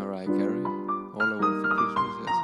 Mariah 0.00 0.26
Carey. 0.38 0.60
All 1.16 1.28
I 1.32 1.36
Want 1.42 1.56
for 1.62 1.74
Christmas. 1.78 2.14
Altså. 2.26 2.42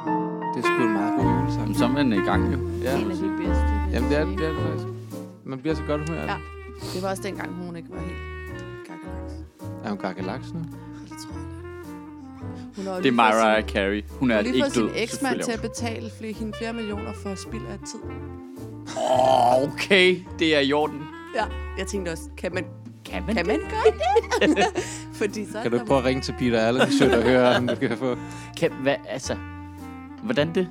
Det 0.53 0.57
er 0.63 0.65
sgu 0.69 0.81
en 0.89 0.93
meget 0.99 1.13
god 1.19 1.25
julesang. 1.35 1.61
Jamen, 1.61 1.75
så 1.75 1.85
er 1.85 1.93
man 1.99 2.13
i 2.13 2.23
gang 2.29 2.41
jo. 2.53 2.57
Ja, 2.85 2.91
En 3.01 3.11
af 3.11 3.17
de 3.17 3.29
bedste. 3.43 3.71
Jamen, 3.93 4.07
det 4.09 4.17
er, 4.17 4.25
det 4.25 4.45
er 4.47 4.53
det 4.55 4.61
faktisk. 4.67 4.87
Man 5.43 5.59
bliver 5.59 5.75
så 5.75 5.83
godt 5.87 6.01
humør. 6.09 6.21
Ja. 6.33 6.37
Det 6.93 6.99
var 7.03 7.09
også 7.09 7.23
dengang, 7.23 7.49
hun 7.65 7.75
ikke 7.75 7.89
var 7.89 7.99
helt 7.99 8.17
gakkelaks. 8.87 9.33
Er 9.83 9.89
hun 9.89 9.97
gakkelaks 9.97 10.53
nu? 10.53 10.59
Det 11.09 11.17
tror 11.23 11.33
jeg. 11.33 11.47
Hun 12.75 12.85
har 12.85 12.95
Det 12.95 13.05
er 13.05 13.11
Mariah 13.11 13.63
Carey. 13.73 14.03
Hun 14.09 14.09
er 14.11 14.19
Hun 14.19 14.29
har 14.31 14.41
lige 14.41 14.53
ikke 14.55 14.63
fået 14.65 14.73
sin 14.73 14.83
død. 14.83 14.91
eksmand 14.95 15.39
til 15.39 15.51
at 15.51 15.61
betale 15.61 16.09
flere, 16.19 16.33
hende 16.33 16.53
flere 16.59 16.73
millioner 16.73 17.13
for 17.23 17.35
spild 17.35 17.65
af 17.73 17.79
tid. 17.91 17.99
Åh, 18.97 19.63
okay. 19.63 20.17
Det 20.39 20.55
er 20.55 20.59
i 20.59 20.73
orden. 20.73 21.01
Ja, 21.35 21.45
jeg 21.77 21.87
tænkte 21.87 22.09
også, 22.09 22.23
kan 22.37 22.53
man, 22.53 22.65
Kan 23.11 23.23
man 23.25 23.35
kan 23.35 23.47
man 23.47 23.59
gøre 23.59 24.47
det? 24.47 24.65
Fordi 25.19 25.45
så 25.45 25.61
Kan 25.61 25.71
du 25.71 25.77
ikke 25.77 25.85
prøve 25.87 25.99
at 25.99 26.05
ringe 26.05 26.21
til 26.21 26.35
Peter 26.39 26.61
Allen 26.61 26.91
Sødt 26.91 27.13
og 27.13 27.23
høre, 27.23 27.55
om 27.55 27.67
du 27.67 27.75
kan 27.75 27.97
få... 27.97 28.17
Kan, 28.59 28.71
hvad, 28.81 28.95
altså, 29.09 29.37
hvordan 30.23 30.55
det? 30.55 30.69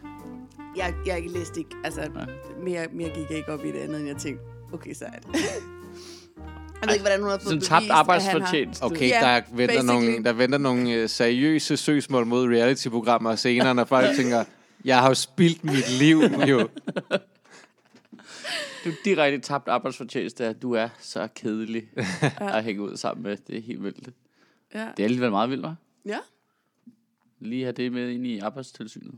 Jeg, 0.76 0.94
jeg 1.06 1.22
læste 1.28 1.60
ikke, 1.60 1.70
altså 1.84 2.00
Nej. 2.14 2.24
mere, 2.64 2.86
mere 2.92 3.08
gik 3.08 3.30
jeg 3.30 3.38
ikke 3.38 3.52
op 3.52 3.64
i 3.64 3.68
det 3.68 3.78
andet, 3.78 3.98
end 3.98 4.08
jeg 4.08 4.16
tænkte, 4.16 4.44
okay, 4.72 4.94
så 4.94 5.04
er 5.04 5.10
det. 5.10 5.26
Jeg 5.34 6.88
ved 6.88 6.94
ikke, 6.94 7.02
hvordan 7.02 7.20
hun 7.20 7.30
har 7.30 7.36
fået 7.38 7.42
Sådan 7.42 7.56
bevist, 7.58 7.70
tabt 7.70 7.90
arbejdsfortjeneste. 7.90 8.82
Okay, 8.82 9.08
Ja, 9.08 9.20
der, 9.20 9.40
venter 9.52 9.66
basically. 9.66 9.86
nogle, 9.86 10.24
der 10.24 10.32
venter 10.32 10.58
nogle 10.58 10.92
øh, 10.92 11.08
seriøse 11.08 11.76
søgsmål 11.76 12.26
mod 12.26 12.48
reality-programmer 12.48 13.34
senere, 13.34 13.74
når 13.74 13.84
folk 13.84 14.06
tænker, 14.16 14.44
jeg 14.84 14.98
har 14.98 15.08
jo 15.08 15.14
spildt 15.14 15.64
mit 15.64 15.90
liv, 15.98 16.22
jo. 16.48 16.68
Du 18.84 18.88
er 18.88 18.94
direkte 19.04 19.38
tabt 19.38 19.68
arbejdsfortjeneste, 19.68 20.44
at 20.46 20.62
du 20.62 20.72
er 20.72 20.88
så 20.98 21.28
kedelig 21.34 21.90
at 22.40 22.64
hænge 22.64 22.82
ud 22.82 22.96
sammen 22.96 23.22
med. 23.22 23.36
Det 23.36 23.56
er 23.56 23.62
helt 23.62 23.84
vildt. 23.84 24.10
Ja. 24.74 24.88
Det 24.96 25.02
er 25.02 25.04
alligevel 25.04 25.30
meget 25.30 25.50
vildt, 25.50 25.66
hva'? 25.66 25.74
ja. 26.04 26.18
Lige 27.38 27.62
have 27.62 27.72
det 27.72 27.92
med 27.92 28.10
ind 28.10 28.26
i 28.26 28.38
arbejdstilsynet. 28.38 29.14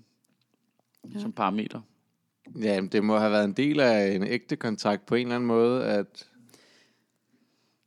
Ja. 1.14 1.20
Som 1.20 1.32
parameter. 1.32 1.80
Ja, 2.60 2.80
det 2.92 3.04
må 3.04 3.18
have 3.18 3.32
været 3.32 3.44
en 3.44 3.52
del 3.52 3.80
af 3.80 4.14
en 4.14 4.22
ægte 4.22 4.56
kontrakt 4.56 5.06
på 5.06 5.14
en 5.14 5.26
eller 5.26 5.34
anden 5.34 5.46
måde, 5.46 5.84
at... 5.84 6.28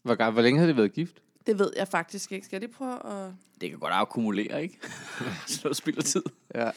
Hvor, 0.04 0.32
hvor 0.32 0.42
længe 0.42 0.60
havde 0.60 0.68
det 0.68 0.78
været 0.78 0.94
gift? 0.94 1.22
Det 1.48 1.60
ved 1.60 1.72
jeg 1.78 1.88
faktisk 1.88 2.32
ikke. 2.32 2.46
Skal 2.46 2.56
jeg 2.56 2.62
lige 2.62 2.78
prøve 2.78 3.06
at... 3.06 3.34
Det 3.62 3.70
kan 3.70 3.80
godt 3.80 3.94
akkumulere, 3.94 4.64
ikke? 4.64 4.80
så 5.48 5.74
spilder 5.74 6.02
tid. 6.02 6.24
Ja. 6.56 6.72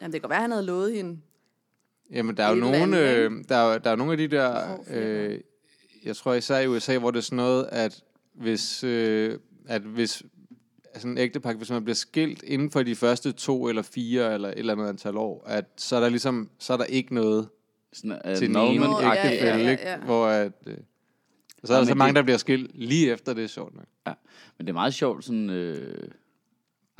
Jamen, 0.00 0.12
det 0.12 0.12
kan 0.12 0.20
godt 0.20 0.30
være, 0.30 0.36
at 0.36 0.42
han 0.42 0.50
havde 0.50 0.66
lovet 0.66 0.96
hende. 0.96 1.20
Jamen, 2.12 2.36
der 2.36 2.44
er 2.44 2.48
jo 2.48 2.54
nogle, 2.54 3.10
øh, 3.10 3.30
der, 3.48 3.56
er, 3.56 3.72
jo- 3.72 3.80
der 3.84 3.90
er 3.90 3.96
nogle 3.96 4.12
af 4.12 4.18
de 4.18 4.28
der, 4.28 4.78
øh, 4.90 5.40
jeg 6.04 6.16
tror 6.16 6.34
især 6.34 6.58
i 6.58 6.66
USA, 6.68 6.98
hvor 6.98 7.10
det 7.10 7.18
er 7.18 7.22
sådan 7.22 7.36
noget, 7.36 7.68
at 7.72 8.00
hvis, 8.34 8.84
øh, 8.84 9.38
at 9.68 9.82
hvis 9.82 10.22
altså 10.94 11.08
en 11.08 11.18
ægtepar, 11.18 11.52
hvis 11.52 11.70
man 11.70 11.84
bliver 11.84 11.94
skilt 11.94 12.42
inden 12.42 12.70
for 12.70 12.82
de 12.82 12.94
første 12.94 13.32
to 13.32 13.68
eller 13.68 13.82
fire 13.82 14.34
eller 14.34 14.48
et 14.48 14.58
eller 14.58 14.72
andet 14.72 14.88
antal 14.88 15.16
år, 15.16 15.44
at 15.46 15.64
så 15.76 15.96
er 15.96 16.00
der 16.00 16.08
ligesom, 16.08 16.50
så 16.58 16.72
er 16.72 16.76
der 16.76 16.84
ikke 16.84 17.14
noget 17.14 17.48
Sådan, 17.92 18.18
uh, 18.24 18.34
til 18.36 18.48
den 18.48 18.56
ene 18.56 18.84
Nå, 18.84 19.00
ja, 19.00 19.14
ja, 19.14 19.56
ja, 19.58 19.70
ikke? 19.70 19.82
ja. 19.82 19.96
Hvor 19.98 20.26
at, 20.26 20.52
øh, 20.66 20.76
så 21.64 21.74
er 21.74 21.78
der 21.78 21.84
så 21.86 21.94
mange, 21.94 22.08
det- 22.08 22.16
der 22.16 22.22
bliver 22.22 22.38
skilt 22.38 22.70
lige 22.74 23.12
efter 23.12 23.34
det, 23.34 23.44
er 23.44 23.48
sjovt 23.48 23.74
nok. 23.74 23.86
Men 24.58 24.66
det 24.66 24.68
er 24.68 24.74
meget 24.74 24.94
sjovt, 24.94 25.24
sådan... 25.24 25.50
Øh, 25.50 26.08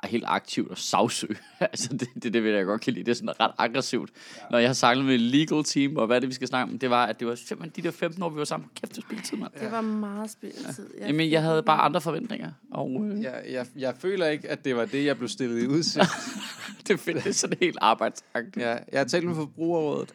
helt 0.04 0.24
aktivt 0.26 0.70
og 0.70 0.78
sagsøg. 0.78 1.36
altså, 1.60 1.96
det, 1.96 2.08
det, 2.22 2.32
det 2.32 2.42
vil 2.44 2.52
jeg 2.52 2.64
godt 2.64 2.80
kan 2.80 2.92
lide. 2.92 3.04
Det 3.04 3.10
er 3.10 3.14
sådan 3.14 3.40
ret 3.40 3.50
aggressivt. 3.58 4.10
Ja. 4.36 4.40
Når 4.50 4.58
jeg 4.58 4.68
har 4.68 4.74
sagt 4.74 5.04
med 5.04 5.18
legal 5.18 5.64
team, 5.64 5.96
og 5.96 6.06
hvad 6.06 6.16
er 6.16 6.20
det, 6.20 6.28
vi 6.28 6.34
skal 6.34 6.48
snakke 6.48 6.72
om, 6.72 6.78
det 6.78 6.90
var, 6.90 7.06
at 7.06 7.20
det 7.20 7.28
var 7.28 7.34
simpelthen 7.34 7.82
de 7.82 7.88
der 7.88 7.92
15 7.92 8.22
år, 8.22 8.28
vi 8.28 8.38
var 8.38 8.44
sammen. 8.44 8.70
Kæft, 8.80 8.96
det 8.96 9.04
spilletid, 9.04 9.36
mand. 9.36 9.52
Det 9.60 9.72
var 9.72 9.80
meget 9.80 10.30
spilletid. 10.30 10.90
Ja. 10.98 11.06
Jamen, 11.06 11.30
jeg 11.30 11.42
havde 11.42 11.62
bare 11.62 11.80
andre 11.80 12.00
forventninger. 12.00 12.52
Og 12.70 13.04
øh, 13.04 13.22
Jeg, 13.22 13.42
jeg, 13.50 13.66
jeg 13.76 13.94
føler 13.98 14.26
ikke, 14.26 14.48
at 14.48 14.64
det 14.64 14.76
var 14.76 14.84
det, 14.84 15.04
jeg 15.04 15.16
blev 15.16 15.28
stillet 15.28 15.62
i 15.62 15.66
udsigt. 15.66 16.04
det 16.86 17.26
er 17.26 17.32
sådan 17.32 17.56
helt 17.60 17.78
arbejdsagtigt. 17.80 18.56
ja, 18.56 18.70
jeg 18.92 19.00
har 19.00 19.04
talt 19.04 19.26
med 19.26 19.34
forbrugerrådet. 19.34 20.14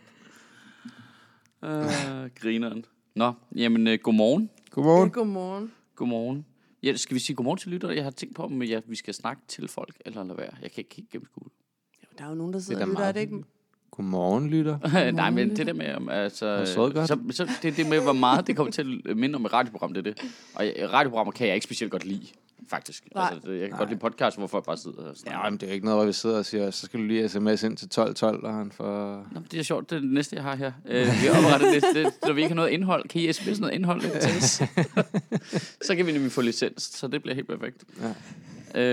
Øh, 1.64 1.70
grineren. 2.42 2.86
Nå, 3.16 3.34
jamen, 3.56 3.88
øh, 3.88 4.00
godmorgen. 4.04 4.50
Godmorgen. 4.72 5.08
Ja, 5.08 5.14
godmorgen. 5.14 5.72
Godmorgen. 5.96 6.46
Ja, 6.84 6.96
skal 6.96 7.16
vi 7.16 7.20
sige 7.20 7.36
godmorgen 7.36 7.58
til 7.58 7.72
lyttere? 7.72 7.96
Jeg 7.96 8.04
har 8.04 8.12
tænkt 8.12 8.36
på, 8.36 8.44
om 8.44 8.62
jeg, 8.62 8.84
vi 8.86 8.96
skal 8.96 9.14
snakke 9.14 9.42
til 9.48 9.68
folk, 9.68 9.98
eller 10.06 10.24
lade 10.24 10.38
være. 10.38 10.54
Jeg 10.62 10.72
kan 10.72 10.82
ikke 10.82 10.96
helt 10.96 11.10
gennemskue 11.10 11.44
det. 11.44 11.52
Jo, 12.04 12.08
der 12.18 12.24
er 12.24 12.30
jo 12.30 12.36
nogen, 12.36 12.54
der 12.54 12.60
sidder 12.60 12.82
er 12.82 12.86
og 12.86 12.90
lytter. 12.90 13.04
Er 13.04 13.12
det 13.12 13.20
ikke? 13.20 13.44
Godmorgen, 13.92 14.50
lytter. 14.50 14.78
Nej, 15.12 15.30
men 15.30 15.56
det 15.56 15.68
der 15.68 15.74
med, 15.74 15.96
om, 15.96 16.10
altså, 16.10 16.92
godt? 16.94 17.08
så, 17.08 17.18
så 17.32 17.50
det, 17.62 17.78
det 17.78 17.90
med, 17.90 18.00
hvor 18.02 18.14
meget 18.14 18.48
det 18.48 18.56
kommer 18.56 18.72
til 18.72 19.02
at 19.10 19.18
minde 19.18 19.36
om 19.36 19.46
et 19.46 19.54
radioprogram, 19.54 19.94
det 19.94 20.08
er 20.08 20.12
det. 20.14 20.24
Og 20.56 20.66
jeg- 20.66 20.94
radioprogrammer 20.94 21.32
kan 21.32 21.48
jeg 21.48 21.56
ikke 21.56 21.64
specielt 21.64 21.92
godt 21.92 22.06
lide, 22.06 22.28
faktisk. 22.70 23.04
Nej. 23.16 23.30
Altså, 23.34 23.52
det, 23.52 23.60
jeg 23.60 23.70
kan 23.70 23.78
godt 23.78 23.90
lide 23.90 24.00
podcast, 24.00 24.38
hvor 24.38 24.48
folk 24.48 24.66
bare 24.66 24.78
sidder 24.78 24.98
og 25.10 25.16
snakker. 25.18 25.40
Ja, 25.44 25.50
men 25.50 25.60
det 25.60 25.64
er 25.66 25.68
jo 25.68 25.74
ikke 25.74 25.86
noget, 25.86 26.00
hvor 26.00 26.06
vi 26.06 26.14
sidder 26.14 26.38
og 26.38 26.46
siger, 26.46 26.72
så 26.72 26.86
skal 26.86 27.00
du 27.00 27.06
lige 27.06 27.30
sms 27.30 27.64
ind 27.64 27.78
til 27.78 27.86
1212, 27.86 28.44
og 28.46 28.54
han 28.54 28.72
får... 28.72 29.16
Nå, 29.32 29.40
men 29.40 29.48
det 29.52 29.60
er 29.60 29.64
sjovt, 29.64 29.90
det 29.90 29.96
er 29.96 30.00
det 30.00 30.10
næste, 30.12 30.36
jeg 30.36 30.44
har 30.44 30.56
her. 30.56 30.72
Øh, 30.88 31.06
vi 31.06 31.28
har 31.28 31.46
oprettet 31.46 31.74
det, 31.74 31.84
det, 31.96 32.14
når 32.28 32.34
vi 32.34 32.42
ikke 32.42 32.50
har 32.50 32.56
noget 32.56 32.70
indhold. 32.70 33.08
Kan 33.10 33.22
I 33.22 33.34
sms 33.34 33.60
noget 33.60 33.74
indhold 33.74 34.02
til 34.02 34.38
os? 34.38 34.62
så 35.88 35.96
kan 35.96 36.06
vi 36.06 36.12
nemlig 36.12 36.32
få 36.32 36.42
licens, 36.42 36.84
så 36.84 37.08
det 37.08 37.22
bliver 37.22 37.36
helt 37.36 37.48
perfekt. 37.48 37.84
Ja. 38.02 38.14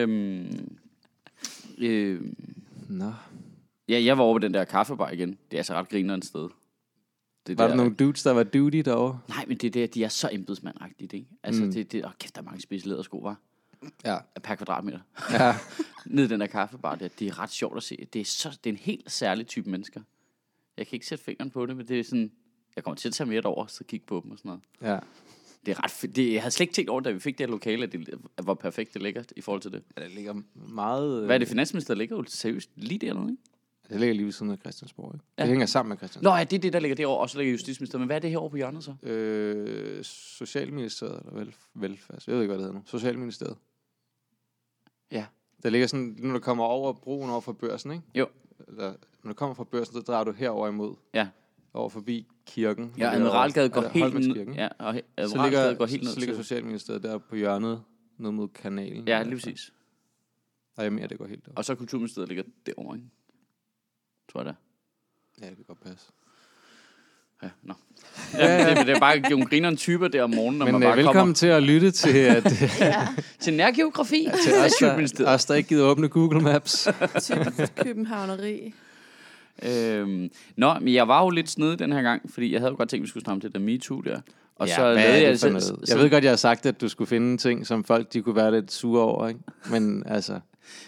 Øhm, 0.02 0.68
øh, 1.78 2.20
Nå. 2.88 3.12
Ja, 3.88 4.02
jeg 4.04 4.18
var 4.18 4.24
over 4.24 4.34
på 4.34 4.38
den 4.38 4.54
der 4.54 4.64
kaffebar 4.64 5.10
igen. 5.10 5.28
Det 5.30 5.56
er 5.56 5.58
altså 5.58 5.74
ret 5.74 5.88
grinerende 5.88 6.26
sted. 6.26 6.48
Det 7.46 7.58
Var 7.58 7.68
der 7.68 7.74
nogle 7.74 7.94
dudes, 7.94 8.22
der 8.22 8.30
var 8.32 8.42
duty 8.42 8.76
derovre? 8.84 9.20
Nej, 9.28 9.44
men 9.48 9.56
det 9.56 9.66
er 9.66 9.70
det, 9.70 9.94
de 9.94 10.04
er 10.04 10.08
så 10.08 10.28
embedsmandagtigt, 10.32 11.12
ikke? 11.12 11.26
Altså, 11.42 11.64
Mm. 11.64 11.72
det, 11.72 11.92
det, 11.92 12.04
åh, 12.04 12.10
kæft, 12.18 12.34
der 12.34 12.40
er 12.40 12.44
mange 12.44 12.60
spidslædersko, 12.60 13.18
var 13.18 13.36
Ja. 14.04 14.18
per 14.42 14.54
kvadratmeter. 14.54 14.98
Ja. 15.32 15.54
Nede 16.06 16.26
i 16.26 16.28
den 16.28 16.40
der 16.40 16.46
kaffebar 16.46 16.94
der. 16.94 17.08
Det 17.18 17.26
er 17.28 17.38
ret 17.38 17.50
sjovt 17.50 17.76
at 17.76 17.82
se. 17.82 18.06
Det 18.12 18.20
er, 18.20 18.24
så, 18.24 18.58
det 18.64 18.70
er 18.70 18.74
en 18.74 18.78
helt 18.80 19.10
særlig 19.12 19.46
type 19.46 19.70
mennesker. 19.70 20.00
Jeg 20.76 20.86
kan 20.86 20.96
ikke 20.96 21.06
sætte 21.06 21.24
fingeren 21.24 21.50
på 21.50 21.66
det, 21.66 21.76
men 21.76 21.88
det 21.88 22.00
er 22.00 22.04
sådan... 22.04 22.32
Jeg 22.76 22.84
kommer 22.84 22.96
til 22.96 23.08
at 23.08 23.14
tage 23.14 23.28
mere 23.28 23.42
over, 23.42 23.66
så 23.66 23.84
kigge 23.84 24.06
på 24.06 24.20
dem 24.24 24.30
og 24.30 24.38
sådan 24.38 24.48
noget. 24.48 24.62
ja. 24.94 24.98
Det 25.66 25.76
er 25.76 25.84
ret 25.84 25.90
fedt. 25.90 26.16
Det, 26.16 26.32
jeg 26.32 26.42
havde 26.42 26.50
slet 26.50 26.64
ikke 26.64 26.72
tænkt 26.74 26.90
over, 26.90 27.00
da 27.00 27.10
vi 27.10 27.20
fik 27.20 27.38
det 27.38 27.46
her 27.46 27.50
lokale, 27.50 27.82
at 27.84 27.92
det 27.92 28.14
hvor 28.42 28.54
perfekt 28.54 28.94
det 28.94 29.02
ligger 29.02 29.22
i 29.36 29.40
forhold 29.40 29.62
til 29.62 29.72
det. 29.72 29.82
ja 29.98 30.02
det 30.04 30.10
ligger 30.10 30.34
meget... 30.54 31.24
Hvad 31.26 31.36
er 31.36 31.38
det, 31.38 31.48
Finansministeriet 31.48 31.98
ligger 31.98 32.16
jo 32.16 32.24
seriøst 32.28 32.70
lige 32.76 32.98
dernede, 32.98 33.30
ikke? 33.30 33.42
Det 33.88 34.00
ligger 34.00 34.14
lige 34.14 34.24
ved 34.24 34.32
siden 34.32 34.52
af 34.52 34.58
Christiansborg, 34.58 35.14
ikke? 35.14 35.24
Ja. 35.38 35.42
Det 35.42 35.50
hænger 35.50 35.66
sammen 35.66 35.88
med 35.88 35.96
Christiansborg. 35.96 36.32
Nå 36.32 36.36
ja, 36.38 36.44
det 36.44 36.56
er 36.56 36.60
det, 36.60 36.72
der 36.72 36.78
ligger 36.78 36.96
derovre, 36.96 37.20
og 37.20 37.30
så 37.30 37.38
ligger 37.38 37.52
Justitsministeriet. 37.52 38.00
Men 38.00 38.06
hvad 38.06 38.16
er 38.16 38.20
det 38.20 38.30
herovre 38.30 38.50
på 38.50 38.56
hjørnet 38.56 38.84
så? 38.84 38.94
Øh, 39.08 40.04
Socialministeriet, 40.04 41.18
eller 41.20 41.32
vel, 41.38 41.54
velfærd. 41.74 42.22
Jeg 42.26 42.34
ved 42.34 42.42
ikke, 42.42 42.48
hvad 42.54 42.58
det 42.58 42.64
hedder 42.66 42.78
nu. 42.78 42.82
Socialministeriet. 42.86 43.56
Ja. 45.12 45.26
Der 45.62 45.70
ligger 45.70 45.86
sådan, 45.86 46.16
når 46.18 46.32
du 46.32 46.38
kommer 46.38 46.64
over 46.64 46.92
broen 46.92 47.30
over 47.30 47.40
for 47.40 47.52
børsen, 47.52 47.90
ikke? 47.92 48.04
Jo. 48.14 48.26
Eller, 48.68 48.94
når 49.22 49.28
du 49.32 49.34
kommer 49.34 49.54
fra 49.54 49.64
børsen, 49.64 49.94
så 49.94 50.00
drejer 50.00 50.24
du 50.24 50.32
herover 50.32 50.68
imod. 50.68 50.94
Ja. 51.14 51.28
Over 51.74 51.88
forbi 51.88 52.26
kirken. 52.46 52.94
Ja, 52.98 53.14
Admiralgade 53.14 53.68
går 53.68 53.88
helt 53.88 54.14
ned. 54.14 54.54
Ja, 54.54 54.68
og 54.78 54.94
he- 54.96 55.26
så 55.26 55.42
ligger, 55.42 55.74
går 55.74 55.86
helt 55.86 56.02
ned 56.02 56.10
så 56.12 56.20
ligger. 56.20 56.36
Socialministeriet 56.36 57.02
der 57.02 57.18
på 57.18 57.36
hjørnet, 57.36 57.82
ned 58.18 58.30
mod 58.30 58.48
kanalen. 58.48 59.08
Ja, 59.08 59.22
lige 59.22 59.34
præcis. 59.34 59.72
Og 60.76 60.84
jeg 60.84 60.92
mener, 60.92 61.06
det 61.06 61.18
går 61.18 61.26
helt 61.26 61.48
op. 61.48 61.52
Og 61.58 61.64
så 61.64 61.74
Kulturministeriet 61.74 62.28
ligger 62.28 62.44
derovre, 62.66 62.96
ikke? 62.96 63.08
Tror 64.32 64.40
jeg 64.40 64.46
det 64.46 64.50
er. 64.50 65.44
Ja, 65.44 65.48
det 65.50 65.56
kan 65.56 65.64
godt 65.68 65.80
passe. 65.80 66.06
Ja, 67.42 67.48
nå. 67.62 67.74
Ja, 68.34 68.70
det, 68.70 68.86
det 68.86 68.96
er 68.96 69.00
bare 69.00 69.20
nogle 69.20 69.46
grinerne 69.46 69.76
typer 69.76 70.08
der 70.08 70.22
om 70.22 70.30
morgenen, 70.30 70.58
når 70.58 70.64
Men 70.66 70.72
man 70.72 70.82
øh, 70.82 70.88
bare 70.88 70.96
velkommen 70.96 71.20
kommer 71.20 71.34
til 71.34 71.46
at 71.46 71.62
lytte 71.62 71.90
til, 71.90 72.18
at, 72.36 72.52
til 73.40 73.54
nærgeografi. 73.54 74.28
til 74.44 74.54
os, 74.54 74.72
der, 75.12 75.34
os, 75.34 75.44
der 75.44 75.54
ikke 75.54 75.68
gider 75.68 75.84
åbne 75.84 76.08
Google 76.08 76.40
Maps. 76.40 76.88
Typisk 77.20 77.74
københavneri. 77.76 78.74
Øhm, 79.62 80.30
nå, 80.56 80.74
men 80.74 80.94
jeg 80.94 81.08
var 81.08 81.22
jo 81.22 81.30
lidt 81.30 81.50
snedig 81.50 81.78
den 81.78 81.92
her 81.92 82.02
gang, 82.02 82.32
fordi 82.32 82.52
jeg 82.52 82.60
havde 82.60 82.70
jo 82.70 82.76
godt 82.76 82.88
tænkt, 82.88 83.02
at 83.02 83.04
vi 83.04 83.08
skulle 83.08 83.24
snakke 83.24 83.36
om 83.36 83.40
det 83.40 83.54
der 83.54 83.60
MeToo 83.60 84.00
der. 84.00 84.20
Og 84.56 84.68
ja, 84.68 84.74
så 84.74 84.82
hvad 84.82 84.94
lavede 84.94 85.26
jeg 85.26 85.38
så, 85.38 85.76
Jeg 85.88 85.98
ved 85.98 86.10
godt, 86.10 86.24
jeg 86.24 86.30
har 86.30 86.36
sagt, 86.36 86.66
at 86.66 86.80
du 86.80 86.88
skulle 86.88 87.08
finde 87.08 87.36
ting, 87.36 87.66
som 87.66 87.84
folk 87.84 88.12
de 88.12 88.22
kunne 88.22 88.36
være 88.36 88.52
lidt 88.52 88.72
sure 88.72 89.02
over, 89.02 89.28
ikke? 89.28 89.40
Men 89.70 90.02
altså, 90.06 90.40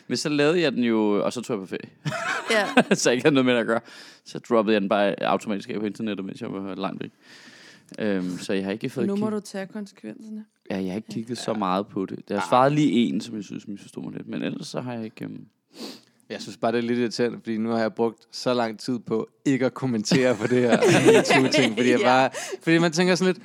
Men 0.09 0.17
så 0.17 0.29
lavede 0.29 0.61
jeg 0.61 0.73
den 0.73 0.85
jo, 0.85 1.25
og 1.25 1.33
så 1.33 1.41
tog 1.41 1.57
jeg 1.61 1.61
på 1.61 1.67
ferie. 1.67 2.15
Ja. 2.51 2.95
så 2.95 3.11
jeg 3.11 3.15
ikke 3.15 3.25
havde 3.25 3.35
noget 3.35 3.47
med 3.47 3.55
at 3.55 3.67
gøre. 3.67 3.81
Så 4.25 4.39
droppede 4.39 4.75
jeg 4.75 4.81
den 4.81 4.89
bare 4.89 5.23
automatisk 5.23 5.71
af 5.71 5.81
på 5.81 5.87
internettet, 5.87 6.27
mens 6.27 6.41
jeg 6.41 6.53
var 6.53 6.75
langt 6.75 7.03
væk. 7.03 7.11
Øhm, 7.99 8.39
så 8.39 8.53
jeg 8.53 8.65
har 8.65 8.73
ikke 8.73 8.91
fået 8.91 9.07
Nu 9.07 9.17
må 9.17 9.27
kig- 9.27 9.33
du 9.35 9.41
tage 9.41 9.67
konsekvenserne. 9.67 10.45
Ja, 10.71 10.77
jeg 10.77 10.89
har 10.91 10.97
ikke 10.97 11.09
kigget 11.13 11.39
så 11.39 11.55
meget 11.55 11.87
på 11.87 12.07
det. 12.07 12.19
Jeg 12.31 12.39
har 12.41 12.47
svaret 12.49 12.73
lige 12.73 12.93
en, 12.93 13.21
som 13.21 13.37
jeg 13.37 13.45
synes 13.45 13.69
misforstod 13.69 14.03
mig 14.03 14.13
lidt. 14.13 14.29
Men 14.29 14.43
ellers 14.43 14.67
så 14.67 14.81
har 14.81 14.93
jeg 14.95 15.05
ikke... 15.05 15.25
Øhm... 15.25 15.45
jeg 16.31 16.41
synes 16.43 16.57
bare, 16.57 16.73
det 16.73 16.79
er 16.79 16.83
lidt 16.83 16.99
irriterende, 16.99 17.39
fordi 17.39 17.57
nu 17.59 17.71
har 17.71 17.79
jeg 17.79 17.95
brugt 17.95 18.19
så 18.33 18.55
lang 18.55 18.79
tid 18.79 18.99
på 18.99 19.29
ikke 19.45 19.67
at 19.67 19.75
kommentere 19.75 20.37
på 20.37 20.47
det 20.47 20.59
her 20.63 20.77
MeToo-ting, 21.07 21.77
fordi, 21.77 21.91
jeg 21.91 21.99
Ja. 22.01 22.05
bare, 22.07 22.31
fordi 22.63 22.79
man 22.79 22.93
tænker 22.93 23.15
sådan 23.15 23.35
lidt, 23.35 23.45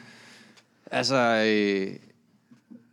altså, 0.92 1.16
øh, 1.48 1.88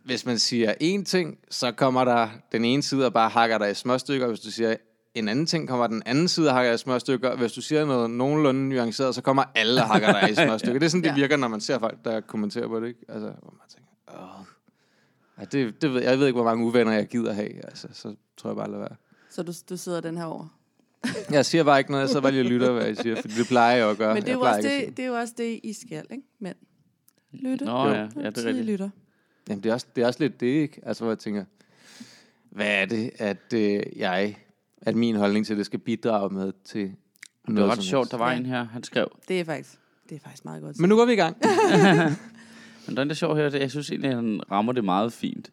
hvis 0.05 0.25
man 0.25 0.39
siger 0.39 0.73
én 0.83 1.03
ting, 1.03 1.37
så 1.49 1.71
kommer 1.71 2.05
der 2.05 2.29
den 2.51 2.65
ene 2.65 2.83
side 2.83 3.05
og 3.05 3.13
bare 3.13 3.29
hakker 3.29 3.57
dig 3.57 3.71
i 3.71 3.73
små 3.73 3.97
stykker, 3.97 4.27
hvis 4.27 4.39
du 4.39 4.51
siger 4.51 4.75
en 5.15 5.27
anden 5.27 5.45
ting, 5.45 5.67
kommer 5.67 5.87
den 5.87 6.03
anden 6.05 6.27
side 6.27 6.47
og 6.49 6.53
hakker 6.55 6.69
dig 6.71 6.75
i 6.75 6.77
små 6.77 6.99
stykker. 6.99 7.35
Hvis 7.35 7.51
du 7.51 7.61
siger 7.61 7.85
noget 7.85 8.09
nogenlunde 8.09 8.69
nuanceret, 8.69 9.15
så 9.15 9.21
kommer 9.21 9.43
alle 9.55 9.81
og 9.81 9.87
hakker 9.87 10.19
dig 10.19 10.31
i 10.31 10.35
små 10.35 10.57
stykker. 10.57 10.79
Det 10.79 10.85
er 10.85 10.89
sådan, 10.89 11.03
det 11.03 11.09
Ja. 11.09 11.15
virker, 11.15 11.37
når 11.37 11.47
man 11.47 11.61
ser 11.61 11.79
folk, 11.79 11.97
der 12.05 12.21
kommenterer 12.21 12.67
på 12.67 12.79
det, 12.79 12.87
ikke? 12.87 12.99
Altså, 13.09 13.27
hvor 13.41 13.53
man 13.59 13.67
tænker, 13.69 14.23
åh. 14.23 14.45
Ja, 15.39 15.45
det, 15.45 15.81
det 15.81 15.93
ved, 15.93 16.01
jeg 16.01 16.19
ved 16.19 16.27
ikke, 16.27 16.35
hvor 16.37 16.43
mange 16.49 16.65
uvenner 16.65 16.91
jeg 16.93 17.07
gider 17.07 17.33
have. 17.33 17.65
Altså, 17.65 17.87
så 17.93 18.15
tror 18.37 18.49
jeg 18.49 18.57
bare, 18.57 18.69
lade 18.71 18.81
være. 18.81 18.95
Så 19.29 19.43
du, 19.43 19.53
du 19.69 19.77
sidder 19.77 20.01
den 20.01 20.17
her 20.17 20.25
over. 20.25 20.47
Jeg 21.31 21.45
siger 21.45 21.63
bare 21.63 21.79
ikke 21.79 21.91
noget, 21.91 22.01
jeg 22.01 22.09
sidder 22.09 22.21
bare 22.21 22.31
lige 22.31 22.41
og 22.41 22.45
lytter, 22.49 22.71
hvad 22.71 22.89
I 22.91 22.95
siger, 22.95 23.21
for 23.21 23.27
det 23.27 23.47
plejer 23.47 23.77
jeg 23.77 23.89
at 23.89 23.97
gøre. 23.97 24.13
Men 24.13 24.23
det 24.23 24.29
er, 24.29 24.33
jeg 24.33 24.39
jo 24.41 24.47
også 24.55 24.61
det, 24.87 24.97
det 24.97 25.03
er 25.05 25.07
jo 25.07 25.13
også 25.13 25.33
det, 25.37 25.59
I 25.63 25.73
skal, 25.73 26.05
ikke? 26.11 26.23
Mænd. 26.39 26.55
Lytte. 27.31 27.65
Nå, 27.65 27.87
ja, 27.87 27.93
ja, 27.93 28.05
det 28.29 28.37
er 28.37 28.45
rigtigt. 28.45 28.65
lytter. 28.65 28.89
Jamen, 29.49 29.63
det 29.63 29.69
er, 29.69 29.73
også, 29.73 29.87
det 29.95 30.01
er 30.01 30.07
også 30.07 30.19
lidt 30.19 30.39
det, 30.39 30.47
ikke? 30.47 30.81
Altså, 30.85 31.03
hvor 31.03 31.11
jeg 31.11 31.19
tænker, 31.19 31.45
hvad 32.49 32.67
er 32.81 32.85
det, 32.85 33.11
at 33.17 33.53
øh, 33.55 33.81
jeg, 33.95 34.37
at 34.81 34.95
min 34.95 35.15
holdning 35.15 35.45
til 35.45 35.57
det 35.57 35.65
skal 35.65 35.79
bidrage 35.79 36.29
med 36.33 36.53
til 36.65 36.81
Det 36.81 36.95
var 37.47 37.53
noget 37.53 37.69
ret 37.69 37.75
som 37.77 37.83
sjovt, 37.83 38.11
der 38.11 38.17
var 38.17 38.31
Ja. 38.31 38.37
en 38.37 38.45
her, 38.45 38.63
han 38.63 38.83
skrev, 38.83 39.07
Det 39.27 39.39
er 39.39 39.45
faktisk, 39.45 39.79
det 40.09 40.15
er 40.15 40.19
faktisk 40.19 40.45
meget 40.45 40.61
godt. 40.61 40.79
Men 40.79 40.89
nu 40.89 40.95
går 40.95 41.05
vi 41.05 41.13
i 41.13 41.15
gang. 41.15 41.37
Men 42.87 42.95
der 42.97 43.03
er 43.03 43.07
det 43.07 43.17
sjovt 43.17 43.37
her, 43.37 43.49
det- 43.49 43.59
jeg 43.59 43.71
synes 43.71 43.89
egentlig, 43.91 44.09
at 44.09 44.15
han 44.15 44.41
rammer 44.51 44.73
det 44.73 44.83
meget 44.85 45.13
fint. 45.13 45.51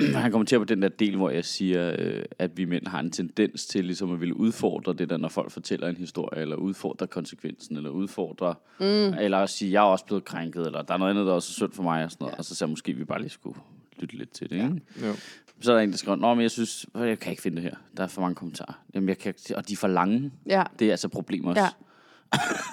Han 0.14 0.30
kommenterer 0.30 0.58
på 0.60 0.64
den 0.64 0.82
der 0.82 0.88
del, 0.88 1.16
hvor 1.16 1.30
jeg 1.30 1.44
siger, 1.44 1.96
øh, 1.98 2.24
at 2.38 2.50
vi 2.56 2.64
mænd 2.64 2.86
har 2.86 3.00
en 3.00 3.10
tendens 3.10 3.66
til 3.66 3.84
ligesom 3.84 4.12
at 4.12 4.20
ville 4.20 4.36
udfordre 4.36 4.92
det 4.92 5.10
der, 5.10 5.16
når 5.16 5.28
folk 5.28 5.50
fortæller 5.50 5.88
en 5.88 5.96
historie, 5.96 6.40
eller 6.42 6.56
udfordre 6.56 7.06
konsekvensen, 7.06 7.76
eller 7.76 7.90
udfordre, 7.90 8.54
mm. 8.80 8.86
eller 8.86 9.38
at 9.38 9.50
sige, 9.50 9.72
jeg 9.72 9.78
er 9.80 9.86
også 9.86 10.04
blevet 10.04 10.24
krænket, 10.24 10.66
eller 10.66 10.82
der 10.82 10.94
er 10.94 10.98
noget 10.98 11.10
andet, 11.10 11.26
der 11.26 11.32
også 11.32 11.50
er 11.50 11.54
synd 11.54 11.72
for 11.72 11.82
mig, 11.82 12.04
og 12.04 12.10
sådan 12.10 12.24
noget. 12.24 12.32
Ja. 12.32 12.38
Og 12.38 12.44
så 12.44 12.54
sagde 12.54 12.70
måske 12.70 12.92
vi 12.92 13.04
bare 13.04 13.20
lige 13.20 13.30
skulle 13.30 13.58
lytte 13.98 14.16
lidt 14.16 14.30
til 14.30 14.50
det, 14.50 14.56
ikke? 14.56 14.80
Jo. 15.06 15.12
Så 15.60 15.72
er 15.72 15.76
der 15.76 15.82
en, 15.82 15.90
der 15.90 15.96
skriver, 15.96 16.16
Nå, 16.16 16.34
men 16.34 16.42
jeg 16.42 16.50
synes, 16.50 16.86
jeg 16.94 17.18
kan 17.18 17.30
ikke 17.30 17.42
finde 17.42 17.56
det 17.56 17.64
her. 17.64 17.74
Der 17.96 18.02
er 18.02 18.06
for 18.06 18.20
mange 18.20 18.34
kommentarer. 18.34 18.82
Jamen, 18.94 19.08
jeg 19.08 19.18
kan, 19.18 19.34
og 19.54 19.68
de 19.68 19.72
er 19.72 19.76
for 19.76 19.88
lange. 19.88 20.32
Ja, 20.46 20.62
Det 20.78 20.86
er 20.86 20.90
altså 20.90 21.06
et 21.06 21.12
problem 21.12 21.44
også. 21.44 21.60
ja. 21.62 21.68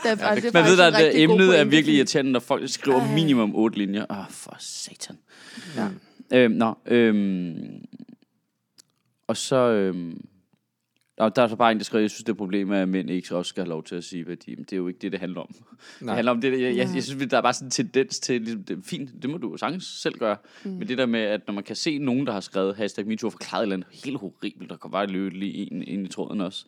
Det 0.04 0.22
er, 0.22 0.28
ja, 0.30 0.36
det, 0.36 0.44
det 0.44 0.50
er 0.56 0.62
Man 0.62 0.72
ved, 0.72 0.78
faktisk 0.78 1.06
at 1.10 1.14
god 1.14 1.22
emnet 1.22 1.60
er 1.60 1.64
virkelig 1.64 1.96
irriterende, 1.96 2.32
når 2.32 2.40
folk 2.40 2.70
skriver 2.70 3.00
Ej. 3.02 3.14
minimum 3.14 3.56
otte 3.56 3.78
linjer. 3.78 4.06
Åh, 4.10 4.20
oh, 4.20 4.26
for 4.30 4.56
satan. 4.60 5.18
Ja. 5.76 5.88
Øhm, 6.34 6.52
nå, 6.52 6.74
øhm, 6.86 7.86
og 9.28 9.38
så... 9.38 9.56
Øhm, 9.56 10.26
og 11.20 11.36
der 11.36 11.42
er 11.42 11.48
så 11.48 11.56
bare 11.56 11.72
en, 11.72 11.78
der 11.78 11.84
skriver, 11.84 12.02
jeg 12.02 12.10
synes, 12.10 12.24
det 12.24 12.30
er 12.30 12.34
et 12.34 12.38
problem, 12.38 12.72
at 12.72 12.90
mænd 12.90 13.10
ikke 13.10 13.36
også 13.36 13.50
skal 13.50 13.64
have 13.64 13.70
lov 13.70 13.84
til 13.84 13.96
at 13.96 14.04
sige, 14.04 14.24
hvad 14.24 14.36
de... 14.36 14.56
Det 14.56 14.74
er 14.74 14.78
jo 14.78 14.88
ikke 14.88 15.00
det, 15.00 15.12
det 15.12 15.20
handler 15.20 15.42
om. 15.42 15.48
Det 15.48 16.02
Nej. 16.02 16.16
handler 16.16 16.32
om 16.32 16.42
det, 16.42 16.52
jeg, 16.52 16.76
jeg, 16.76 16.86
Nej. 16.86 16.96
jeg 16.96 17.04
synes, 17.04 17.30
der 17.30 17.38
er 17.38 17.42
bare 17.42 17.54
sådan 17.54 17.68
en 17.68 17.72
tendens 17.72 18.20
til, 18.20 18.42
ligesom, 18.42 18.64
det 18.64 18.78
er 18.78 18.82
fint, 18.84 19.10
det 19.22 19.30
må 19.30 19.38
du 19.38 19.52
jo 19.52 19.58
sagtens 19.58 19.84
selv 20.02 20.18
gøre. 20.20 20.38
Mm. 20.64 20.72
Men 20.72 20.88
det 20.88 20.98
der 20.98 21.06
med, 21.06 21.20
at 21.20 21.42
når 21.48 21.54
man 21.54 21.64
kan 21.64 21.76
se 21.76 21.98
nogen, 21.98 22.28
der 22.28 22.34
har 22.34 22.40
skrevet 22.40 22.76
hashtag 22.76 23.08
MeToo 23.08 23.28
og 23.28 23.32
forklaret 23.32 23.62
et 23.62 23.66
eller 23.66 23.76
andet 23.76 23.88
helt 24.06 24.20
horribelt, 24.20 24.70
der 24.70 24.78
kan 24.78 24.92
bare 24.92 25.08
løbe 25.08 25.38
lige 25.38 25.52
ind, 25.54 25.84
ind 25.84 26.06
i 26.06 26.10
tråden 26.10 26.42
også. 26.42 26.66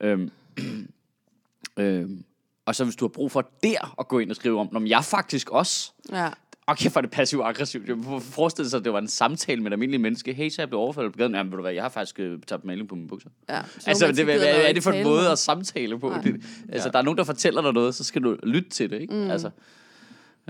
Øhm, 0.00 0.30
øhm, 1.78 2.24
og 2.66 2.74
så 2.74 2.84
hvis 2.84 2.96
du 2.96 3.04
har 3.04 3.08
brug 3.08 3.30
for 3.30 3.50
der 3.62 4.00
at 4.00 4.08
gå 4.08 4.18
ind 4.18 4.30
og 4.30 4.36
skrive 4.36 4.60
om, 4.60 4.76
om 4.76 4.86
jeg 4.86 5.04
faktisk 5.04 5.50
også 5.50 5.92
Ja. 6.12 6.28
Og 6.68 6.76
kæft, 6.76 6.96
er 6.96 7.00
det 7.00 7.10
passivt 7.10 7.42
aggressivt. 7.44 7.88
Jeg 7.88 7.96
forestille 8.20 8.70
sig, 8.70 8.78
at 8.78 8.84
det 8.84 8.92
var 8.92 8.98
en 8.98 9.08
samtale 9.08 9.62
med 9.62 9.70
et 9.70 9.72
almindeligt 9.72 10.00
menneske. 10.02 10.32
Hey, 10.32 10.48
så 10.50 10.62
jeg 10.62 10.68
blevet 10.68 10.84
overfaldet 10.84 11.12
på 11.12 11.18
gaden. 11.18 11.34
Jamen, 11.34 11.52
ved 11.52 11.56
du 11.56 11.62
hvad, 11.62 11.72
jeg 11.72 11.82
har 11.82 11.88
faktisk 11.88 12.20
øh, 12.20 12.38
taget 12.46 12.64
maling 12.64 12.88
på 12.88 12.94
mine 12.94 13.08
bukser. 13.08 13.30
ja. 13.48 13.62
Så 13.78 13.90
altså, 13.90 14.06
det, 14.06 14.24
hvad, 14.24 14.38
hvad, 14.38 14.68
er 14.68 14.72
det 14.72 14.82
for 14.82 14.90
en 14.90 15.04
måde 15.04 15.22
med. 15.22 15.30
at 15.30 15.38
samtale 15.38 15.98
på? 15.98 16.08
Nej. 16.08 16.20
Det, 16.20 16.44
altså, 16.68 16.90
der 16.90 16.98
er 16.98 17.02
nogen, 17.02 17.18
der 17.18 17.24
fortæller 17.24 17.62
dig 17.62 17.72
noget, 17.72 17.94
så 17.94 18.04
skal 18.04 18.22
du 18.22 18.36
lytte 18.42 18.70
til 18.70 18.90
det, 18.90 19.00
ikke? 19.00 19.14
Mm. 19.14 19.30
Altså, 19.30 19.50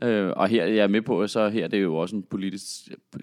øh, 0.02 0.32
og 0.36 0.48
her 0.48 0.64
jeg 0.64 0.82
er 0.82 0.88
med 0.88 1.02
på, 1.02 1.26
så 1.26 1.48
her 1.48 1.68
det 1.68 1.76
er 1.76 1.82
jo 1.82 1.96
også 1.96 2.16
en 2.16 2.22
politisk, 2.22 2.68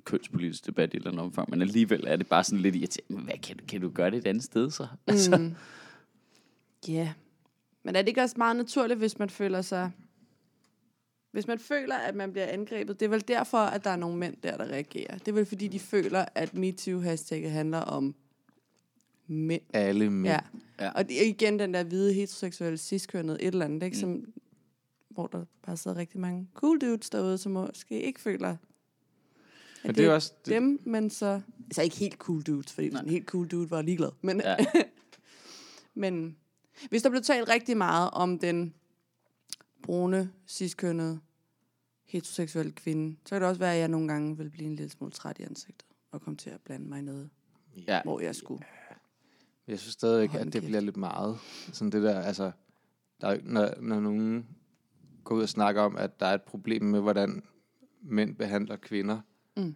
kønspolitisk 0.04 0.66
debat 0.66 0.94
i 0.94 0.98
et 0.98 1.00
eller 1.00 1.12
andet 1.12 1.26
omfang, 1.26 1.50
men 1.50 1.62
alligevel 1.62 2.04
er 2.08 2.16
det 2.16 2.28
bare 2.28 2.44
sådan 2.44 2.60
lidt 2.60 2.76
irriterende. 2.76 3.22
Hvad, 3.24 3.38
kan, 3.44 3.60
kan 3.68 3.82
du 3.82 3.90
gøre 3.90 4.12
det 4.12 4.18
et 4.18 4.28
andet 4.28 4.44
sted, 4.44 4.72
så? 4.72 4.88
Altså, 5.08 5.38
Mm. 5.38 5.56
Ja. 6.88 7.10
Men 7.84 7.96
er 7.96 8.02
det 8.02 8.08
ikke 8.08 8.22
også 8.22 8.36
meget 8.38 8.56
naturligt, 8.56 9.00
hvis 9.00 9.20
man 9.20 9.30
føler 9.30 9.62
sig... 9.62 9.92
Hvis 11.36 11.48
man 11.48 11.60
føler, 11.60 11.96
at 11.96 12.16
man 12.16 12.32
bliver 12.32 12.48
angrebet, 12.48 13.00
det 13.00 13.06
er 13.06 13.10
vel 13.10 13.28
derfor, 13.28 13.58
at 13.58 13.84
der 13.84 13.90
er 13.90 13.96
nogle 13.96 14.18
mænd 14.18 14.36
der, 14.44 14.58
der 14.58 14.66
reagerer. 14.66 15.18
Det 15.18 15.28
er 15.28 15.32
vel 15.32 15.46
fordi, 15.46 15.68
de 15.68 15.80
føler, 15.80 16.26
at 16.36 16.54
MeToo-hashtagget 16.54 17.50
handler 17.52 17.78
om 17.78 18.16
mænd. 19.28 19.62
Alle 19.74 20.10
mænd. 20.10 20.34
Ja. 20.34 20.40
Ja. 20.80 20.92
Og 20.92 21.10
det 21.10 21.22
er 21.22 21.26
igen 21.26 21.60
den 21.60 21.74
der 21.74 21.84
hvide, 21.84 22.14
heteroseksuelle, 22.14 22.78
ciskønnede 22.78 23.42
et 23.42 23.48
eller 23.48 23.66
andet, 23.66 23.84
ikke? 23.84 23.98
Som, 23.98 24.34
hvor 25.10 25.28
der 25.28 25.46
bare 25.66 25.78
sidder 25.78 25.98
rigtig 25.98 26.20
mange 26.20 26.48
cool 26.54 26.82
dudes 26.82 27.10
derude, 27.10 27.38
som 27.38 27.52
måske 27.52 28.02
ikke 28.02 28.22
føler, 28.22 28.50
at 28.50 28.58
Men 29.84 29.96
det 29.96 30.02
er 30.04 30.08
jo 30.08 30.14
også... 30.14 30.34
Det, 30.46 30.54
dem, 30.54 30.82
men 30.84 31.10
så... 31.10 31.42
Altså 31.66 31.82
ikke 31.82 31.98
helt 31.98 32.18
cool 32.18 32.42
dudes, 32.42 32.74
fordi 32.74 32.88
en 32.88 33.10
helt 33.10 33.26
cool 33.28 33.48
dude 33.48 33.72
var 33.72 33.82
ligeglad. 33.82 34.12
Men, 34.22 34.42
Ja. 34.42 34.56
men 35.94 36.38
hvis 36.90 37.02
der 37.02 37.10
blev 37.10 37.22
talt 37.22 37.50
rigtig 37.50 37.78
meget 37.78 38.10
om 38.12 38.40
den 38.40 38.74
brune, 39.86 40.32
ciskønnede, 40.48 41.20
heteroseksuelle 42.06 42.72
kvinde, 42.72 43.16
så 43.25 43.30
kan 43.36 43.42
det 43.42 43.50
også 43.50 43.60
være, 43.60 43.74
at 43.74 43.80
jeg 43.80 43.88
nogle 43.88 44.07
gange 44.07 44.38
vil 44.38 44.50
blive 44.50 44.66
en 44.68 44.75
lille 44.75 44.90
smule 44.92 45.12
træt 45.12 45.40
i 45.40 45.44
ansigtet 45.44 45.88
og 46.12 46.22
komme 46.22 46.38
til 46.38 46.50
at 46.50 46.62
blande 46.66 46.90
mig 46.90 47.00
i 47.00 47.02
noget, 47.02 47.30
ja. 47.88 48.02
hvor 48.04 48.19
jeg 48.19 48.36
skulle. 48.36 48.63
Jeg 49.68 49.80
synes 49.80 49.94
stadigvæk, 49.94 50.30
Hold 50.30 50.48
at 50.48 50.54
det 50.54 50.63
bliver 50.63 50.80
lidt 50.81 50.98
meget. 50.98 51.38
Sådan 51.74 51.92
det 51.92 52.04
der, 52.04 52.19
altså... 52.22 52.52
Der 53.22 53.28
er, 53.28 53.38
når, 53.44 53.74
når 53.81 54.00
nogen 54.00 54.48
går 55.24 55.36
ud 55.36 55.42
og 55.42 55.50
snakker 55.50 55.81
om, 55.81 55.96
at 55.98 56.19
der 56.19 56.25
er 56.25 56.34
et 56.34 56.42
problem 56.42 56.84
med, 56.84 57.02
hvordan 57.02 57.44
mænd 58.02 58.36
behandler 58.36 58.75
kvinder, 58.75 59.19
Mm. 59.58 59.75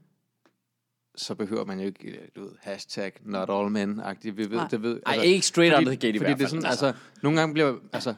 så 1.16 1.36
behøver 1.36 1.66
man 1.66 1.80
jo 1.80 1.86
ikke, 1.86 2.08
øh, 2.10 2.28
du 2.36 2.42
ved, 2.42 2.52
hashtag 2.60 3.12
not 3.22 3.50
all 3.52 3.72
men-agtigt. 3.72 4.38
Vi 4.38 4.50
ved, 4.50 4.58
Nej. 4.58 4.68
det 4.68 4.82
ved, 4.82 5.02
Ej, 5.06 5.16
ikke 5.16 5.46
straight 5.46 5.74
out 5.76 5.84
fordi, 5.84 5.96
of 5.96 6.00
the 6.00 6.08
gate 6.08 6.16
i 6.16 6.20
fordi 6.20 6.28
hvert 6.30 6.38
det 6.40 6.46
er 6.46 6.50
fald. 6.50 6.62
sådan, 6.62 6.70
altså, 6.90 6.94
nogle 7.24 7.40
gange 7.40 7.54
bliver, 7.54 7.80
altså, 7.94 8.14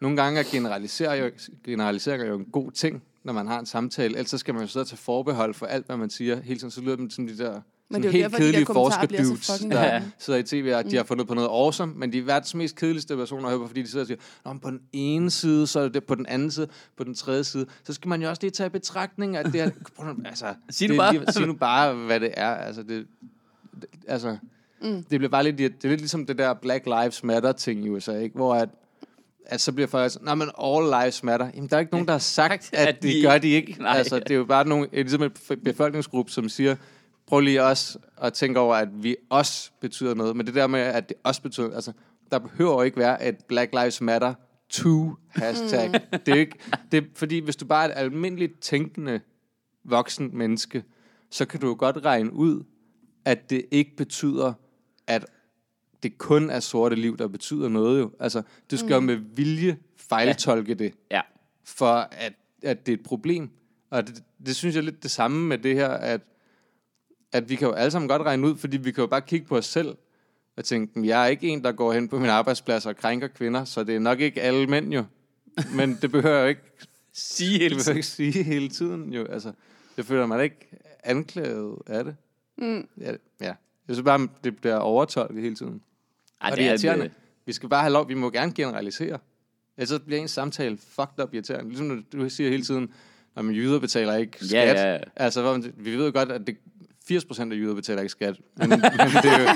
nogle 0.00 0.16
gange 0.22 0.40
er 0.40 0.44
generalisering 0.52 1.24
jo, 1.24 1.30
generalisering 1.64 2.28
jo 2.28 2.38
en 2.38 2.44
god 2.44 2.72
ting, 2.72 3.02
når 3.24 3.32
man 3.32 3.46
har 3.46 3.58
en 3.60 3.66
samtale. 3.66 4.14
Ellers 4.14 4.30
så 4.30 4.38
skal 4.38 4.54
man 4.54 4.62
jo 4.62 4.68
sidde 4.68 4.82
og 4.82 4.88
tage 4.88 4.98
forbehold 4.98 5.54
for 5.54 5.66
alt, 5.66 5.86
hvad 5.86 5.96
man 5.96 6.10
siger. 6.10 6.40
Hele 6.40 6.58
tiden 6.60 6.70
så 6.70 6.80
lyder 6.80 6.96
det 6.96 7.12
som 7.12 7.26
de 7.26 7.38
der 7.38 7.52
Men 7.52 7.62
sådan 7.90 8.02
det 8.02 8.08
er 8.08 8.12
helt 8.12 8.22
derfor, 8.22 8.36
de 8.36 8.42
der 8.42 8.48
kedelige 8.50 8.64
kommentarer 8.64 9.06
bliver 9.06 9.22
så 9.22 9.28
forskerdudes, 9.36 9.72
der 9.72 9.90
lange. 9.92 10.12
sidder 10.18 10.38
i 10.38 10.42
tv, 10.42 10.72
og 10.76 10.90
de 10.90 10.96
har 10.96 11.04
fundet 11.04 11.28
på 11.28 11.34
noget 11.34 11.48
awesome, 11.48 11.94
men 11.96 12.12
de 12.12 12.18
er 12.18 12.22
verdens 12.22 12.54
mest 12.54 12.76
kedeligste 12.76 13.16
personer 13.16 13.44
at 13.44 13.50
høre 13.50 13.60
på, 13.60 13.66
fordi 13.66 13.82
de 13.82 13.88
sidder 13.88 14.02
og 14.02 14.06
siger, 14.06 14.18
Nå, 14.44 14.52
men 14.52 14.60
på 14.60 14.70
den 14.70 14.80
ene 14.92 15.30
side, 15.30 15.66
så 15.66 15.80
er 15.80 15.88
det 15.88 16.04
på 16.04 16.14
den 16.14 16.26
anden 16.26 16.50
side, 16.50 16.68
på 16.96 17.04
den 17.04 17.14
tredje 17.14 17.44
side. 17.44 17.66
Så 17.84 17.92
skal 17.92 18.08
man 18.08 18.22
jo 18.22 18.28
også 18.28 18.42
lige 18.42 18.50
tage 18.50 18.66
i 18.66 18.70
betragtning, 18.70 19.36
at 19.36 19.46
det 19.52 19.60
er... 19.60 19.70
Altså, 20.24 20.54
Sig 20.70 20.88
nu 20.88 20.92
det 20.92 20.98
bare. 20.98 21.12
Lige, 21.12 21.32
sig 21.32 21.46
nu 21.46 21.54
bare, 21.54 21.94
hvad 21.94 22.20
det 22.20 22.30
er. 22.36 22.54
Altså, 22.54 22.82
det, 22.82 23.06
det, 23.80 23.86
altså, 24.08 24.36
mm. 24.82 25.04
det 25.10 25.18
bliver 25.20 25.28
bare 25.28 25.44
lidt, 25.44 25.58
det 25.58 25.84
er 25.84 25.88
lidt 25.88 26.00
ligesom 26.00 26.26
det 26.26 26.38
der 26.38 26.54
Black 26.54 26.86
Lives 26.86 27.24
Matter 27.24 27.52
ting 27.52 27.84
i 27.84 27.88
USA, 27.88 28.18
ikke? 28.18 28.36
hvor 28.36 28.54
at, 28.54 28.68
at 29.46 29.60
så 29.60 29.72
bliver 29.72 29.86
folk 29.88 30.12
sådan, 30.12 30.24
nej, 30.26 30.34
men 30.34 30.48
all 30.62 31.02
lives 31.02 31.22
matter. 31.22 31.50
Jamen, 31.54 31.68
der 31.70 31.76
er 31.76 31.80
ikke 31.80 31.92
nogen, 31.92 32.06
der 32.06 32.12
har 32.12 32.18
sagt, 32.18 32.70
at, 32.74 32.86
At 32.88 33.02
de, 33.02 33.08
de- 33.08 33.22
gør 33.22 33.38
de 33.38 33.48
ikke. 33.48 33.76
Nej. 33.82 33.96
Altså, 33.98 34.18
det 34.18 34.30
er 34.30 34.34
jo 34.34 34.44
bare 34.44 34.68
nogle, 34.68 34.88
ligesom 34.92 35.22
en 35.22 35.30
befolkningsgruppe, 35.64 36.32
som 36.32 36.48
siger, 36.48 36.76
prøv 37.26 37.40
lige 37.40 37.62
også 37.64 37.98
at 38.22 38.32
tænke 38.32 38.60
over, 38.60 38.74
at 38.76 38.88
vi 39.02 39.16
også 39.30 39.70
betyder 39.80 40.14
noget. 40.14 40.36
Men 40.36 40.46
det 40.46 40.54
der 40.54 40.66
med, 40.66 40.80
at 40.80 41.08
det 41.08 41.16
også 41.24 41.42
betyder, 41.42 41.74
altså, 41.74 41.92
der 42.30 42.38
behøver 42.38 42.72
jo 42.72 42.82
ikke 42.82 42.96
være 42.96 43.28
et 43.28 43.36
Black 43.48 43.72
Lives 43.72 44.00
Matter 44.00 44.34
2 44.70 45.14
hashtag. 45.28 45.92
det 46.26 46.28
er 46.28 46.38
ikke, 46.38 46.58
det 46.92 46.98
er, 47.04 47.06
fordi 47.14 47.38
hvis 47.38 47.56
du 47.56 47.64
bare 47.66 47.84
er 47.84 47.88
et 47.88 48.04
almindeligt 48.04 48.60
tænkende 48.60 49.20
voksen 49.84 50.30
menneske, 50.32 50.84
så 51.30 51.44
kan 51.44 51.60
du 51.60 51.66
jo 51.68 51.76
godt 51.78 52.04
regne 52.04 52.32
ud, 52.32 52.64
at 53.24 53.50
det 53.50 53.64
ikke 53.70 53.96
betyder, 53.96 54.52
at 55.06 55.26
det 56.02 56.18
kun 56.18 56.50
er 56.50 56.60
sorte 56.60 56.96
liv, 56.96 57.16
der 57.18 57.28
betyder 57.28 57.68
noget 57.68 58.00
jo. 58.00 58.10
Altså, 58.20 58.42
du 58.70 58.76
skal 58.76 58.88
mm. 58.88 58.92
jo 58.94 59.00
med 59.00 59.16
vilje 59.16 59.76
fejltolke 59.96 60.74
det, 60.74 60.94
Ja. 61.10 61.20
for 61.64 61.86
at, 62.12 62.32
at 62.62 62.86
det 62.86 62.92
er 62.92 62.96
et 62.96 63.02
problem. 63.02 63.50
Og 63.90 64.06
det, 64.06 64.22
det 64.46 64.56
synes 64.56 64.74
jeg 64.74 64.80
er 64.80 64.84
lidt 64.84 65.02
det 65.02 65.10
samme 65.10 65.46
med 65.46 65.58
det 65.58 65.74
her, 65.74 65.88
at, 65.88 66.20
at 67.32 67.48
vi 67.50 67.54
kan 67.56 67.68
jo 67.68 67.74
alle 67.74 67.90
sammen 67.90 68.08
godt 68.08 68.22
regne 68.22 68.46
ud, 68.48 68.56
fordi 68.56 68.76
vi 68.76 68.92
kan 68.92 69.02
jo 69.02 69.06
bare 69.06 69.22
kigge 69.22 69.46
på 69.46 69.56
os 69.56 69.66
selv 69.66 69.96
og 70.56 70.64
tænke, 70.64 70.92
"Men 70.98 71.04
jeg 71.04 71.22
er 71.22 71.26
ikke 71.26 71.48
en, 71.48 71.64
der 71.64 71.72
går 71.72 71.92
hen 71.92 72.08
på 72.08 72.18
min 72.18 72.28
arbejdsplads 72.30 72.86
og 72.86 72.96
krænker 72.96 73.28
kvinder, 73.28 73.64
så 73.64 73.84
det 73.84 73.94
er 73.96 74.00
nok 74.00 74.20
ikke 74.20 74.42
alle 74.42 74.66
mænd 74.66 74.92
jo. 74.92 75.04
Men 75.76 75.98
det 76.02 76.10
behøver 76.12 76.36
jeg 76.36 76.42
jo 76.42 76.48
ikke, 76.48 76.60
Sige 77.14 77.58
hele 77.58 77.76
jeg 77.86 77.96
ikke 77.96 78.06
sige 78.06 78.42
hele 78.42 78.68
tiden 78.68 79.12
jo. 79.12 79.24
Altså, 79.24 79.52
det 79.96 80.06
føler 80.06 80.26
man 80.26 80.40
ikke 80.40 80.68
anklaget 81.04 81.78
af 81.86 82.04
det. 82.04 82.16
Mm. 82.58 82.88
Ja, 83.00 83.10
ja. 83.40 83.54
Jeg 83.88 83.96
synes 83.96 84.02
bare, 84.04 84.28
det 84.44 84.56
bliver 84.56 84.76
overtolket 84.76 85.42
hele 85.42 85.54
tiden. 85.54 85.82
Ej, 86.42 86.50
og 86.50 86.56
det 86.56 86.64
er 86.64 86.68
irriterende. 86.68 87.10
Vi 87.46 87.52
skal 87.52 87.68
bare 87.68 87.80
have 87.80 87.92
lov, 87.92 88.08
vi 88.08 88.14
må 88.14 88.30
gerne 88.30 88.52
generalisere. 88.52 89.18
Ellers 89.76 89.88
så 89.88 89.98
bliver 89.98 90.20
en 90.20 90.28
samtale 90.28 90.78
fucked 90.78 91.24
up 91.24 91.34
irriterende. 91.34 91.68
Ligesom 91.68 92.04
du 92.12 92.28
siger 92.28 92.50
hele 92.50 92.62
tiden, 92.62 92.90
at 93.36 93.44
jyder 93.44 93.78
betaler 93.80 94.16
ikke 94.16 94.36
Ja, 94.42 94.46
skat. 94.46 94.76
ja, 94.76 94.92
ja. 94.92 94.98
Altså, 95.16 95.42
hvor 95.42 95.52
man- 95.52 95.74
vi 95.76 95.96
ved 95.96 96.12
godt, 96.12 96.32
at 96.32 96.46
det 96.46 96.56
80% 97.18 97.40
af 97.42 97.46
jyder 97.56 97.74
betaler 97.74 98.00
ikke 98.00 98.10
skat. 98.10 98.36
Men, 98.56 98.68
men 98.68 98.80
det 98.80 99.30
er 99.32 99.40
jo, 99.40 99.46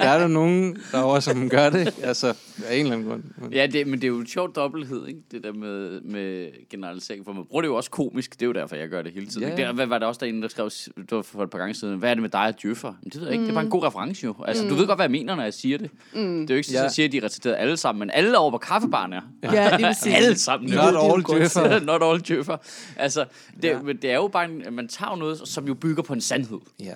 der 0.00 0.08
er 0.08 0.18
der 0.18 0.26
nogen 0.28 0.76
derovre, 0.92 1.20
som 1.20 1.48
gør 1.48 1.70
det. 1.70 1.94
Altså, 2.02 2.26
af 2.66 2.74
en 2.76 2.80
eller 2.80 2.92
anden 2.92 3.08
grund. 3.08 3.22
Men, 3.38 3.52
Ja, 3.52 3.66
det, 3.66 3.86
men 3.86 3.94
det 3.94 4.04
er 4.04 4.08
jo 4.08 4.18
en 4.18 4.26
sjov 4.26 4.54
dobbelthed, 4.54 5.06
ikke? 5.06 5.20
Det 5.30 5.44
der 5.44 5.52
med, 5.52 6.00
med 6.00 6.48
generalisering. 6.70 7.24
For 7.24 7.32
man 7.32 7.44
bruger 7.44 7.62
det 7.62 7.68
jo 7.68 7.74
også 7.74 7.90
komisk. 7.90 8.32
Det 8.32 8.42
er 8.42 8.46
jo 8.46 8.52
derfor, 8.52 8.76
jeg 8.76 8.88
gør 8.88 9.02
det 9.02 9.12
hele 9.12 9.26
tiden. 9.26 9.48
Ja. 9.58 9.66
Det, 9.66 9.74
hvad 9.74 9.86
var 9.86 9.98
der 9.98 10.06
også 10.06 10.18
der 10.18 10.26
en, 10.26 10.42
der 10.42 10.48
skrev 10.48 10.70
det 10.96 11.10
var 11.10 11.22
for 11.22 11.42
et 11.42 11.50
par 11.50 11.58
gange 11.58 11.74
siden? 11.74 11.98
Hvad 11.98 12.10
er 12.10 12.14
det 12.14 12.22
med 12.22 12.30
dig 12.30 12.40
og 12.46 12.62
djøffer? 12.62 12.92
Men 13.02 13.10
det 13.10 13.20
ved 13.20 13.26
jeg 13.26 13.32
ikke. 13.32 13.44
Det 13.44 13.50
er 13.50 13.54
bare 13.54 13.64
en 13.64 13.70
god 13.70 13.82
reference 13.84 14.24
jo. 14.24 14.34
Altså, 14.48 14.68
du 14.68 14.74
ved 14.74 14.86
godt, 14.86 14.98
hvad 14.98 15.04
jeg 15.06 15.10
mener, 15.10 15.34
når 15.34 15.42
jeg 15.42 15.54
siger 15.54 15.78
det. 15.78 15.90
Mm. 16.14 16.20
Det 16.40 16.50
er 16.50 16.54
jo 16.54 16.56
ikke 16.56 16.66
sådan, 16.68 16.74
Ja. 16.76 16.80
at 16.80 16.84
jeg 16.84 16.90
siger, 16.92 17.06
at 17.06 17.12
de 17.12 17.16
er 17.18 17.24
reciteret 17.24 17.56
alle 17.58 17.76
sammen, 17.76 18.00
men 18.00 18.10
alle 18.10 18.38
over 18.38 18.50
på 18.50 18.58
kaffebaren 18.58 19.12
er. 19.12 19.20
Ja, 19.42 19.70
det 19.76 19.86
vil 19.86 19.94
sige. 20.02 20.16
alle 20.16 20.38
sammen. 20.38 20.70
Not 20.70 20.94
jo 20.94 21.12
all 21.14 21.22
djøffer. 21.22 21.80
Not 21.80 22.02
all 22.02 22.20
djøffer. 22.20 22.56
Altså, 22.96 23.24
det, 23.62 23.68
Ja. 23.68 23.82
men 23.82 23.96
det 23.96 24.10
er 24.10 24.14
jo 24.14 24.28
bare, 24.28 24.44
en, 24.50 24.62
man 24.72 24.88
tager 24.88 25.10
jo 25.10 25.16
noget, 25.16 25.40
som 25.48 25.66
jo 25.66 25.74
bygger 25.74 26.02
på 26.02 26.12
en 26.12 26.20
sandhed. 26.20 26.58
ja. 26.80 26.92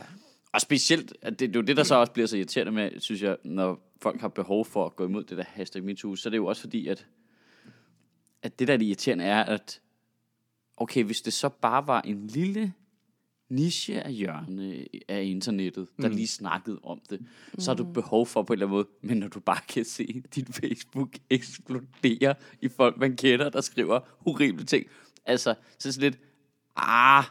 Og 0.58 0.62
specielt, 0.62 1.12
at 1.22 1.30
det, 1.30 1.48
det 1.48 1.56
er 1.56 1.60
jo 1.60 1.66
det, 1.66 1.76
der 1.76 1.82
så 1.82 1.94
også 1.94 2.12
bliver 2.12 2.26
så 2.26 2.36
irriterende 2.36 2.72
med, 2.72 3.00
synes 3.00 3.22
jeg, 3.22 3.36
når 3.44 3.92
folk 4.02 4.20
har 4.20 4.28
behov 4.28 4.64
for 4.64 4.86
at 4.86 4.96
gå 4.96 5.04
imod 5.04 5.24
det 5.24 5.38
der 5.38 5.44
hashtag 5.46 5.84
MeToo, 5.84 6.16
så 6.16 6.28
er 6.28 6.30
det 6.30 6.36
jo 6.36 6.46
også 6.46 6.62
fordi, 6.62 6.88
at, 6.88 7.06
at 8.42 8.58
det 8.58 8.68
der 8.68 8.74
er 8.74 8.78
det 8.78 8.86
irriterende 8.86 9.24
er, 9.24 9.44
at 9.44 9.80
okay, 10.76 11.04
hvis 11.04 11.20
det 11.20 11.32
så 11.32 11.48
bare 11.48 11.86
var 11.86 12.00
en 12.00 12.26
lille 12.26 12.72
niche 13.48 14.02
af 14.02 14.12
hjørne 14.12 14.86
af 15.08 15.24
internettet, 15.24 15.88
der 16.02 16.08
mm. 16.08 16.14
lige 16.14 16.28
snakkede 16.28 16.78
om 16.82 17.00
det, 17.10 17.20
så 17.58 17.70
har 17.70 17.76
du 17.76 17.84
behov 17.84 18.26
for 18.26 18.42
på 18.42 18.52
en 18.52 18.56
eller 18.56 18.66
anden 18.66 18.76
måde, 18.76 18.88
men 19.02 19.16
når 19.16 19.28
du 19.28 19.40
bare 19.40 19.60
kan 19.68 19.84
se 19.84 20.22
din 20.34 20.46
Facebook 20.46 21.10
eksplodere 21.30 22.34
i 22.60 22.68
folk, 22.68 22.96
man 22.96 23.16
kender, 23.16 23.48
der 23.48 23.60
skriver 23.60 24.00
horrible 24.06 24.64
ting, 24.64 24.86
altså, 25.24 25.54
så 25.78 25.88
er 25.88 25.90
det 25.90 25.94
sådan 25.94 26.10
lidt, 26.10 26.20
ah, 26.76 27.24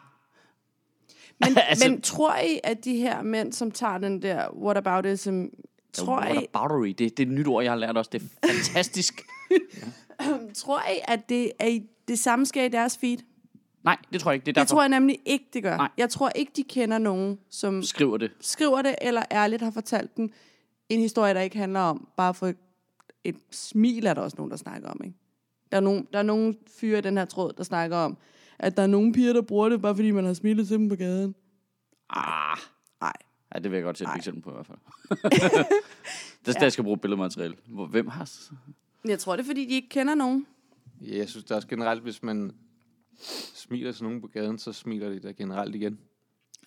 Men, 1.39 1.57
Altså- 1.69 1.89
men 1.89 2.01
tror 2.01 2.35
I, 2.37 2.59
at 2.63 2.85
de 2.85 2.95
her 2.97 3.21
mænd, 3.21 3.53
som 3.53 3.71
tager 3.71 3.97
den 3.97 4.21
der 4.21 4.55
whataboutism, 4.55 5.45
tror 5.93 6.23
I, 6.23 6.31
Whataboutery, 6.31 6.87
det, 6.87 6.99
det 6.99 7.19
er 7.19 7.27
et 7.27 7.33
nyt 7.33 7.47
ord, 7.47 7.63
jeg 7.63 7.71
har 7.71 7.77
lært 7.77 7.97
også. 7.97 8.09
Det 8.13 8.21
er 8.21 8.47
fantastisk. 8.53 9.21
tror 10.55 10.79
I, 10.79 10.99
at 11.03 11.29
det, 11.29 11.51
er 11.59 11.67
I, 11.67 11.83
det 12.07 12.19
samme 12.19 12.45
sker 12.45 12.63
i 12.63 12.67
deres 12.69 12.97
feed? 12.97 13.17
Nej, 13.83 13.97
det 14.13 14.21
tror 14.21 14.31
jeg 14.31 14.35
ikke. 14.35 14.45
Det 14.45 14.51
er 14.51 14.53
Det 14.53 14.55
derfor, 14.55 14.75
tror 14.75 14.81
jeg 14.81 14.89
nemlig 14.89 15.19
ikke, 15.25 15.45
det 15.53 15.63
gør. 15.63 15.77
Nej. 15.77 15.89
Jeg 15.97 16.09
tror 16.09 16.29
ikke, 16.29 16.51
de 16.55 16.63
kender 16.63 16.97
nogen, 16.97 17.39
som 17.49 17.83
skriver 17.83 18.17
det. 18.17 18.31
skriver 18.41 18.81
det, 18.81 18.95
eller 19.01 19.23
ærligt 19.31 19.61
har 19.61 19.71
fortalt 19.71 20.17
dem 20.17 20.31
en 20.89 20.99
historie, 20.99 21.33
der 21.33 21.41
ikke 21.41 21.57
handler 21.57 21.79
om. 21.79 22.07
Bare 22.17 22.33
for 22.33 22.53
et 23.23 23.35
smil 23.51 24.05
er 24.05 24.13
der 24.13 24.21
også 24.21 24.37
nogen, 24.37 24.51
der 24.51 24.57
snakker 24.57 24.89
om. 24.89 25.01
Ikke? 25.05 25.17
Der, 25.71 25.77
er 25.77 25.81
nogen, 25.81 26.07
der 26.13 26.19
er 26.19 26.23
nogle 26.23 26.55
fyre 26.79 26.97
i 26.97 27.01
den 27.01 27.17
her 27.17 27.25
tråd, 27.25 27.53
der 27.57 27.63
snakker 27.63 27.97
om, 27.97 28.17
at 28.59 28.77
der 28.77 28.83
er 28.83 28.87
nogle 28.87 29.13
piger, 29.13 29.33
der 29.33 29.41
bruger 29.41 29.69
det, 29.69 29.81
bare 29.81 29.95
fordi 29.95 30.11
man 30.11 30.25
har 30.25 30.33
smilet 30.33 30.67
til 30.67 30.77
dem 30.77 30.89
på 30.89 30.95
gaden. 30.95 31.35
Ah, 32.09 32.57
Nej. 33.01 33.13
ja, 33.53 33.59
det 33.59 33.71
vil 33.71 33.77
jeg 33.77 33.83
godt 33.83 33.97
sætte 33.97 34.11
et 34.13 34.17
eksempel 34.17 34.41
på 34.43 34.49
i 34.49 34.53
hvert 34.53 34.65
fald. 34.67 34.77
det 36.45 36.47
er 36.55 36.59
der, 36.59 36.61
jeg 36.65 36.71
skal 36.71 36.83
bruge 36.83 36.97
billedmateriale. 36.97 37.55
Hvor, 37.67 37.85
hvem 37.87 38.07
har... 38.07 38.31
Jeg 39.05 39.19
tror, 39.19 39.35
det 39.35 39.43
er, 39.43 39.47
fordi 39.47 39.65
de 39.65 39.73
ikke 39.73 39.89
kender 39.89 40.15
nogen. 40.15 40.47
Ja, 41.01 41.17
jeg 41.17 41.29
synes 41.29 41.43
det 41.43 41.51
er 41.51 41.55
også 41.55 41.67
generelt, 41.67 42.03
hvis 42.03 42.23
man 42.23 42.51
smiler 43.55 43.91
til 43.91 44.03
nogen 44.03 44.21
på 44.21 44.27
gaden, 44.27 44.59
så 44.59 44.73
smiler 44.73 45.09
de 45.09 45.19
da 45.19 45.31
generelt 45.31 45.75
igen. 45.75 45.99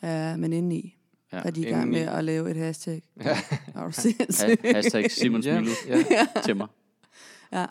Ja, 0.03 0.37
men 0.37 0.53
indeni 0.53 0.97
Ja. 1.33 1.39
er 1.45 1.51
de 1.51 1.61
i 1.61 1.65
gang 1.65 1.91
med 1.91 2.01
at 2.01 2.25
lave 2.25 2.51
et 2.51 2.57
hashtag. 2.57 3.03
Ja. 3.25 3.39
Er 3.75 3.85
du 3.87 3.93
sindssyg? 3.93 4.47
Ha- 4.65 4.73
hashtag 4.73 5.11
Simon 5.11 5.41
Ja, 5.43 5.63
ja, 5.89 6.27
til 6.45 6.57
mig. 6.57 6.67
Ja. 7.53 7.67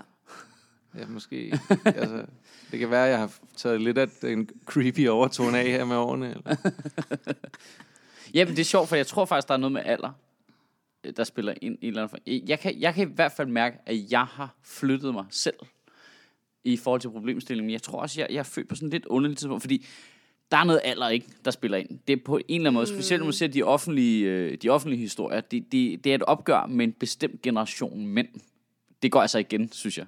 Ja, 0.98 1.06
måske. 1.08 1.60
altså, 1.86 2.26
det 2.72 2.80
kan 2.80 2.90
være, 2.90 3.06
at 3.06 3.12
jeg 3.12 3.20
har 3.20 3.34
taget 3.58 3.82
lidt 3.82 3.98
af 3.98 4.08
den 4.22 4.50
creepy 4.66 5.08
overtone 5.08 5.60
af 5.60 5.66
her 5.66 5.86
med 5.86 5.96
årene. 5.96 6.30
Eller? 6.30 6.56
Ja, 8.34 8.46
men 8.46 8.56
det 8.56 8.62
er 8.62 8.66
sjovt, 8.66 8.90
for 8.90 8.96
jeg 8.96 9.08
tror 9.08 9.26
faktisk, 9.26 9.48
der 9.48 9.54
er 9.54 9.58
noget 9.58 9.72
med 9.72 9.82
alder, 9.86 10.12
øh, 11.04 11.14
der 11.18 11.24
spiller 11.24 11.54
ind 11.62 11.78
i 11.82 11.86
en 11.86 11.88
eller 11.88 12.02
anden 12.02 12.10
form. 12.10 12.48
Jeg 12.48 12.60
kan, 12.60 12.80
jeg 12.80 12.94
kan 12.94 13.12
i 13.12 13.14
hvert 13.14 13.32
fald 13.32 13.48
mærke, 13.48 13.78
at 13.86 14.12
jeg 14.12 14.26
har 14.26 14.56
flyttet 14.64 15.14
mig 15.14 15.26
selv 15.30 15.56
i 16.64 16.78
forhold 16.78 17.02
til 17.02 17.10
problemstillingen. 17.10 17.66
Men 17.66 17.74
jeg 17.74 17.82
tror 17.82 18.02
også, 18.02 18.22
jeg, 18.22 18.28
jeg 18.30 18.40
er 18.40 18.44
født 18.44 18.68
på 18.68 18.76
sådan 18.76 18.90
lidt 18.90 19.06
underligt 19.06 19.40
tidspunkt, 19.40 19.64
fordi 19.64 19.86
der 20.52 20.58
er 20.58 20.64
noget 20.64 20.82
alder, 20.84 21.10
ikke, 21.10 21.28
der 21.46 21.52
spiller 21.52 21.78
ind. 21.78 22.00
Det 22.08 22.14
er 22.14 22.24
på 22.26 22.38
en 22.38 22.44
eller 22.48 22.70
anden 22.70 22.74
måde, 22.74 22.88
specielt 22.88 23.20
når 23.20 23.26
man 23.26 23.34
ser 23.34 23.48
de 23.48 23.64
offentlige, 23.64 24.26
øh, 24.26 24.58
de 24.58 24.70
offentlige 24.70 25.00
historier, 25.00 25.42
det, 25.42 25.72
det, 25.72 26.04
det 26.04 26.10
er 26.10 26.16
et 26.16 26.24
opgør 26.24 26.66
med 26.66 26.86
en 26.86 26.92
bestemt 26.92 27.42
generation 27.42 28.06
mænd. 28.06 28.28
Det 29.02 29.12
går 29.12 29.22
altså 29.22 29.38
igen, 29.38 29.72
synes 29.72 29.98
jeg. 29.98 30.06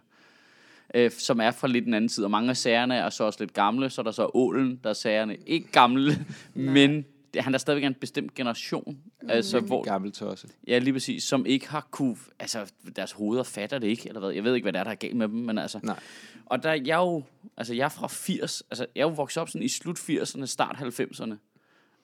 Øh, 0.96 1.12
som 1.12 1.40
er 1.40 1.52
fra 1.52 1.68
lidt 1.68 1.88
en 1.88 1.94
anden 1.94 2.08
tid, 2.08 2.24
og 2.24 2.32
mange 2.32 2.50
af 2.50 2.58
sagerne 2.58 2.96
er 2.96 3.10
så 3.10 3.24
også 3.24 3.40
lidt 3.40 3.54
gamle, 3.54 3.90
så 3.90 4.02
er 4.02 4.04
der 4.04 4.12
så 4.12 4.32
ålen, 4.34 4.80
der 4.84 4.90
er 4.90 4.94
sagerne 4.94 5.38
ikke 5.46 5.72
gamle, 5.72 6.26
men 6.54 7.06
det, 7.34 7.44
han 7.44 7.54
er 7.54 7.58
stadigvæk 7.58 7.84
en 7.84 7.94
bestemt 7.94 8.34
generation, 8.34 8.98
altså, 9.30 9.60
hvor, 9.60 9.84
Gammel 9.84 10.12
tosse. 10.12 10.48
Ja, 10.68 10.80
lige 10.80 10.94
præcis. 10.94 11.24
Som 11.24 11.46
ikke 11.46 11.70
har 11.70 11.88
kunne... 11.92 12.18
Altså, 12.40 12.72
deres 12.96 13.12
hoveder 13.12 13.44
fatter 13.44 13.80
det 13.80 13.88
ikke, 13.88 14.08
eller 14.08 14.20
hvad. 14.20 14.30
Jeg 14.30 14.44
ved 14.44 14.56
ikke, 14.56 14.66
hvad 14.66 14.74
det 14.74 14.80
er, 14.80 14.84
der 14.84 14.92
er 14.92 14.96
galt 14.96 15.16
med 15.16 15.28
dem, 15.28 15.40
men 15.40 15.58
altså... 15.58 15.80
Nej. 15.84 16.00
Og 16.46 16.64
der 16.64 16.70
er 16.70 16.82
jeg 16.86 16.98
jo... 16.98 17.24
Altså, 17.58 17.74
jeg 17.74 17.86
er 17.86 17.90
fra 17.90 18.08
80... 18.08 18.64
Altså, 18.72 18.86
jeg 18.96 19.02
er 19.02 19.06
jo 19.06 19.14
vokset 19.14 19.42
op 19.42 19.50
sådan 19.50 19.66
i 19.66 19.68
slut 19.68 20.00
80'erne, 20.00 20.46
start 20.46 20.76
90'erne. 20.76 21.34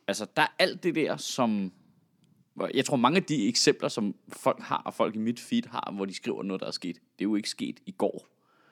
Altså, 0.08 0.26
der 0.36 0.42
er 0.42 0.56
alt 0.60 0.84
det 0.84 0.96
der, 0.96 1.18
som... 1.18 1.72
Jeg 2.74 2.86
tror, 2.86 2.98
mange 2.98 3.18
af 3.18 3.24
de 3.24 3.48
eksempler, 3.48 3.90
som 3.90 4.16
folk 4.30 4.62
har, 4.62 4.82
og 4.86 4.94
folk 4.94 5.16
i 5.16 5.18
mit 5.18 5.40
feed 5.40 5.64
har, 5.72 5.94
hvor 5.96 6.06
de 6.06 6.14
skriver 6.14 6.44
noget, 6.44 6.60
der 6.60 6.68
er 6.68 6.72
sket, 6.72 6.96
det 6.96 7.26
er 7.26 7.30
jo 7.30 7.36
ikke 7.36 7.50
sket 7.50 7.80
i 7.86 7.92
går. 7.92 8.28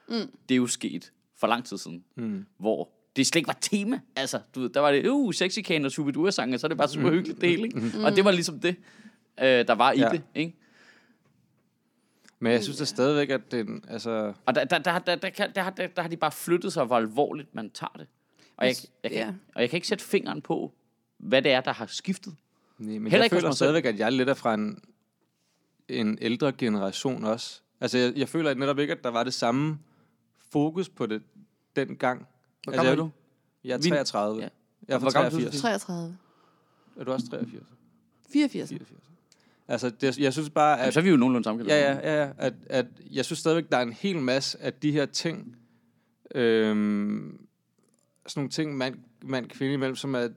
Mm. 0.10 0.16
Det 0.50 0.56
er 0.56 0.58
jo 0.58 0.68
sket 0.68 1.12
for 1.38 1.48
lang 1.48 1.66
tid 1.66 1.78
siden, 1.78 2.04
mm. 2.16 2.46
hvor 2.58 2.90
det 3.16 3.28
slet 3.28 3.40
ikke 3.40 3.48
var 3.48 3.58
tema. 3.62 4.00
Altså, 4.16 4.40
du 4.56 4.60
ved, 4.62 4.70
der 4.70 4.80
var 4.80 4.92
det, 4.92 5.08
uh, 5.08 5.34
sexy 5.34 5.60
can 5.60 5.86
og 5.86 5.92
Shubidua 5.92 6.32
sange, 6.32 6.58
så 6.58 6.68
er 6.68 6.70
det 6.70 6.78
bare 6.78 6.88
super 6.88 7.10
hyggeligt 7.12 7.42
det 7.42 7.50
hele, 7.50 7.64
ikke? 7.64 7.80
Mm. 7.80 8.04
Og 8.04 8.16
det 8.16 8.26
var 8.26 8.32
ligesom 8.32 8.60
det, 8.60 8.76
øh, 9.40 9.46
der 9.46 9.74
var 9.74 9.92
i 9.92 10.00
Ja. 10.00 10.10
det, 10.10 10.22
ikke? 10.36 10.56
Men 12.40 12.52
jeg 12.52 12.64
synes 12.64 12.78
da 12.78 12.86
stadigvæk, 12.86 13.30
at 13.30 13.52
den, 13.52 13.84
altså, 13.88 14.34
Og 14.46 14.56
der, 14.56 14.64
der, 14.66 14.78
der, 14.78 15.00
der, 15.00 15.16
der, 15.16 15.30
kan, 15.30 15.52
der, 15.56 15.62
har- 15.62 15.70
der, 15.70 15.88
der 15.88 16.02
har 16.02 16.10
de 16.10 16.18
bare 16.18 16.32
flyttet 16.32 16.74
sig, 16.74 16.86
hvor 16.86 16.98
alvorligt 16.98 17.56
man 17.56 17.70
tager 17.70 17.94
det. 17.98 18.08
Og 18.58 18.66
jeg, 18.66 18.76
jeg, 19.04 19.12
kan, 19.12 19.20
Ja. 19.20 19.34
og 19.56 19.62
jeg 19.62 19.70
kan 19.70 19.78
ikke 19.78 19.88
sætte 19.88 20.04
fingeren 20.04 20.42
på, 20.42 20.74
hvad 21.18 21.42
det 21.42 21.52
er, 21.52 21.62
der 21.62 21.74
har 21.74 21.86
skiftet. 21.86 22.36
nej, 22.78 22.88
men 23.00 23.02
Heller 23.12 23.18
jeg 23.18 23.26
ikke 23.26 23.36
føler 23.36 23.52
stadigvæk, 23.52 23.86
at 23.86 24.00
jeg 24.00 24.12
lidt 24.12 24.30
er 24.30 24.34
fra 24.34 24.54
en, 24.54 24.82
en 25.90 26.18
ældre 26.22 26.52
generation 26.52 27.24
også. 27.24 27.62
Altså, 27.82 27.98
jeg, 27.98 28.14
jeg 28.16 28.30
føler 28.30 28.54
netop 28.54 28.80
ikke, 28.80 28.94
at 28.94 29.04
der 29.04 29.10
var 29.10 29.24
det 29.24 29.34
samme 29.34 29.80
fokus 30.56 30.90
på 30.90 31.06
det 31.06 31.22
dengang. 31.76 32.28
Hvor 32.64 32.74
altså, 32.74 32.84
gammel 32.84 32.86
jeg, 32.86 32.92
er 32.92 32.96
du? 32.96 33.10
Jeg 33.64 33.74
er 33.74 33.78
Vi- 33.78 33.90
33. 33.90 34.42
Ja. 34.42 34.50
Jeg 34.88 34.96
er 34.96 35.00
fra 35.00 35.10
gammel 35.10 35.46
er 35.46 35.52
du, 35.52 35.58
83. 35.58 35.62
33. 35.62 36.18
Er 37.00 37.04
du 37.04 37.12
også 37.12 37.28
83? 37.30 37.64
84. 38.34 38.70
84. 38.70 39.02
Altså, 39.68 39.90
det, 39.90 40.18
jeg 40.18 40.34
synes 40.34 40.50
bare, 40.50 40.72
Jamen, 40.72 40.88
at... 40.88 40.94
så 40.94 41.00
er 41.00 41.04
vi 41.04 41.10
jo 41.10 41.18
nogenlunde 41.18 41.44
samme 41.44 41.64
Ja, 41.68 41.92
ja, 41.92 42.14
ja, 42.14 42.24
ja. 42.24 42.30
At, 42.38 42.54
at 42.70 42.86
jeg 43.12 43.26
synes 43.26 43.40
stadigvæk, 43.40 43.72
der 43.72 43.78
er 43.78 43.82
en 43.82 43.94
hel 43.94 44.20
masse 44.20 44.62
af 44.62 44.74
de 44.74 44.92
her 44.92 45.06
ting, 45.06 45.56
øhm, 46.36 47.48
sådan 48.28 48.40
nogle 48.40 48.50
ting, 48.50 48.78
mand, 48.78 48.96
mand 49.22 49.50
kvinde 49.50 49.74
imellem, 49.74 49.96
som 49.96 50.16
er 50.16 50.28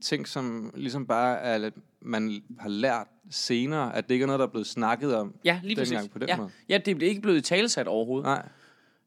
ting, 0.00 0.28
som 0.28 0.72
ligesom 0.74 1.06
bare 1.06 1.38
er, 1.38 1.66
at 1.66 1.72
man 2.00 2.42
har 2.58 2.68
lært 2.68 3.06
senere, 3.30 3.96
at 3.96 4.08
det 4.08 4.14
ikke 4.14 4.22
er 4.22 4.26
noget, 4.26 4.38
der 4.38 4.46
er 4.46 4.50
blevet 4.50 4.66
snakket 4.66 5.14
om. 5.14 5.34
Ja, 5.44 5.60
lige 5.62 5.76
præcis. 5.76 5.90
dengang 5.90 6.10
på 6.10 6.18
den 6.18 6.28
ja. 6.28 6.36
måde. 6.36 6.50
ja, 6.68 6.78
det 6.78 6.96
bliver 6.96 7.08
ikke 7.08 7.22
blevet 7.22 7.44
talesat 7.44 7.88
overhovedet. 7.88 8.24
Nej, 8.24 8.48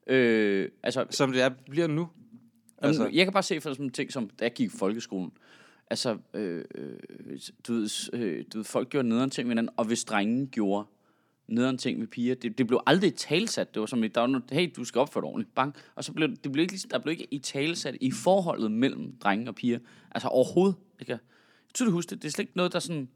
Øh, 0.10 0.70
altså, 0.84 1.06
som 1.10 1.32
det 1.32 1.42
er, 1.42 1.50
bliver 1.70 1.88
nu. 1.88 2.10
Altså, 2.82 3.08
jeg 3.13 3.25
kan 3.25 3.34
bare 3.34 3.44
se 3.44 3.62
for 3.62 3.70
sådan 3.70 3.86
en 3.86 3.92
ting, 3.92 4.12
som 4.12 4.30
da 4.30 4.46
jeg 4.46 4.54
gik 4.54 4.68
i 4.68 4.78
folkeskolen. 4.78 5.32
Altså, 5.89 6.18
øh, 6.34 6.66
øh, 6.75 7.39
du, 7.68 7.74
ved, 7.74 7.89
øh, 8.13 8.46
du 8.54 8.58
ved, 8.58 8.66
folk 8.66 8.89
gjorde 8.89 9.10
nederen 9.10 9.30
ting 9.30 9.48
med 9.48 9.51
hinanden, 9.51 9.74
og 9.78 9.86
hvis 9.86 10.04
drengen 10.04 10.48
gjorde 10.48 10.88
nederen 11.48 11.78
ting 11.78 12.00
med 12.00 12.08
piger, 12.08 12.36
det, 12.36 12.58
det 12.58 12.68
blev 12.68 12.80
aldrig 12.88 13.16
talsat. 13.16 13.74
Det 13.74 13.80
var 13.80 13.86
som, 13.86 14.01
der 14.01 14.20
var 14.20 14.28
noget, 14.28 14.51
hey, 14.51 14.72
du 14.75 14.84
skal 14.84 15.00
opføre 15.00 15.22
dig 15.22 15.28
ordentligt, 15.28 15.56
bang. 15.56 15.75
Og 15.96 16.04
så 16.04 16.13
blev 16.13 16.30
det 16.44 16.51
blev 16.51 16.62
ikke, 16.62 16.74
ligesom- 16.74 16.89
der 16.89 17.00
blev 17.00 17.12
ikke 17.12 17.28
i 17.32 17.39
talsat 17.39 17.96
i 18.01 18.12
forholdet 18.12 18.72
mellem 18.72 19.18
drenge 19.18 19.50
og 19.50 19.56
piger. 19.56 19.80
Altså 20.12 20.28
overhovedet. 20.28 20.75
Jeg 21.00 21.08
kan 21.08 21.18
tydeligt 21.74 21.94
huske 21.94 22.10
det. 22.10 22.22
Det 22.22 22.28
er 22.28 22.32
slet 22.32 22.44
ikke 22.44 22.58
noget, 22.58 22.74
der 22.74 22.80
sådan, 22.80 23.10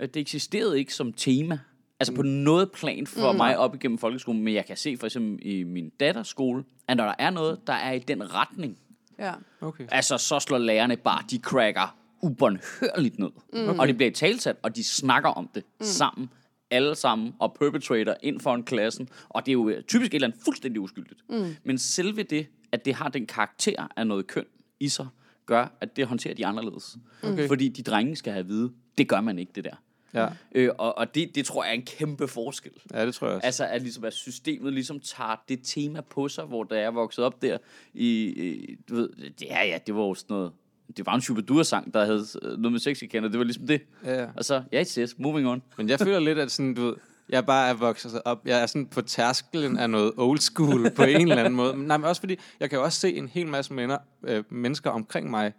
øh, 0.00 0.08
det 0.08 0.16
eksisterede 0.16 0.78
ikke 0.78 0.94
som 0.94 1.12
tema. 1.12 1.58
Altså 2.00 2.14
på 2.14 2.22
noget 2.22 2.72
plan 2.72 3.06
for 3.06 3.32
mm. 3.32 3.36
mig 3.36 3.58
op 3.58 3.74
igennem 3.74 3.98
folkeskolen, 3.98 4.42
men 4.42 4.54
jeg 4.54 4.66
kan 4.66 4.76
se 4.76 4.96
for 4.96 5.06
eksempel 5.06 5.38
i 5.42 5.62
min 5.62 5.88
datters 6.00 6.28
skole, 6.28 6.64
at 6.88 6.96
når 6.96 7.04
der 7.04 7.14
er 7.18 7.30
noget, 7.30 7.66
der 7.66 7.72
er 7.72 7.92
i 7.92 7.98
den 7.98 8.34
retning, 8.34 8.78
Ja. 9.18 9.32
Okay. 9.60 9.86
Altså, 9.90 10.18
så 10.18 10.40
slår 10.40 10.58
lærerne 10.58 10.96
bare, 10.96 11.24
de 11.30 11.38
cracker 11.38 11.96
ubåndhørligt 12.22 13.18
ned. 13.18 13.30
Mm. 13.52 13.78
Og 13.78 13.88
det 13.88 13.96
bliver 13.96 14.12
talsat, 14.12 14.56
og 14.62 14.76
de 14.76 14.84
snakker 14.84 15.28
om 15.28 15.50
det 15.54 15.64
mm. 15.80 15.84
sammen. 15.84 16.30
Alle 16.70 16.94
sammen, 16.94 17.34
og 17.38 17.56
perpetrator 17.60 18.14
ind 18.22 18.40
for 18.40 18.54
en 18.54 18.62
klassen. 18.62 19.08
Og 19.28 19.46
det 19.46 19.50
er 19.50 19.52
jo 19.52 19.68
øh, 19.68 19.82
typisk 19.82 20.10
et 20.10 20.14
eller 20.14 20.28
andet 20.28 20.40
fuldstændig 20.44 20.80
uskyldigt. 20.80 21.20
Mm. 21.28 21.56
Men 21.64 21.78
selve 21.78 22.22
det, 22.22 22.46
at 22.72 22.84
det 22.84 22.94
har 22.94 23.08
den 23.08 23.26
karakter 23.26 23.86
af 23.96 24.06
noget 24.06 24.26
køn 24.26 24.44
i 24.80 24.88
sig, 24.88 25.06
gør, 25.46 25.76
at 25.80 25.96
det 25.96 26.06
håndterer 26.06 26.34
de 26.34 26.46
anderledes. 26.46 26.96
Okay. 27.22 27.48
Fordi 27.48 27.68
de 27.68 27.82
drenge 27.82 28.16
skal 28.16 28.32
have 28.32 28.40
at 28.40 28.48
vide, 28.48 28.72
det 28.98 29.08
gør 29.08 29.20
man 29.20 29.38
ikke, 29.38 29.52
det 29.54 29.64
der. 29.64 29.74
Ja. 30.14 30.28
Øh, 30.54 30.70
og 30.78 30.98
og 30.98 31.14
det, 31.14 31.34
det 31.34 31.46
tror 31.46 31.64
jeg 31.64 31.70
er 31.70 31.74
en 31.74 31.84
kæmpe 31.84 32.28
forskel. 32.28 32.72
ja, 32.92 33.06
det 33.06 33.14
tror 33.14 33.26
jeg 33.26 33.36
også. 33.36 33.46
Altså, 33.46 33.66
at, 33.66 33.82
ligesom, 33.82 34.04
at 34.04 34.12
systemet 34.12 34.72
ligesom 34.72 35.00
tager 35.00 35.42
det 35.48 35.60
tema 35.62 36.00
på 36.00 36.28
sig, 36.28 36.44
hvor 36.44 36.64
da 36.64 36.80
jeg 36.80 36.94
voksede 36.94 37.26
op 37.26 37.42
der, 37.42 37.58
i, 37.94 38.08
i 38.26 38.76
du 38.88 38.94
ved, 38.94 39.10
ja, 39.42 39.66
ja, 39.66 39.78
det 39.86 39.94
var 39.94 40.02
jo 40.02 40.14
sådan 40.14 40.34
noget, 40.34 40.52
det 40.96 41.06
var 41.06 41.14
en 41.14 41.20
Shubidua-sang, 41.20 41.94
der 41.94 42.04
havde 42.04 42.24
øh, 42.42 42.58
noget 42.58 42.72
med 42.72 42.80
sexikender, 42.80 43.28
det 43.28 43.38
var 43.38 43.44
ligesom 43.44 43.66
det. 43.66 43.80
Ja. 44.04 44.26
Og 44.36 44.44
så, 44.44 44.62
ja, 44.72 44.80
yes, 44.80 44.94
yes, 44.94 45.18
moving 45.18 45.48
on. 45.48 45.62
Men 45.76 45.88
jeg 45.88 45.98
føler 45.98 46.18
lidt, 46.18 46.38
at 46.38 46.50
sådan, 46.50 46.74
du 46.74 46.84
ved, 46.84 46.94
jeg 47.28 47.46
bare 47.46 47.68
er 47.68 47.74
vokset 47.74 48.22
op. 48.24 48.46
Jeg 48.46 48.62
er 48.62 48.66
sådan 48.66 48.86
på 48.86 49.02
tærskelen 49.02 49.78
af 49.78 49.90
noget 49.90 50.12
old 50.16 50.38
school 50.38 50.90
på 50.90 51.02
en 51.02 51.20
eller 51.20 51.36
anden 51.36 51.54
måde. 51.54 51.76
Men 51.76 51.86
Nej, 51.86 51.96
men 51.96 52.04
også 52.04 52.22
fordi, 52.22 52.36
jeg 52.60 52.70
kan 52.70 52.78
jo 52.78 52.84
også 52.84 53.00
se 53.00 53.16
en 53.16 53.28
hel 53.28 53.46
masse 53.46 53.72
mener, 53.72 53.98
øh, 54.22 54.44
mennesker 54.50 54.90
omkring 54.90 55.30
mig, 55.30 55.52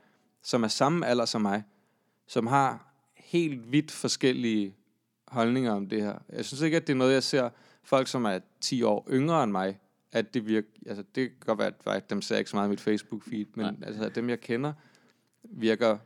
som 0.43 0.63
er 0.63 0.67
samme 0.67 1.07
alder 1.07 1.25
som 1.25 1.41
mig, 1.41 1.63
som 2.27 2.47
har 2.47 2.88
helt 3.29 3.71
vidt 3.71 3.91
forskellige 3.91 4.75
holdninger 5.27 5.71
om 5.71 5.89
det 5.89 6.01
her. 6.01 6.17
Jeg 6.29 6.45
synes 6.45 6.61
ikke, 6.61 6.77
at 6.77 6.87
det 6.87 6.93
er 6.93 6.97
noget, 6.97 7.13
jeg 7.13 7.23
ser 7.23 7.49
folk, 7.83 8.07
som 8.07 8.25
er 8.25 8.39
10 8.61 8.83
år 8.83 9.07
yngre 9.11 9.43
end 9.43 9.51
mig, 9.51 9.79
at 10.11 10.33
det 10.33 10.45
virker, 10.47 10.67
altså 10.85 11.03
det 11.15 11.29
kan 11.29 11.37
godt 11.45 11.59
være, 11.59 11.67
at 11.67 11.73
faktisk, 11.83 12.09
dem 12.09 12.21
ser 12.21 12.37
ikke 12.37 12.49
så 12.49 12.55
meget 12.55 12.67
i 12.67 12.69
mit 12.69 12.81
Facebook-feed, 12.87 13.45
men 13.55 13.65
Nej. 13.65 13.75
altså, 13.83 14.09
dem 14.09 14.29
jeg 14.29 14.39
kender, 14.41 14.73
virker 15.43 15.97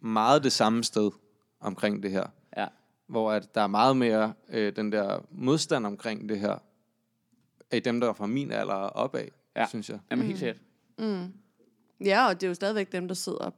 meget 0.00 0.44
det 0.44 0.52
samme 0.52 0.84
sted. 0.84 1.10
omkring 1.60 2.02
det 2.02 2.10
her. 2.10 2.26
Ja. 2.56 2.66
Hvor 3.06 3.32
at 3.32 3.54
der 3.54 3.60
er 3.60 3.66
meget 3.66 3.96
mere 3.96 4.32
øh, 4.48 4.76
den 4.76 4.92
der 4.92 5.20
modstand 5.30 5.86
omkring 5.86 6.28
det 6.28 6.40
her, 6.40 6.58
af 7.70 7.82
dem, 7.82 8.00
der 8.00 8.08
er 8.08 8.12
fra 8.12 8.26
min 8.26 8.50
alder 8.52 8.74
og 8.74 8.90
opad, 8.90 9.20
Ja. 9.56 9.60
ja. 9.60 9.66
synes 9.68 9.90
jeg. 9.90 9.98
Jamen, 10.10 10.26
helt 10.26 10.38
sikkert. 10.38 10.56
Ja, 12.04 12.26
og 12.28 12.34
det 12.40 12.46
er 12.46 12.48
jo 12.48 12.54
stadigvæk 12.54 12.92
dem, 12.92 13.08
der 13.08 13.14
sidder 13.14 13.50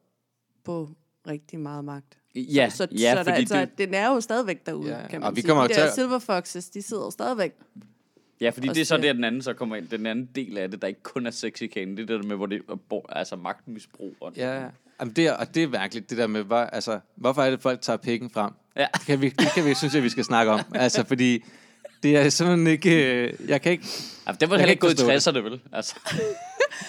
på 0.64 0.88
rigtig 1.26 1.58
meget 1.60 1.84
magt. 1.84 2.18
Ja, 2.34 2.70
så, 2.70 2.86
ja 2.92 3.10
så, 3.12 3.16
der, 3.16 3.24
fordi 3.24 3.36
altså, 3.38 3.60
det, 3.60 3.78
den 3.78 3.94
er 3.94 4.08
jo 4.08 4.20
stadigvæk 4.20 4.66
derude, 4.66 4.90
Ja, 5.00 5.06
kan 5.08 5.22
og 5.22 5.28
man 5.28 5.36
vi 5.36 5.40
sige. 5.40 5.48
kommer 5.48 5.66
de 5.66 5.74
jo 5.74 5.74
der 5.74 5.82
til 5.82 5.88
at- 5.88 5.94
Silver 5.94 6.18
Foxes, 6.18 6.70
de 6.70 6.82
sidder 6.82 7.04
jo 7.04 7.10
stadigvæk. 7.10 7.52
ja, 8.40 8.50
fordi 8.50 8.68
det 8.68 8.78
er 8.80 8.84
så 8.84 8.96
det. 8.96 9.04
der, 9.04 9.12
den 9.12 9.24
anden 9.24 9.42
så 9.42 9.52
kommer 9.52 9.76
ind. 9.76 9.88
Den 9.88 10.06
anden 10.06 10.28
del 10.34 10.58
af 10.58 10.70
det, 10.70 10.82
der 10.82 10.88
ikke 10.88 11.02
kun 11.02 11.26
er 11.26 11.30
sexikane. 11.30 11.90
Det 11.96 12.02
er 12.02 12.06
det 12.06 12.22
der 12.22 12.28
med, 12.28 12.36
hvor 12.36 12.46
det 12.46 12.60
er 12.68 13.12
altså 13.12 13.36
magtmisbrug. 13.36 14.14
Og 14.20 14.32
Ja, 14.36 14.60
ja. 14.62 14.66
Jamen 15.00 15.14
det 15.14 15.26
er, 15.26 15.32
og 15.32 15.54
det 15.54 15.62
er 15.62 15.68
mærkeligt, 15.68 16.10
det 16.10 16.18
der 16.18 16.26
med, 16.26 16.42
hvor, 16.42 16.56
altså, 16.56 17.00
hvorfor 17.16 17.42
er 17.42 17.50
det, 17.50 17.62
folk 17.62 17.80
tager 17.80 17.96
pikken 17.96 18.30
frem? 18.30 18.52
Ja. 18.76 18.86
Det 18.94 19.06
kan 19.06 19.20
vi, 19.20 19.28
det 19.28 19.48
kan 19.54 19.64
vi, 19.64 19.74
synes 19.74 19.94
jeg, 19.94 20.02
vi 20.02 20.08
skal 20.08 20.24
snakke 20.24 20.52
om. 20.52 20.60
Altså, 20.74 21.04
fordi 21.04 21.44
det 22.02 22.16
er 22.16 22.28
simpelthen 22.28 22.66
ikke... 22.66 23.14
øh, 23.26 23.32
Jeg 23.48 23.62
kan 23.62 23.72
ikke... 23.72 23.86
Ja, 24.26 24.32
det 24.32 24.50
var 24.50 24.56
heller 24.56 24.70
ikke 24.70 24.80
gået 24.80 24.90
i 25.00 25.02
ikke 25.02 25.12
forstå 25.14 25.30
60'erne, 25.30 25.38
vel? 25.42 25.60
Altså. 25.72 25.94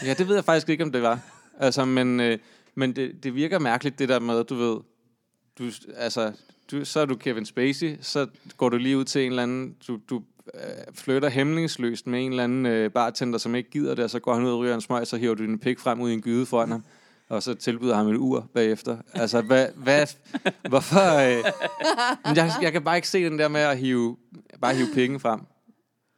Ja, 0.06 0.14
det 0.14 0.28
ved 0.28 0.36
jeg 0.36 0.46
faktisk 0.46 0.70
ikke, 0.70 0.84
om 0.84 0.92
det 0.92 1.02
var. 1.02 1.20
Altså, 1.60 1.86
men, 1.86 2.20
øh, 2.20 2.38
men 2.76 2.96
det, 2.96 3.24
det 3.24 3.36
virker 3.36 3.60
mærkeligt, 3.60 4.00
det 4.00 4.10
der 4.10 4.20
med, 4.20 4.44
du 4.44 4.56
ved... 4.56 4.78
Du, 5.60 5.64
altså, 5.98 6.32
du, 6.72 6.86
så 6.86 7.00
er 7.00 7.06
du 7.06 7.16
Kevin 7.16 7.46
Spacey, 7.46 7.98
så 8.02 8.28
går 8.58 8.70
du 8.70 8.78
lige 8.78 8.98
ud 8.98 9.06
til 9.06 9.22
en 9.22 9.32
eller 9.32 9.44
anden... 9.44 9.76
Du, 9.88 10.00
du 10.10 10.22
øh, 10.54 10.62
flytter 10.94 11.30
hemmelingsløst 11.30 12.08
med 12.08 12.26
en 12.26 12.32
eller 12.32 12.44
anden 12.44 12.66
øh, 12.66 12.92
bartender, 12.92 13.40
som 13.40 13.56
ikke 13.56 13.70
gider 13.70 13.96
det, 13.96 14.04
og 14.04 14.10
så 14.10 14.20
går 14.20 14.34
han 14.34 14.44
ud 14.44 14.52
og 14.52 14.60
ryger 14.60 14.76
en 14.76 14.82
smøg, 14.82 15.08
så 15.08 15.18
hiver 15.18 15.36
du 15.36 15.44
din 15.44 15.60
pik 15.60 15.80
frem 15.80 16.02
ud 16.02 16.10
i 16.10 16.14
en 16.14 16.22
gyde 16.22 16.46
foran 16.46 16.72
ham, 16.72 16.84
og 17.30 17.44
så 17.44 17.54
tilbyder 17.54 17.96
ham 17.96 18.08
et 18.08 18.18
ur 18.18 18.50
bagefter. 18.54 18.98
Altså, 19.14 19.42
hvad... 19.42 19.68
hvad 19.76 20.08
hvorfor... 20.70 21.18
Øh, 21.18 21.44
jeg, 22.36 22.52
jeg 22.62 22.72
kan 22.72 22.84
bare 22.84 22.96
ikke 22.96 23.10
se 23.10 23.26
den 23.26 23.40
der 23.40 23.48
med 23.48 23.62
at 23.62 23.78
hive, 23.78 24.18
bare 24.62 24.76
hive 24.76 24.88
penge 24.94 25.20
frem. 25.20 25.40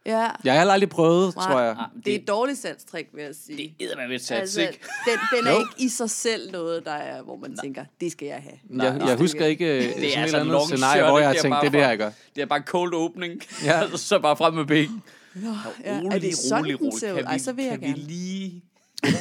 Ja, 0.08 0.28
Jeg 0.44 0.54
har 0.54 0.60
heller 0.60 0.74
aldrig 0.74 0.90
prøvet, 0.90 1.36
Nej. 1.36 1.46
tror 1.46 1.60
jeg. 1.60 1.76
det 2.06 2.16
er 2.16 2.20
et 2.20 2.28
dårligt 2.28 2.58
salgstrik, 2.60 3.06
vil 3.14 3.24
jeg 3.24 3.36
sige. 3.36 3.76
Det 3.80 3.92
er 3.92 4.08
med 4.08 4.16
et 4.16 4.22
sats, 4.22 4.32
altså, 4.42 4.62
ikke? 4.62 4.80
den, 5.06 5.40
den 5.40 5.48
er 5.48 5.52
ikke 5.60 5.72
i 5.86 5.90
sig 5.90 6.10
selv 6.10 6.52
noget, 6.52 6.86
der 6.86 6.92
er, 6.92 7.22
hvor 7.22 7.36
man 7.38 7.58
tænker, 7.58 7.86
det 8.02 8.12
skal 8.12 8.26
jeg 8.28 8.38
have. 8.42 8.84
Jeg, 8.86 9.02
jeg 9.08 9.18
husker 9.18 9.46
ikke 9.46 9.78
øh, 9.78 9.84
sådan 9.84 10.04
et 10.04 10.14
altså 10.18 10.38
eller 10.38 10.56
andet 10.60 10.78
scenarie, 10.78 11.04
hvor 11.10 11.20
jeg 11.20 11.28
har 11.28 11.34
Det 11.34 11.40
er 11.40 11.42
tænkt, 11.44 11.54
bare 11.54 11.62
det 11.62 11.68
er 11.68 11.72
det, 11.72 11.80
jeg 11.80 11.98
gør. 11.98 12.12
Det 12.36 12.42
er 12.42 12.46
bare 12.46 12.62
cold 12.62 12.94
opening. 12.94 13.42
Ja. 13.66 13.82
Så 13.98 14.20
bare 14.20 14.38
frem 14.38 14.54
med 14.54 14.66
begge. 14.66 14.94
Nå, 15.36 15.50
ja, 15.86 15.98
Rolig, 15.98 16.16
er 16.16 16.20
det 16.20 16.38
sådan, 16.38 16.64
rolig, 16.64 16.82
rolig. 16.82 17.16
Kan 17.16 17.26
Ej, 17.26 17.34
vi, 17.34 17.40
så 17.40 17.52
vil 17.54 17.66
jeg 17.66 17.80
kan 17.80 17.82
vi 17.82 17.88
gerne. 17.88 18.02
lige... 18.04 18.64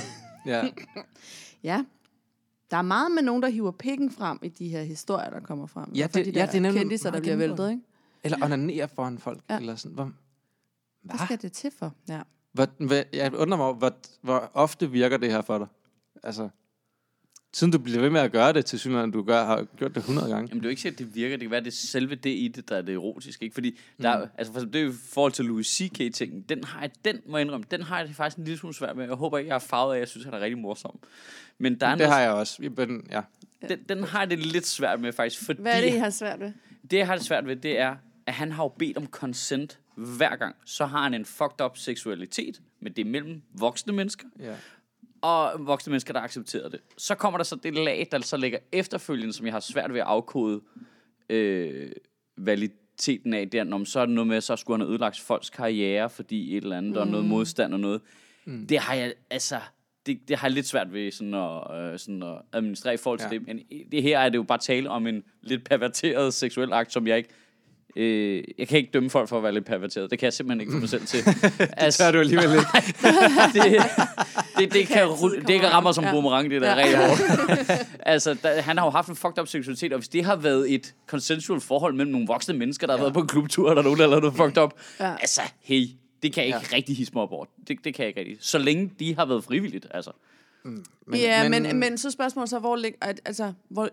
Ja. 0.47 0.62
Ja. 1.62 1.83
Der 2.71 2.76
er 2.76 2.83
meget 2.83 3.11
med 3.12 3.23
nogen, 3.23 3.43
der 3.43 3.49
hiver 3.49 3.71
pikken 3.71 4.11
frem 4.11 4.38
i 4.43 4.49
de 4.49 4.69
her 4.69 4.83
historier, 4.83 5.31
der 5.31 5.40
kommer 5.40 5.66
frem. 5.66 5.93
Ja, 5.95 6.07
det- 6.14 6.14
de 6.26 6.31
ja, 6.31 6.40
der 6.40 6.47
det 6.47 6.55
er 6.57 6.61
nemlig 6.61 6.81
kendiser, 6.81 7.11
der 7.11 7.21
bliver 7.21 7.37
væltet, 7.37 7.71
ikke? 7.71 7.83
Eller 8.25 8.38
onanere 8.45 8.88
foran 8.95 9.19
folk. 9.19 9.38
Ja. 9.50 9.59
Eller 9.59 9.76
sådan. 9.76 9.95
Hvor, 9.95 10.11
Hvad 11.06 11.26
skal 11.26 11.42
det 11.42 11.52
til 11.52 11.70
for? 11.78 11.94
Ja. 12.08 12.20
hvor, 12.52 12.86
hvad, 12.86 13.02
jeg 13.12 13.34
undrer 13.34 13.58
mig, 13.58 13.72
hvor, 13.72 13.96
hvor 14.20 14.50
ofte 14.54 14.90
virker 14.90 15.16
det 15.16 15.30
her 15.30 15.42
for 15.42 15.58
dig? 15.58 15.66
Altså, 16.22 16.48
siden 17.54 17.72
du 17.72 17.78
bliver 17.78 18.00
ved 18.00 18.10
med 18.10 18.20
at 18.20 18.32
gøre 18.32 18.52
det, 18.52 18.66
til 18.66 18.78
synligheden, 18.78 19.10
du 19.10 19.22
gør, 19.22 19.44
har 19.44 19.64
gjort 19.76 19.94
det 19.94 20.00
100 20.00 20.28
gange. 20.28 20.48
Jamen, 20.48 20.60
det 20.60 20.64
er 20.64 20.68
jo 20.68 20.70
ikke 20.70 20.82
sikkert, 20.82 20.98
det 20.98 21.14
virker. 21.14 21.36
Det 21.36 21.40
kan 21.40 21.50
være, 21.50 21.60
det 21.60 21.66
er 21.66 21.70
selve 21.72 22.14
det 22.14 22.30
i 22.30 22.52
det, 22.56 22.68
der 22.68 22.76
er 22.76 22.82
det 22.82 22.94
erotiske. 22.94 23.44
Ikke? 23.44 23.54
Fordi 23.54 23.78
der, 24.02 24.18
mm. 24.18 24.30
altså, 24.38 24.52
for 24.52 24.60
eksempel, 24.60 24.72
det 24.72 24.80
er 24.80 24.84
jo 24.84 24.90
i 24.90 24.94
forhold 25.12 25.32
til 25.32 25.44
Louis 25.44 25.66
C.K.-tingen. 25.66 26.44
Den 26.48 26.64
har 26.64 26.80
jeg, 26.80 26.90
den 27.04 27.20
må 27.26 27.36
jeg 27.36 27.44
indrømme, 27.44 27.66
den 27.70 27.82
har 27.82 27.98
jeg 27.98 28.08
det 28.08 28.16
faktisk 28.16 28.38
en 28.38 28.44
lille 28.44 28.58
smule 28.58 28.75
svært 28.75 28.96
med. 28.96 29.04
Jeg 29.04 29.14
håber 29.14 29.38
ikke, 29.38 29.48
jeg 29.48 29.54
har 29.54 29.58
farvet 29.58 29.94
af, 29.94 29.98
jeg 29.98 30.08
synes, 30.08 30.25
han 30.25 30.34
er 30.34 30.40
rigtig 30.40 30.58
morsom. 30.58 30.98
Men 31.58 31.80
der 31.80 31.86
er 31.86 31.90
Det 31.90 31.98
noget, 31.98 32.12
har 32.12 32.20
jeg 32.20 32.30
også. 32.32 32.70
Men, 32.76 33.06
ja. 33.10 33.20
den, 33.68 33.78
den 33.88 34.04
har 34.04 34.18
jeg 34.20 34.30
det 34.30 34.38
lidt 34.38 34.66
svært 34.66 35.00
med, 35.00 35.12
faktisk. 35.12 35.44
Fordi 35.44 35.62
Hvad 35.62 35.72
er 35.72 35.80
det, 35.80 35.94
I 35.94 35.98
har 35.98 36.10
svært 36.10 36.40
ved? 36.40 36.52
det, 36.90 36.96
jeg 36.96 37.06
har 37.06 37.16
det 37.16 37.24
svært 37.24 37.46
ved, 37.46 37.57
det 37.57 37.78
er, 37.78 37.96
at 38.26 38.35
han 38.35 38.52
har 38.52 38.64
jo 38.64 38.68
bedt 38.68 38.96
om 38.96 39.07
consent 39.07 39.78
hver 39.96 40.37
gang. 40.37 40.56
Så 40.64 40.87
har 40.87 41.02
han 41.02 41.14
en 41.14 41.24
fucked 41.24 41.61
up 41.64 41.76
seksualitet, 41.76 42.61
men 42.80 42.92
det 42.92 43.06
er 43.06 43.11
mellem 43.11 43.42
voksne 43.54 43.92
mennesker, 43.92 44.26
ja. 44.40 44.54
og 45.20 45.66
voksne 45.66 45.90
mennesker, 45.90 46.12
der 46.12 46.20
accepterer 46.20 46.68
det. 46.68 46.80
Så 46.98 47.14
kommer 47.14 47.38
der 47.38 47.44
så 47.44 47.56
det 47.56 47.74
lag, 47.74 48.09
der 48.12 48.20
så 48.20 48.37
ligger 48.37 48.59
efterfølgende, 48.72 49.32
som 49.32 49.46
jeg 49.46 49.54
har 49.54 49.61
svært 49.61 49.92
ved 49.92 50.00
at 50.00 50.06
afkode 50.06 50.61
øh, 51.28 51.92
validiteten 52.37 53.35
af. 53.35 53.50
Der, 53.50 53.64
når 53.64 53.85
så 53.85 54.00
er 54.00 54.06
det 54.06 54.14
noget 54.14 54.28
med, 54.28 54.40
så 54.40 54.56
skulle 54.56 54.74
han 54.74 54.80
have 54.80 54.90
ødelagt 54.90 55.20
folks 55.20 55.50
karriere, 55.50 56.11
fordi 56.11 56.56
et 56.56 56.62
eller 56.62 56.76
andet, 56.76 56.92
mm. 56.92 56.98
og 56.98 57.06
noget 57.06 57.26
modstand 57.26 57.74
og 57.74 57.80
noget. 57.80 58.00
Mm. 58.44 58.66
Det 58.66 58.78
har 58.78 58.94
jeg, 58.94 59.14
altså, 59.30 59.61
det, 60.06 60.28
det 60.28 60.38
har 60.38 60.48
jeg 60.48 60.54
lidt 60.54 60.66
svært 60.66 60.92
ved 60.92 61.11
sådan 61.11 61.35
at, 61.35 61.92
øh, 61.92 61.98
sådan 61.98 62.22
at 62.22 62.42
administrere 62.52 62.94
i 62.94 62.96
forhold 62.96 63.18
til 63.18 63.28
Ja. 63.32 63.38
det. 63.38 63.46
Men 63.46 63.61
det 63.92 64.02
her 64.02 64.18
er 64.18 64.28
det 64.28 64.37
jo 64.37 64.42
bare 64.42 64.59
tale 64.59 64.90
om 64.90 65.06
en 65.06 65.24
lidt 65.42 65.64
perverteret 65.64 66.35
seksuel 66.35 66.72
akt, 66.72 66.92
som 66.92 67.06
jeg 67.06 67.16
ikke 67.16 67.28
Øh, 67.96 68.44
jeg 68.59 68.68
kan 68.68 68.78
ikke 68.78 68.90
dømme 68.94 69.11
folk 69.11 69.28
for 69.28 69.37
at 69.37 69.42
være 69.42 69.52
lidt 69.52 69.64
perverteret. 69.66 70.11
Det 70.11 70.18
kan 70.18 70.24
jeg 70.26 70.32
simpelthen 70.32 70.61
ikke 70.61 70.72
få 70.72 70.78
mig 70.78 70.88
selv 70.88 71.06
til. 71.06 71.18
altså, 71.76 72.02
Tør 72.02 72.11
du 72.12 72.18
alligevel 72.18 72.52
ikke. 72.52 72.66
det, 73.54 73.82
det, 74.59 74.72
det, 74.72 74.87
kan, 74.88 74.96
altid 75.02 75.12
ru- 75.14 75.46
det 75.46 75.61
kan 75.61 75.72
ramme 75.72 75.94
som 75.94 76.04
Ja. 76.04 76.11
boomerang, 76.12 76.50
det 76.50 76.61
der 76.62 76.68
Ja. 76.68 76.74
ja. 76.78 76.85
rigtig 76.85 76.98
hårdt. 77.06 77.87
altså, 78.00 78.37
der, 78.42 78.61
han 78.62 78.78
har 78.78 78.85
jo 78.85 78.90
haft 78.90 79.09
en 79.09 79.16
fucked 79.16 79.38
up 79.38 79.48
seksualitet, 79.48 79.92
og 79.92 79.98
hvis 79.98 80.09
det 80.09 80.24
har 80.24 80.37
været 80.37 80.74
et 80.74 80.94
consensual 81.06 81.61
forhold 81.61 81.94
mellem 81.94 82.12
nogle 82.12 82.26
voksne 82.26 82.54
mennesker, 82.54 82.87
der 82.87 82.94
har 82.96 83.00
været 83.02 83.14
på 83.14 83.20
en 83.20 83.26
klubtur, 83.26 83.68
og 83.70 83.76
der 83.76 83.82
er 83.82 83.85
nogen, 83.85 83.98
der 83.98 84.04
har 84.04 84.11
lavet 84.11 84.22
noget 84.22 84.37
fucked 84.37 84.62
up, 84.62 84.72
Ja. 85.00 85.11
altså, 85.20 85.40
hey, 85.62 85.87
det 86.22 86.32
kan 86.32 86.40
jeg 86.40 86.46
ikke 86.46 86.59
Ja. 86.72 86.76
rigtig 86.76 86.96
hisse 86.96 87.12
mig 87.14 87.22
op 87.22 87.32
over. 87.32 87.44
Det, 87.68 87.76
det 87.85 87.94
kan 87.94 88.02
jeg 88.02 88.09
ikke 88.09 88.20
rigtig. 88.20 88.37
Så 88.40 88.59
længe 88.59 88.90
de 88.98 89.14
har 89.14 89.26
været 89.26 89.44
frivilligt, 89.44 89.87
altså. 89.90 90.11
Men, 90.64 90.85
ja, 91.14 91.48
men, 91.48 91.62
men, 91.62 91.76
men 91.80 91.98
så 91.98 92.11
spørgsmålet 92.11 92.50
så, 92.50 92.59
hvor, 92.59 92.78
altså, 93.24 93.52
hvor, 93.68 93.88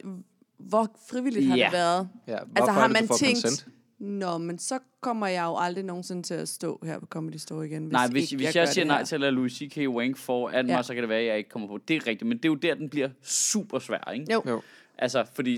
hvor 0.60 0.88
frivilligt 1.10 1.48
har 1.48 1.58
Ja. 1.58 1.64
det 1.66 1.74
været? 1.74 2.08
Ja, 2.28 2.38
Altså 2.56 2.72
har 2.72 2.88
det, 2.88 2.94
man 2.94 3.08
tænkt, 3.08 3.42
consent? 3.42 3.68
Nå, 4.04 4.38
men 4.38 4.60
så 4.60 4.80
kommer 5.02 5.28
jeg 5.28 5.44
jo 5.44 5.58
aldrig 5.58 5.84
nogensinde 5.86 6.24
til 6.24 6.34
at 6.34 6.50
stå 6.50 6.80
her 6.84 7.00
på 7.00 7.06
Comedy 7.06 7.36
Store 7.36 7.66
igen, 7.66 7.84
hvis 7.84 7.92
Nej, 7.92 8.08
hvis, 8.08 8.32
ikke 8.32 8.44
hvis 8.46 8.56
jeg, 8.56 8.68
det 8.68 8.74
siger 8.74 8.86
nej 8.86 9.04
til 9.04 9.16
at 9.16 9.22
lade 9.22 9.32
Louis 9.32 9.54
C.K. 9.54 9.78
Wank 9.78 10.18
for 10.18 10.50
18 10.50 10.70
Ja. 10.70 10.76
ja. 10.76 10.84
så 10.84 10.94
kan 10.94 11.04
det 11.04 11.10
være, 11.10 11.20
at 11.20 11.26
jeg 11.26 11.38
ikke 11.38 11.50
kommer 11.50 11.68
på. 11.68 11.78
Det 11.88 11.96
er 11.96 12.08
rigtigt, 12.08 12.28
men 12.28 12.38
det 12.38 12.46
er 12.46 12.50
jo 12.50 12.56
der, 12.56 12.76
den 12.76 12.90
bliver 12.90 13.10
super 13.22 13.80
svær, 13.80 14.12
ikke? 14.14 14.34
Jo. 14.34 14.44
Jo. 14.48 14.62
Altså, 14.98 15.26
fordi 15.34 15.58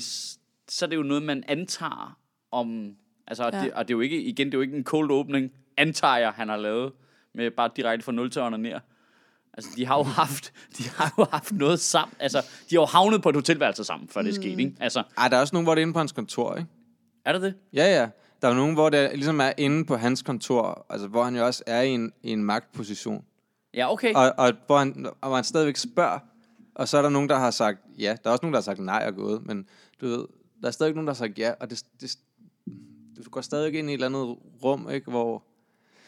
så 0.69 0.85
er 0.85 0.87
det 0.89 0.95
jo 0.95 1.03
noget, 1.03 1.23
man 1.23 1.43
antager 1.47 2.17
om... 2.51 2.95
Altså, 3.27 3.49
ja. 3.53 3.63
Det, 3.63 3.73
og 3.73 3.87
det 3.87 3.93
er 3.93 3.97
jo 3.97 4.01
ikke, 4.01 4.21
igen, 4.23 4.47
det 4.47 4.53
er 4.53 4.57
jo 4.57 4.61
ikke 4.61 4.77
en 4.77 4.83
cold 4.83 5.11
opening, 5.11 5.51
antager 5.77 6.17
jeg, 6.17 6.31
han 6.31 6.49
har 6.49 6.57
lavet, 6.57 6.91
med 7.33 7.51
bare 7.51 7.69
direkte 7.75 8.05
fra 8.05 8.11
0 8.11 8.31
til 8.31 8.41
ned. 8.41 8.73
Altså, 9.53 9.69
de 9.75 9.85
har 9.85 9.97
jo 9.97 10.03
haft, 10.23 10.53
de 10.77 10.83
har 10.83 11.13
jo 11.17 11.25
haft 11.31 11.51
noget 11.51 11.79
sammen. 11.79 12.15
Altså, 12.19 12.37
de 12.69 12.75
har 12.75 12.81
jo 12.81 12.85
havnet 12.85 13.21
på 13.21 13.29
et 13.29 13.35
hotelværelse 13.35 13.83
sammen, 13.83 14.09
før 14.09 14.21
det 14.21 14.29
er 14.29 14.33
sket, 14.35 14.59
ikke? 14.59 14.75
Altså, 14.79 15.03
Ej, 15.17 15.27
der 15.27 15.37
er 15.37 15.41
også 15.41 15.55
nogen, 15.55 15.65
hvor 15.65 15.75
det 15.75 15.81
er 15.81 15.83
inde 15.83 15.93
på 15.93 15.99
hans 15.99 16.11
kontor, 16.11 16.55
ikke? 16.55 16.69
er 17.25 17.33
det 17.33 17.41
det? 17.41 17.53
Ja, 17.73 18.01
ja. 18.01 18.09
Der 18.45 18.51
er 18.51 18.55
nogen, 18.55 18.73
hvor 18.73 18.89
det 18.89 19.11
ligesom 19.13 19.39
er 19.39 19.53
inde 19.57 19.85
på 19.85 19.95
hans 19.95 20.21
kontor, 20.21 20.85
altså 20.89 21.07
hvor 21.07 21.23
han 21.23 21.35
jo 21.35 21.45
også 21.45 21.63
er 21.67 21.81
i 21.81 21.89
en, 21.89 22.13
i 22.23 22.31
en 22.31 22.43
magtposition. 22.43 23.25
Ja, 23.73 23.91
okay. 23.91 24.13
Og, 24.13 24.33
og, 24.37 24.53
hvor 24.65 24.77
han, 24.77 25.05
og 25.21 25.27
hvor 25.27 25.35
han 25.35 25.43
stadigvæk 25.43 25.77
spørger, 25.77 26.19
og 26.75 26.87
så 26.87 26.97
er 26.97 27.01
der 27.01 27.09
nogen, 27.09 27.29
der 27.29 27.35
har 27.35 27.51
sagt 27.51 27.79
ja. 27.99 28.15
Der 28.23 28.29
er 28.29 28.31
også 28.31 28.41
nogen, 28.43 28.53
der 28.53 28.57
har 28.57 28.63
sagt 28.63 28.79
nej 28.79 29.03
og 29.07 29.15
gået, 29.15 29.45
men 29.45 29.67
du 30.01 30.07
ved, 30.07 30.25
der 30.61 30.67
er 30.67 30.71
stadig 30.71 30.93
nogen, 30.93 31.07
der 31.07 31.13
har 31.13 31.17
sagt 31.17 31.39
ja, 31.39 31.51
og 31.59 31.69
det, 31.69 31.83
det, 32.01 32.17
du 33.25 33.29
går 33.29 33.41
stadig 33.41 33.73
ind 33.73 33.89
i 33.89 33.93
et 33.93 33.93
eller 33.93 34.07
andet 34.07 34.37
rum, 34.63 34.89
ikke, 34.89 35.11
hvor... 35.11 35.43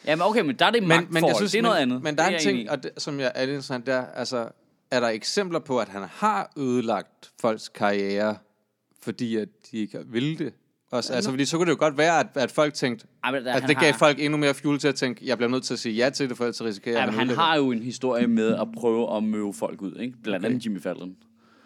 Jamen, 0.05 0.25
okay, 0.25 0.41
men 0.41 0.55
der 0.55 0.65
er 0.65 0.71
det 0.71 0.83
magtforhold. 0.83 1.43
det 1.43 1.55
er 1.55 1.61
noget 1.61 1.75
men, 1.75 1.81
andet. 1.81 2.03
Men 2.03 2.17
der 2.17 2.23
er 2.23 2.29
Det 2.29 2.41
en 2.41 2.45
jeg 2.45 2.53
enig 2.53 2.65
ting, 2.65 2.71
og 2.71 2.83
det, 2.83 2.91
som 2.97 3.19
jeg 3.19 3.31
er 3.35 3.39
lidt 3.39 3.49
interessant, 3.49 3.85
der, 3.85 4.05
altså, 4.05 4.49
er 4.91 4.99
der 4.99 5.07
eksempler 5.07 5.59
på, 5.59 5.79
at 5.79 5.89
han 5.89 6.03
har 6.03 6.51
ødelagt 6.57 7.31
folks 7.41 7.69
karriere, 7.69 8.37
fordi 9.01 9.35
at 9.35 9.49
de 9.71 9.77
ikke 9.77 9.99
ville 10.05 10.37
det? 10.37 10.53
Også, 10.91 11.13
altså, 11.13 11.29
fordi 11.29 11.45
så 11.45 11.57
kunne 11.57 11.65
det 11.65 11.71
jo 11.71 11.77
godt 11.79 11.97
være, 11.97 12.19
at, 12.19 12.27
at 12.35 12.51
folk 12.51 12.73
tænkte, 12.73 13.07
Ej, 13.23 13.31
men 13.31 13.45
der- 13.45 13.53
at 13.53 13.63
det 13.67 13.77
gav 13.79 13.91
har- 13.91 13.97
folk 13.97 14.19
endnu 14.19 14.37
mere 14.37 14.53
fuel 14.53 14.79
til 14.79 14.87
at 14.87 14.95
tænke, 14.95 15.21
jeg 15.27 15.37
bliver 15.37 15.49
nødt 15.49 15.63
til 15.63 15.73
at 15.73 15.79
sige 15.79 15.95
ja 15.95 16.09
til 16.09 16.29
det, 16.29 16.37
for 16.37 16.43
ellers 16.43 16.63
risikerer 16.63 16.99
jeg, 16.99 17.07
at 17.07 17.13
han 17.13 17.29
har 17.29 17.55
jo 17.57 17.71
en 17.71 17.83
historie 17.83 18.27
med 18.27 18.55
at 18.55 18.67
prøve 18.77 19.17
at 19.17 19.23
møve 19.23 19.53
folk 19.53 19.81
ud, 19.81 19.95
ikke? 19.99 20.13
Blandt 20.23 20.45
Okay. 20.45 20.53
andet 20.53 20.65
Jimmy 20.65 20.81
Fallon. 20.81 21.15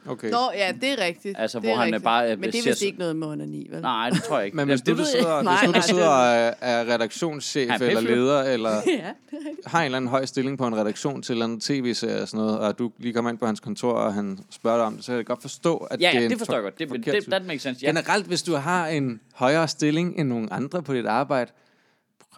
Det. 0.03 0.11
Okay. 0.11 0.29
Nå, 0.31 0.37
ja, 0.53 0.71
det 0.81 0.89
er 0.91 1.05
rigtigt. 1.05 1.35
Altså, 1.39 1.59
det 1.59 1.65
er 1.65 1.69
hvor 1.69 1.75
han 1.77 1.81
er 1.81 1.85
rigtigt. 1.87 2.03
bare, 2.03 2.35
Men 2.35 2.51
det 2.51 2.59
er 2.59 2.69
vist 2.69 2.81
ikke 2.81 2.99
noget 2.99 3.15
med 3.15 3.27
onani, 3.27 3.67
vel? 3.71 3.81
Nej, 3.81 4.09
det 4.09 4.23
tror 4.23 4.37
jeg 4.37 4.45
ikke. 4.45 4.57
Men 4.57 4.67
hvis 4.67 4.81
du, 4.81 4.91
det 4.91 4.97
jeg 4.97 5.07
sidder. 5.07 5.41
Nej, 5.41 5.55
hvis 5.57 5.65
nu, 5.67 5.71
nej, 5.71 5.81
sidder 5.81 6.01
det- 6.03 6.09
og 6.09 6.25
er, 6.25 6.53
er 6.81 6.93
redaktionschef 6.93 7.69
Han 7.69 7.81
er 7.81 7.87
eller 7.87 8.01
leder, 8.01 8.41
eller 8.43 8.69
Ja, 8.75 8.81
det 8.81 8.85
er 8.87 9.05
rigtigt. 9.49 9.67
har 9.67 9.79
en 9.79 9.85
eller 9.85 9.97
anden 9.97 10.09
høj 10.09 10.25
stilling 10.25 10.57
på 10.57 10.67
en 10.67 10.75
redaktion 10.77 11.21
til 11.21 11.31
en 11.33 11.35
eller 11.35 11.45
anden 11.45 11.59
tv-serie 11.59 12.21
og 12.21 12.27
sådan 12.27 12.45
noget, 12.45 12.59
og 12.59 12.79
du 12.79 12.91
lige 12.97 13.13
kommer 13.13 13.31
ind 13.31 13.37
på 13.37 13.45
hans 13.45 13.59
kontor, 13.59 13.91
og 13.93 14.13
han 14.13 14.39
spørger 14.49 14.77
dig 14.77 14.85
om 14.85 14.95
det, 14.95 15.03
så 15.05 15.11
kan 15.11 15.17
jeg 15.17 15.25
godt 15.25 15.41
forstå, 15.41 15.77
at 15.77 16.01
Ja, 16.01 16.09
det 16.11 16.17
er 16.17 16.21
ja, 16.21 16.27
det 16.27 16.37
forstår 16.37 16.53
jeg 16.53 16.63
godt. 16.63 16.79
Det, 16.79 16.89
forkert 16.89 17.05
det, 17.05 17.23
type. 17.23 17.31
that 17.31 17.45
makes 17.45 17.61
sense. 17.61 17.79
Ja. 17.83 17.87
Generelt, 17.87 18.25
hvis 18.25 18.43
du 18.43 18.55
har 18.55 18.87
en 18.87 19.21
højere 19.35 19.67
stilling 19.67 20.19
end 20.19 20.27
nogle 20.29 20.53
andre 20.53 20.83
på 20.83 20.93
dit 20.93 21.05
arbejde, 21.05 21.51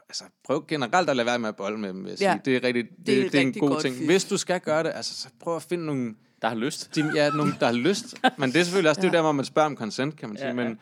altså 0.10 0.24
prøv 0.46 0.66
generelt 0.68 1.10
at 1.10 1.16
lade 1.16 1.26
være 1.26 1.40
med 1.40 1.50
at 1.50 1.56
bolde 1.56 1.78
med 1.78 1.90
dem, 1.90 2.04
vil 2.04 2.10
jeg 2.10 2.18
sige. 2.18 2.30
Ja. 2.32 2.38
Det 2.46 2.56
er, 2.56 2.64
rigtig, 2.64 2.84
det, 3.06 3.14
er 3.14 3.18
det, 3.18 3.26
et 3.26 3.32
det 3.32 3.38
er 3.38 3.42
en 3.42 3.54
god 3.54 3.82
ting. 3.82 3.96
fif. 3.96 4.06
Hvis 4.06 4.24
du 4.26 4.38
skal 4.38 4.60
gøre 4.60 4.84
det, 4.84 4.92
altså, 4.96 5.22
så 5.22 5.28
prøv 5.44 5.56
at 5.56 5.62
finde 5.62 5.86
nogle, 5.86 6.14
Der 6.44 6.50
har 6.50 6.56
lyst. 6.56 6.96
de, 6.96 7.12
ja, 7.16 7.30
nogle 7.30 7.54
der 7.60 7.66
har 7.66 7.74
lyst. 7.74 8.16
Men 8.38 8.50
det 8.52 8.60
er 8.60 8.64
selvfølgelig 8.64 8.90
også, 8.90 9.02
det 9.02 9.08
er 9.08 9.12
jo 9.12 9.16
der, 9.16 9.22
hvor 9.22 9.32
man 9.32 9.46
spørger 9.46 9.66
om 9.70 9.78
consent, 9.78 10.16
kan 10.18 10.30
man 10.30 10.38
sige. 10.38 10.48
Ja, 10.48 10.54
Men, 10.54 10.68
ja. 10.68 10.76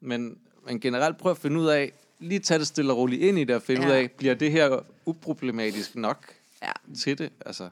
men, 0.00 0.38
men 0.66 0.80
generelt 0.80 1.16
prøv 1.18 1.30
at 1.32 1.38
finde 1.38 1.60
ud 1.60 1.66
af, 1.66 1.92
lige 2.18 2.38
tage 2.40 2.58
det 2.58 2.66
stille 2.66 2.92
og 2.92 2.98
roligt 2.98 3.22
ind 3.22 3.38
i 3.38 3.44
det, 3.44 3.56
og 3.56 3.62
finde 3.62 3.82
Ja. 3.82 3.88
ud 3.88 3.92
af, 3.92 4.10
bliver 4.10 4.34
det 4.34 4.50
her 4.50 4.78
uproblematisk 5.06 5.96
nok 5.96 6.34
Ja, 6.62 6.72
til 6.98 7.18
det? 7.18 7.32
Altså, 7.46 7.68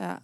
ja. 0.00 0.14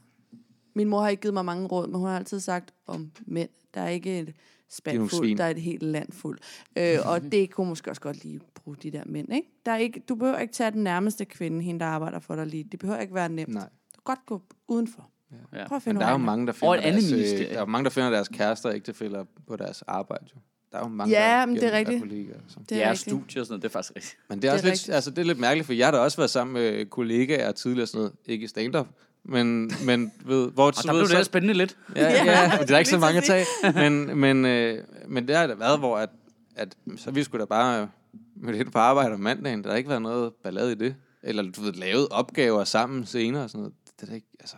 Min 0.75 0.89
mor 0.89 1.01
har 1.01 1.09
ikke 1.09 1.21
givet 1.21 1.35
mig 1.35 1.45
mange 1.45 1.67
råd, 1.67 1.87
men 1.87 1.97
hun 2.01 2.09
har 2.09 2.17
altid 2.17 2.41
sagt 2.41 2.73
om 2.87 3.11
mænd. 3.27 3.49
Der 3.75 3.81
er 3.81 3.89
ikke 3.89 4.19
et 4.19 4.27
Det 4.27 4.35
spand 4.71 4.97
nogle 4.97 5.11
fuld, 5.11 5.27
svin. 5.27 5.39
der 5.39 5.45
er 5.45 5.51
et 5.51 5.61
helt 5.63 5.83
land 5.83 6.13
fuld. 6.13 6.39
Øh, 6.77 6.99
og 7.05 7.23
det 7.33 7.51
kunne 7.51 7.69
måske 7.69 7.91
også 7.91 8.01
godt 8.03 8.25
lige 8.25 8.41
bruge 8.55 8.77
de 8.83 8.91
der 8.91 9.03
mænd, 9.07 9.33
ikke? 9.33 9.49
Der 9.67 9.73
er 9.73 9.77
ikke, 9.77 10.01
du 10.09 10.15
behøver 10.15 10.39
ikke 10.39 10.55
tage 10.55 10.71
den 10.71 10.85
nærmeste 10.85 11.25
kvinde, 11.25 11.63
hende 11.63 11.81
der 11.81 11.87
arbejder 11.87 12.19
for 12.19 12.37
dig 12.37 12.47
lige. 12.47 12.65
Det 12.65 12.79
behøver 12.81 13.01
ikke 13.01 13.15
være 13.15 13.29
nemt. 13.29 13.55
Nej. 13.55 13.63
Du 13.65 13.69
kan 13.95 14.03
godt 14.05 14.27
gå 14.27 14.43
udenfor. 14.69 15.09
Ja. 15.53 15.69
Prøv 15.69 15.77
at 15.77 15.83
finde 15.83 15.95
Men 15.95 16.01
der 16.01 16.07
er 16.07 16.13
jo 16.13 16.17
mange, 16.19 16.47
der 16.47 16.53
finder, 16.53 16.77
deres, 16.81 17.05
øh, 17.05 17.17
ministerie. 17.17 17.55
der 17.55 17.61
er 17.61 17.67
mange, 17.67 17.85
der 17.85 17.91
finder 17.91 18.11
deres 18.11 18.29
kærester 18.29 18.69
og 18.69 18.75
ægtefæller 18.75 19.25
på 19.49 19.57
deres 19.57 19.83
arbejde. 19.87 20.25
Jo. 20.35 20.41
Der 20.73 20.79
er 20.79 20.83
jo 20.83 20.89
mange, 20.89 21.13
Ja, 21.15 21.39
der 21.41 21.47
men 21.47 21.57
det 21.57 21.65
er 21.65 21.73
rigtigt. 21.73 22.01
kollegaer. 22.01 22.39
Så. 22.49 22.57
Det 22.69 22.83
er 22.85 22.91
rigtigt. 22.91 23.01
studie 23.11 23.41
og 23.41 23.47
sådan 23.47 23.53
noget, 23.53 23.63
det 23.63 23.69
er 23.69 23.73
faktisk 23.73 23.93
rigtigt. 23.97 24.17
Men 24.29 24.43
det 24.43 24.49
er, 24.49 24.53
Det 24.53 24.55
også 24.55 24.67
er 24.67 24.71
lidt, 24.71 24.73
rigtigt. 24.81 24.95
altså, 24.95 25.11
det 25.11 25.19
er 25.19 25.25
lidt 25.25 25.39
mærkeligt, 25.39 25.67
for 25.67 25.73
jeg 25.73 25.87
har 25.87 25.91
da 25.93 25.99
også 25.99 26.17
været 26.17 26.31
sammen 26.31 26.55
med 26.55 26.87
kollegaer 26.87 27.53
tidligere 27.53 27.85
og 27.85 27.89
sådan 27.89 27.99
noget. 27.99 28.13
Ikke 28.27 28.45
i 28.45 28.49
stand-up, 28.49 28.87
men, 29.25 29.71
men 29.87 30.13
ved, 30.25 30.51
hvor... 30.51 30.67
Og 30.67 30.75
der 30.75 30.93
blev 30.93 31.03
det 31.09 31.17
her 31.17 31.23
spændende 31.23 31.55
lidt. 31.55 31.77
Ja, 31.97 32.03
Ja, 32.11 32.25
ja, 32.33 32.59
men 32.59 32.69
det 32.69 32.75
er 32.75 32.79
ikke 32.79 32.91
så 32.91 32.99
mange 32.99 33.19
at 33.19 33.27
så 33.27 33.33
tage. 33.33 33.91
Men, 33.91 34.19
men, 34.19 34.45
øh, 34.45 34.85
men 35.09 35.29
det 35.29 35.37
har 35.37 35.47
da 35.47 35.55
været, 35.55 35.79
hvor 35.79 35.97
at, 35.99 36.09
at, 36.57 36.75
så 36.97 37.11
vi 37.11 37.23
skulle 37.23 37.41
da 37.41 37.47
bare 37.47 37.89
møde 38.37 38.59
ind 38.59 38.71
på 38.73 38.79
arbejde 38.79 39.15
om 39.15 39.21
mandagen. 39.21 39.65
Der 39.65 39.71
har 39.71 39.77
ikke 39.77 39.89
været 39.89 40.03
noget 40.03 40.33
ballade 40.45 40.73
i 40.73 40.75
det. 40.75 40.95
Eller 41.23 41.43
du 41.43 41.61
ved, 41.63 41.73
lavet 41.73 42.09
opgaver 42.11 42.65
sammen 42.65 43.07
senere 43.07 43.43
og 43.45 43.51
sådan 43.51 43.61
noget. 43.61 43.75
Det 43.97 44.03
er 44.03 44.07
da 44.07 44.15
ikke, 44.15 44.27
altså... 44.41 44.57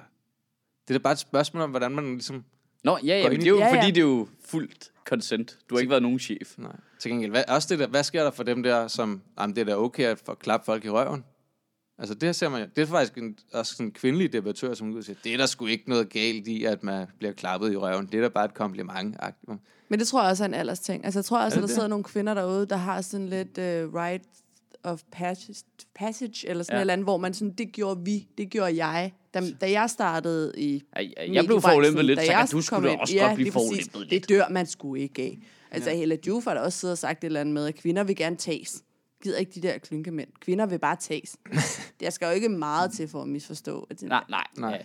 Det 0.88 0.94
er 0.94 0.98
da 0.98 1.02
bare 1.02 1.12
et 1.12 1.18
spørgsmål 1.18 1.62
om, 1.62 1.70
hvordan 1.70 1.92
man 1.92 2.04
ligesom... 2.12 2.44
Nå, 2.84 2.98
ja, 3.04 3.18
ja, 3.18 3.28
men 3.28 3.38
det 3.38 3.46
er 3.46 3.50
jo, 3.50 3.58
Ja, 3.58 3.66
ja. 3.66 3.76
fordi 3.80 3.86
det 3.90 3.96
er 3.98 4.02
jo 4.06 4.28
fuldt 4.44 4.90
consent. 5.08 5.58
Du 5.70 5.74
har 5.74 5.80
ikke 5.80 5.90
været 5.90 6.02
nogen 6.02 6.18
chef. 6.18 6.54
Nej. 6.58 6.72
Til 6.98 7.10
gengæld, 7.10 7.30
hvad, 7.30 7.44
også 7.48 7.68
det 7.70 7.78
der, 7.78 7.86
hvad 7.86 8.02
sker 8.04 8.22
der 8.24 8.30
for 8.30 8.42
dem 8.42 8.62
der, 8.62 8.88
som... 8.88 9.22
Jamen, 9.40 9.56
det 9.56 9.60
er 9.60 9.64
da 9.64 9.76
okay 9.76 10.04
at 10.04 10.18
få 10.26 10.34
klappe 10.34 10.64
folk 10.64 10.84
i 10.84 10.90
røven. 10.90 11.24
Altså, 11.98 12.14
det 12.14 12.22
her 12.22 12.32
ser 12.32 12.48
man 12.48 12.60
jo- 12.62 12.68
Det 12.76 12.82
er 12.82 12.86
faktisk 12.86 13.18
en, 13.18 13.38
også 13.52 13.72
sådan 13.74 13.86
en 13.86 13.92
kvindelig 13.92 14.32
debattør, 14.32 14.74
som 14.74 14.90
ud 14.92 14.98
og 14.98 15.04
siger, 15.04 15.16
det 15.24 15.32
er 15.32 15.36
der 15.36 15.46
sgu 15.46 15.66
ikke 15.66 15.88
noget 15.88 16.10
galt 16.10 16.48
i, 16.48 16.64
at 16.64 16.82
man 16.82 17.06
bliver 17.18 17.32
klappet 17.32 17.72
i 17.72 17.76
røven. 17.76 18.06
Det 18.06 18.14
er 18.14 18.20
da 18.22 18.28
bare 18.28 18.44
et 18.44 18.54
kompliment. 18.54 19.16
Men 19.88 19.98
det 19.98 20.08
tror 20.08 20.22
jeg 20.22 20.30
også 20.30 20.44
er 20.44 20.48
en 20.48 20.54
alders 20.54 20.80
ting. 20.80 21.04
Altså, 21.04 21.18
jeg 21.20 21.24
tror 21.24 21.38
også, 21.38 21.56
at 21.56 21.60
der 21.60 21.66
det? 21.66 21.74
sidder 21.74 21.88
nogle 21.88 22.04
kvinder 22.04 22.34
derude, 22.34 22.66
der 22.66 22.76
har 22.76 23.00
sådan 23.00 23.28
lidt 23.28 23.58
uh, 23.58 23.94
right 23.94 24.22
of 24.84 25.02
passage, 25.12 25.64
passage 25.94 26.48
eller 26.48 26.62
sådan 26.64 26.74
Ja. 26.74 26.78
et 26.78 26.80
eller 26.80 26.92
andet, 26.92 27.04
hvor 27.04 27.16
man 27.16 27.34
sådan, 27.34 27.54
det 27.54 27.72
gjorde 27.72 28.04
vi, 28.04 28.28
det 28.38 28.50
gjorde 28.50 28.84
jeg. 28.86 29.12
Da, 29.34 29.42
da 29.60 29.70
jeg 29.70 29.90
startede 29.90 30.52
i 30.56 30.82
Ja, 30.96 31.02
ja, 31.02 31.32
jeg 31.32 31.44
blev 31.46 31.60
forulæmpet 31.60 32.04
lidt, 32.04 32.18
så 32.20 32.24
jeg 32.32 32.38
kan 32.38 32.46
du 32.48 32.60
skulle 32.62 32.92
ind- 32.92 33.00
også 33.00 33.14
ja, 33.14 33.24
godt 33.26 33.34
blive 33.34 33.52
forulæmpet 33.52 34.00
lidt. 34.00 34.10
Det 34.22 34.28
dør 34.28 34.48
man 34.50 34.66
sgu 34.66 34.94
ikke 34.94 35.22
af. 35.22 35.38
Altså, 35.70 35.90
ja. 35.90 35.96
Hella 35.96 36.16
Juf 36.26 36.44
har 36.44 36.54
da 36.54 36.60
også 36.60 36.78
siddet 36.78 36.92
og 36.92 36.98
sagt 36.98 37.18
et 37.24 37.26
eller 37.26 37.40
andet 37.40 37.54
med, 37.54 37.66
at 37.66 37.74
kvinder 37.74 38.04
vil 38.04 38.16
gerne 38.16 38.36
tages. 38.36 38.82
Gider 39.22 39.38
ikke 39.38 39.52
de 39.54 39.62
der 39.62 39.78
klynkemænd. 39.78 40.28
Kvinder 40.40 40.66
vil 40.66 40.78
bare 40.78 40.96
tages. 41.00 41.36
Der 42.00 42.10
skal 42.10 42.26
jo 42.26 42.32
ikke 42.32 42.48
meget 42.48 42.92
til 42.92 43.08
for 43.08 43.22
at 43.22 43.28
misforstå. 43.28 43.86
At 43.90 44.00
det, 44.00 44.08
Nej, 44.08 44.24
nej, 44.28 44.44
Nej. 44.58 44.82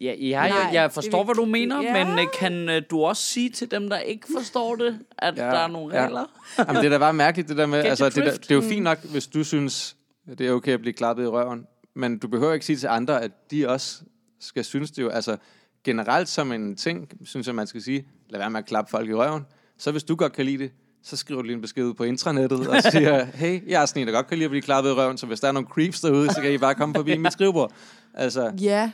Ja, 0.00 0.14
ja, 0.20 0.36
Nej, 0.36 0.42
jeg, 0.58 0.70
jeg 0.72 0.84
det 0.84 0.92
forstår, 0.92 1.18
vil- 1.18 1.24
hvad 1.24 1.34
du 1.34 1.44
mener, 1.44 1.82
Ja. 1.82 2.04
men 2.04 2.18
øh, 2.18 2.24
kan 2.38 2.68
øh, 2.68 2.82
du 2.90 3.02
også 3.04 3.22
sige 3.22 3.50
til 3.50 3.70
dem, 3.70 3.88
der 3.88 3.98
ikke 3.98 4.26
forstår 4.38 4.74
det, 4.76 4.98
at 5.18 5.36
Ja, 5.38 5.42
der 5.42 5.50
er 5.50 5.66
nogle 5.68 5.96
ja. 5.96 6.04
regler? 6.04 6.24
Jamen, 6.58 6.76
det 6.76 6.84
er 6.84 6.88
da 6.90 6.98
bare 6.98 7.12
mærkeligt, 7.12 7.48
det 7.48 7.56
der 7.56 7.66
med, 7.66 7.78
Get 7.82 7.88
altså, 7.90 8.04
det, 8.08 8.16
der, 8.16 8.30
det 8.32 8.50
er 8.50 8.54
jo 8.54 8.60
fint 8.60 8.82
nok, 8.84 8.98
hvis 9.04 9.26
du 9.26 9.44
synes, 9.44 9.96
det 10.38 10.46
er 10.46 10.52
okay 10.52 10.72
at 10.72 10.80
blive 10.80 10.92
klappet 10.92 11.24
i 11.24 11.26
røven, 11.26 11.66
men 11.96 12.18
du 12.18 12.28
behøver 12.28 12.52
ikke 12.52 12.66
sige 12.66 12.76
til 12.76 12.86
andre, 12.86 13.22
at 13.22 13.30
de 13.50 13.68
også 13.68 14.02
skal 14.40 14.64
synes 14.64 14.90
det 14.90 15.02
jo, 15.02 15.08
altså 15.08 15.36
generelt 15.84 16.28
som 16.28 16.52
en 16.52 16.76
ting, 16.76 17.08
synes 17.24 17.46
jeg, 17.46 17.54
man 17.54 17.66
skal 17.66 17.82
sige, 17.82 18.06
lad 18.30 18.40
være 18.40 18.50
med 18.50 18.58
at 18.58 18.66
klappe 18.66 18.90
folk 18.90 19.08
i 19.10 19.14
røven, 19.14 19.42
så 19.78 19.90
hvis 19.90 20.04
du 20.04 20.14
godt 20.16 20.32
kan 20.32 20.44
lide 20.44 20.58
det, 20.62 20.70
så 21.02 21.16
skriver 21.16 21.40
du 21.42 21.46
lige 21.46 21.54
en 21.54 21.60
besked 21.60 21.84
ud 21.84 21.94
på 21.94 22.04
intranettet 22.04 22.68
og 22.68 22.82
siger, 22.92 23.24
hey, 23.24 23.68
jeg 23.70 23.82
er 23.82 23.86
sådan 23.86 24.02
en, 24.02 24.06
der 24.08 24.14
godt 24.14 24.26
kan 24.26 24.38
lide 24.38 24.44
at 24.44 24.50
blive 24.50 24.62
klappet 24.62 24.90
i 24.90 24.92
røven, 24.94 25.18
så 25.18 25.26
hvis 25.26 25.40
der 25.40 25.48
er 25.48 25.52
nogle 25.52 25.68
creeps 25.68 26.00
derude, 26.00 26.34
så 26.34 26.40
kan 26.42 26.52
I 26.52 26.58
bare 26.58 26.74
komme 26.74 26.94
forbi 26.94 27.16
mit 27.24 27.32
skrivebord. 27.32 27.72
Altså, 28.14 28.52
Ja. 28.60 28.90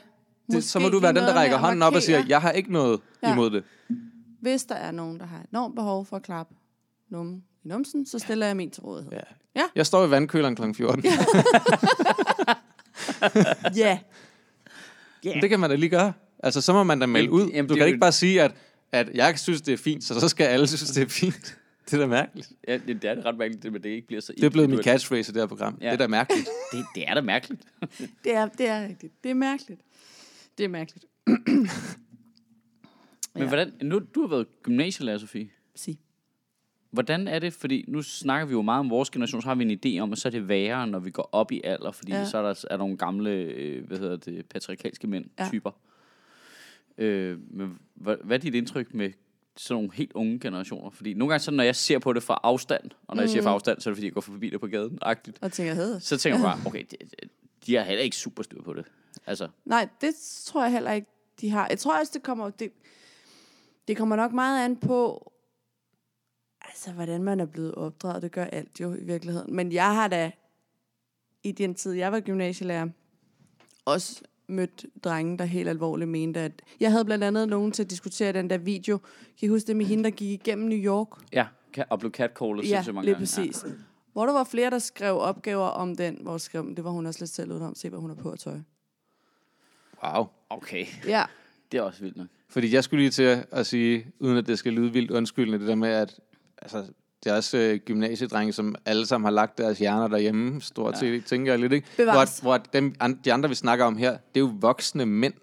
Det, 0.50 0.64
så 0.64 0.78
må 0.78 0.88
du 0.88 0.98
være 0.98 1.12
den, 1.12 1.22
der 1.22 1.32
rækker 1.34 1.56
hånden 1.58 1.82
op 1.82 1.94
og 1.94 2.02
siger, 2.02 2.24
jeg 2.28 2.40
har 2.40 2.50
ikke 2.50 2.72
noget 2.72 3.00
Ja. 3.22 3.32
imod 3.32 3.50
det. 3.50 3.64
Hvis 4.40 4.64
der 4.64 4.74
er 4.74 4.90
nogen, 4.90 5.20
der 5.20 5.26
har 5.26 5.38
et 5.38 5.46
enormt 5.52 5.74
behov 5.74 6.06
for 6.06 6.16
at 6.16 6.22
klappe 6.22 6.54
nummen 7.10 7.44
i 7.64 7.68
numsen, 7.68 8.06
så 8.06 8.18
stiller 8.18 8.46
jeg 8.46 8.56
min 8.56 8.70
til 8.70 8.82
rådighed. 8.82 9.12
Ja. 9.12 9.20
Ja. 9.56 9.62
Jeg 9.74 9.86
står 9.86 10.06
i 10.06 10.10
vandkøleren 10.10 10.54
kl. 10.56 10.62
14. 10.74 11.04
Ja. 11.04 11.10
ja. 15.24 15.32
Men 15.34 15.40
det 15.42 15.50
kan 15.50 15.60
man 15.60 15.70
da 15.70 15.76
lige 15.76 15.90
gøre. 15.90 16.12
Altså, 16.42 16.60
så 16.60 16.72
må 16.72 16.82
man 16.84 16.98
da 17.00 17.06
melde 17.06 17.30
ud. 17.30 17.48
jamen, 17.50 17.68
du 17.68 17.74
kan 17.74 17.82
er 17.82 17.86
ikke 17.86 17.96
jo- 17.96 18.00
bare 18.00 18.12
sige, 18.12 18.42
at, 18.42 18.52
at 18.92 19.10
jeg 19.14 19.38
synes, 19.38 19.62
det 19.62 19.72
er 19.72 19.78
fint, 19.78 20.04
så 20.04 20.20
så 20.20 20.28
skal 20.28 20.44
alle 20.44 20.66
synes, 20.66 20.90
det 20.90 21.02
er 21.02 21.08
fint. 21.08 21.56
Det 21.90 21.96
er 21.96 22.00
da 22.00 22.06
mærkeligt. 22.06 22.48
Ja, 22.68 22.78
det, 22.86 23.02
det 23.02 23.10
er 23.10 23.26
ret 23.26 23.38
mærkeligt, 23.38 23.62
det, 23.62 23.72
men 23.72 23.82
det 23.82 23.88
ikke 23.88 24.06
bliver 24.06 24.20
så 24.22 24.32
Det 24.36 24.44
er 24.44 24.50
blevet 24.50 24.70
min 24.70 24.82
catchphrase 24.82 25.30
i 25.30 25.34
det 25.34 25.42
her 25.42 25.46
program. 25.46 25.78
Ja. 25.80 25.86
Det 25.86 25.92
er 25.92 25.96
da 25.96 26.06
mærkeligt. 26.06 26.48
Det, 26.72 26.84
det 26.94 27.04
er 27.08 27.14
da 27.14 27.20
mærkeligt. 27.20 27.62
Det 28.24 28.34
er, 28.34 28.46
det 28.46 28.68
er 28.68 28.82
rigtigt. 28.88 29.12
Det 29.24 29.30
er 29.30 29.34
mærkeligt. 29.34 29.80
Det 30.58 30.64
er 30.64 30.68
mærkeligt. 30.68 31.04
Men 33.34 33.42
Ja. 33.42 33.48
hvordan, 33.48 33.72
nu, 33.82 33.98
du 34.14 34.20
har 34.20 34.28
været 34.28 34.46
gymnasielærer, 34.62 35.18
Sofie. 35.18 35.50
Sig. 35.74 35.98
Hvordan 36.90 37.28
er 37.28 37.38
det, 37.38 37.52
fordi 37.52 37.84
nu 37.88 38.02
snakker 38.02 38.46
vi 38.46 38.52
jo 38.52 38.62
meget 38.62 38.80
om 38.80 38.90
vores 38.90 39.10
generation, 39.10 39.42
så 39.42 39.48
har 39.48 39.54
vi 39.54 39.64
en 39.64 39.80
idé 39.86 40.00
om, 40.02 40.12
at 40.12 40.18
så 40.18 40.28
er 40.28 40.30
det 40.30 40.48
værre, 40.48 40.86
når 40.86 40.98
vi 40.98 41.10
går 41.10 41.28
op 41.32 41.52
i 41.52 41.60
alder, 41.64 41.90
fordi 41.90 42.12
ja. 42.12 42.24
Så 42.24 42.38
er 42.38 42.42
der 42.42 42.64
er 42.70 42.76
nogle 42.76 42.96
gamle, 42.96 43.30
øh, 43.30 43.86
hvad 43.86 43.98
hedder 43.98 44.16
det, 44.16 44.46
patriarkalske 44.46 45.06
mænd, 45.06 45.24
ja. 45.38 45.48
Typer. 45.48 45.70
Øh, 46.98 47.38
men 47.50 47.78
hvad, 47.94 48.16
hvad 48.24 48.36
er 48.36 48.40
dit 48.40 48.54
indtryk 48.54 48.94
med 48.94 49.10
sådan 49.56 49.74
nogle 49.82 49.94
helt 49.94 50.12
unge 50.12 50.40
generationer? 50.40 50.90
Fordi 50.90 51.14
nogle 51.14 51.32
gange, 51.32 51.42
så 51.42 51.50
når 51.50 51.64
jeg 51.64 51.76
ser 51.76 51.98
på 51.98 52.12
det 52.12 52.22
fra 52.22 52.40
afstand, 52.42 52.90
og 53.06 53.16
når 53.16 53.22
jeg 53.22 53.30
siger 53.30 53.42
fra 53.42 53.50
afstand, 53.50 53.80
så 53.80 53.90
er 53.90 53.92
det 53.92 53.96
fordi, 53.96 54.06
jeg 54.06 54.12
går 54.14 54.20
forbi 54.20 54.50
det 54.50 54.60
på 54.60 54.66
gaden, 54.66 54.98
agtigt, 55.02 55.38
Og 55.42 55.52
tænker, 55.52 55.74
hed. 55.74 56.00
så 56.00 56.16
tænker 56.16 56.38
jeg 56.38 56.44
bare, 56.44 56.58
okay, 56.68 56.84
de, 56.90 56.96
de 57.66 57.74
har 57.76 57.82
heller 57.82 58.02
ikke 58.04 58.16
super 58.16 58.42
styr 58.42 58.62
på 58.62 58.72
det. 58.72 58.84
Altså, 59.26 59.48
Nej, 59.64 59.88
det 60.00 60.14
tror 60.44 60.62
jeg 60.62 60.72
heller 60.72 60.92
ikke, 60.92 61.06
de 61.40 61.50
har. 61.50 61.66
Jeg 61.70 61.78
tror 61.78 61.98
også, 61.98 62.10
det 62.14 62.22
kommer, 62.22 62.50
det, 62.50 62.72
det 63.88 63.96
kommer 63.96 64.16
nok 64.16 64.32
meget 64.32 64.64
an 64.64 64.76
på, 64.76 65.32
altså, 66.62 66.92
hvordan 66.92 67.22
man 67.22 67.40
er 67.40 67.46
blevet 67.46 67.74
opdraget. 67.74 68.22
Det 68.22 68.32
gør 68.32 68.44
alt 68.44 68.80
jo 68.80 68.94
i 68.94 69.04
virkeligheden. 69.04 69.56
Men 69.56 69.72
jeg 69.72 69.94
har 69.94 70.08
da, 70.08 70.30
i 71.42 71.52
den 71.52 71.74
tid, 71.74 71.92
jeg 71.92 72.12
var 72.12 72.20
gymnasielærer, 72.20 72.88
også 73.84 74.22
mødt 74.48 74.86
drenge, 75.04 75.38
der 75.38 75.44
helt 75.44 75.68
alvorligt 75.68 76.10
mente, 76.10 76.40
at... 76.40 76.62
Jeg 76.80 76.90
havde 76.90 77.04
blandt 77.04 77.24
andet 77.24 77.48
nogen 77.48 77.72
til 77.72 77.82
at 77.82 77.90
diskutere 77.90 78.32
den 78.32 78.50
der 78.50 78.58
video. 78.58 78.98
Kan 79.38 79.46
I 79.46 79.48
huske 79.48 79.66
det 79.66 79.76
med 79.76 79.86
hende, 79.86 80.04
der 80.04 80.10
gik 80.10 80.30
igennem 80.40 80.68
New 80.68 80.78
York? 80.78 81.08
ja, 81.32 81.46
og 81.90 81.98
blev 81.98 82.12
catcallet 82.12 82.62
Ja, 82.64 82.68
sindssygt 82.68 82.94
mange 82.94 83.04
lige 83.04 83.14
gange. 83.14 83.22
præcis. 83.22 83.64
Ja. 83.64 83.70
Hvor 84.12 84.26
der 84.26 84.32
var 84.32 84.44
flere, 84.44 84.70
der 84.70 84.78
skrev 84.78 85.18
opgaver 85.18 85.66
om 85.66 85.96
den, 85.96 86.18
hvor 86.20 86.38
skrev, 86.38 86.74
det 86.76 86.84
var 86.84 86.90
hun 86.90 87.06
også 87.06 87.20
lidt 87.20 87.30
selv 87.30 87.52
udenom, 87.52 87.74
se 87.74 87.88
hvad 87.88 87.98
hun 87.98 88.10
har 88.10 88.16
på 88.16 88.32
af 88.32 88.38
tøj. 88.38 88.58
Wow. 90.04 90.26
Okay, 90.50 90.86
Ja, 91.06 91.24
det 91.72 91.78
er 91.78 91.82
også 91.82 92.00
vildt 92.00 92.16
nok. 92.16 92.26
Fordi 92.48 92.74
jeg 92.74 92.84
skulle 92.84 93.00
lige 93.00 93.10
til 93.10 93.44
at 93.50 93.66
sige, 93.66 94.06
uden 94.20 94.36
at 94.36 94.46
det 94.46 94.58
skal 94.58 94.72
lyde 94.72 94.92
vildt 94.92 95.10
undskyldende, 95.10 95.58
det 95.58 95.68
der 95.68 95.74
med, 95.74 95.88
at 95.88 96.20
altså, 96.62 96.84
det 97.24 97.32
er 97.32 97.36
også 97.36 97.58
øh, 97.58 97.78
gymnasiedrenge, 97.78 98.52
som 98.52 98.74
alle 98.84 99.06
sammen 99.06 99.24
har 99.24 99.32
lagt 99.32 99.58
deres 99.58 99.78
hjerner 99.78 100.08
derhjemme, 100.08 100.60
stort 100.60 100.98
set, 100.98 101.14
ja. 101.14 101.20
tænker 101.20 101.52
jeg 101.52 101.60
lidt, 101.60 101.72
ikke? 101.72 101.88
Bevares. 101.96 102.38
Hvor, 102.38 102.50
hvor 102.50 102.58
dem, 102.72 102.94
an, 103.00 103.20
de 103.24 103.32
andre, 103.32 103.48
vi 103.48 103.54
snakker 103.54 103.84
om 103.84 103.96
her, 103.96 104.10
det 104.10 104.36
er 104.36 104.40
jo 104.40 104.52
voksne 104.60 105.06
mænd, 105.06 105.34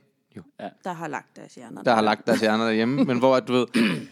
der 0.83 0.93
har 0.93 1.07
lagt 1.07 1.35
deres 1.37 1.55
hjerner. 1.55 1.83
der 1.83 1.93
har 1.95 2.01
lagt 2.01 2.27
deres 2.27 2.39
hjerner 2.39 2.65
derhjemme, 2.65 3.03
men 3.09 3.17
hvor, 3.19 3.35
at, 3.35 3.47
du 3.47 3.53
ved, 3.53 3.65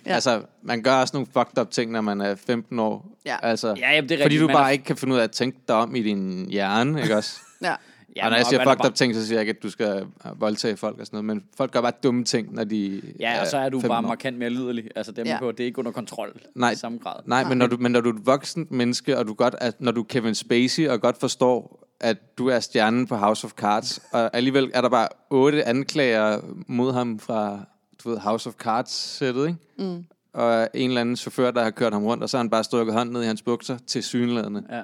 ja. 0.05 0.13
Altså, 0.13 0.41
man 0.61 0.81
gør 0.83 0.93
også 0.95 1.11
nogle 1.17 1.27
fucked 1.33 1.57
up 1.61 1.71
ting, 1.71 1.91
når 1.91 2.01
man 2.01 2.21
er 2.21 2.35
15 2.35 2.79
år. 2.79 3.17
Ja. 3.25 3.35
Altså, 3.41 3.67
Ja, 3.79 3.91
jamen, 3.91 4.09
det 4.09 4.15
er 4.15 4.23
fordi 4.23 4.23
rigtigt. 4.23 4.41
du 4.41 4.47
Man 4.47 4.53
bare 4.55 4.65
er- 4.67 4.71
ikke 4.71 4.83
kan 4.83 4.97
finde 4.97 5.13
ud 5.15 5.19
af 5.19 5.23
at 5.23 5.31
tænke 5.31 5.57
dig 5.67 5.75
om 5.75 5.95
i 5.95 6.01
din 6.03 6.47
hjerne, 6.49 7.01
ikke 7.01 7.15
også? 7.17 7.39
Ja. 7.61 7.75
Ja, 8.15 8.23
og 8.25 8.29
når 8.29 8.37
jeg 8.37 8.45
siger 8.45 8.59
er 8.59 8.63
fucked 8.63 8.77
bare- 8.77 8.87
up 8.89 8.95
ting, 8.95 9.15
så 9.15 9.25
siger 9.27 9.35
jeg 9.39 9.41
ikke, 9.47 9.57
at 9.57 9.63
du 9.63 9.69
skal 9.69 10.05
øh, 10.25 10.41
voldtage 10.41 10.77
folk 10.77 10.99
og 10.99 11.05
sådan 11.05 11.17
noget, 11.17 11.25
men 11.25 11.43
folk 11.57 11.71
gør 11.71 11.81
bare 11.81 11.91
dumme 12.03 12.23
ting, 12.23 12.53
når 12.53 12.63
de 12.63 13.01
Ja, 13.19 13.41
og 13.41 13.47
så 13.47 13.57
er 13.57 13.69
du 13.69 13.77
15 13.77 13.89
bare 13.89 13.97
år. 13.97 14.07
markant 14.07 14.37
mere 14.37 14.49
lidelig. 14.49 14.89
Altså, 14.95 15.11
det 15.11 15.27
er, 15.27 15.31
Ja. 15.41 15.45
ja. 15.45 15.51
det 15.51 15.59
er 15.59 15.65
ikke 15.65 15.79
under 15.79 15.91
kontrol 15.91 16.33
Nej. 16.55 16.71
i 16.71 16.75
samme 16.75 16.97
grad. 17.03 17.15
Nej, 17.25 17.43
men 17.43 17.57
når, 17.57 17.67
du, 17.67 17.77
men 17.79 17.91
når 17.91 18.01
du 18.01 18.09
er 18.09 18.13
et 18.13 18.25
voksen 18.25 18.67
menneske, 18.69 19.17
og 19.17 19.27
du 19.27 19.33
godt, 19.33 19.55
at, 19.61 19.81
når 19.81 19.91
du 19.91 20.01
er 20.01 20.05
Kevin 20.05 20.35
Spacey, 20.35 20.87
og 20.87 21.01
godt 21.01 21.19
forstår, 21.19 21.84
at 21.99 22.37
du 22.37 22.47
er 22.47 22.59
stjernen 22.59 23.07
på 23.07 23.15
House 23.15 23.45
of 23.45 23.51
Cards, 23.51 23.99
og 24.11 24.35
alligevel 24.35 24.71
er 24.73 24.81
der 24.81 24.89
bare 24.89 25.07
otte 25.29 25.63
anklager 25.63 26.41
mod 26.67 26.93
ham 26.93 27.19
fra 27.19 27.65
du 28.03 28.09
ved, 28.09 28.17
House 28.19 28.49
of 28.49 28.55
Cards-sættet, 28.55 29.47
ikke? 29.47 29.59
Mm. 29.77 30.05
Og 30.33 30.69
en 30.73 30.89
eller 30.89 31.01
anden 31.01 31.15
chauffør, 31.15 31.51
der 31.51 31.63
har 31.63 31.71
kørt 31.71 31.93
ham 31.93 32.03
rundt, 32.03 32.23
og 32.23 32.29
så 32.29 32.37
har 32.37 32.43
han 32.43 32.49
bare 32.49 32.63
stukket 32.63 32.93
hånden 32.93 33.13
ned 33.13 33.23
i 33.23 33.25
hans 33.25 33.41
bukser 33.41 33.77
til 33.77 34.03
synlædende. 34.03 34.63
Ja. 34.69 34.79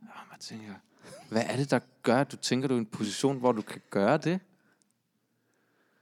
Og 0.00 0.22
man 0.30 0.38
tænker, 0.40 0.72
hvad 1.28 1.42
er 1.46 1.56
det, 1.56 1.70
der 1.70 1.78
gør, 2.02 2.20
at 2.20 2.32
du 2.32 2.36
tænker, 2.36 2.68
du 2.68 2.74
er 2.74 2.78
i 2.78 2.80
en 2.80 2.86
position, 2.86 3.38
hvor 3.38 3.52
du 3.52 3.62
kan 3.62 3.80
gøre 3.90 4.16
det? 4.16 4.40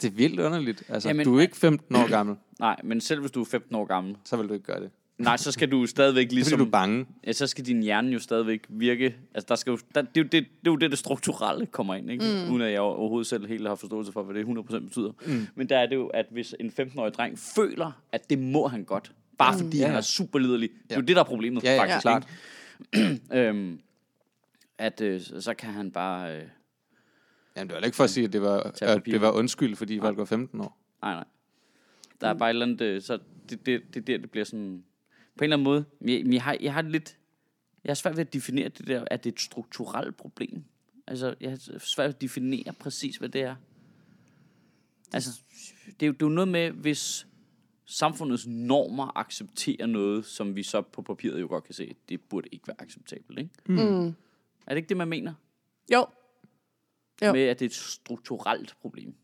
Det 0.03 0.09
er 0.09 0.13
vildt 0.13 0.41
underligt. 0.41 0.83
Altså, 0.89 1.09
Jamen- 1.09 1.21
Jamen, 1.21 1.33
du 1.33 1.39
er 1.39 1.43
ikke 1.43 1.57
15 1.57 1.97
år 1.97 2.09
gammel, 2.09 2.37
Nej, 2.61 2.81
men 2.85 3.01
selv 3.01 3.21
hvis 3.21 3.31
du 3.31 3.41
er 3.41 3.45
15 3.45 3.75
år 3.75 3.85
gammel, 3.85 4.17
så 4.25 4.37
vil 4.37 4.49
du 4.49 4.55
ikke 4.55 4.67
gøre 4.67 4.81
det. 4.81 4.91
Nej, 5.19 5.37
så 5.37 5.53
skal 5.53 5.71
du 5.71 5.87
stadigvæk 5.87 6.33
Ligesom, 6.33 6.51
fordi 6.51 6.59
du 6.65 6.67
er 6.67 6.71
bange. 6.71 7.07
Ja, 7.27 7.33
så 7.33 7.47
skal 7.47 7.67
din 7.67 7.83
hjerne 7.83 8.11
jo 8.13 8.19
stadigvæk 8.19 8.67
virke... 8.69 9.17
Altså, 9.35 9.47
der 9.49 9.55
skal 9.55 9.71
jo, 9.71 9.79
der, 9.95 10.03
det, 10.03 10.09
er 10.17 10.21
jo 10.21 10.23
det, 10.25 10.33
det 10.33 10.41
er 10.43 10.71
jo 10.71 10.77
det, 10.77 10.91
det 10.91 10.99
strukturelle 10.99 11.67
kommer 11.67 11.95
ind, 11.95 12.11
ikke? 12.11 12.25
Mm. 12.47 12.53
Uden 12.53 12.63
at 12.63 12.73
jeg 12.73 12.81
overhovedet 12.81 13.27
selv 13.27 13.47
helt 13.47 13.69
har 13.69 13.75
forståelse 13.75 14.13
for, 14.13 14.23
hvad 14.23 14.35
det 14.35 14.45
100% 14.47 14.79
betyder. 14.79 15.13
Mm. 15.27 15.47
Men 15.55 15.69
der 15.69 15.79
er 15.79 15.87
det 15.87 15.97
jo, 15.97 16.07
at 16.07 16.27
hvis 16.31 16.55
en 16.61 16.73
15-årig 16.81 17.15
dreng 17.15 17.39
føler, 17.39 17.93
at 18.13 18.31
det 18.31 18.39
må 18.39 18.67
han 18.69 18.85
godt, 18.85 19.13
bare 19.39 19.59
fordi 19.59 19.79
Ja, 19.79 19.85
han 19.85 19.93
ja. 19.93 19.99
er 19.99 20.03
super 20.03 20.39
lidelig. 20.39 20.71
Det 20.71 20.93
er 20.93 20.97
jo 20.97 21.01
Ja. 21.01 21.07
det, 21.07 21.17
der 21.17 21.23
er 21.23 21.27
problemet, 21.27 21.65
Ja, 21.65 21.75
ja, 21.75 21.81
faktisk. 21.83 22.01
klart. 22.03 22.29
ikke? 22.95 23.21
øhm, 23.49 23.81
at 24.79 25.01
øh, 25.01 25.21
så- 25.21 25.41
så 25.41 25.55
kan 25.55 25.71
han 25.71 25.91
bare... 25.91 26.37
Øh, 26.37 26.43
Jamen, 27.57 27.69
det 27.69 27.77
var 27.77 27.83
ikke 27.85 27.97
for 27.97 28.05
at 28.05 28.11
sige, 28.11 28.25
at 28.25 28.33
det 28.33 28.43
var, 28.43 28.73
at 28.83 29.03
det 29.07 29.21
var 29.21 29.31
undskyld, 29.31 29.77
fordi 29.77 30.01
folk 30.01 30.19
var 30.19 30.25
15 30.25 30.61
år. 30.61 30.79
Nej, 31.03 31.15
nej. 31.15 31.25
Der 32.21 32.29
er 32.29 32.35
bare 32.35 32.51
et 32.51 32.55
eller 32.55 32.67
andet, 32.67 32.81
øh, 32.81 33.03
så 33.03 33.19
det, 33.51 33.67
det, 33.67 33.83
det, 33.95 34.07
der, 34.07 34.19
det 34.19 34.31
bliver 34.31 34.45
sådan, 34.45 34.85
på 35.37 35.45
en 35.45 35.53
eller 35.53 35.57
anden 35.57 35.65
måde, 35.65 35.85
jeg, 36.01 36.33
jeg, 36.33 36.43
har, 36.43 36.57
jeg 36.61 36.75
har 36.75 36.83
det 36.83 36.91
lidt, 36.91 37.19
jeg 37.85 37.91
har 37.91 37.95
svært 37.95 38.17
ved 38.17 38.27
at 38.27 38.33
definere 38.33 38.69
det 38.69 38.87
der, 38.87 39.05
at 39.11 39.25
det 39.25 39.31
er 39.31 39.35
et 39.35 39.41
strukturelt 39.41 40.17
problem. 40.17 40.65
Altså, 41.07 41.35
jeg 41.41 41.51
har 41.51 41.79
svært 41.79 42.07
ved 42.09 42.15
at 42.15 42.21
definere 42.21 42.73
præcis, 42.81 43.17
hvad 43.17 43.29
det 43.29 43.41
er. 43.41 43.57
Altså, 45.13 45.31
det 46.01 46.03
er 46.03 46.07
jo, 46.07 46.13
det 46.13 46.23
er 46.23 46.27
jo 46.27 46.35
noget 46.35 46.49
med, 46.49 46.71
hvis 46.71 47.27
samfundets 47.87 48.47
normer 48.47 49.19
accepterer 49.19 49.87
noget, 49.87 50.25
som 50.27 50.57
vi 50.57 50.63
så 50.63 50.83
på 50.83 51.03
papiret 51.03 51.41
jo 51.41 51.47
godt 51.47 51.65
kan 51.65 51.75
se, 51.75 51.95
det 52.09 52.21
burde 52.21 52.49
ikke 52.53 52.69
være 52.69 52.77
acceptabelt, 52.81 53.39
ikke? 53.39 53.51
Mm. 53.67 54.07
Er 54.07 54.15
det 54.69 54.77
ikke 54.77 54.89
det, 54.89 54.97
man 54.97 55.09
mener? 55.09 55.35
Jo, 55.93 56.07
Jo. 57.23 57.33
Med, 57.33 57.41
at 57.43 57.59
det 57.59 57.65
er 57.65 57.69
et 57.69 57.75
strukturelt 57.75 58.77
problem. 58.81 59.15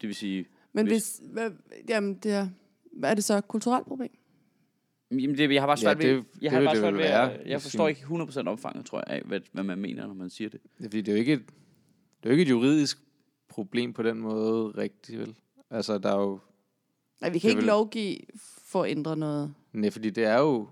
Det 0.00 0.06
vil 0.06 0.14
sige, 0.16 0.46
men 0.72 0.86
Hvis- 0.86 1.18
hvis, 1.18 1.30
hvad, 1.32 1.50
jamen, 1.88 2.14
det 2.14 2.32
er, 2.32 2.48
hvad 2.92 3.10
er 3.10 3.14
det 3.14 3.24
så? 3.24 3.36
Et 3.38 3.48
kulturelt 3.48 3.86
problem? 3.86 4.18
Jamen, 5.10 5.38
det, 5.38 5.52
jeg 5.52 5.62
har 5.62 5.66
bare 5.66 5.76
Ja, 5.78 5.82
svært 5.82 5.96
det- 5.98 6.06
ved, 6.06 6.14
jeg 6.14 6.24
det 6.40 6.50
har 6.50 6.58
vil 6.58 6.66
bare 6.66 6.74
det 6.74 6.80
svært 6.82 6.94
vel 6.94 7.02
ved, 7.38 7.46
jeg 7.46 7.62
forstår 7.62 7.88
ikke 7.88 8.00
100% 8.00 8.48
omfanget, 8.48 8.86
tror 8.86 8.98
jeg, 9.06 9.16
af, 9.16 9.22
hvad, 9.24 9.40
hvad 9.52 9.64
man 9.64 9.78
mener, 9.78 10.06
når 10.06 10.14
man 10.14 10.30
siger 10.30 10.50
det. 10.50 10.60
Det 10.78 10.84
er, 10.84 10.88
fordi 10.88 11.00
det 11.00 11.08
er 11.08 11.12
jo 11.12 11.18
ikke 11.18 11.32
et, 11.32 11.42
det 12.22 12.22
er 12.22 12.30
jo 12.30 12.30
ikke 12.30 12.42
et 12.42 12.50
juridisk 12.50 12.98
problem 13.48 13.92
på 13.92 14.02
den 14.02 14.18
måde 14.20 14.64
rigtigt, 14.78 15.18
vel? 15.18 15.34
Altså, 15.70 15.98
der 15.98 16.12
er 16.12 16.20
jo... 16.20 16.38
Nej, 17.20 17.30
vi 17.30 17.34
Det 17.34 17.40
kan 17.42 17.50
ikke 17.50 17.58
vel- 17.58 17.66
lovgive 17.66 18.18
for 18.64 18.82
at 18.82 18.90
ændre 18.90 19.16
noget. 19.16 19.54
Nej, 19.72 19.90
fordi 19.90 20.10
det 20.10 20.24
er 20.24 20.38
jo... 20.38 20.68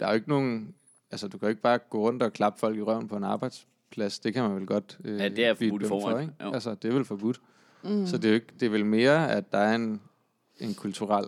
Der 0.00 0.06
er 0.06 0.10
jo 0.10 0.14
ikke 0.14 0.28
nogen... 0.28 0.74
Altså, 1.10 1.28
du 1.28 1.38
kan 1.38 1.46
jo 1.46 1.50
ikke 1.50 1.62
bare 1.62 1.78
gå 1.90 1.98
rundt 2.08 2.22
og 2.22 2.32
klappe 2.32 2.58
folk 2.60 2.76
i 2.78 2.82
røven 2.82 3.08
på 3.08 3.16
en 3.16 3.24
arbejdsplads. 3.24 4.18
Det 4.18 4.34
kan 4.34 4.42
man 4.42 4.56
vel 4.56 4.66
godt 4.66 4.98
øh, 5.04 5.18
Ja, 5.20 5.28
det 5.28 5.44
er 5.44 5.54
forbudt 5.54 5.82
i 5.82 5.86
forvejen, 5.86 6.22
ikke? 6.22 6.44
jo. 6.44 6.52
Altså, 6.52 6.74
det 6.74 6.88
er 6.88 6.92
vel 6.94 7.04
forbudt. 7.04 7.40
Mm. 7.84 8.06
Så 8.06 8.16
det 8.16 8.24
er, 8.24 8.28
jo 8.28 8.34
ikke, 8.34 8.46
det 8.60 8.66
er 8.66 8.70
vel 8.70 8.86
mere, 8.86 9.32
at 9.32 9.52
der 9.52 9.58
er 9.58 9.74
en, 9.74 10.00
en 10.58 10.74
kulturel 10.74 11.26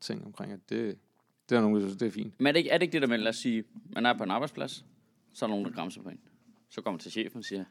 ting 0.00 0.24
omkring, 0.26 0.52
at 0.52 0.60
det, 0.68 0.98
det 1.48 1.56
er 1.56 1.60
nogen, 1.60 1.76
der 1.76 1.82
synes, 1.82 1.98
det 1.98 2.06
er 2.06 2.10
fint. 2.10 2.40
Men 2.40 2.46
er 2.46 2.52
det, 2.52 2.58
ikke, 2.58 2.70
er 2.70 2.78
det 2.78 2.82
ikke 2.82 2.92
det 2.92 3.02
der 3.02 3.08
med, 3.08 3.18
lad 3.18 3.28
os 3.28 3.36
sige, 3.36 3.64
man 3.94 4.06
er 4.06 4.18
på 4.18 4.24
en 4.24 4.30
arbejdsplads, 4.30 4.84
så 5.32 5.44
er 5.44 5.46
der 5.48 5.54
nogen, 5.54 5.64
der 5.64 5.72
græmser 5.72 6.02
på 6.02 6.08
en. 6.08 6.20
Så 6.70 6.80
kommer 6.82 6.94
man 6.94 7.00
til 7.00 7.12
chefen 7.12 7.38
og 7.38 7.44
siger, 7.44 7.64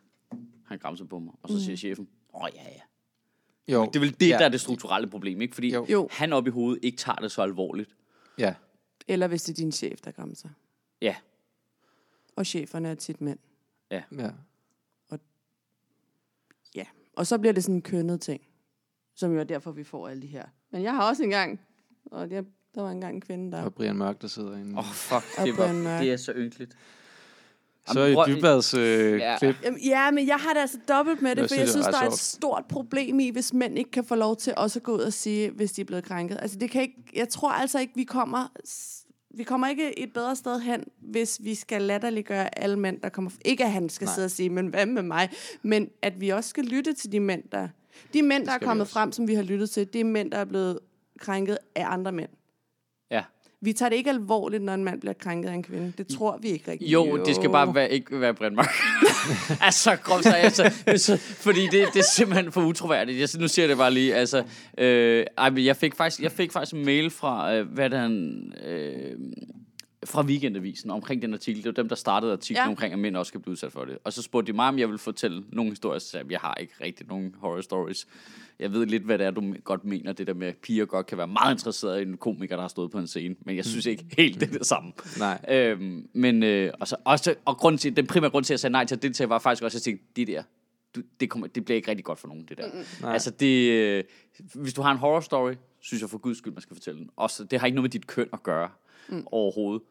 han 0.65 0.79
græmser 0.79 1.05
på 1.05 1.19
mig. 1.19 1.33
Og 1.41 1.49
så 1.49 1.63
siger 1.63 1.75
chefen, 1.75 2.07
åh 2.33 2.41
oh, 2.43 2.49
ja, 2.55 2.63
ja. 2.63 2.81
Jo, 3.73 3.85
Det 3.85 3.95
er 3.95 3.99
vel 3.99 4.19
det, 4.19 4.29
ja, 4.29 4.37
der 4.37 4.45
er 4.45 4.49
det 4.49 4.61
strukturelle 4.61 5.07
problem, 5.09 5.41
ikke? 5.41 5.55
Fordi 5.55 5.73
Jo. 5.73 6.09
Han 6.11 6.33
op 6.33 6.47
i 6.47 6.49
hovedet 6.49 6.85
ikke 6.85 6.97
tager 6.97 7.15
det 7.15 7.31
så 7.31 7.41
alvorligt. 7.41 7.95
Ja, 8.37 8.55
Eller 9.07 9.27
hvis 9.27 9.43
det 9.43 9.53
er 9.53 9.55
din 9.55 9.71
chef, 9.71 10.01
der 10.01 10.11
grænser. 10.11 10.49
Ja, 11.01 11.15
Og 12.35 12.45
cheferne 12.45 12.89
er 12.89 12.95
tit 12.95 13.21
mænd. 13.21 13.39
ja. 13.91 14.03
Ja. 14.11 14.31
Og 17.15 17.27
så 17.27 17.37
bliver 17.37 17.53
det 17.53 17.63
sådan 17.63 17.75
en 17.75 17.81
kønnet 17.81 18.21
ting. 18.21 18.41
Som 19.15 19.33
jo 19.33 19.39
er 19.39 19.43
derfor, 19.43 19.71
vi 19.71 19.83
får 19.83 20.07
alle 20.07 20.21
de 20.21 20.27
her. 20.27 20.45
Men 20.71 20.83
jeg 20.83 20.95
har 20.95 21.09
også 21.09 21.23
engang, 21.23 21.61
og 22.05 22.29
der, 22.29 22.43
der 22.77 22.83
var 22.83 22.91
engang 22.91 23.15
en 23.15 23.21
kvinde, 23.21 23.51
der... 23.51 23.63
Og 23.63 23.73
Brian 23.73 23.95
Mørk, 23.97 24.21
der 24.21 24.27
sidder 24.27 24.53
inde. 24.57 24.71
åh 24.71 24.77
oh, 24.77 24.85
fuck, 24.93 25.45
det, 25.45 25.57
var, 25.57 25.73
Mørk. 25.73 26.01
det 26.01 26.11
er 26.11 26.17
så 26.17 26.31
ynkeligt. 26.35 26.77
så 27.87 28.13
prøv- 28.13 28.25
Dybvads 28.27 28.73
øh, 28.73 29.19
Ja. 29.19 29.37
klip, 29.37 29.55
Jamen, 29.63 29.79
ja, 29.85 30.11
men 30.11 30.27
jeg 30.27 30.35
har 30.35 30.53
det 30.53 30.59
altså 30.59 30.77
dobbelt 30.87 31.21
med 31.21 31.29
det, 31.35 31.41
Jeg 31.41 31.49
for 31.49 31.55
jeg 31.55 31.69
synes, 31.69 31.87
er 31.87 31.91
der 31.91 32.01
er 32.01 32.07
et 32.07 32.13
stort 32.19 32.65
problem 32.69 33.19
i, 33.19 33.29
hvis 33.29 33.53
mænd 33.53 33.77
ikke 33.77 33.91
kan 33.91 34.03
få 34.05 34.15
lov 34.15 34.35
til 34.37 34.53
også 34.57 34.79
at 34.79 34.83
gå 34.83 34.95
ud 34.95 34.99
og 34.99 35.13
sige, 35.13 35.49
hvis 35.49 35.71
de 35.71 35.81
er 35.81 35.85
blevet 35.85 36.03
krænket. 36.03 36.37
Altså, 36.41 36.57
det 36.57 36.69
kan 36.71 36.81
ikke, 36.81 36.95
jeg 37.15 37.29
tror 37.29 37.51
altså 37.51 37.79
ikke, 37.79 37.93
vi 37.95 38.03
kommer, 38.03 38.47
vi 39.37 39.43
kommer 39.43 39.67
ikke 39.67 39.99
et 39.99 40.13
bedre 40.13 40.35
sted 40.35 40.59
hen, 40.59 40.83
hvis 41.01 41.39
vi 41.43 41.55
skal 41.55 41.81
latterliggøre 41.81 42.59
alle 42.59 42.79
mænd, 42.79 43.01
der 43.01 43.09
kommer... 43.09 43.31
Ikke 43.45 43.63
at 43.63 43.71
han 43.71 43.89
skal 43.89 44.05
Nej. 44.05 44.13
sidde 44.13 44.25
og 44.25 44.31
sige, 44.31 44.49
men 44.49 44.67
hvad 44.67 44.85
med 44.85 45.01
mig? 45.03 45.29
Men 45.61 45.89
at 46.01 46.21
vi 46.21 46.29
også 46.29 46.49
skal 46.49 46.63
lytte 46.65 46.93
til 46.93 47.11
de 47.11 47.19
mænd, 47.19 47.43
der... 47.51 47.67
De 48.13 48.21
mænd, 48.21 48.45
der 48.45 48.51
er 48.51 48.57
kommet 48.59 48.87
frem, 48.87 49.11
som 49.11 49.27
vi 49.27 49.33
har 49.33 49.43
lyttet 49.43 49.69
til, 49.69 49.93
det 49.93 50.01
er 50.01 50.05
mænd, 50.05 50.31
der 50.31 50.37
er 50.37 50.45
blevet 50.45 50.79
krænket 51.19 51.57
af 51.75 51.85
andre 51.87 52.11
mænd. 52.11 52.29
Ja. 53.11 53.21
Vi 53.61 53.73
tager 53.73 53.89
det 53.89 53.95
ikke 53.95 54.09
alvorligt, 54.09 54.63
når 54.63 54.73
en 54.73 54.83
mand 54.83 55.01
bliver 55.01 55.13
krænket 55.13 55.49
af 55.49 55.53
en 55.53 55.63
kvinde. 55.63 55.93
Det 55.97 56.07
tror 56.07 56.39
vi 56.41 56.47
ikke 56.47 56.71
rigtigt. 56.71 56.91
Jo, 56.91 57.25
det 57.25 57.35
skal 57.35 57.49
bare 57.49 57.75
være, 57.75 57.91
ikke 57.91 58.21
være 58.21 58.33
Brian 58.33 58.55
Mørk. 58.55 58.69
altså, 59.67 59.95
groft 59.95 60.23
sagt, 60.23 60.35
altså, 60.35 60.71
så, 60.97 61.17
fordi 61.17 61.61
det, 61.61 61.87
det 61.93 61.99
er 61.99 62.09
simpelthen 62.13 62.51
for 62.51 62.61
utroværdigt. 62.61 63.19
Jeg, 63.19 63.41
nu 63.41 63.47
siger 63.47 63.63
jeg 63.63 63.69
det 63.69 63.77
bare 63.77 63.91
lige, 63.91 64.15
altså, 64.15 64.43
øh, 64.77 65.25
ej, 65.37 65.49
men 65.49 65.65
jeg 65.65 65.75
fik 65.75 65.95
faktisk, 65.95 66.21
jeg 66.21 66.31
fik 66.31 66.51
faktisk 66.51 66.73
en 66.73 66.85
mail 66.85 67.09
fra, 67.09 67.53
øh, 67.53 67.67
hvad 67.67 67.85
er 67.85 67.89
det 67.89 67.99
han, 67.99 68.53
øh, 68.65 69.15
fra 70.07 70.21
Weekendavisen 70.21 70.91
omkring 70.91 71.21
den 71.21 71.33
artikel. 71.33 71.63
Det 71.63 71.67
var 71.67 71.83
dem, 71.83 71.89
der 71.89 71.95
startede 71.95 72.31
artiklen 72.31 72.63
ja. 72.63 72.69
Omkring, 72.69 72.93
at 72.93 72.99
mænd 72.99 73.17
også 73.17 73.29
skal 73.29 73.41
blive 73.41 73.51
udsat 73.51 73.71
for 73.71 73.85
det. 73.85 73.97
Og 74.03 74.13
så 74.13 74.21
spurgte 74.21 74.51
de 74.51 74.55
mig, 74.55 74.67
om 74.67 74.79
jeg 74.79 74.87
ville 74.87 74.99
fortælle 74.99 75.43
nogle 75.49 75.71
historier. 75.71 75.99
Så 75.99 76.07
sagde 76.07 76.25
jeg, 76.25 76.31
jeg 76.31 76.39
har 76.39 76.55
ikke 76.55 76.73
rigtig 76.81 77.07
nogen 77.07 77.35
horror 77.39 77.61
stories. 77.61 78.07
Jeg 78.59 78.73
ved 78.73 78.85
lidt, 78.85 79.03
hvad 79.03 79.17
det 79.17 79.25
er, 79.25 79.31
du 79.31 79.53
godt 79.63 79.85
mener, 79.85 80.13
det 80.13 80.27
der 80.27 80.33
med, 80.33 80.47
at 80.47 80.55
piger 80.55 80.85
godt 80.85 81.05
kan 81.05 81.17
være 81.17 81.27
meget 81.27 81.53
interesserede 81.53 82.01
i 82.01 82.05
en 82.05 82.17
komiker, 82.17 82.55
der 82.55 82.63
har 82.63 82.67
stået 82.67 82.91
på 82.91 82.99
en 82.99 83.07
scene. 83.07 83.35
Men 83.45 83.55
jeg 83.55 83.65
synes 83.65 83.85
ikke 83.85 84.05
helt, 84.17 84.39
det 84.39 84.53
det 84.53 84.65
samme. 84.65 84.91
Nej. 85.19 85.45
Øhm, 85.49 86.09
men, 86.13 86.43
øh, 86.43 86.73
og, 86.79 86.87
så, 86.87 86.95
også, 87.05 87.35
og 87.45 87.57
grund 87.57 87.77
til, 87.77 87.97
den 87.97 88.07
primære 88.07 88.31
grund 88.31 88.45
til, 88.45 88.53
at 88.53 88.55
jeg 88.55 88.59
sagde 88.59 88.71
nej 88.71 88.85
til 88.85 88.95
at 88.95 89.01
deltage, 89.01 89.29
var 89.29 89.39
faktisk 89.39 89.63
også, 89.63 89.77
at 89.77 89.87
jeg 89.87 89.93
tænkte, 89.93 90.05
det 90.15 90.27
der, 90.27 90.43
du, 90.95 91.01
det, 91.19 91.29
kommer, 91.29 91.47
det 91.47 91.65
bliver 91.65 91.75
ikke 91.75 91.89
rigtig 91.89 92.05
godt 92.05 92.19
for 92.19 92.27
nogen, 92.27 92.45
det 92.49 92.57
der. 92.57 92.69
Nej. 93.01 93.13
Altså, 93.13 93.31
det, 93.31 93.71
øh, 93.71 94.03
hvis 94.53 94.73
du 94.73 94.81
har 94.81 94.91
en 94.91 94.97
horror 94.97 95.19
story, 95.19 95.53
synes 95.79 96.01
jeg 96.01 96.09
for 96.09 96.17
guds 96.17 96.37
skyld, 96.37 96.53
man 96.53 96.61
skal 96.61 96.75
fortælle 96.75 96.99
den. 96.99 97.09
Også, 97.15 97.43
det 97.43 97.59
har 97.59 97.67
ikke 97.67 97.75
noget 97.75 97.83
med 97.83 97.89
dit 97.89 98.07
køn 98.07 98.29
at 98.33 98.43
gøre 98.43 98.69
mm. 99.09 99.23
overhovedet. 99.31 99.81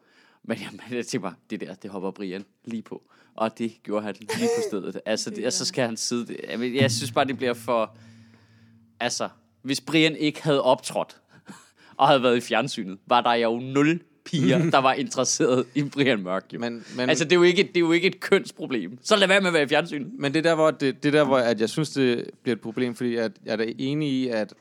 Men 0.49 0.57
jamen, 0.57 0.79
jeg 0.91 1.05
tænker 1.07 1.27
bare, 1.29 1.35
det 1.49 1.61
der, 1.61 1.73
det 1.75 1.91
hopper 1.91 2.11
Brian 2.11 2.45
lige 2.65 2.81
på. 2.81 3.03
Og 3.35 3.57
det 3.57 3.73
gjorde 3.83 4.05
han 4.05 4.15
lige 4.19 4.27
på 4.27 4.61
stedet. 4.69 5.01
Altså, 5.05 5.29
det, 5.29 5.43
altså 5.45 5.59
så 5.59 5.65
skal 5.65 5.85
han 5.85 5.97
sidde... 5.97 6.27
det- 6.27 6.39
Jeg, 6.49 6.75
jeg 6.75 6.91
synes 6.91 7.11
bare, 7.11 7.25
det 7.25 7.37
bliver 7.37 7.53
for... 7.53 7.97
Altså, 8.99 9.29
hvis 9.61 9.81
Brian 9.81 10.15
ikke 10.15 10.43
havde 10.43 10.61
optrådt, 10.63 11.21
og 11.97 12.07
havde 12.07 12.23
været 12.23 12.37
i 12.37 12.41
fjernsynet, 12.41 12.97
var 13.07 13.21
der 13.21 13.33
jo 13.33 13.59
nul 13.59 13.99
piger, 14.25 14.69
der 14.71 14.77
var 14.77 14.93
interesseret 14.93 15.65
i 15.75 15.83
Brian 15.83 16.23
Mørk. 16.23 16.45
Jo. 16.53 16.59
Men, 16.59 16.85
men, 16.95 17.09
altså, 17.09 17.23
det 17.23 17.31
er, 17.31 17.35
jo 17.35 17.43
ikke, 17.43 17.63
det 17.63 17.77
er 17.77 17.79
jo 17.79 17.91
ikke 17.91 18.07
et 18.07 18.19
kønsproblem. 18.19 18.97
Så 19.01 19.15
lad 19.15 19.27
være 19.27 19.39
med 19.41 19.47
at 19.47 19.53
være 19.53 19.63
i 19.63 19.67
fjernsynet. 19.67 20.11
Men 20.19 20.33
det 20.33 20.39
er 20.39 20.43
der, 20.49 20.55
hvor, 20.55 20.71
det, 20.71 21.03
det 21.03 21.15
er 21.15 21.19
der, 21.19 21.25
hvor 21.25 21.37
at 21.37 21.59
jeg 21.61 21.69
synes, 21.69 21.89
det 21.89 22.29
bliver 22.43 22.55
et 22.55 22.61
problem, 22.61 22.95
fordi 22.95 23.15
at 23.15 23.31
jeg 23.45 23.51
er 23.51 23.55
da 23.55 23.65
enig 23.77 24.09
i, 24.09 24.27
at, 24.27 24.53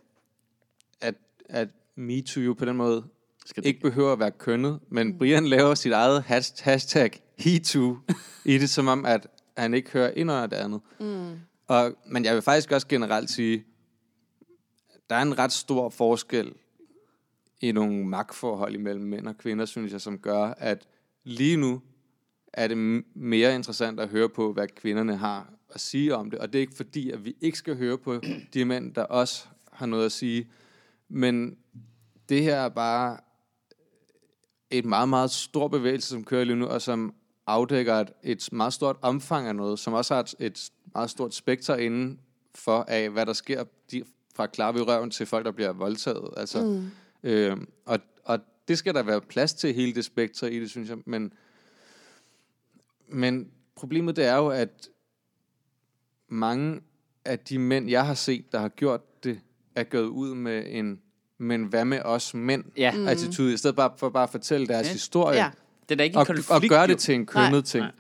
at, 1.00 1.14
at 1.48 1.68
MeToo 1.96 2.42
jo 2.42 2.52
på 2.54 2.64
den 2.64 2.76
måde 2.76 3.04
Skal 3.46 3.62
det- 3.62 3.68
ikke 3.68 3.80
behøver 3.80 4.12
at 4.12 4.18
være 4.18 4.30
kønnet, 4.30 4.80
men 4.88 5.18
Brian 5.18 5.46
laver 5.46 5.74
sit 5.74 5.92
eget 5.92 6.22
has- 6.22 6.60
hashtag 6.60 7.10
HeToo 7.38 7.96
i 8.44 8.58
det, 8.58 8.70
som 8.70 8.88
om, 8.88 9.04
at 9.04 9.26
han 9.56 9.74
ikke 9.74 9.90
hører 9.90 10.10
ind 10.10 10.30
under 10.30 10.46
det 10.46 10.56
andet. 10.56 10.80
Mm. 11.00 11.34
Og, 11.68 11.94
men 12.06 12.24
jeg 12.24 12.34
vil 12.34 12.42
faktisk 12.42 12.72
også 12.72 12.86
generelt 12.88 13.30
sige, 13.30 13.64
der 15.10 15.16
er 15.16 15.22
en 15.22 15.38
ret 15.38 15.52
stor 15.52 15.88
forskel 15.88 16.52
i 17.60 17.72
nogle 17.72 18.04
magtforhold 18.06 18.74
imellem 18.74 19.04
mænd 19.04 19.26
og 19.28 19.38
kvinder, 19.38 19.64
synes 19.64 19.92
jeg, 19.92 20.00
som 20.00 20.18
gør, 20.18 20.42
at 20.58 20.86
lige 21.24 21.56
nu 21.56 21.80
er 22.52 22.68
det 22.68 23.04
mere 23.14 23.54
interessant 23.54 24.00
at 24.00 24.08
høre 24.08 24.28
på, 24.28 24.52
hvad 24.52 24.68
kvinderne 24.68 25.16
har 25.16 25.52
at 25.70 25.80
sige 25.80 26.14
om 26.14 26.30
det. 26.30 26.38
Og 26.38 26.52
det 26.52 26.58
er 26.58 26.60
ikke 26.60 26.76
fordi, 26.76 27.10
at 27.10 27.24
vi 27.24 27.36
ikke 27.40 27.58
skal 27.58 27.76
høre 27.76 27.98
på 27.98 28.20
de 28.54 28.64
mænd, 28.64 28.94
der 28.94 29.02
også 29.02 29.46
har 29.72 29.86
noget 29.86 30.04
at 30.04 30.12
sige. 30.12 30.50
Men 31.08 31.56
det 32.28 32.42
her 32.42 32.56
er 32.56 32.68
bare 32.68 33.18
et 34.70 34.84
meget, 34.84 35.08
meget 35.08 35.30
stor 35.30 35.68
bevægelse, 35.68 36.08
som 36.08 36.24
kører 36.24 36.44
lige 36.44 36.56
nu, 36.56 36.66
og 36.66 36.82
som 36.82 37.14
afdækker 37.46 37.94
et, 37.94 38.12
et 38.22 38.48
meget 38.52 38.72
stort 38.72 38.96
omfang 39.02 39.48
af 39.48 39.56
noget, 39.56 39.78
som 39.78 39.92
også 39.92 40.14
har 40.14 40.20
et, 40.20 40.34
et 40.38 40.70
meget 40.94 41.10
stort 41.10 41.34
spekter 41.34 41.76
inden 41.76 42.20
for 42.54 42.84
af, 42.88 43.10
hvad 43.10 43.26
der 43.26 43.32
sker 43.32 43.64
de, 43.90 44.04
fra 44.34 44.46
klar 44.46 44.72
ved 44.72 44.88
røven 44.88 45.10
til 45.10 45.26
folk, 45.26 45.44
der 45.44 45.52
bliver 45.52 45.72
voldtaget. 45.72 46.34
Altså, 46.36 46.62
mm. 46.62 46.90
øh, 47.30 47.56
og, 47.84 47.98
og 48.24 48.38
det 48.68 48.78
skal 48.78 48.94
der 48.94 49.02
være 49.02 49.20
plads 49.20 49.54
til, 49.54 49.74
hele 49.74 49.94
det 49.94 50.04
spekter 50.04 50.46
i 50.46 50.60
det, 50.60 50.70
synes 50.70 50.88
jeg. 50.88 50.98
Men, 51.06 51.32
men 53.08 53.50
problemet 53.74 54.16
det 54.16 54.24
er 54.24 54.36
jo, 54.36 54.48
at 54.48 54.88
mange 56.28 56.80
af 57.24 57.38
de 57.38 57.58
mænd, 57.58 57.90
jeg 57.90 58.06
har 58.06 58.14
set, 58.14 58.52
der 58.52 58.58
har 58.58 58.68
gjort 58.68 59.24
det, 59.24 59.40
er 59.74 59.84
gået 59.84 60.06
ud 60.06 60.34
med 60.34 60.64
en 60.66 61.00
men 61.38 61.64
hvad 61.64 61.84
med 61.84 62.00
os 62.04 62.34
mænd 62.34 62.64
Ja. 62.76 62.92
mm. 62.92 63.08
attitude, 63.08 63.54
i 63.54 63.56
stedet 63.56 63.76
bare 63.76 63.90
for 63.96 64.08
bare 64.08 64.22
at 64.22 64.30
fortælle 64.30 64.66
deres 64.66 64.86
Ja. 64.86 64.92
historie, 64.92 65.38
Ja. 65.38 65.50
Det 65.88 65.94
er 65.94 65.96
da 65.96 66.04
ikke 66.04 66.14
en 66.14 66.18
og, 66.18 66.26
konflikt. 66.26 66.50
og 66.50 66.62
gøre 66.62 66.80
jo. 66.80 66.86
det 66.86 66.98
til 66.98 67.14
en 67.14 67.26
kønnet 67.26 67.50
Nej. 67.52 67.60
ting. 67.60 67.82
Nej. 67.82 67.92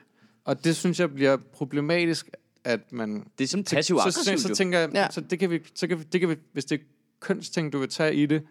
Og 0.44 0.64
det 0.64 0.76
synes 0.76 1.00
jeg 1.00 1.14
bliver 1.14 1.36
problematisk, 1.52 2.30
at 2.64 2.92
man... 2.92 3.24
Det 3.38 3.44
er 3.44 3.48
som 3.48 3.64
passiv 3.64 3.98
så, 3.98 4.10
så, 4.10 4.34
så 4.48 4.54
tænker 4.54 4.78
jeg, 4.78 4.90
Ja. 4.94 5.06
så 5.10 5.20
det 5.20 5.38
kan 5.38 5.50
vi, 5.50 5.60
så 5.74 5.86
kan 5.86 5.98
vi, 5.98 6.04
det 6.12 6.20
kan 6.20 6.28
vi, 6.30 6.36
hvis 6.52 6.64
det 6.64 6.80
er 6.80 6.84
kønsting, 7.20 7.72
du 7.72 7.78
vil 7.78 7.88
tage 7.88 8.14
i 8.14 8.26
det 8.26 8.42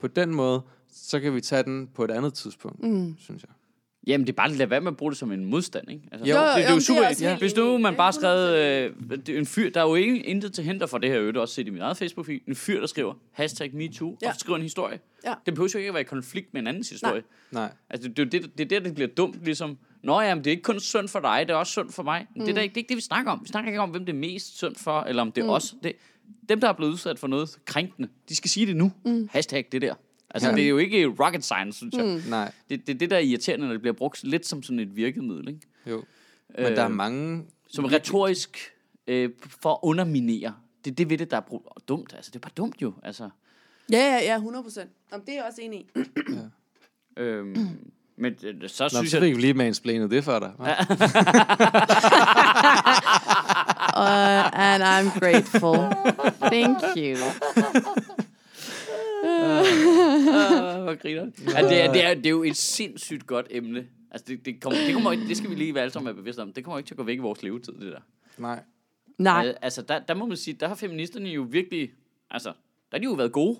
på 0.00 0.06
den 0.06 0.34
måde, 0.34 0.62
så 0.92 1.20
kan 1.20 1.34
vi 1.34 1.40
tage 1.40 1.62
den 1.62 1.88
på 1.94 2.04
et 2.04 2.10
andet 2.10 2.34
tidspunkt, 2.34 2.82
mm. 2.82 3.16
synes 3.18 3.42
jeg. 3.42 3.50
Jamen, 4.06 4.26
det 4.26 4.32
er 4.32 4.36
bare 4.36 4.50
at 4.50 4.56
lade 4.56 4.70
være 4.70 4.80
med 4.80 4.90
at 4.92 4.96
bruge 4.96 5.12
det 5.12 5.18
som 5.18 5.32
en 5.32 5.44
modstand, 5.44 5.90
ikke? 5.90 6.02
Altså, 6.12 6.26
Jo. 6.28 6.34
det, 6.36 6.40
Jo, 6.40 6.46
det, 6.46 6.56
det, 6.56 6.64
er 6.64 6.68
jo, 6.68 6.68
jo 6.68 6.74
men 6.74 6.78
det 6.78 6.88
er 6.88 6.94
super. 6.94 7.08
også 7.08 7.28
helt 7.28 7.38
Hvis 7.40 7.56
nu 7.56 7.68
enig. 7.68 7.80
man 7.80 7.92
Det 7.92 7.96
er 7.96 7.98
bare 7.98 8.12
skrev 8.12 8.38
øh, 9.10 9.16
det 9.26 9.28
er 9.34 9.38
en 9.38 9.46
fyr, 9.46 9.70
der 9.70 9.80
er 9.80 9.88
jo 9.88 9.94
ingen, 9.94 10.24
intet 10.24 10.52
til 10.52 10.64
hinder 10.64 10.86
for 10.86 10.98
det 10.98 11.10
her 11.10 11.20
øvrigt, 11.20 11.36
også 11.38 11.54
set 11.54 11.66
i 11.66 11.70
min 11.70 11.82
eget 11.82 12.02
Facebook-feed, 12.02 12.44
en 12.48 12.54
fyr, 12.54 12.80
der 12.80 12.86
skriver 12.86 13.14
hashtag 13.32 13.74
MeToo, 13.74 14.16
Ja. 14.22 14.28
og 14.28 14.34
skriver 14.36 14.56
en 14.56 14.62
historie. 14.62 15.00
Ja. 15.24 15.34
Det 15.46 15.54
behøver 15.54 15.70
jo 15.74 15.78
ikke 15.78 15.88
at 15.88 15.94
være 15.94 16.00
i 16.00 16.04
konflikt 16.04 16.54
med 16.54 16.60
en 16.60 16.66
andens 16.66 16.90
historie. 16.90 17.22
Nej. 17.50 17.72
Altså, 17.90 18.08
det, 18.08 18.16
det, 18.16 18.32
det, 18.32 18.58
det 18.58 18.72
er 18.72 18.78
der, 18.78 18.80
det 18.86 18.94
bliver 18.94 19.08
dumt, 19.08 19.44
ligesom, 19.44 19.78
Nå 20.02 20.20
ja, 20.20 20.34
men 20.34 20.44
det 20.44 20.50
er 20.50 20.52
ikke 20.52 20.62
kun 20.62 20.80
synd 20.80 21.08
for 21.08 21.20
dig, 21.20 21.44
det 21.48 21.54
er 21.54 21.56
også 21.56 21.70
synd 21.72 21.90
for 21.90 22.02
mig. 22.02 22.26
Men 22.36 22.46
det, 22.46 22.58
er 22.58 22.62
ikke, 22.62 22.72
det 22.74 22.76
er 22.76 22.80
ikke 22.80 22.88
det, 22.88 22.96
vi 22.96 23.02
snakker 23.02 23.32
om. 23.32 23.40
Vi 23.42 23.48
snakker 23.48 23.70
ikke 23.70 23.80
om, 23.80 23.90
hvem 23.90 24.04
det 24.06 24.12
er 24.12 24.18
mest 24.18 24.56
synd 24.56 24.76
for, 24.76 25.00
eller 25.00 25.22
om 25.22 25.32
det 25.32 25.40
er 25.42 25.44
mm. 25.46 25.50
os. 25.50 25.74
Det, 25.82 25.92
dem, 26.48 26.60
der 26.60 26.68
er 26.68 26.72
blevet 26.72 26.92
udsat 26.92 27.18
for 27.18 27.26
noget 27.26 27.58
krænkende, 27.64 28.08
de 28.28 28.36
skal 28.36 28.50
sige 28.50 28.66
det 28.66 28.76
nu. 28.76 28.92
Mm. 29.04 29.28
Hashtag 29.32 29.66
det 29.72 29.82
der. 29.82 29.94
Altså, 30.34 30.48
Ja. 30.50 30.54
det 30.56 30.64
er 30.64 30.68
jo 30.68 30.78
ikke 30.78 31.06
rocket 31.20 31.44
science, 31.44 31.76
synes 31.78 31.94
jeg. 31.94 32.04
Mm. 32.04 32.22
Nej, 32.30 32.52
Det, 32.70 32.86
det 32.86 32.94
er 32.94 32.98
det, 32.98 33.10
der 33.10 33.16
er 33.16 33.20
irriterende, 33.20 33.66
når 33.66 33.72
det 33.72 33.80
bliver 33.80 33.94
brugt 33.94 34.24
lidt 34.24 34.46
som 34.46 34.62
sådan 34.62 34.78
et 34.80 34.96
virkemiddel, 34.96 35.48
ikke? 35.48 35.60
jo. 35.86 36.04
Men 36.58 36.64
der 36.72 36.82
er 36.82 36.88
Øh, 36.88 36.94
mange... 36.94 37.44
Som 37.68 37.84
retorisk 37.84 38.58
øh, 39.06 39.30
for 39.60 39.72
at 39.72 39.78
underminere. 39.82 40.54
Det 40.84 40.90
er 40.90 40.94
det 40.94 41.10
ved 41.10 41.18
det, 41.18 41.30
der 41.30 41.36
er 41.36 41.40
brug- 41.40 41.72
dumt. 41.88 42.12
Altså, 42.16 42.30
det 42.30 42.36
er 42.36 42.40
bare 42.40 42.52
dumt 42.56 42.82
jo. 42.82 42.92
Altså, 43.02 43.30
Ja, 43.92 43.98
ja, 43.98 44.18
ja, 44.24 44.34
100 44.36 44.62
procent. 44.62 44.90
Det 45.10 45.28
er 45.28 45.32
jeg 45.34 45.44
også 45.48 45.60
enig 45.62 45.80
i. 45.80 45.86
øhm, 47.16 47.68
men 48.16 48.32
øh, 48.44 48.54
så 48.68 48.84
Nå, 48.84 48.88
synes 48.88 49.10
så 49.10 49.16
jeg... 49.16 49.22
fik 49.24 49.36
vi 49.36 49.40
lige 49.40 49.54
mansplanet 49.54 50.10
det 50.10 50.24
for 50.24 50.38
dig. 50.38 50.52
Ja. 50.60 50.74
Uh, 53.94 54.50
and 54.54 54.82
I'm 54.82 55.18
grateful. 55.20 55.76
Thank 56.40 56.78
you. 56.96 57.16
Uh, 59.40 60.82
hvor 60.82 60.94
griner 60.94 61.24
det. 61.24 61.34
Altså, 61.56 61.68
det, 61.68 61.80
er, 61.84 61.92
det, 61.92 62.04
er, 62.04 62.14
det 62.14 62.26
er 62.26 62.30
jo 62.30 62.42
et 62.42 62.56
sindssygt 62.56 63.26
godt 63.26 63.46
emne. 63.50 63.86
Altså, 64.10 64.24
det, 64.28 64.44
det, 64.44 64.60
kommer, 64.60 64.78
det, 64.86 64.94
kommer, 64.94 65.10
det 65.10 65.36
skal 65.36 65.50
vi 65.50 65.54
lige 65.54 65.74
være 65.74 65.82
alle 65.82 65.92
sammen 65.92 66.06
være 66.06 66.14
bevidste 66.14 66.40
om. 66.40 66.52
Det 66.52 66.64
kommer 66.64 66.78
ikke 66.78 66.88
til 66.88 66.94
at 66.94 66.98
gå 66.98 67.02
væk 67.04 67.16
i 67.16 67.20
vores 67.20 67.42
levetid, 67.42 67.72
det 67.72 67.92
der. 67.92 68.00
Nej. 68.38 68.60
Nej. 69.18 69.46
Øh, 69.48 69.54
Altså, 69.62 69.82
der, 69.82 69.98
der 69.98 70.14
må 70.14 70.26
man 70.26 70.36
sige, 70.36 70.54
der 70.54 70.68
har 70.68 70.74
feministerne 70.74 71.28
jo 71.28 71.46
virkelig... 71.50 71.90
Altså, 72.30 72.48
der 72.48 72.54
har 72.92 72.98
de 72.98 73.04
jo 73.04 73.12
været 73.12 73.32
gode. 73.32 73.58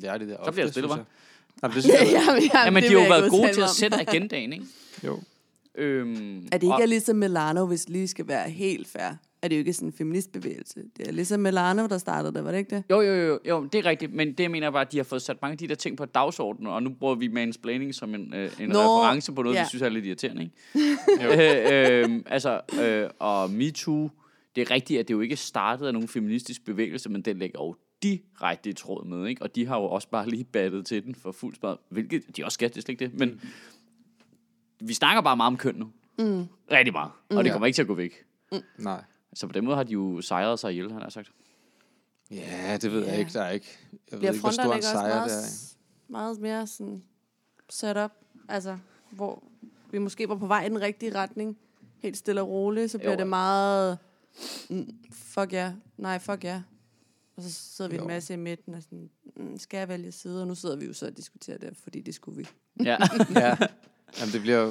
Det 0.00 0.04
er 0.04 0.18
det 0.18 0.28
der 0.28 0.44
Så 0.44 0.52
bliver 0.52 0.64
ofte, 0.66 0.72
stille, 0.72 0.94
jeg. 0.94 1.04
Jamen, 1.62 1.74
det 1.74 1.82
synes 1.82 1.96
Ja, 2.00 2.04
jeg. 2.04 2.24
ja, 2.28 2.34
men, 2.34 2.42
ja, 2.54 2.64
Jamen, 2.64 2.82
det 2.82 2.90
de 2.90 2.96
har 2.96 3.02
jo 3.02 3.08
været 3.08 3.30
gode 3.30 3.52
til 3.52 3.60
at 3.60 3.70
sætte 3.70 3.96
agendaen, 3.96 4.52
ikke? 4.52 4.66
Jo. 5.04 5.22
Øhm, 5.74 6.36
Er 6.52 6.58
det 6.58 6.62
ikke 6.62 6.74
og... 6.74 6.88
ligesom 6.88 7.16
Milano, 7.16 7.66
hvis 7.66 7.88
lige 7.88 8.08
skal 8.08 8.28
være 8.28 8.50
helt 8.50 8.88
fair? 8.88 9.10
Er 9.42 9.48
det 9.48 9.56
jo 9.56 9.58
ikke 9.58 9.72
sådan 9.72 9.88
en 9.88 9.92
feministbevægelse? 9.92 10.82
Det 10.96 11.08
er 11.08 11.12
ligesom 11.12 11.40
Milano, 11.40 11.86
der 11.86 11.98
startede 11.98 12.34
det, 12.34 12.44
var 12.44 12.50
det 12.50 12.58
ikke 12.58 12.76
det? 12.76 12.84
Jo, 12.90 13.00
jo, 13.00 13.14
jo, 13.14 13.38
jo, 13.48 13.64
det 13.64 13.78
er 13.78 13.84
rigtigt, 13.86 14.14
men 14.14 14.28
det 14.32 14.40
jeg 14.40 14.50
mener 14.50 14.70
bare, 14.70 14.80
at 14.80 14.92
de 14.92 14.96
har 14.96 15.04
fået 15.04 15.22
sat 15.22 15.42
mange 15.42 15.52
af 15.52 15.58
de 15.58 15.68
der 15.68 15.74
ting 15.74 15.96
på 15.96 16.04
dagsordenen, 16.04 16.66
og 16.72 16.82
nu 16.82 16.90
bruger 16.90 17.14
vi 17.14 17.28
mansplaining 17.28 17.94
som 17.94 18.14
en, 18.14 18.34
øh, 18.34 18.50
en 18.60 18.68
Nå, 18.68 18.78
reference 18.78 19.32
på 19.32 19.42
noget, 19.42 19.56
ja. 19.56 19.62
vi 19.62 19.68
synes 19.68 19.82
er 19.82 19.88
lidt 19.88 20.06
irriterende, 20.06 20.42
ikke? 20.42 20.54
øh, 22.02 22.10
øh, 22.10 22.22
altså, 22.26 22.60
øh, 22.82 23.10
og 23.18 23.50
MeToo, 23.50 24.10
det 24.56 24.60
er 24.62 24.70
rigtigt, 24.70 25.00
at 25.00 25.08
det 25.08 25.14
jo 25.14 25.20
ikke 25.20 25.36
startede 25.36 25.88
af 25.88 25.92
nogen 25.92 26.08
feministisk 26.08 26.64
bevægelse, 26.64 27.08
men 27.10 27.22
den 27.22 27.38
ligger 27.38 27.58
jo 27.64 27.76
direkte 28.02 28.70
i 28.70 28.72
tråd 28.72 29.04
med, 29.06 29.26
ikke? 29.28 29.42
Og 29.42 29.54
de 29.54 29.66
har 29.66 29.76
jo 29.76 29.84
også 29.84 30.08
bare 30.08 30.28
lige 30.28 30.44
battet 30.44 30.86
til 30.86 31.04
den 31.04 31.14
for 31.14 31.32
fuld 31.32 31.54
spad, 31.54 31.76
hvilket 31.88 32.36
de 32.36 32.44
også 32.44 32.54
skal, 32.54 32.68
det 32.68 32.76
er 32.76 32.80
slet 32.80 32.88
ikke 32.88 33.04
det, 33.04 33.18
men 33.18 33.28
mm. 33.28 34.86
vi 34.88 34.94
snakker 34.94 35.22
bare 35.22 35.36
meget 35.36 35.46
om 35.46 35.56
køn 35.56 35.74
nu. 35.74 35.86
Mm. 36.18 36.44
Rigtig 36.72 36.92
meget, 36.92 37.10
og 37.30 37.36
det 37.44 37.44
Ja. 37.48 37.52
kommer 37.52 37.66
ikke 37.66 37.76
til 37.76 37.82
at 37.82 37.88
gå 37.88 37.94
væk. 37.94 38.12
Nej. 38.78 39.02
Så 39.34 39.46
på 39.46 39.52
den 39.52 39.64
måde 39.64 39.76
har 39.76 39.84
de 39.84 39.92
jo 39.92 40.20
sejret 40.20 40.58
sig 40.58 40.70
ihjel, 40.72 40.92
han 40.92 41.02
har 41.02 41.08
sagt. 41.10 41.30
Ja, 42.30 42.76
det 42.82 42.92
ved 42.92 43.04
jeg 43.04 43.12
Ja. 43.14 43.18
ikke. 43.18 43.32
Der 43.32 43.42
er 43.42 43.50
ikke... 43.50 43.66
Jeg 43.92 43.98
ved 44.12 44.18
Bliver 44.18 44.32
ikke, 44.32 44.40
hvor 44.42 44.50
stor 44.50 44.74
en 44.74 44.82
sejr 44.82 45.08
meget, 45.14 45.30
det 45.30 45.36
er. 45.36 45.74
meget 46.08 46.40
mere 46.40 46.66
sådan 46.66 47.02
set 47.70 47.96
up? 48.04 48.10
Altså, 48.48 48.78
hvor 49.10 49.42
vi 49.90 49.98
måske 49.98 50.28
var 50.28 50.36
på 50.36 50.46
vej 50.46 50.64
i 50.64 50.68
den 50.68 50.80
rigtige 50.80 51.14
retning, 51.14 51.58
helt 51.98 52.16
stille 52.16 52.40
og 52.40 52.48
roligt, 52.48 52.90
så 52.90 52.98
bliver 52.98 53.12
Jo. 53.12 53.18
det 53.18 53.26
meget, 53.26 53.98
mm, 54.70 54.98
fuck 55.12 55.52
ja, 55.52 55.72
nej, 55.96 56.18
fuck 56.18 56.44
ja. 56.44 56.62
Og 57.36 57.42
så 57.42 57.50
sidder 57.52 57.90
vi 57.90 57.96
Jo. 57.96 58.02
en 58.02 58.08
masse 58.08 58.34
i 58.34 58.36
midten 58.36 58.74
og 58.74 58.82
sådan, 58.82 59.10
mm, 59.36 59.58
skal 59.58 59.78
jeg 59.78 59.88
vælge 59.88 60.12
side? 60.12 60.40
Og 60.42 60.46
nu 60.48 60.54
sidder 60.54 60.76
vi 60.76 60.86
jo 60.86 60.92
så 60.92 61.06
og 61.06 61.16
diskuterer 61.16 61.58
det, 61.58 61.76
fordi 61.76 62.00
det 62.00 62.14
skulle 62.14 62.36
vi. 62.38 62.48
Ja. 62.84 62.96
Ja. 63.34 63.56
Jamen, 64.20 64.32
det 64.32 64.40
bliver, 64.40 64.66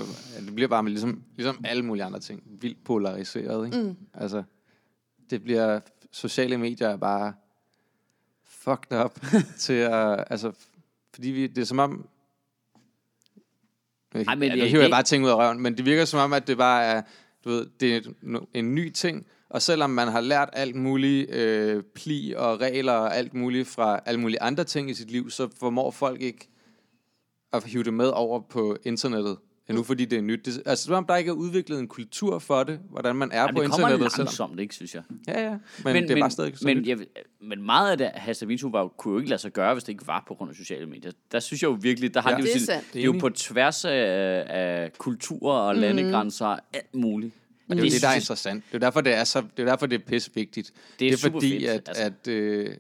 det 0.46 0.56
bliver 0.56 0.68
bare 0.68 0.84
med 0.84 0.92
ligesom, 0.92 1.24
ligesom 1.36 1.62
alle 1.66 1.84
mulige 1.86 2.04
andre 2.04 2.20
ting. 2.20 2.44
Vildt 2.62 2.84
polariseret, 2.84 3.66
ikke? 3.66 3.78
Mm. 3.84 3.96
Altså, 4.14 4.44
det 5.30 5.44
bliver... 5.44 5.80
Sociale 6.12 6.58
medier 6.58 6.88
er 6.90 6.98
bare 6.98 7.34
fucked 8.46 9.04
up 9.06 9.20
til 9.60 9.74
at... 9.74 10.24
Altså, 10.30 10.52
fordi 11.14 11.28
vi, 11.30 11.48
det 11.48 11.62
er 11.62 11.66
som 11.66 11.80
om... 11.80 12.08
Ej, 14.16 14.36
men 14.36 14.50
ja, 14.50 14.56
det- 14.56 14.64
nu 14.64 14.66
hiver 14.66 14.80
jeg 14.80 14.84
det- 14.84 14.92
bare 14.94 15.04
ting 15.04 15.24
ud 15.26 15.30
af 15.30 15.36
røven, 15.36 15.60
men 15.60 15.78
det 15.78 15.86
virker 15.86 16.06
som 16.06 16.20
om, 16.20 16.34
at 16.34 16.48
det 16.48 16.58
bare 16.58 16.84
er, 16.84 17.02
du 17.44 17.50
ved, 17.50 17.68
det 17.80 17.96
er 17.96 18.02
en, 18.24 18.38
en 18.54 18.76
ny 18.76 18.92
ting, 18.92 19.26
og 19.50 19.62
selvom 19.62 19.90
man 19.90 20.08
har 20.08 20.22
lært 20.22 20.50
alt 20.54 20.76
muligt 20.76 21.30
øh, 21.32 21.84
pli 21.84 22.34
og 22.38 22.62
regler 22.62 22.94
og 22.94 23.16
alt 23.18 23.34
muligt 23.34 23.68
fra 23.68 24.00
alle 24.06 24.20
mulige 24.20 24.42
andre 24.42 24.64
ting 24.64 24.90
i 24.90 24.94
sit 24.94 25.12
liv, 25.12 25.30
så 25.30 25.50
formår 25.60 25.92
folk 25.92 26.22
ikke 26.22 26.50
at 27.54 27.64
hive 27.64 27.84
det 27.84 27.94
med 27.94 28.08
over 28.08 28.40
på 28.40 28.78
internettet 28.86 29.38
endnu, 29.70 29.84
fordi 29.84 30.06
det 30.06 30.18
er 30.18 30.22
nyt. 30.22 30.46
Det, 30.46 30.62
altså, 30.66 30.86
som 30.86 30.94
om 30.94 31.06
der 31.06 31.16
ikke 31.16 31.30
er 31.30 31.34
udviklet 31.34 31.80
en 31.80 31.88
kultur 31.88 32.40
for 32.40 32.64
det, 32.64 32.80
hvordan 32.90 33.16
man 33.16 33.32
er 33.32 33.42
Jamen, 33.42 33.56
på 33.56 33.62
det 33.62 33.72
kommer 33.72 33.88
internettet. 33.90 34.18
langsomt, 34.18 34.60
ikke, 34.60 34.76
synes 34.76 34.96
jeg. 34.96 35.04
Ja, 35.28 35.42
ja. 35.44 35.50
Men, 35.50 35.94
men, 35.94 36.04
det 36.04 36.12
er 36.12 36.20
bare 36.20 36.32
stadig 36.32 36.58
så 36.58 36.68
men, 36.68 36.78
nyt. 36.78 36.88
jeg, 36.88 36.98
men 37.42 37.62
meget 37.62 37.92
af 37.92 37.98
det, 37.98 38.08
hashtag 38.14 38.48
MeToo, 38.48 38.70
var, 38.70 38.88
kunne 38.88 39.12
jo 39.12 39.18
ikke 39.20 39.30
lade 39.30 39.42
sig 39.42 39.52
gøre, 39.54 39.74
hvis 39.74 39.84
det 39.84 39.94
ikke 39.94 40.08
var 40.08 40.24
på 40.28 40.34
grund 40.36 40.50
af 40.50 40.56
sociale 40.56 40.86
medier. 40.86 41.12
Der 41.32 41.40
synes 41.40 41.62
jeg 41.62 41.68
jo 41.70 41.78
virkelig, 41.82 42.14
der 42.14 42.22
har 42.22 42.30
Ja. 42.30 42.36
de 42.36 42.42
jo 42.42 42.46
Det 42.46 42.54
er 42.56 42.58
sin- 42.58 42.66
sandt. 42.66 42.94
det 42.94 43.02
er 43.02 43.06
jo 43.06 43.16
på 43.20 43.30
tværs 43.30 43.86
af, 43.86 44.46
af 44.50 44.94
kulturer 44.98 45.60
og 45.60 45.76
landegrænser 45.76 46.46
og 46.46 46.60
alt 46.74 46.96
muligt. 46.96 47.34
Og 47.70 47.76
det 47.76 47.82
er 47.84 47.88
jo 47.88 47.92
det, 47.94 48.02
der 48.02 48.08
er 48.08 48.16
interessant. 48.16 48.64
Det 48.72 48.76
er 48.76 48.80
derfor, 48.80 49.02
det 49.02 49.14
er, 49.14 49.24
så, 49.24 49.42
det 49.58 49.64
er, 49.64 49.70
derfor, 49.70 49.86
det 49.86 50.02
er 50.02 50.06
pisse 50.08 50.32
vigtigt. 50.34 50.74
Det 51.00 51.06
er 51.08 51.10
det 51.12 51.14
er 51.14 51.18
super 51.18 51.40
fordi, 51.40 51.52
fedt, 51.60 51.70
at, 51.70 51.88
altså. 51.88 52.04
at 52.04 52.28
øh, 52.28 52.76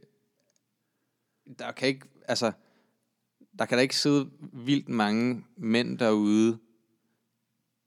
der 1.59 1.71
kan 1.71 1.87
ikke, 1.87 2.01
altså, 2.27 2.51
der 3.59 3.65
kan 3.65 3.77
der 3.77 3.81
ikke 3.81 3.95
sidde 3.97 4.29
vildt 4.53 4.89
mange 4.89 5.45
mænd 5.57 5.99
derude, 5.99 6.57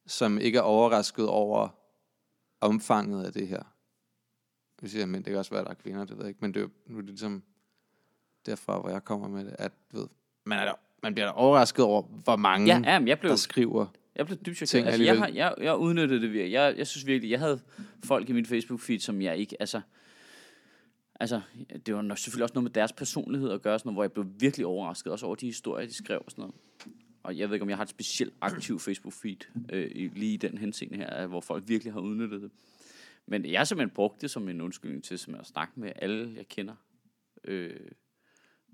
som 0.06 0.38
ikke 0.38 0.58
er 0.58 0.62
overrasket 0.62 1.28
over 1.28 1.68
omfanget 2.60 3.24
af 3.24 3.32
det 3.32 3.48
her. 3.48 3.62
Jeg 4.82 4.90
siger 4.90 5.06
mænd, 5.06 5.24
det 5.24 5.30
kan 5.30 5.38
også 5.38 5.50
være, 5.50 5.64
der 5.64 5.70
er 5.70 5.74
kvinder, 5.74 6.04
det 6.04 6.16
ved 6.16 6.24
jeg 6.24 6.28
ikke, 6.28 6.38
men 6.40 6.54
det 6.54 6.60
er, 6.60 6.64
jo- 6.64 6.70
nu 6.86 6.96
er 6.96 7.00
det 7.00 7.10
ligesom 7.10 7.42
derfra, 8.46 8.80
hvor 8.80 8.90
jeg 8.90 9.04
kommer 9.04 9.28
med 9.28 9.44
det, 9.44 9.56
at 9.58 9.72
ved, 9.92 10.06
man, 10.46 10.58
er 10.58 10.64
da, 10.64 10.72
man 11.02 11.14
bliver 11.14 11.26
da 11.26 11.32
overrasket 11.32 11.84
over, 11.84 12.02
hvor 12.02 12.36
mange, 12.36 12.66
Ja, 12.66 12.92
ja 12.92 12.98
men 12.98 13.08
jeg 13.08 13.18
blev, 13.20 13.30
der 13.30 13.36
skriver. 13.36 13.86
jeg 14.16 14.26
blev 14.26 14.38
dybt 14.38 14.56
chokeret. 14.56 14.86
Altså, 14.86 15.02
jeg, 15.02 15.18
har, 15.18 15.28
jeg, 15.28 15.54
jeg 15.58 15.76
udnyttede 15.76 16.20
det 16.20 16.32
virkelig. 16.32 16.52
Jeg, 16.52 16.74
jeg 16.78 16.86
synes 16.86 17.06
virkelig, 17.06 17.30
jeg 17.30 17.38
havde 17.38 17.60
folk 18.04 18.28
i 18.28 18.32
min 18.32 18.44
Facebook-feed, 18.46 18.98
som 18.98 19.22
jeg 19.22 19.36
ikke, 19.36 19.56
altså, 19.60 19.80
altså, 21.20 21.40
det 21.86 21.94
var 21.94 22.02
nok 22.02 22.18
selvfølgelig 22.18 22.42
også 22.42 22.54
noget 22.54 22.64
med 22.64 22.70
deres 22.70 22.92
personlighed 22.92 23.50
at 23.50 23.62
gøre, 23.62 23.78
sådan 23.78 23.88
noget, 23.88 23.96
hvor 23.96 24.02
jeg 24.02 24.12
blev 24.12 24.26
virkelig 24.40 24.66
overrasket, 24.66 25.12
også 25.12 25.26
over 25.26 25.34
de 25.34 25.46
historier, 25.46 25.86
de 25.86 25.94
skrev 25.94 26.22
og 26.24 26.30
sådan 26.30 26.42
noget. 26.42 26.54
Og 27.22 27.38
jeg 27.38 27.48
ved 27.48 27.54
ikke, 27.54 27.62
om 27.62 27.68
jeg 27.68 27.76
har 27.76 27.82
et 27.84 27.90
specielt 27.90 28.34
aktiv 28.40 28.78
Facebook-feed 28.78 29.66
øh, 29.72 29.90
lige 30.14 30.34
i 30.34 30.36
den 30.36 30.58
henseende 30.58 30.96
her, 30.96 31.26
hvor 31.26 31.40
folk 31.40 31.64
virkelig 31.66 31.92
har 31.92 32.00
udnyttet 32.00 32.42
det. 32.42 32.50
Men 33.26 33.44
jeg 33.44 33.60
har 33.60 33.64
simpelthen 33.64 33.94
brugt 33.94 34.20
det 34.20 34.30
som 34.30 34.48
en 34.48 34.60
undskyldning 34.60 35.04
til 35.04 35.18
simpelthen 35.18 35.40
at 35.40 35.46
snakke 35.46 35.80
med 35.80 35.92
alle, 35.96 36.34
jeg 36.36 36.48
kender. 36.48 36.74
Øh, 37.44 37.76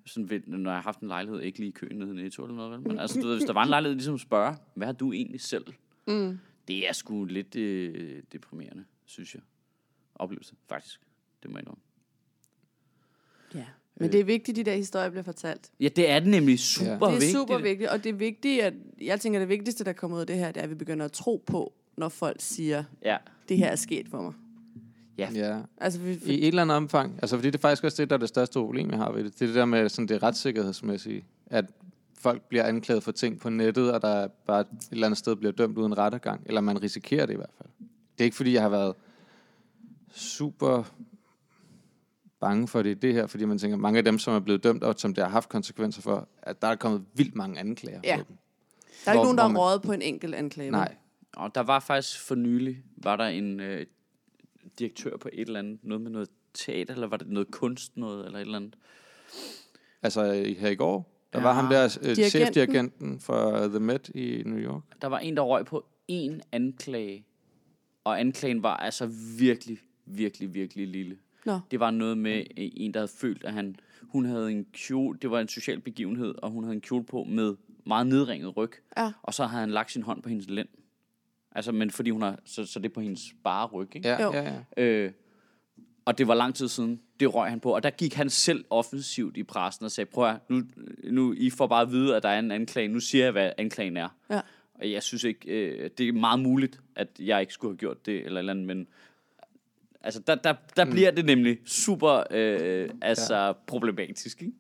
sådan 0.07 0.31
ved, 0.31 0.41
når 0.47 0.71
jeg 0.71 0.79
har 0.79 0.83
haft 0.83 1.01
en 1.01 1.09
lejlighed, 1.09 1.41
ikke 1.41 1.59
lige 1.59 1.69
i 1.69 1.73
køen 1.73 1.99
nede 1.99 2.11
i 2.11 2.15
Netto 2.15 2.45
eller 2.45 2.57
noget, 2.57 2.83
men 2.83 2.99
altså, 2.99 3.21
du 3.21 3.27
ved, 3.27 3.37
hvis 3.37 3.47
der 3.47 3.53
var 3.53 3.63
en 3.63 3.69
lejlighed, 3.69 3.95
ligesom 3.95 4.19
spørge, 4.19 4.57
hvad 4.75 4.87
har 4.87 4.95
du 4.95 5.13
egentlig 5.13 5.41
selv? 5.41 5.67
Mm. 6.07 6.39
Det 6.69 6.89
er 6.89 6.93
sgu 6.93 7.25
lidt 7.25 7.57
øh, 7.57 8.23
deprimerende, 8.33 8.85
synes 9.05 9.35
jeg. 9.35 9.43
Oplevelse, 10.15 10.55
faktisk. 10.69 11.01
Det 11.43 11.51
må 11.51 11.57
jeg 11.57 11.63
indrømme. 11.63 11.86
Ja. 13.55 13.65
Men 14.01 14.13
det 14.13 14.21
er 14.21 14.25
vigtigt, 14.25 14.59
at 14.59 14.65
de 14.67 14.71
der 14.71 14.77
historier 14.77 15.11
bliver 15.11 15.23
fortalt. 15.23 15.71
Ja, 15.81 15.89
det 15.97 16.11
er 16.11 16.19
det 16.19 16.29
nemlig 16.29 16.59
super 16.59 16.91
det 16.91 17.03
er 17.03 17.11
vigtigt. 17.11 17.33
super 17.33 17.59
vigtigt, 17.59 17.91
og 17.91 18.05
det 18.05 18.11
er 18.11 18.15
vigtigt, 18.15 18.63
at 18.63 18.75
jeg 19.01 19.21
tænker, 19.21 19.39
det 19.39 19.49
vigtigste, 19.49 19.85
der 19.85 19.93
kommer 19.93 20.17
ud 20.17 20.21
af 20.21 20.27
det 20.27 20.37
her, 20.37 20.47
det 20.53 20.57
er, 20.61 20.65
at 20.65 20.71
vi 20.71 20.75
begynder 20.75 21.05
at 21.05 21.13
tro 21.13 21.43
på, 21.47 21.73
når 21.97 22.09
folk 22.09 22.37
siger, 22.41 22.85
Ja. 23.05 23.17
det 23.49 23.57
her 23.59 23.67
er 23.69 23.77
sket 23.77 24.09
for 24.09 24.23
mig. 24.23 24.33
Ja, 25.19 25.61
Altså, 25.79 26.01
vi, 26.01 26.13
I 26.25 26.39
et 26.41 26.47
eller 26.47 26.63
andet 26.63 26.77
omfang. 26.77 27.19
Altså, 27.23 27.37
fordi 27.37 27.51
det 27.51 27.55
er 27.59 27.61
faktisk 27.61 27.85
også 27.85 28.03
det, 28.03 28.11
der 28.11 28.17
er 28.17 28.21
det 28.21 28.29
største 28.29 28.59
problem, 28.59 28.91
jeg 28.91 28.99
har 28.99 29.13
ved 29.13 29.25
det. 29.25 29.33
Det 29.35 29.43
er 29.43 29.47
det 29.47 29.55
der 29.55 29.65
med 29.65 29.89
sådan 29.89 30.09
det 30.09 30.23
retssikkerhedsmæssige. 30.23 31.25
At 31.47 31.65
folk 32.19 32.43
bliver 32.43 32.65
anklaget 32.65 33.03
for 33.03 33.13
ting 33.13 33.41
på 33.41 33.51
nettet, 33.51 33.93
og 33.93 34.03
der 34.03 34.29
bare 34.47 34.61
et 34.61 34.67
eller 34.93 35.07
andet 35.07 35.19
sted 35.19 35.37
bliver 35.37 35.53
dømt 35.53 35.79
uden 35.79 35.99
rettergang. 35.99 36.41
Eller 36.47 36.61
man 36.61 36.83
risikerer 36.83 37.27
det 37.27 37.33
i 37.33 37.37
hvert 37.37 37.51
fald. 37.59 37.69
Det 38.19 38.21
er 38.21 38.25
ikke, 38.25 38.37
fordi 38.37 38.53
jeg 38.53 38.63
har 38.63 38.69
været 38.69 38.95
super 40.15 40.93
bange 42.41 42.69
for 42.69 42.83
det 42.83 42.91
i 42.91 42.95
det 42.95 43.15
her, 43.15 43.27
fordi 43.27 43.45
man 43.45 43.59
tænker, 43.59 43.77
mange 43.77 43.99
af 43.99 44.05
dem, 44.05 44.19
som 44.19 44.35
er 44.35 44.41
blevet 44.41 44.65
dømt, 44.65 44.83
og 44.85 44.95
som 44.99 45.15
det 45.15 45.25
har 45.25 45.31
haft 45.31 45.49
konsekvenser 45.49 46.03
for, 46.03 46.29
at 46.43 46.63
der 46.63 46.69
er 46.69 46.77
kommet 46.77 47.05
vildt 47.15 47.35
mange 47.35 47.61
anklager 47.61 48.01
Ja. 48.05 48.17
på 48.17 48.25
dem. 48.29 48.37
der 49.05 49.11
er 49.11 49.15
ikke 49.15 49.23
nogen, 49.25 49.39
der 49.39 49.49
man- 49.49 49.57
rådet 49.59 49.83
på 49.83 49.93
en 49.93 50.03
enkelt 50.03 50.35
anklage. 50.35 50.71
Nej. 50.71 50.95
Og 51.37 51.55
der 51.55 51.61
var 51.61 51.81
faktisk 51.81 52.21
for 52.21 52.35
nylig, 52.35 52.83
var 52.97 53.17
der 53.17 53.25
en 53.25 53.61
øh, 53.61 53.87
direktør 54.79 55.17
på 55.17 55.29
et 55.33 55.47
eller 55.47 55.59
andet, 55.59 55.79
noget 55.83 56.01
med 56.03 56.11
noget 56.11 56.29
teater, 56.55 56.95
eller 56.95 57.07
var 57.07 57.17
det 57.17 57.29
noget 57.29 57.51
kunst, 57.51 57.97
noget, 57.97 58.27
eller 58.27 58.39
et 58.39 58.43
eller 58.43 58.57
andet. 58.57 58.77
Altså, 60.03 60.33
her 60.59 60.69
i 60.69 60.75
går, 60.75 61.13
Der 61.33 61.41
var 61.41 61.53
ham 61.53 61.69
der 61.69 61.85
øh, 61.85 61.91
Dirigenten. 62.05 62.25
chefdirigenten 62.31 63.21
for 63.21 63.69
The 63.69 63.81
Met 63.81 64.09
i 64.09 64.43
New 64.47 64.59
York. 64.59 64.83
Der 65.03 65.09
var 65.09 65.19
en, 65.19 65.37
der 65.37 65.43
røg 65.43 65.65
på 65.67 65.87
en 66.09 66.43
anklage. 66.53 67.27
Og 68.05 68.21
anklagen 68.21 68.63
var 68.63 68.77
altså 68.77 69.07
virkelig, 69.39 69.79
virkelig, 70.07 70.55
virkelig 70.55 70.89
lille. 70.89 71.17
Nå. 71.47 71.61
Det 71.71 71.81
var 71.81 71.91
noget 71.91 72.19
med 72.19 72.37
øh, 72.39 72.45
en, 72.57 72.95
der 72.95 73.01
havde 73.01 73.13
følt, 73.21 73.45
at 73.45 73.53
han, 73.53 73.77
hun 74.03 74.25
havde 74.25 74.53
en 74.53 74.67
kjole, 74.73 75.19
det 75.23 75.31
var 75.31 75.41
en 75.41 75.49
social 75.49 75.81
begivenhed, 75.81 76.35
og 76.43 76.51
hun 76.51 76.65
havde 76.65 76.75
en 76.75 76.81
kjole 76.81 77.05
på 77.05 77.25
med 77.25 77.55
meget 77.87 78.07
nedringet 78.07 78.57
ryg. 78.57 78.73
Ja. 78.97 79.13
Og 79.23 79.35
så 79.35 79.47
havde 79.47 79.61
han 79.61 79.71
lagt 79.71 79.93
sin 79.93 80.03
hånd 80.03 80.23
på 80.23 80.29
hendes 80.29 80.51
lænd. 80.51 80.69
Altså, 81.53 81.73
men 81.73 81.91
fordi 81.91 82.11
hun 82.11 82.23
har, 82.23 82.39
så, 82.45 82.67
så 82.67 82.79
det 82.79 82.89
er 82.89 82.95
på 82.95 83.01
hendes 83.01 83.23
bare 83.45 83.67
ryg, 83.67 83.97
ikke? 83.97 84.09
Ja, 84.09 84.23
Jo. 84.23 84.33
ja, 84.33 84.63
ja. 84.77 84.83
Øh, 84.83 85.13
og 86.05 86.19
det 86.19 86.29
var 86.29 86.35
lang 86.35 86.55
tid 86.55 86.69
siden, 86.69 87.01
det 87.21 87.35
røg 87.35 87.51
han 87.51 87.61
på. 87.61 87.75
Og 87.75 87.83
der 87.83 87.91
gik 87.91 88.15
han 88.15 88.31
selv 88.31 88.65
offensivt 88.71 89.37
i 89.37 89.43
pressen 89.43 89.85
og 89.85 89.91
sagde, 89.91 90.11
prøv 90.11 90.29
at, 90.29 90.37
nu, 90.51 90.63
nu 91.11 91.35
I 91.37 91.51
får 91.51 91.67
bare 91.67 91.83
at 91.83 91.91
vide, 91.91 92.17
at 92.17 92.23
der 92.23 92.29
er 92.29 92.39
en 92.39 92.51
anklage. 92.51 92.89
Nu 92.89 93.01
siger 93.01 93.25
jeg, 93.25 93.33
hvad 93.33 93.53
anklagen 93.59 93.97
er. 93.97 94.09
Ja. 94.31 94.41
Og 94.75 94.91
jeg 94.91 95.03
synes 95.03 95.25
ikke, 95.25 95.49
øh, 95.49 95.91
det 95.99 96.09
er 96.09 96.13
meget 96.13 96.41
muligt, 96.41 96.81
at 96.97 97.09
jeg 97.21 97.41
ikke 97.41 97.53
skulle 97.53 97.73
have 97.73 97.79
gjort 97.79 98.07
det, 98.07 98.27
eller 98.27 98.39
eller 98.39 98.53
andet, 98.53 98.67
men 98.67 98.87
altså, 100.07 100.21
der, 100.27 100.35
der, 100.35 100.55
der 100.77 100.85
mm. 100.85 100.91
bliver 100.91 101.11
det 101.11 101.25
nemlig 101.25 101.59
super 101.67 102.23
øh, 102.31 102.89
altså, 103.03 103.37
ja. 103.37 103.53
problematisk, 103.67 104.43
ikke? 104.43 104.53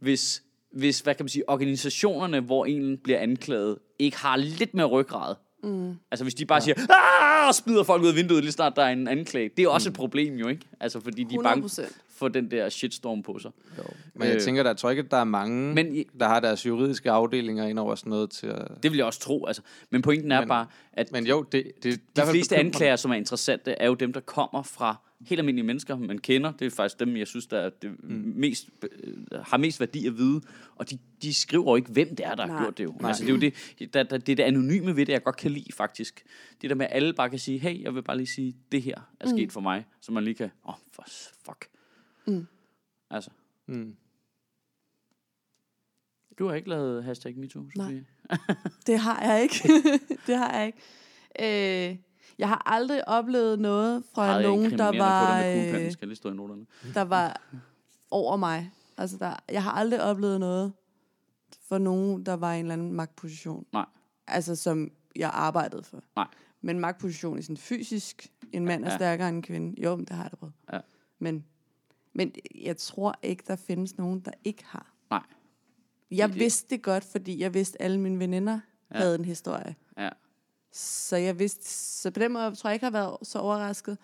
Hvis, 0.00 0.42
hvis, 0.72 1.00
hvad 1.00 1.14
kan 1.14 1.24
man 1.24 1.28
sige, 1.28 1.48
organisationerne, 1.48 2.40
hvor 2.40 2.64
en 2.64 2.98
bliver 2.98 3.18
anklaget, 3.18 3.78
ikke 3.98 4.16
har 4.16 4.36
lidt 4.36 4.74
mere 4.74 4.86
ryggrad, 4.86 5.34
mm. 5.64 5.94
altså 6.10 6.24
hvis 6.24 6.34
de 6.34 6.46
bare 6.46 6.56
ja. 6.56 6.60
siger, 6.60 6.74
ah, 6.74 7.33
og 7.48 7.54
smider 7.54 7.82
folk 7.82 8.02
ud 8.02 8.08
af 8.08 8.14
vinduet, 8.16 8.42
lige 8.42 8.52
snart 8.52 8.76
der 8.76 8.82
er 8.82 8.88
en 8.92 9.08
anklage, 9.08 9.50
det 9.56 9.64
er 9.64 9.68
også 9.68 9.88
mm. 9.88 9.92
et 9.92 9.96
problem 9.96 10.34
jo, 10.36 10.48
ikke? 10.48 10.62
Altså, 10.80 11.00
fordi 11.00 11.24
de 11.24 11.34
er 11.34 11.42
bange 11.42 11.64
100%. 11.66 11.92
for 12.16 12.28
den 12.28 12.50
der 12.50 12.68
shitstorm 12.68 13.22
på 13.22 13.38
sig. 13.38 13.50
Jo. 13.78 13.82
Men 14.14 14.28
jeg 14.28 14.34
Øh. 14.36 14.40
tænker, 14.42 14.62
der 14.62 14.72
tror 14.74 14.90
ikke, 14.90 15.02
at 15.02 15.10
der 15.10 15.16
er 15.16 15.24
mange, 15.24 15.74
Men 15.74 15.96
i- 15.96 16.06
der 16.20 16.28
har 16.28 16.40
deres 16.40 16.66
juridiske 16.66 17.10
afdelinger 17.10 17.66
ind 17.66 17.78
over 17.78 17.94
sådan 17.94 18.10
noget 18.10 18.30
til 18.30 18.46
at... 18.46 18.68
Det 18.82 18.90
vil 18.90 18.96
jeg 18.96 19.06
også 19.06 19.20
tro, 19.20 19.46
altså. 19.46 19.62
Men 19.90 20.02
pointen 20.02 20.32
er 20.32 20.40
Men- 20.40 20.48
bare, 20.48 20.66
at 20.92 21.12
Men 21.12 21.26
jo, 21.26 21.42
det, 21.42 21.64
det 21.82 21.88
i 21.88 21.92
de 21.92 21.98
hvert 22.14 22.26
fald 22.26 22.34
fleste 22.34 22.56
anklager, 22.56 22.96
som 22.96 23.10
er 23.10 23.14
interessante, 23.14 23.70
er 23.70 23.86
jo 23.86 23.94
dem, 23.94 24.12
der 24.12 24.20
kommer 24.20 24.62
fra 24.62 24.96
helt 25.26 25.38
almindelige 25.38 25.66
mennesker, 25.66 25.96
man 25.96 26.18
kender. 26.18 26.52
Det 26.52 26.66
er 26.66 26.70
faktisk 26.70 27.00
dem, 27.00 27.16
jeg 27.16 27.26
synes, 27.26 27.46
der 27.46 27.58
er 27.58 27.70
det 27.70 28.04
mm. 28.04 28.32
mest, 28.36 28.68
øh, 29.02 29.16
har 29.42 29.56
mest 29.56 29.80
værdi 29.80 30.06
at 30.06 30.16
vide. 30.16 30.40
Og 30.76 30.90
de, 30.90 30.98
de 31.22 31.34
skriver 31.34 31.64
jo 31.70 31.76
ikke, 31.76 31.92
hvem 31.92 32.16
det 32.16 32.26
er, 32.26 32.34
der 32.34 32.46
har 32.46 32.52
Nej. 32.52 32.62
gjort 32.62 32.78
det 32.78 32.84
jo. 32.84 32.94
Altså, 33.04 33.22
det 33.24 33.30
er 33.30 33.34
jo 33.34 33.40
det, 33.40 33.94
der, 33.94 34.02
der, 34.02 34.18
det, 34.18 34.32
er 34.32 34.36
det 34.36 34.42
anonyme 34.42 34.96
ved 34.96 35.06
det, 35.06 35.12
jeg 35.12 35.22
godt 35.22 35.36
kan 35.36 35.50
lide, 35.50 35.72
faktisk. 35.72 36.24
Det 36.62 36.70
der 36.70 36.76
med, 36.76 36.86
at 36.86 36.92
alle 36.96 37.12
bare 37.14 37.30
kan 37.30 37.38
sige, 37.38 37.58
hey, 37.58 37.82
jeg 37.82 37.94
vil 37.94 38.02
bare 38.02 38.16
lige 38.16 38.26
sige, 38.26 38.56
det 38.72 38.82
her 38.82 39.12
er 39.20 39.28
sket 39.28 39.52
for 39.52 39.60
mig. 39.60 39.86
Så 40.00 40.12
man 40.12 40.24
lige 40.24 40.34
kan, 40.34 40.50
åh, 40.64 40.70
oh, 40.74 40.78
for 40.92 41.04
fuck. 41.44 41.66
Mm. 42.26 42.46
Altså, 43.10 43.30
Mm. 43.66 43.96
du 46.38 46.46
har 46.48 46.54
ikke 46.54 46.68
lavet 46.68 47.04
hashtag 47.04 47.36
MeToo, 47.36 47.62
Nej. 47.76 47.86
Sofie? 47.86 48.04
Det 48.86 48.98
har 48.98 49.32
jeg 49.32 49.42
ikke. 49.42 49.68
det 50.26 50.36
har 50.36 50.52
jeg 50.58 50.66
ikke. 50.66 51.90
Øh, 51.90 51.96
jeg 52.38 52.48
har 52.48 52.62
aldrig 52.66 53.08
oplevet 53.08 53.58
noget 53.60 54.04
fra 54.14 54.26
Ej, 54.26 54.42
nogen, 54.42 54.70
der 54.78 54.98
var, 54.98 55.44
øh, 55.44 55.92
skal 55.92 56.08
lige 56.08 56.16
stå 56.16 56.30
i 56.30 56.34
noterne. 56.34 56.66
der 56.94 57.02
var 57.02 57.40
over 58.10 58.36
mig. 58.36 58.70
Altså, 58.96 59.16
der, 59.16 59.36
jeg 59.50 59.62
har 59.62 59.70
aldrig 59.70 60.02
oplevet 60.02 60.40
noget 60.40 60.72
for 61.68 61.78
nogen, 61.78 62.26
der 62.26 62.34
var 62.34 62.52
i 62.52 62.58
en 62.58 62.64
eller 62.64 62.72
anden 62.72 62.92
magtposition. 62.92 63.66
Nej. 63.72 63.86
Altså, 64.26 64.56
som 64.56 64.90
jeg 65.16 65.30
arbejdede 65.34 65.82
for. 65.82 66.02
Nej. 66.16 66.26
Men 66.60 66.80
magtposition 66.80 67.38
i 67.38 67.42
sådan 67.42 67.56
fysisk, 67.56 68.32
en 68.52 68.64
mand 68.64 68.84
er 68.84 68.90
Ja. 68.90 68.96
stærkere 68.96 69.28
end 69.28 69.36
en 69.36 69.42
kvinde. 69.42 69.82
Jo, 69.82 69.96
men 69.96 70.04
det 70.04 70.16
har 70.16 70.22
jeg 70.22 70.30
da 70.30 70.36
prøvet. 70.36 70.54
Ja. 70.72 70.80
Men, 71.18 71.44
men 72.12 72.32
jeg 72.54 72.76
tror 72.76 73.14
ikke, 73.22 73.44
der 73.46 73.56
findes 73.56 73.98
nogen, 73.98 74.20
der 74.20 74.30
ikke 74.44 74.64
har. 74.66 74.92
Nej. 75.10 75.22
Jeg 76.10 76.28
Det- 76.28 76.38
vidste 76.38 76.74
det 76.74 76.82
godt, 76.82 77.04
fordi 77.04 77.40
jeg 77.40 77.54
vidste, 77.54 77.82
at 77.82 77.84
alle 77.84 78.00
mine 78.00 78.18
veninder 78.18 78.52
Ja. 78.52 78.96
ja. 78.96 79.02
havde 79.02 79.14
en 79.18 79.24
historie. 79.24 79.74
Ja. 79.98 80.08
Så 80.74 81.16
jeg 81.16 81.38
vidste, 81.38 81.68
så 81.70 82.10
på 82.10 82.20
den 82.20 82.32
måde 82.32 82.54
tror 82.54 82.70
jeg 82.70 82.74
ikke, 82.74 82.86
jeg 82.86 82.92
har 82.92 82.98
været 82.98 83.16
så 83.22 83.38
overrasket. 83.38 83.98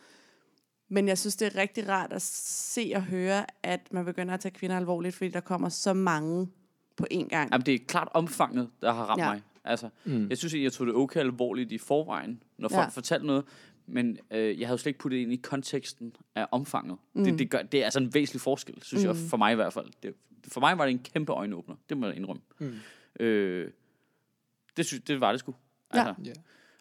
Men 0.89 1.09
jeg 1.09 1.19
synes, 1.19 1.37
det 1.37 1.47
er 1.47 1.61
rigtig 1.61 1.89
rart 1.89 2.13
at 2.13 2.23
se 2.23 2.93
og 2.95 3.03
høre, 3.03 3.47
at 3.63 3.93
man 3.93 4.05
begynder 4.05 4.35
at 4.35 4.41
tage 4.41 4.53
kvinder 4.53 4.77
alvorligt, 4.77 5.15
fordi 5.15 5.31
der 5.31 5.41
kommer 5.41 5.69
så 5.69 5.93
mange 5.93 6.49
på 6.97 7.07
én 7.13 7.29
gang. 7.29 7.51
Jamen, 7.53 7.67
det 7.67 7.75
er 7.75 7.79
klart 7.89 8.09
omfanget, 8.15 8.71
der 8.83 8.93
har 8.93 9.05
ramt 9.05 9.21
ja. 9.21 9.33
Mig. 9.33 9.43
Altså, 9.65 9.89
mm. 10.05 10.29
Jeg 10.29 10.39
synes, 10.39 10.55
at 10.55 10.63
jeg 10.63 10.73
tog 10.73 10.87
det 10.87 10.95
okay 10.95 11.21
alvorligt 11.21 11.73
i 11.73 11.79
forvejen, 11.79 12.43
når 12.59 12.69
folk 12.69 12.85
ja. 12.85 12.89
Fortalte 12.89 13.27
noget. 13.27 13.45
Men 13.87 14.19
øh, 14.31 14.61
jeg 14.61 14.69
havde 14.69 14.75
jo 14.75 14.79
slet 14.79 14.91
ikke 14.91 14.99
puttet 14.99 15.19
ind 15.19 15.33
i 15.33 15.37
konteksten 15.37 16.17
af 16.35 16.47
omfanget. 16.51 16.99
Mm. 17.15 17.25
Det, 17.25 17.39
det, 17.39 17.51
gør, 17.51 17.63
det 17.63 17.81
er 17.81 17.85
altså 17.85 18.01
en 18.01 18.15
væsentlig 18.15 18.41
forskel, 18.41 18.83
synes 18.83 19.05
mm. 19.05 19.09
jeg, 19.09 19.17
for 19.17 19.37
mig 19.37 19.53
i 19.53 19.55
hvert 19.55 19.73
fald. 19.73 19.87
Det, 20.03 20.15
for 20.49 20.61
mig 20.61 20.79
var 20.79 20.85
det 20.85 20.93
en 20.93 20.99
kæmpe 20.99 21.33
øjenåbner. 21.33 21.75
Det 21.89 21.97
må 21.97 22.07
jeg 22.07 22.17
indrømme. 22.17 22.43
Mm. 22.59 22.75
Øh, 23.21 23.71
det, 24.77 24.87
synes, 24.87 25.05
det 25.05 25.21
var 25.21 25.31
det 25.31 25.41
sgu. 25.41 25.55
Altså, 25.91 26.15
Ja. 26.25 26.33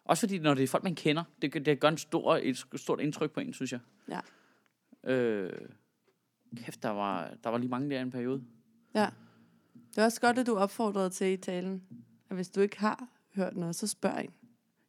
Også 0.04 0.20
fordi, 0.20 0.38
når 0.38 0.54
det 0.54 0.62
er 0.62 0.68
folk, 0.68 0.84
man 0.84 0.94
kender, 0.94 1.24
det, 1.42 1.52
gør- 1.52 1.60
det 1.60 1.80
gør 1.80 1.88
en 1.88 1.98
stor, 1.98 2.36
et 2.42 2.64
stort 2.76 3.00
indtryk 3.00 3.30
på 3.30 3.40
en, 3.40 3.52
synes 3.52 3.72
jeg. 3.72 3.80
Ja. 4.08 4.20
Øh, 5.12 5.52
kæft, 6.56 6.82
der 6.82 6.88
var, 6.88 7.34
der 7.44 7.50
var 7.50 7.58
lige 7.58 7.68
mange 7.70 7.90
der 7.90 7.98
i 7.98 8.02
en 8.02 8.10
periode. 8.10 8.42
Ja. 8.94 9.06
Det 9.90 9.98
er 9.98 10.04
også 10.04 10.20
godt, 10.20 10.38
at 10.38 10.46
du 10.46 10.56
opfordrede 10.56 11.10
til 11.10 11.26
i 11.32 11.36
talen, 11.36 11.82
at 12.30 12.36
hvis 12.36 12.48
du 12.48 12.60
ikke 12.60 12.78
har 12.80 13.08
hørt 13.34 13.56
noget, 13.56 13.76
så 13.76 13.86
spørg 13.86 14.24
en. 14.24 14.30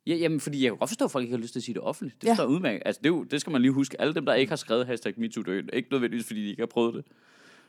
Ja, 0.07 0.16
jamen, 0.16 0.39
fordi 0.39 0.64
jeg 0.64 0.72
kan 0.72 0.78
godt 0.78 0.89
forstå, 0.89 1.05
at 1.05 1.12
folk 1.12 1.24
ikke 1.24 1.36
har 1.36 1.41
lyst 1.41 1.53
til 1.53 1.59
at 1.59 1.64
sige 1.64 1.74
det 1.74 1.82
offentligt. 1.82 2.22
Det 2.22 2.28
Ja. 2.28 2.36
jeg 2.38 2.47
udmærket. 2.47 2.82
Altså, 2.86 2.99
det, 3.03 3.09
er 3.09 3.14
jo, 3.14 3.24
det 3.24 3.41
skal 3.41 3.51
man 3.51 3.62
lige 3.62 3.72
huske. 3.72 4.01
Alle 4.01 4.14
dem, 4.14 4.26
der 4.26 4.34
ikke 4.34 4.49
har 4.51 4.55
skrevet 4.55 4.88
hashtag 4.88 5.14
MeToo, 5.18 5.43
det 5.43 5.70
er 5.70 5.76
ikke 5.78 5.91
nødvendigvis, 5.91 6.28
fordi 6.28 6.43
de 6.43 6.49
ikke 6.49 6.62
har 6.62 6.68
prøvet 6.68 6.93
det. 6.95 7.05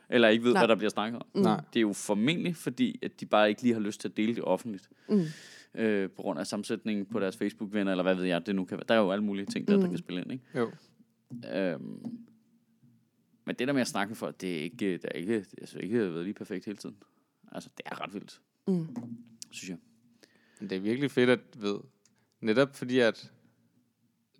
Eller 0.09 0.27
ikke 0.27 0.43
ved, 0.43 0.53
Nej. 0.53 0.61
hvad 0.61 0.67
der 0.67 0.75
bliver 0.75 0.89
snakket 0.89 1.21
om. 1.33 1.41
Nej. 1.41 1.61
Det 1.73 1.79
er 1.79 1.81
jo 1.81 1.93
formentlig, 1.93 2.55
fordi 2.55 2.99
at 3.03 3.19
de 3.19 3.25
bare 3.25 3.49
ikke 3.49 3.61
lige 3.61 3.73
har 3.73 3.81
lyst 3.81 4.01
til 4.01 4.07
at 4.07 4.17
dele 4.17 4.35
det 4.35 4.43
offentligt. 4.43 4.89
Mm. 5.09 5.21
Øh, 5.75 6.09
på 6.09 6.21
grund 6.21 6.39
af 6.39 6.47
sammensætningen 6.47 7.05
på 7.05 7.19
deres 7.19 7.37
Facebook-venner, 7.37 7.91
eller 7.91 8.03
hvad 8.03 8.15
ved 8.15 8.23
jeg, 8.23 8.45
det 8.45 8.55
nu 8.55 8.65
kan 8.65 8.77
være. 8.77 8.85
Der 8.87 8.93
er 8.95 8.99
jo 8.99 9.11
alle 9.11 9.23
mulige 9.25 9.45
ting, 9.45 9.67
der, 9.67 9.73
der 9.77 9.83
Mm. 9.83 9.89
kan 9.89 9.97
spille 9.97 10.21
ind, 10.21 10.31
ikke? 10.31 10.43
Jo. 10.55 10.71
Øhm, 11.55 12.17
men 13.45 13.55
det 13.59 13.67
der 13.67 13.73
med 13.73 13.81
at 13.81 13.87
snakke 13.87 14.09
med 14.09 14.15
folk, 14.15 14.41
det 14.41 14.57
er 14.57 14.61
ikke, 14.63 14.77
det 14.93 15.05
er 15.05 15.09
ikke, 15.19 15.45
jeg 15.59 15.67
synes 15.67 15.83
ikke, 15.83 15.97
det 15.97 16.05
har 16.05 16.11
været 16.11 16.25
lige 16.25 16.33
perfekt 16.33 16.65
hele 16.65 16.77
tiden. 16.77 16.95
Altså, 17.51 17.69
det 17.77 17.83
er 17.85 18.01
ret 18.03 18.13
vildt, 18.13 18.41
Mm. 18.67 18.87
synes 19.51 19.69
jeg. 19.69 19.77
Men 20.59 20.69
det 20.69 20.75
er 20.75 20.79
virkelig 20.79 21.11
fedt 21.11 21.29
at 21.29 21.39
ved, 21.57 21.79
netop 22.41 22.75
fordi 22.75 22.99
at 22.99 23.31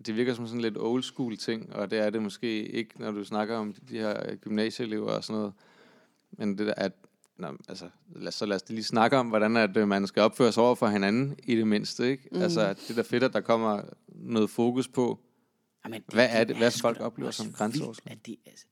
det 0.05 0.15
virker 0.15 0.33
som 0.33 0.47
sådan 0.47 0.61
lidt 0.61 0.77
old 0.77 1.03
school 1.03 1.37
ting, 1.37 1.73
og 1.73 1.91
det 1.91 1.99
er 1.99 2.09
det 2.09 2.21
måske 2.21 2.67
ikke, 2.69 2.99
når 2.99 3.11
du 3.11 3.23
snakker 3.23 3.55
om 3.55 3.73
de 3.73 3.97
her 3.97 4.35
gymnasieelever 4.35 5.11
og 5.11 5.23
sådan 5.23 5.39
noget. 5.39 5.53
Men 6.31 6.57
det 6.57 6.67
der, 6.67 6.73
at, 6.77 6.91
nå, 7.51 7.57
altså, 7.69 7.89
lad, 8.15 8.31
så 8.31 8.45
lad 8.45 8.55
os 8.55 8.69
lige 8.69 8.83
snakke 8.83 9.17
om, 9.17 9.27
hvordan 9.27 9.57
at, 9.57 9.77
øh, 9.77 9.87
man 9.87 10.07
skal 10.07 10.21
opføre 10.21 10.51
sig 10.51 10.63
over 10.63 10.75
for 10.75 10.87
hinanden 10.87 11.35
i 11.43 11.55
det 11.55 11.67
mindste, 11.67 12.09
ikke? 12.11 12.29
Mm. 12.31 12.41
Altså, 12.41 12.69
det 12.73 12.89
er 12.89 12.95
da 12.95 13.01
fedt, 13.01 13.23
at 13.23 13.33
der 13.33 13.41
kommer 13.41 13.81
noget 14.07 14.49
fokus 14.49 14.87
på, 14.87 15.19
Jamen, 15.85 16.01
det, 16.01 16.13
Hvad 16.13 16.27
er 16.31 16.43
det- 16.43 16.57
hvad 16.57 16.71
sgu 16.71 16.81
folk 16.81 16.99
oplever 16.99 17.31
som 17.31 17.51
grænseoverskridende? 17.51 18.35
altså, 18.45 18.65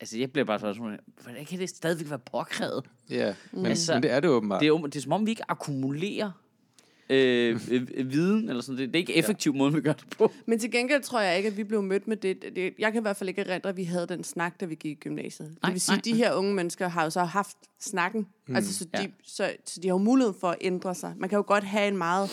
altså, 0.00 0.18
jeg 0.18 0.32
bliver 0.32 0.44
bare 0.44 0.58
sådan, 0.58 0.98
hvordan 1.22 1.44
kan 1.46 1.58
det 1.58 1.68
stadigvæk 1.68 2.10
være 2.10 2.18
påkrævet? 2.18 2.84
ja, 3.10 3.34
men, 3.52 3.66
Altså, 3.66 3.94
men 3.94 4.02
det 4.02 4.10
er 4.10 4.20
det 4.20 4.30
åbenbart. 4.30 4.60
Det 4.60 4.68
er, 4.68 4.76
det 4.76 4.96
er 4.96 5.00
som 5.00 5.12
om, 5.12 5.26
vi 5.26 5.30
ikke 5.30 5.50
akkumulerer 5.50 6.30
øh, 7.10 7.60
øh, 7.70 8.10
viden, 8.10 8.48
eller 8.48 8.62
sådan. 8.62 8.78
Det, 8.78 8.88
det 8.88 8.94
er 8.96 9.00
ikke 9.00 9.14
effektiv 9.14 9.54
måde, 9.54 9.72
vi 9.74 9.80
gør 9.80 9.92
det 9.92 10.04
på. 10.18 10.32
Men 10.46 10.58
til 10.58 10.70
gengæld 10.70 11.02
tror 11.02 11.20
jeg 11.20 11.36
ikke, 11.36 11.46
at 11.46 11.56
vi 11.56 11.64
blev 11.64 11.82
mødt 11.82 12.08
med 12.08 12.16
det. 12.16 12.42
det 12.56 12.74
jeg 12.78 12.92
kan 12.92 13.00
i 13.00 13.02
hvert 13.02 13.16
fald 13.16 13.28
ikke 13.28 13.40
erindre, 13.42 13.68
at 13.70 13.76
vi 13.76 13.84
havde 13.84 14.06
den 14.06 14.24
snak, 14.24 14.60
da 14.60 14.64
vi 14.64 14.74
gik 14.74 14.92
i 14.92 15.00
gymnasiet. 15.00 15.48
Nej, 15.48 15.56
det 15.70 15.72
vil 15.72 15.80
sige, 15.80 15.92
nej, 15.92 15.98
at 15.98 16.04
de 16.04 16.14
her 16.14 16.32
unge 16.32 16.54
mennesker 16.54 16.88
har 16.88 17.04
jo 17.04 17.10
så 17.10 17.20
haft 17.24 17.56
snakken. 17.80 18.26
Mm. 18.48 18.56
Altså, 18.56 18.74
så, 18.74 18.84
de, 18.84 18.90
Ja. 19.02 19.06
så, 19.24 19.52
så 19.64 19.80
de 19.80 19.88
har 19.88 19.94
jo 19.94 19.98
mulighed 19.98 20.34
for 20.40 20.48
at 20.48 20.56
ændre 20.60 20.94
sig. 20.94 21.14
Man 21.16 21.28
kan 21.28 21.36
jo 21.36 21.44
godt 21.46 21.64
have 21.64 21.88
en 21.88 21.96
meget 21.98 22.30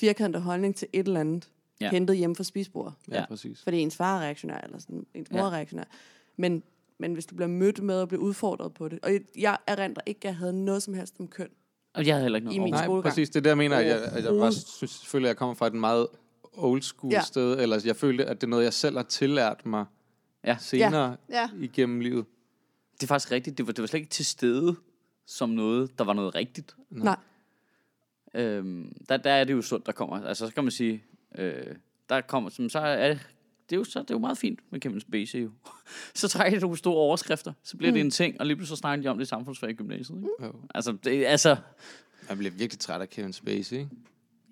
firkantet 0.00 0.42
holdning 0.42 0.76
til 0.76 0.88
et 0.92 1.06
eller 1.06 1.20
andet, 1.20 1.48
Ja. 1.80 1.84
ja. 1.86 1.90
hentet 1.90 2.16
hjemme 2.16 2.36
fra 2.36 2.44
spisbordet. 2.44 2.94
ja, 3.10 3.16
ja. 3.20 3.26
præcis. 3.26 3.62
Fordi 3.62 3.78
ens 3.78 3.96
far 3.96 4.16
er 4.18 4.22
reaktionær, 4.24 4.60
eller 4.60 4.78
sådan, 4.78 5.06
ens 5.14 5.30
mor 5.30 5.38
Ja. 5.38 5.44
er 5.46 5.50
reaktionær. 5.50 5.84
Men, 6.36 6.62
men 6.98 7.12
hvis 7.12 7.26
du 7.26 7.34
bliver 7.34 7.48
mødt 7.48 7.82
med 7.82 8.00
at 8.00 8.08
blive 8.08 8.20
udfordret 8.20 8.74
på 8.74 8.88
det, 8.88 8.98
og 9.02 9.10
jeg 9.38 9.56
erindrer 9.66 10.02
ikke, 10.06 10.18
at 10.18 10.24
jeg 10.24 10.36
havde 10.36 10.64
noget 10.64 10.82
som 10.82 10.94
helst 10.94 11.14
om 11.20 11.28
køn. 11.28 11.48
Og 11.98 12.06
jeg 12.06 12.14
havde 12.14 12.22
heller 12.24 12.36
ikke 12.36 12.44
noget 12.44 12.56
I 12.56 12.60
min. 12.60 12.72
Nej, 12.72 12.84
skolegang. 12.84 13.10
præcis. 13.12 13.30
Det 13.30 13.36
er 13.36 13.40
det, 13.40 13.48
jeg 13.50 13.56
mener, 13.58 13.76
at 13.76 13.86
jeg, 13.86 13.96
at 13.96 14.02
jeg 14.14 14.22
bare 14.22 14.28
Overhovedet. 14.30 14.54
synes, 14.66 15.06
føler, 15.06 15.26
at 15.26 15.28
jeg 15.28 15.36
kommer 15.36 15.54
fra 15.54 15.66
et 15.66 15.72
meget 15.74 16.06
old 16.52 16.82
school 16.82 17.12
ja. 17.12 17.18
Ja. 17.18 17.24
sted, 17.24 17.60
eller 17.60 17.80
jeg 17.84 17.96
følte, 17.96 18.24
at 18.24 18.40
det 18.40 18.46
er 18.46 18.50
noget, 18.50 18.64
jeg 18.64 18.72
selv 18.72 18.96
har 18.96 19.02
tillært 19.04 19.66
mig 19.66 19.84
Ja. 20.44 20.56
senere 20.60 21.16
Ja. 21.30 21.48
igennem 21.60 22.00
livet. 22.00 22.24
Det 22.92 23.02
er 23.02 23.06
faktisk 23.06 23.32
rigtigt. 23.32 23.58
Det 23.58 23.66
var, 23.66 23.72
det 23.72 23.82
var 23.82 23.86
slet 23.86 24.00
ikke 24.00 24.10
til 24.10 24.26
stede 24.26 24.76
som 25.26 25.48
noget, 25.48 25.98
der 25.98 26.04
var 26.04 26.12
noget 26.12 26.34
rigtigt. 26.34 26.76
Nej. 26.90 27.16
Øhm, 28.34 28.92
der, 29.08 29.16
der 29.16 29.30
er 29.30 29.44
det 29.44 29.52
jo 29.52 29.62
sundt, 29.62 29.86
der 29.86 29.92
kommer. 29.92 30.26
Altså, 30.26 30.46
så 30.46 30.54
kan 30.54 30.64
man 30.64 30.70
sige, 30.70 31.04
øh, 31.38 31.66
der 32.08 32.20
kommer, 32.20 32.50
som 32.50 32.68
så 32.68 32.78
er 32.78 33.14
det, 33.70 33.76
er 33.76 33.78
jo, 33.78 33.84
så, 33.84 33.98
det 33.98 34.10
er 34.10 34.14
jo 34.14 34.18
meget 34.18 34.38
fint 34.38 34.58
med 34.72 34.80
Kevin 34.80 35.00
Spacey 35.00 35.44
jo. 35.44 35.50
så 36.14 36.28
trækker 36.28 36.58
de 36.58 36.62
nogle 36.62 36.76
store 36.76 36.94
overskrifter, 36.96 37.52
så 37.64 37.76
bliver 37.76 37.90
mm. 37.90 37.94
det 37.94 38.00
en 38.00 38.10
ting, 38.10 38.40
og 38.40 38.46
lige 38.46 38.56
pludselig 38.56 38.76
så 38.76 38.80
snakker 38.80 39.02
de 39.02 39.08
om 39.08 39.18
det 39.18 39.24
i 39.24 39.28
samfundsfag 39.28 39.70
i 39.70 39.72
gymnasiet. 39.72 40.16
Ikke? 40.16 40.28
Jo. 40.42 40.52
Altså, 40.74 40.92
det, 41.04 41.26
altså, 41.26 41.56
Jeg 42.28 42.38
bliver 42.38 42.50
virkelig 42.52 42.80
træt 42.80 43.00
af 43.00 43.10
Kevin 43.10 43.32
Spacey, 43.32 43.72
ikke? 43.76 43.88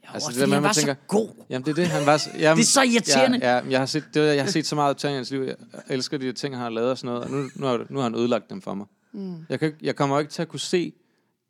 jo, 0.05 0.11
Altså, 0.15 0.29
det 0.29 0.37
der 0.37 0.41
det 0.43 0.49
med, 0.49 0.57
han 0.57 0.63
man 0.63 0.69
var 0.69 0.73
tænker- 0.73 0.95
så 0.95 1.01
god. 1.09 1.29
Jamen, 1.51 1.65
det 1.67 1.71
er 1.71 1.75
det, 1.75 1.87
han 1.87 2.07
var... 2.07 2.17
s- 2.17 2.29
Jamen, 2.39 2.57
Det 2.57 2.63
er 2.63 2.67
så 2.67 2.83
irriterende. 2.83 3.39
Ja, 3.43 3.57
ja 3.57 3.63
jeg, 3.71 3.79
har 3.79 3.87
set, 3.87 4.05
det, 4.15 4.21
jeg 4.37 4.45
har 4.45 4.51
set 4.51 4.67
så 4.67 4.75
meget 4.75 5.05
af 5.05 5.11
hans 5.13 5.31
liv. 5.31 5.41
Jeg 5.43 5.57
elsker 5.89 6.19
de 6.19 6.27
der 6.27 6.33
ting, 6.33 6.55
han 6.55 6.63
har 6.63 6.71
lavet 6.71 6.91
og 6.91 6.99
sådan 6.99 7.09
noget, 7.15 7.25
og 7.25 7.31
nu, 7.31 7.49
nu, 7.57 7.67
har, 7.67 7.87
nu 7.91 7.97
har 7.99 8.03
han 8.03 8.15
ødelagt 8.15 8.51
dem 8.51 8.63
for 8.63 8.75
mig. 8.75 8.87
Mm. 9.13 9.37
Jeg, 9.49 9.61
kan, 9.61 9.73
jeg 9.83 9.97
kommer 9.97 10.19
ikke 10.21 10.33
til 10.33 10.43
at 10.43 10.49
kunne 10.49 10.61
se 10.61 10.93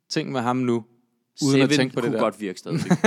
ting 0.09 0.31
med 0.31 0.41
ham 0.41 0.55
nu, 0.57 0.73
uden 1.43 1.51
Seven 1.53 1.61
at 1.61 1.69
tænke 1.69 1.93
på 1.95 2.01
det 2.01 2.07
kunne 2.07 2.17
der. 2.17 2.23
godt 2.23 2.41
virke 2.41 2.59
stadigvæk. 2.59 2.91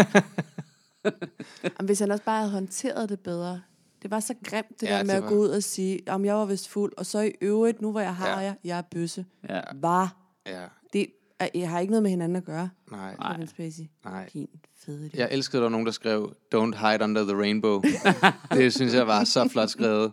Hvis 1.85 1.99
han 1.99 2.11
også 2.11 2.25
bare 2.25 2.39
havde 2.39 2.51
håndteret 2.53 3.09
det 3.09 3.21
bedre. 3.21 3.61
Det 4.03 4.11
var 4.11 4.21
så 4.21 4.35
grimt, 4.45 4.81
det 4.81 4.87
Ja, 4.87 4.93
ja, 4.93 4.99
der 4.99 5.05
med 5.05 5.11
det 5.15 5.17
at 5.19 5.23
var- 5.23 5.29
gå 5.29 5.35
ud 5.37 5.49
og 5.49 5.63
sige, 5.63 6.01
om 6.07 6.25
jeg 6.25 6.35
var 6.35 6.45
vist 6.45 6.69
fuld, 6.69 6.93
og 6.97 7.07
så 7.07 7.21
i 7.21 7.33
øvrigt, 7.41 7.83
nu 7.83 7.91
hvor 7.91 8.01
jeg 8.01 8.15
har 8.17 8.29
Ja. 8.29 8.39
ja. 8.39 8.45
jer, 8.45 8.55
jeg 8.65 8.79
er 8.79 8.83
bøsse. 8.83 9.25
ja. 9.49 9.61
Var. 9.75 10.17
Ja, 10.47 10.65
Det 10.93 11.07
er, 11.39 11.49
jeg 11.55 11.71
har 11.71 11.81
ikke 11.81 11.91
noget 11.91 12.03
med 12.03 12.11
hinanden 12.11 12.37
at 12.37 12.45
gøre, 12.45 12.71
nej, 12.91 13.15
Nej. 13.19 13.33
Kevin 13.35 13.47
Spacey. 13.49 13.83
nej. 14.05 14.29
Din 14.33 14.49
fede. 14.85 15.11
Jeg 15.15 15.29
elskede, 15.31 15.57
at 15.59 15.61
der 15.61 15.65
var 15.65 15.69
nogen, 15.69 15.87
der 15.87 15.93
skrev, 15.93 16.35
don't 16.55 16.89
hide 16.91 17.05
under 17.05 17.25
the 17.25 17.35
rainbow. 17.37 17.83
det 18.53 18.75
synes 18.75 18.95
jeg 18.95 19.07
var 19.07 19.25
så 19.25 19.49
flot 19.49 19.69
skrevet. 19.71 20.13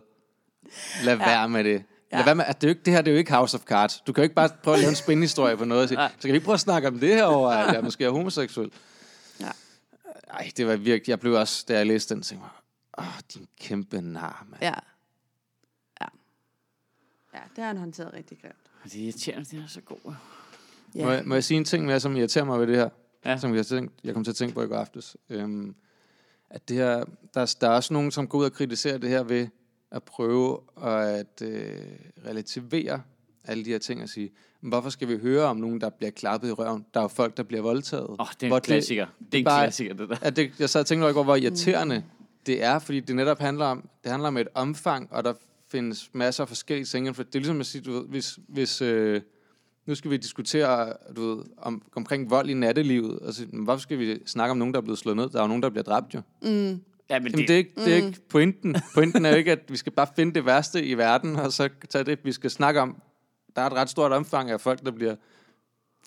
Lad 1.04 1.16
ja. 1.16 1.24
være 1.26 1.48
med 1.48 1.64
det. 1.64 1.72
Lad 2.12 2.20
Ja. 2.20 2.24
være 2.24 2.34
med, 2.34 2.44
at 2.48 2.60
det, 2.60 2.66
er 2.66 2.68
jo 2.68 2.72
ikke, 2.72 2.82
det 2.84 2.92
her 2.92 3.00
det 3.02 3.10
er 3.10 3.12
jo 3.14 3.18
ikke 3.18 3.32
House 3.32 3.56
of 3.56 3.60
Cards. 3.64 4.00
Du 4.06 4.12
kan 4.12 4.22
jo 4.22 4.24
ikke 4.24 4.34
bare 4.34 4.48
prøve 4.62 4.74
at 4.74 4.80
lave 4.80 4.88
en 4.90 4.96
spændende 4.96 5.56
på 5.56 5.64
noget. 5.64 5.82
Og 5.82 5.88
sige, 5.88 5.96
Nej. 5.96 6.12
så 6.18 6.22
kan 6.22 6.32
vi 6.32 6.36
ikke 6.36 6.44
prøve 6.44 6.54
at 6.54 6.60
snakke 6.60 6.88
om 6.88 6.98
det 6.98 7.08
her 7.08 7.24
over, 7.24 7.50
at 7.50 7.74
jeg 7.74 7.84
måske 7.84 8.04
er 8.04 8.10
homoseksuel. 8.10 8.70
Ja. 9.40 9.48
Ej, 10.30 10.50
det 10.56 10.66
var 10.66 10.76
virkelig... 10.76 11.08
Jeg 11.08 11.20
blev 11.20 11.32
også, 11.32 11.64
da 11.68 11.76
jeg 11.76 11.86
læste 11.86 12.14
den, 12.14 12.22
tænkte 12.22 12.46
åh, 12.98 13.18
din 13.34 13.46
kæmpe 13.60 14.00
nar, 14.00 14.46
mand. 14.50 14.62
Ja. 14.62 14.74
Ja. 16.00 16.06
Ja, 17.34 17.38
det 17.56 17.58
har 17.58 17.66
han 17.66 17.76
håndteret 17.76 18.12
rigtig 18.12 18.38
grimt. 18.42 18.54
Det 18.84 18.94
er 19.00 19.04
irriterende, 19.04 19.44
det 19.44 19.62
er 19.62 19.66
så 19.66 19.80
god. 19.80 20.14
Ja. 20.94 21.04
Må, 21.04 21.10
jeg, 21.10 21.22
må 21.26 21.34
jeg 21.34 21.44
sige 21.44 21.58
en 21.58 21.64
ting 21.64 21.84
mere, 21.86 22.00
som 22.00 22.16
irriterer 22.16 22.44
mig 22.44 22.60
ved 22.60 22.66
det 22.66 22.76
her? 22.76 22.88
Ja. 23.24 23.36
Som 23.38 23.54
jeg, 23.54 23.66
tænkt, 23.66 23.92
jeg 24.04 24.14
kom 24.14 24.24
til 24.24 24.30
at 24.30 24.36
tænke 24.36 24.54
på 24.54 24.62
i 24.62 24.66
går 24.66 24.76
aftes. 24.76 25.16
Øhm, 25.28 25.74
at 26.50 26.68
det 26.68 26.76
her, 26.76 27.04
der, 27.34 27.56
der 27.60 27.68
er 27.68 27.74
også 27.74 27.92
nogen, 27.92 28.10
som 28.10 28.28
går 28.28 28.38
ud 28.38 28.44
og 28.44 28.52
kritiserer 28.52 28.98
det 28.98 29.10
her 29.10 29.22
ved 29.22 29.48
at 29.90 30.02
prøve 30.02 30.60
at 30.82 31.42
øh, 31.42 31.82
relativere 32.26 33.02
alle 33.44 33.64
de 33.64 33.70
her 33.70 33.78
ting 33.78 34.02
og 34.02 34.08
sige, 34.08 34.30
"Men 34.60 34.68
hvorfor 34.68 34.90
skal 34.90 35.08
vi 35.08 35.18
høre 35.18 35.44
om 35.44 35.56
nogen, 35.56 35.80
der 35.80 35.90
bliver 35.90 36.10
klappet 36.10 36.48
i 36.48 36.52
røven? 36.52 36.86
Der 36.94 37.00
er 37.00 37.04
jo 37.04 37.08
folk, 37.08 37.36
der 37.36 37.42
bliver 37.42 37.62
voldtaget. 37.62 38.04
Åh, 38.08 38.16
oh, 38.18 38.26
det 38.40 38.42
er 38.42 38.48
Hvor 38.48 38.56
en 38.56 38.62
klassiker. 38.62 39.06
Det 39.32 39.34
er 39.34 39.38
en 39.38 39.44
bare- 39.44 39.64
klassiker, 39.64 39.94
det 39.94 40.08
der. 40.08 40.16
At 40.22 40.36
det, 40.36 40.60
jeg 40.60 40.70
sad 40.70 40.80
og 40.80 40.86
tænkte 40.86 41.04
over 41.04 41.24
hvor 41.24 41.36
irriterende 41.36 42.04
det 42.48 42.64
er, 42.64 42.78
fordi 42.78 43.00
det 43.00 43.16
netop 43.16 43.38
handler 43.38 43.64
om, 43.64 43.88
det 44.02 44.10
handler 44.10 44.28
om 44.28 44.36
et 44.36 44.48
omfang, 44.54 45.12
og 45.12 45.24
der 45.24 45.32
findes 45.70 46.10
masser 46.12 46.44
af 46.44 46.48
forskellige 46.48 46.86
ting. 46.86 47.16
For 47.16 47.22
det 47.22 47.34
er 47.34 47.38
ligesom 47.38 47.60
at 47.60 47.66
sige, 47.66 47.82
du 47.82 47.92
ved, 47.92 48.04
hvis, 48.08 48.38
hvis 48.48 48.82
øh, 48.82 49.20
nu 49.86 49.94
skal 49.94 50.10
vi 50.10 50.16
diskutere 50.16 50.92
du 51.16 51.34
ved, 51.34 51.44
om, 51.56 51.82
omkring 51.96 52.30
vold 52.30 52.50
i 52.50 52.54
nattelivet, 52.54 53.18
og 53.18 53.34
så, 53.34 53.46
men 53.52 53.64
hvorfor 53.64 53.80
skal 53.80 53.98
vi 53.98 54.18
snakke 54.26 54.50
om 54.50 54.56
nogen, 54.58 54.74
der 54.74 54.80
er 54.80 54.84
blevet 54.84 54.98
slået 54.98 55.16
ned? 55.16 55.28
Der 55.28 55.38
er 55.38 55.42
jo 55.42 55.48
nogen, 55.48 55.62
der 55.62 55.70
bliver 55.70 55.82
dræbt 55.82 56.14
jo. 56.14 56.20
Mm. 56.42 56.48
Ja, 56.48 56.48
men 56.48 56.80
Jamen, 57.10 57.32
det, 57.32 57.48
det, 57.48 57.50
er 57.50 57.56
ikke, 57.56 57.72
det 57.76 57.92
er 57.92 57.96
ikke 57.96 58.20
pointen. 58.28 58.76
Pointen 58.94 59.24
er 59.24 59.30
jo 59.30 59.36
ikke, 59.36 59.52
at 59.52 59.60
vi 59.68 59.76
skal 59.76 59.92
bare 59.92 60.06
finde 60.16 60.34
det 60.34 60.46
værste 60.46 60.84
i 60.84 60.94
verden, 60.94 61.36
og 61.36 61.52
så 61.52 61.68
tage 61.88 62.04
det, 62.04 62.18
vi 62.24 62.32
skal 62.32 62.50
snakke 62.50 62.80
om. 62.80 63.02
Der 63.56 63.62
er 63.62 63.66
et 63.66 63.72
ret 63.72 63.90
stort 63.90 64.12
omfang 64.12 64.50
af 64.50 64.60
folk, 64.60 64.84
der 64.84 64.90
bliver 64.90 65.14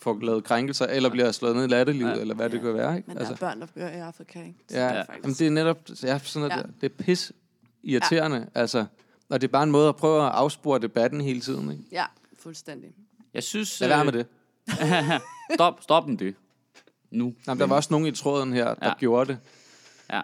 får 0.01 0.19
lavet 0.21 0.43
krænkelser, 0.43 0.85
eller 0.85 1.09
bliver 1.09 1.31
slået 1.31 1.55
ned 1.55 1.63
i 1.63 1.67
latterlivet, 1.67 2.09
Ja. 2.15 2.21
eller 2.21 2.35
hvad 2.35 2.49
det 2.49 2.61
kan 2.61 2.73
være. 2.73 2.97
Ikke? 2.97 3.07
Men 3.09 3.17
der 3.17 3.29
er 3.31 3.35
børn, 3.35 3.61
der 3.61 3.67
gør 3.75 3.87
i 3.87 3.91
Afrika, 3.99 4.39
ikke? 4.39 4.55
Så 4.69 4.77
Ja, 4.77 4.83
det 4.83 4.91
er 4.91 4.95
ja. 4.95 4.99
faktisk- 5.01 5.23
Jamen, 5.23 5.35
det 5.35 5.47
er 5.47 5.51
netop 5.51 5.77
ja, 6.03 6.19
sådan 6.19 6.19
noget 6.35 6.49
Ja. 6.51 6.55
ja. 6.55 6.61
der. 6.61 6.67
Det 6.81 6.91
er 6.99 7.03
pis 7.03 7.31
irriterende, 7.83 8.37
ja. 8.55 8.59
altså. 8.59 8.85
Og 9.29 9.41
det 9.41 9.47
er 9.47 9.51
bare 9.51 9.63
en 9.63 9.71
måde 9.71 9.89
at 9.89 9.95
prøve 9.95 10.25
at 10.25 10.31
afspore 10.31 10.79
debatten 10.79 11.21
hele 11.21 11.41
tiden, 11.41 11.71
ikke? 11.71 11.83
Ja, 11.91 12.05
fuldstændig. 12.39 12.89
jeg 13.33 13.43
synes... 13.43 13.79
Lad 13.79 13.87
være 13.89 13.99
øh, 13.99 14.05
med 14.05 14.13
det. 14.13 14.25
Stop, 15.55 15.81
stop 15.81 16.07
med 16.07 16.17
det. 16.17 16.35
Nu. 17.11 17.33
Jamen, 17.47 17.59
der 17.59 17.67
var 17.67 17.75
også 17.75 17.87
nogen 17.93 18.07
i 18.07 18.11
tråden 18.11 18.53
her, 18.53 18.65
der 18.65 18.75
Ja. 18.81 18.87
ja. 18.87 18.93
gjorde 18.99 19.27
det. 19.33 19.37
Ja. 20.11 20.21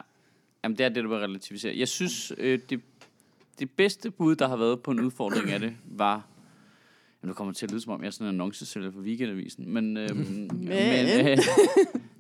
Jamen, 0.64 0.78
det 0.78 0.84
er 0.86 0.90
det, 0.90 1.04
der 1.04 1.10
vil 1.10 1.18
relativisere. 1.18 1.78
Jeg 1.78 1.88
synes, 1.88 2.34
øh, 2.38 2.60
det, 2.70 2.82
det 3.60 3.70
bedste 3.72 4.12
bud, 4.12 4.36
der 4.36 4.48
har 4.48 4.56
været 4.56 4.80
på 4.82 4.92
en 4.92 5.00
udfordring 5.00 5.52
af 5.52 5.60
det, 5.60 5.76
var... 5.86 6.26
Jamen, 7.22 7.30
nu 7.30 7.34
kommer 7.34 7.52
det 7.52 7.58
til 7.58 7.66
at 7.66 7.72
lyde, 7.72 7.82
som 7.82 7.94
om 7.94 8.02
jeg 8.02 8.08
er 8.08 8.12
sådan 8.12 8.28
en 8.28 8.34
annoncesælger 8.34 8.92
for 8.92 9.00
Weekendavisen. 9.00 9.74
Men, 9.74 9.98
øh, 9.98 10.16
men. 10.16 10.48
men 10.48 11.28
øh, 11.28 11.38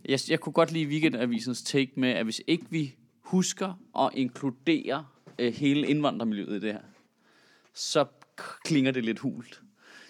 jeg, 0.05 0.19
jeg 0.29 0.39
kunne 0.39 0.53
godt 0.53 0.71
lide 0.71 0.87
Weekendavisens 0.87 1.63
take 1.63 1.91
med, 1.95 2.09
at 2.09 2.23
hvis 2.23 2.41
ikke 2.47 2.65
vi 2.69 2.95
husker 3.21 3.79
at 3.99 4.09
inkludere 4.13 5.05
øh, 5.39 5.53
hele 5.53 5.87
indvandrermiljøet 5.87 6.57
i 6.57 6.59
det 6.59 6.73
her, 6.73 6.81
så 7.73 8.05
klinger 8.63 8.91
det 8.91 9.05
lidt 9.05 9.19
hult. 9.19 9.61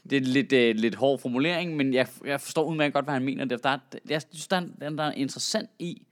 Det 0.09 0.15
er 0.15 0.21
lidt, 0.21 0.53
øh, 0.53 0.75
lidt 0.75 0.95
hård 0.95 1.19
formulering, 1.19 1.75
men 1.75 1.93
jeg, 1.93 2.07
jeg 2.25 2.41
forstår 2.41 2.63
udmærket 2.63 2.93
godt, 2.93 3.05
hvad 3.05 3.13
han 3.13 3.23
mener. 3.23 3.45
Der, 3.45 3.69
er, 3.69 3.79
jeg 4.09 4.21
synes, 4.31 4.47
der, 4.47 4.61
er, 4.81 4.89
der 4.89 5.03
er 5.03 5.11
interessant 5.11 5.69
i, 5.79 6.07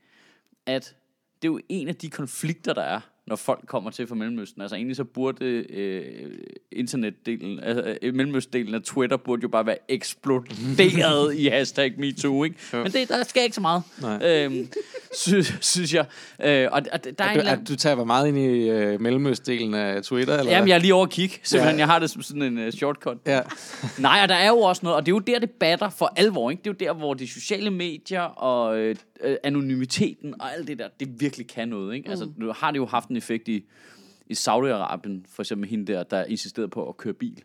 at 0.66 0.96
det 1.42 1.48
er 1.48 1.52
jo 1.52 1.60
en 1.68 1.88
af 1.88 1.96
de 1.96 2.10
konflikter, 2.10 2.74
der 2.74 2.82
er, 2.82 3.00
når 3.26 3.36
folk 3.36 3.66
kommer 3.66 3.90
til 3.90 4.06
fra 4.06 4.14
Mellemøsten. 4.14 4.62
Altså 4.62 4.76
egentlig 4.76 4.96
så 4.96 5.04
burde 5.04 5.44
øh, 5.44 6.02
internetdelen, 6.72 7.60
altså 7.60 7.96
øh, 8.02 8.14
Mellemøstdelen 8.14 8.74
af 8.74 8.82
Twitter 8.82 9.16
burde 9.16 9.42
jo 9.42 9.48
bare 9.48 9.66
være 9.66 9.76
eksploderet 9.88 11.34
i 11.42 11.46
hashtag 11.46 11.94
MeToo, 11.98 12.44
ikke? 12.44 12.56
Jo. 12.72 12.82
Men 12.82 12.92
det, 12.92 13.08
der 13.08 13.24
sker 13.24 13.42
ikke 13.42 13.54
så 13.54 13.60
meget, 13.60 13.82
øhm, 14.22 14.68
synes, 15.14 15.54
synes 15.60 15.94
jeg. 15.94 16.06
Øh, 16.44 16.68
og, 16.72 16.82
og 16.92 17.04
der 17.04 17.24
er 17.24 17.30
en 17.30 17.34
Du, 17.34 17.40
anden... 17.40 17.62
at 17.62 17.68
du 17.68 17.76
tager 17.76 18.04
meget 18.04 18.28
ind 18.28 18.38
i 18.38 18.68
øh, 18.70 19.00
mellemøstdelen 19.00 19.74
af 19.74 20.02
Twitter, 20.02 20.38
eller 20.38 20.52
Jamen, 20.52 20.68
jeg 20.68 20.74
er 20.74 20.78
lige 20.78 20.94
over 20.94 21.04
at 21.04 21.10
kigge, 21.10 21.38
simpelthen. 21.42 21.76
Ja. 21.76 21.80
Jeg 21.80 21.86
har 21.86 21.98
det 21.98 22.10
som 22.10 22.22
sådan 22.22 22.42
en 22.42 22.66
uh, 22.66 22.70
shortcut. 22.70 23.18
Ja. 23.26 23.40
Nej, 23.98 24.20
og 24.22 24.28
der 24.28 24.34
er 24.34 24.48
jo 24.48 24.58
også 24.58 24.80
noget, 24.82 24.96
og 24.96 25.06
det 25.06 25.12
er 25.12 25.14
jo 25.14 25.18
der, 25.18 25.38
det 25.38 25.50
batter 25.50 25.88
for 25.88 26.12
alvor, 26.16 26.50
ikke? 26.50 26.62
Det 26.62 26.70
er 26.70 26.86
jo 26.86 26.92
der, 26.92 26.98
hvor 26.98 27.14
de 27.14 27.28
sociale 27.28 27.70
medier 27.70 28.20
og 28.20 28.78
øh, 28.78 28.96
øh, 29.20 29.36
anonymiteten 29.42 30.40
og 30.40 30.52
alt 30.52 30.68
det 30.68 30.78
der, 30.78 30.88
det 31.00 31.20
virkelig 31.20 31.46
kan 31.46 31.68
noget, 31.68 31.94
ikke? 31.94 32.10
Altså, 32.10 32.30
nu 32.36 32.52
har 32.52 32.70
det 32.70 32.78
jo 32.78 32.86
haft 32.86 33.08
en 33.08 33.16
effekt 33.16 33.48
i, 33.48 33.64
i 34.26 34.32
Saudi-Arabien, 34.32 35.24
for 35.28 35.40
eksempel 35.40 35.70
hende 35.70 35.92
der, 35.92 36.02
der 36.02 36.24
insisterede 36.24 36.68
på 36.68 36.88
at 36.88 36.96
køre 36.96 37.14
bil 37.14 37.42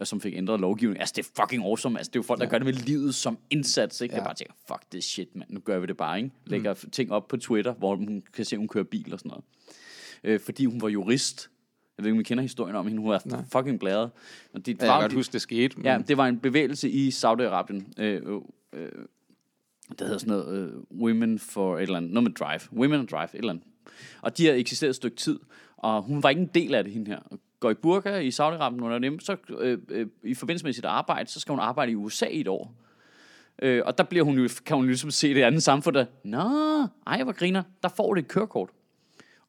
og 0.00 0.06
som 0.06 0.20
fik 0.20 0.34
ændret 0.36 0.60
lovgivning. 0.60 1.00
Altså, 1.00 1.12
det 1.16 1.26
er 1.26 1.30
fucking 1.42 1.64
awesome. 1.64 1.98
Altså, 1.98 2.10
det 2.10 2.16
er 2.16 2.20
jo 2.20 2.22
folk, 2.22 2.40
der 2.40 2.46
gør 2.46 2.58
det 2.58 2.64
med 2.64 2.72
livet 2.72 3.14
som 3.14 3.38
indsats, 3.50 4.00
ikke? 4.00 4.14
Ja. 4.14 4.20
Ja. 4.20 4.24
bare 4.24 4.34
tænker, 4.34 4.54
fuck 4.68 4.90
this 4.90 5.04
shit, 5.04 5.36
mand. 5.36 5.50
Nu 5.50 5.60
gør 5.60 5.78
vi 5.78 5.86
det 5.86 5.96
bare, 5.96 6.18
ikke? 6.18 6.30
Lægger 6.46 6.74
mm. 6.82 6.90
ting 6.90 7.12
op 7.12 7.28
på 7.28 7.36
Twitter, 7.36 7.74
hvor 7.74 7.96
hun 7.96 8.22
kan 8.32 8.44
se, 8.44 8.56
at 8.56 8.58
hun 8.58 8.68
kører 8.68 8.84
bil 8.84 9.12
og 9.12 9.18
sådan 9.18 9.28
noget. 9.28 9.44
Øh, 10.24 10.40
fordi 10.40 10.64
hun 10.64 10.82
var 10.82 10.88
jurist. 10.88 11.50
Jeg 11.98 12.04
ved 12.04 12.10
ikke, 12.10 12.16
om 12.16 12.20
I 12.20 12.22
kender 12.22 12.42
historien 12.42 12.76
om 12.76 12.86
hende. 12.86 13.00
Hun 13.00 13.10
var 13.10 13.22
Nej. 13.24 13.42
fucking 13.52 13.80
bladret. 13.80 14.10
Og 14.52 14.66
det, 14.66 14.68
Jeg 14.68 14.78
kan 14.78 15.00
godt 15.00 15.12
huske, 15.12 15.32
det 15.32 15.40
skete. 15.40 15.76
Men 15.76 15.86
Ja, 15.86 15.98
det 16.08 16.16
var 16.16 16.26
en 16.26 16.38
bevægelse 16.38 16.90
i 16.90 17.08
Saudi-Arabien. 17.08 18.02
Øh, 18.02 18.22
øh, 18.26 18.40
øh, 18.72 18.88
det 19.88 20.00
hedder 20.00 20.18
sådan 20.18 20.34
noget 20.34 20.58
øh, 20.58 21.00
Women 21.00 21.38
for 21.38 21.76
et 21.76 21.82
eller 21.82 21.96
andet. 21.96 22.12
Noget 22.12 22.30
med 22.30 22.32
Drive. 22.32 22.60
Women 22.72 23.00
and 23.00 23.08
Drive, 23.08 23.24
et 23.24 23.38
eller 23.38 23.52
andet. 23.52 23.64
Og 24.22 24.38
de 24.38 24.46
har 24.46 24.52
eksisteret 24.52 24.90
et 24.90 24.96
stykke 24.96 25.16
tid. 25.16 25.38
Og 25.76 26.02
hun 26.02 26.22
var 26.22 26.28
ikke 26.28 26.42
en 26.42 26.50
del 26.54 26.74
af 26.74 26.84
det, 26.84 26.92
hende 26.92 27.10
her. 27.10 27.18
Går 27.60 27.70
i 27.70 27.74
burka 27.74 28.18
i 28.18 28.28
Saudi-Arabien 28.28 28.82
under 28.82 28.98
dem. 28.98 29.20
Så 29.20 29.36
øh, 29.58 29.78
øh, 29.88 30.06
i 30.22 30.34
forbindelse 30.34 30.64
med 30.64 30.72
sit 30.72 30.84
arbejde, 30.84 31.30
så 31.30 31.40
skal 31.40 31.52
hun 31.52 31.60
arbejde 31.60 31.92
i 31.92 31.94
USA 31.94 32.26
i 32.26 32.40
et 32.40 32.48
år. 32.48 32.74
Øh, 33.62 33.82
og 33.86 33.98
der 33.98 34.04
bliver 34.04 34.24
hun 34.24 34.38
jo, 34.38 34.48
kan 34.66 34.76
hun 34.76 34.86
ligesom 34.86 35.10
se 35.10 35.34
det 35.34 35.42
andet 35.42 35.62
samfund, 35.62 35.94
der, 35.94 36.04
Nå, 36.24 36.86
ej, 37.06 37.22
hvor 37.22 37.32
griner, 37.32 37.62
der 37.82 37.88
får 37.88 38.14
det 38.14 38.22
et 38.22 38.28
kørekort. 38.28 38.70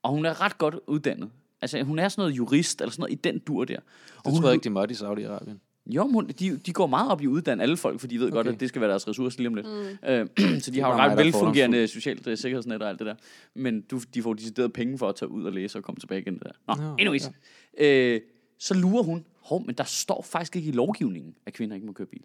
Og 0.03 0.11
hun 0.11 0.25
er 0.25 0.41
ret 0.41 0.57
godt 0.57 0.75
uddannet. 0.87 1.29
Altså, 1.61 1.83
hun 1.83 1.99
er 1.99 2.09
sådan 2.09 2.21
noget 2.21 2.37
jurist, 2.37 2.81
eller 2.81 2.91
sådan 2.91 3.01
noget 3.01 3.13
i 3.13 3.15
den 3.15 3.39
dur 3.39 3.65
der. 3.65 3.77
Og 3.77 3.83
det 4.25 4.33
hun, 4.33 4.41
tror 4.41 4.49
jeg 4.49 4.53
ikke, 4.53 4.63
de 4.63 4.69
måtte 4.69 4.93
i 4.93 4.95
Saudi-Arabien. 4.95 5.64
Jo, 5.87 6.07
men 6.07 6.27
de, 6.27 6.57
de 6.57 6.73
går 6.73 6.87
meget 6.87 7.11
op 7.11 7.21
i 7.21 7.25
at 7.25 7.27
uddanne 7.27 7.63
alle 7.63 7.77
folk, 7.77 7.99
for 7.99 8.07
de 8.07 8.19
ved 8.19 8.27
okay. 8.27 8.35
godt, 8.35 8.47
at 8.47 8.59
det 8.59 8.69
skal 8.69 8.81
være 8.81 8.89
deres 8.89 9.07
ressource 9.07 9.37
lige 9.37 9.47
om 9.47 9.53
lidt. 9.53 9.67
Mm. 9.67 10.09
Øh, 10.09 10.61
så 10.63 10.71
de 10.71 10.81
har 10.81 10.89
jo 10.89 10.95
ret 10.95 11.11
er 11.11 11.15
velfungerende 11.15 11.87
socialt 11.87 12.27
øh, 12.27 12.37
sikkerhedsnet 12.37 12.81
og 12.81 12.89
alt 12.89 12.99
det 12.99 13.07
der. 13.07 13.15
Men 13.53 13.81
du, 13.81 14.01
de 14.13 14.21
får 14.21 14.33
decideret 14.33 14.73
penge 14.73 14.97
for 14.97 15.09
at 15.09 15.15
tage 15.15 15.29
ud 15.29 15.43
og 15.43 15.51
læse 15.51 15.77
og 15.77 15.83
komme 15.83 15.99
tilbage 15.99 16.21
igen. 16.21 16.39
Der. 16.39 16.75
Nå, 16.75 16.83
Nå, 16.83 16.95
anyways. 16.99 17.29
Øh, 17.77 18.21
så 18.59 18.73
lurer 18.73 19.03
hun, 19.03 19.25
hov, 19.41 19.65
men 19.65 19.75
der 19.75 19.83
står 19.83 20.21
faktisk 20.21 20.55
ikke 20.55 20.69
i 20.69 20.71
lovgivningen, 20.71 21.35
at 21.45 21.53
kvinder 21.53 21.75
ikke 21.75 21.87
må 21.87 21.93
køre 21.93 22.07
bil. 22.07 22.23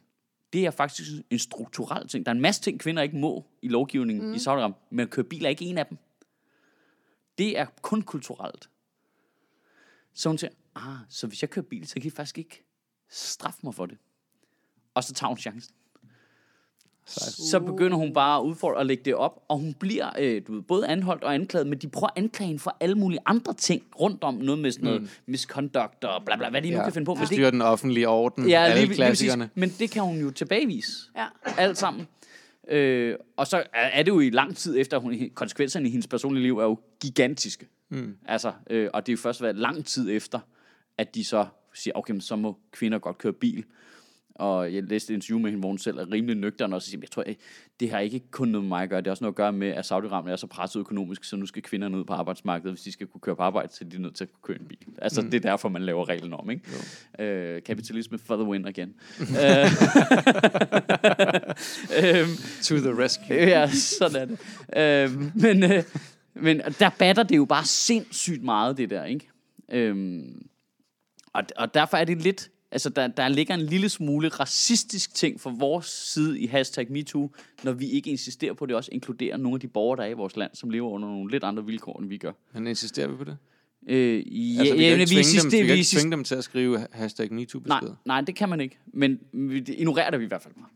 Det 0.53 0.67
er 0.67 0.71
faktisk 0.71 1.11
en 1.31 1.39
strukturel 1.39 2.09
ting. 2.09 2.27
Der 2.27 2.33
er 2.33 2.35
en 2.35 2.41
masse 2.41 2.63
ting, 2.63 2.81
kvinder 2.81 3.03
ikke 3.03 3.17
må 3.17 3.47
i 3.63 3.69
lovgivningen 3.69 4.29
mm. 4.29 4.35
i 4.35 4.37
Saudi-Arabien, 4.37 4.89
men 4.91 5.01
at 5.01 5.11
køre 5.11 5.25
bil 5.25 5.45
er 5.45 5.49
ikke 5.49 5.65
en 5.65 5.79
af 5.79 5.87
dem. 5.87 5.99
Det 7.39 7.59
er 7.59 7.67
kun 7.83 8.03
kulturelt. 8.03 8.71
Så 10.15 10.29
hun 10.29 10.39
siger, 10.39 10.51
ah, 10.75 10.97
så 11.09 11.27
hvis 11.27 11.43
jeg 11.43 11.51
kører 11.51 11.67
bil, 11.67 11.87
så 11.87 11.95
kan 11.95 12.07
I 12.07 12.11
faktisk 12.11 12.39
ikke 12.39 12.70
straffe 13.11 13.61
mig 13.63 13.75
for 13.75 13.87
det. 13.87 13.99
Og 14.95 15.05
så 15.05 15.15
tager 15.15 15.29
hun 15.29 15.39
chancen. 15.39 15.75
Så 17.51 17.61
begynder 17.61 17.97
hun 17.97 18.13
bare 18.13 18.41
at 18.41 18.45
udfordre 18.45 18.77
og 18.77 18.87
lægge 18.87 19.05
det 19.05 19.15
op, 19.15 19.45
og 19.49 19.59
hun 19.59 19.75
bliver 19.75 20.11
øh, 20.19 20.43
du 20.47 20.55
ved, 20.55 20.63
både 20.63 20.87
anholdt 20.87 21.25
og 21.25 21.35
anklaget, 21.35 21.67
men 21.67 21.79
de 21.79 21.89
prøver 21.89 22.07
at 22.07 22.13
anklage 22.17 22.47
hende 22.47 22.63
for 22.63 22.77
alle 22.81 22.95
mulige 22.95 23.21
andre 23.27 23.55
ting 23.55 23.83
rundt 24.01 24.25
om, 24.25 24.35
noget 24.35 24.59
med 24.59 24.73
sådan 24.73 24.85
noget 24.85 25.03
mm. 25.03 25.09
misconduct 25.27 26.05
og 26.05 26.25
bla 26.25 26.37
bla, 26.37 26.51
hvad 26.51 26.63
de 26.63 26.71
nu 26.71 26.83
kan 26.83 26.93
finde 26.93 27.05
på. 27.05 27.15
Men 27.15 27.21
det, 27.21 27.29
Styre 27.29 27.51
den 27.51 27.63
offentlige 27.63 28.09
orden. 28.09 28.49
ja, 28.49 28.63
alle 28.63 28.75
lige, 28.75 28.87
lige 28.87 28.97
klassikerne. 28.97 29.51
Men 29.55 29.71
det 29.79 29.91
kan 29.91 30.03
hun 30.03 30.21
jo 30.21 30.31
tilbagevise. 30.31 30.93
Ja. 31.17 31.27
Alt 31.59 31.79
sammen. 31.79 32.09
Øh, 32.69 33.17
og 33.37 33.47
så 33.47 33.57
er 33.57 33.63
er 33.73 34.03
det 34.03 34.13
jo 34.13 34.21
i 34.21 34.31
lang 34.31 34.57
tid 34.57 34.79
efter, 34.79 34.97
at 34.97 35.03
hun, 35.03 35.31
konsekvenserne 35.35 35.89
i 35.89 35.91
hendes 35.91 36.07
personlige 36.07 36.43
liv 36.43 36.59
er 36.59 36.65
jo 36.65 36.79
gigantiske. 37.01 37.69
Mm. 37.89 38.17
Altså, 38.27 38.53
øh, 38.71 38.91
og 38.95 39.07
det 39.07 39.13
er 39.13 39.15
jo 39.15 39.21
først 39.21 39.43
været 39.43 39.57
lang 39.57 39.87
tid 39.87 40.11
efter, 40.11 40.41
at 40.99 41.15
de 41.15 41.25
så 41.25 41.47
siger, 41.75 41.95
okay, 41.95 42.13
men 42.13 42.21
så 42.21 42.37
må 42.37 42.59
kvinder 42.73 42.99
godt 42.99 43.19
køre 43.19 43.33
bil. 43.33 43.65
og 44.35 44.75
jeg 44.75 44.83
læste 44.83 45.13
et 45.13 45.15
interview 45.15 45.39
med 45.39 45.51
hende, 45.51 45.61
hvor 45.61 45.69
hun 45.69 45.79
selv 45.79 45.99
er 45.99 46.13
rimelig 46.13 46.37
nøgtern, 46.37 46.73
og 46.73 46.83
så 46.83 46.91
siger, 46.91 47.01
jeg 47.03 47.11
tror, 47.11 47.25
det 47.81 47.91
har 47.91 47.99
ikke 47.99 48.21
kun 48.31 48.49
noget 48.49 48.65
med 48.65 48.69
mig 48.69 48.83
at 48.83 48.89
gøre, 48.91 49.01
det 49.01 49.07
har 49.07 49.11
også 49.11 49.25
noget 49.25 49.33
at 49.33 49.37
gøre 49.37 49.53
med, 49.53 49.69
at 49.69 49.93
Saudi-Arabien 49.93 50.31
er 50.31 50.37
så 50.37 50.47
presset 50.47 50.81
økonomisk, 50.81 51.25
så 51.25 51.37
nu 51.37 51.47
skal 51.47 51.63
kvinderne 51.63 51.99
ud 51.99 52.05
på 52.05 52.13
arbejdsmarkedet, 52.13 52.73
hvis 52.73 52.83
de 52.83 52.93
skal 52.93 53.07
kunne 53.07 53.21
køre 53.21 53.37
på 53.37 53.43
arbejde, 53.43 53.73
så 53.73 53.85
er 53.85 53.89
de 53.89 54.03
nødt 54.03 54.15
til 54.15 54.25
at 54.25 54.33
kunne 54.33 54.55
køre 54.55 54.61
en 54.61 54.69
bil. 54.69 54.79
Altså, 54.99 55.23
mm. 55.23 55.31
det 55.31 55.45
er 55.45 55.51
derfor, 55.51 55.69
man 55.69 55.83
laver 55.83 56.09
reglen 56.09 56.33
om, 56.33 56.51
ikke? 56.51 56.63
Øh, 57.19 57.63
kapitalisme 57.63 58.19
for 58.19 58.37
the 58.37 58.45
win 58.45 58.67
again. 58.67 58.95
Øh, 59.21 59.67
øhm, 62.21 62.37
To 62.63 62.77
the 62.77 63.05
rescue. 63.05 63.37
ja, 63.55 63.71
sådan 63.71 64.17
er 64.17 64.25
det. 64.25 64.39
Øhm, 65.13 65.33
men, 65.35 65.73
øh, 65.73 65.83
men 66.35 66.61
der 66.79 66.91
batter 66.99 67.23
det 67.23 67.37
jo 67.37 67.45
bare 67.45 67.65
sindssygt 67.65 68.43
meget, 68.43 68.77
det 68.77 68.91
der, 68.91 69.05
ikke? 69.05 69.29
Øhm, 69.73 70.47
og, 71.33 71.43
og 71.57 71.75
derfor 71.75 71.97
er 71.97 72.05
det 72.05 72.23
lidt... 72.23 72.51
Altså, 72.73 72.91
der, 72.91 73.07
der 73.07 73.29
ligger 73.29 73.55
en 73.55 73.61
lille 73.61 73.89
smule 73.89 74.29
racistisk 74.29 75.15
ting 75.15 75.41
fra 75.41 75.55
vores 75.59 75.87
side 75.87 76.41
i 76.41 76.47
hashtag 76.47 76.93
MeToo, 76.93 77.31
når 77.63 77.73
vi 77.73 77.87
ikke 77.87 78.11
insisterer 78.11 78.53
på, 78.53 78.65
at 78.65 78.69
det 78.69 78.77
også 78.77 78.89
inkluderer 78.93 79.37
nogle 79.37 79.57
af 79.57 79.61
de 79.61 79.69
borgere, 79.69 79.97
der 79.97 80.03
er 80.03 80.09
i 80.09 80.13
vores 80.13 80.37
land, 80.37 80.51
som 80.55 80.71
lever 80.71 80.91
under 80.91 81.09
nogle 81.09 81.31
lidt 81.31 81.45
andre 81.45 81.67
vilkår, 81.67 82.01
end 82.01 82.09
vi 82.09 82.17
gør. 82.17 82.33
Men 82.55 82.67
insisterer 82.67 83.09
vi 83.09 83.17
på 83.17 83.25
det? 83.25 83.37
Øh, 83.89 83.97
ja, 83.97 84.61
altså, 84.61 84.75
vi 84.75 84.81
kan 84.81 84.87
ja, 84.87 84.93
ikke 84.93 84.99
vi 84.99 85.07
tvinge, 85.07 85.15
dem, 85.15 85.19
insisterer, 85.19 85.63
vi 85.63 85.67
kan 85.67 85.77
ikke 85.77 85.89
tvinge 85.89 86.11
dem 86.11 86.25
til 86.25 86.35
at 86.35 86.45
skrive 86.45 86.87
hashtag 86.93 87.29
Nej, 87.31 87.37
MeToo-besked. 87.37 87.95
nej, 88.05 88.21
det 88.21 88.35
kan 88.37 88.49
man 88.49 88.61
ikke. 88.61 88.79
Men 88.93 89.19
vi 89.33 89.59
ignorerer 89.59 90.11
det 90.11 90.21
vi 90.21 90.25
i 90.25 90.29
hvert 90.29 90.43
fald 90.43 90.55
bare. 90.55 90.67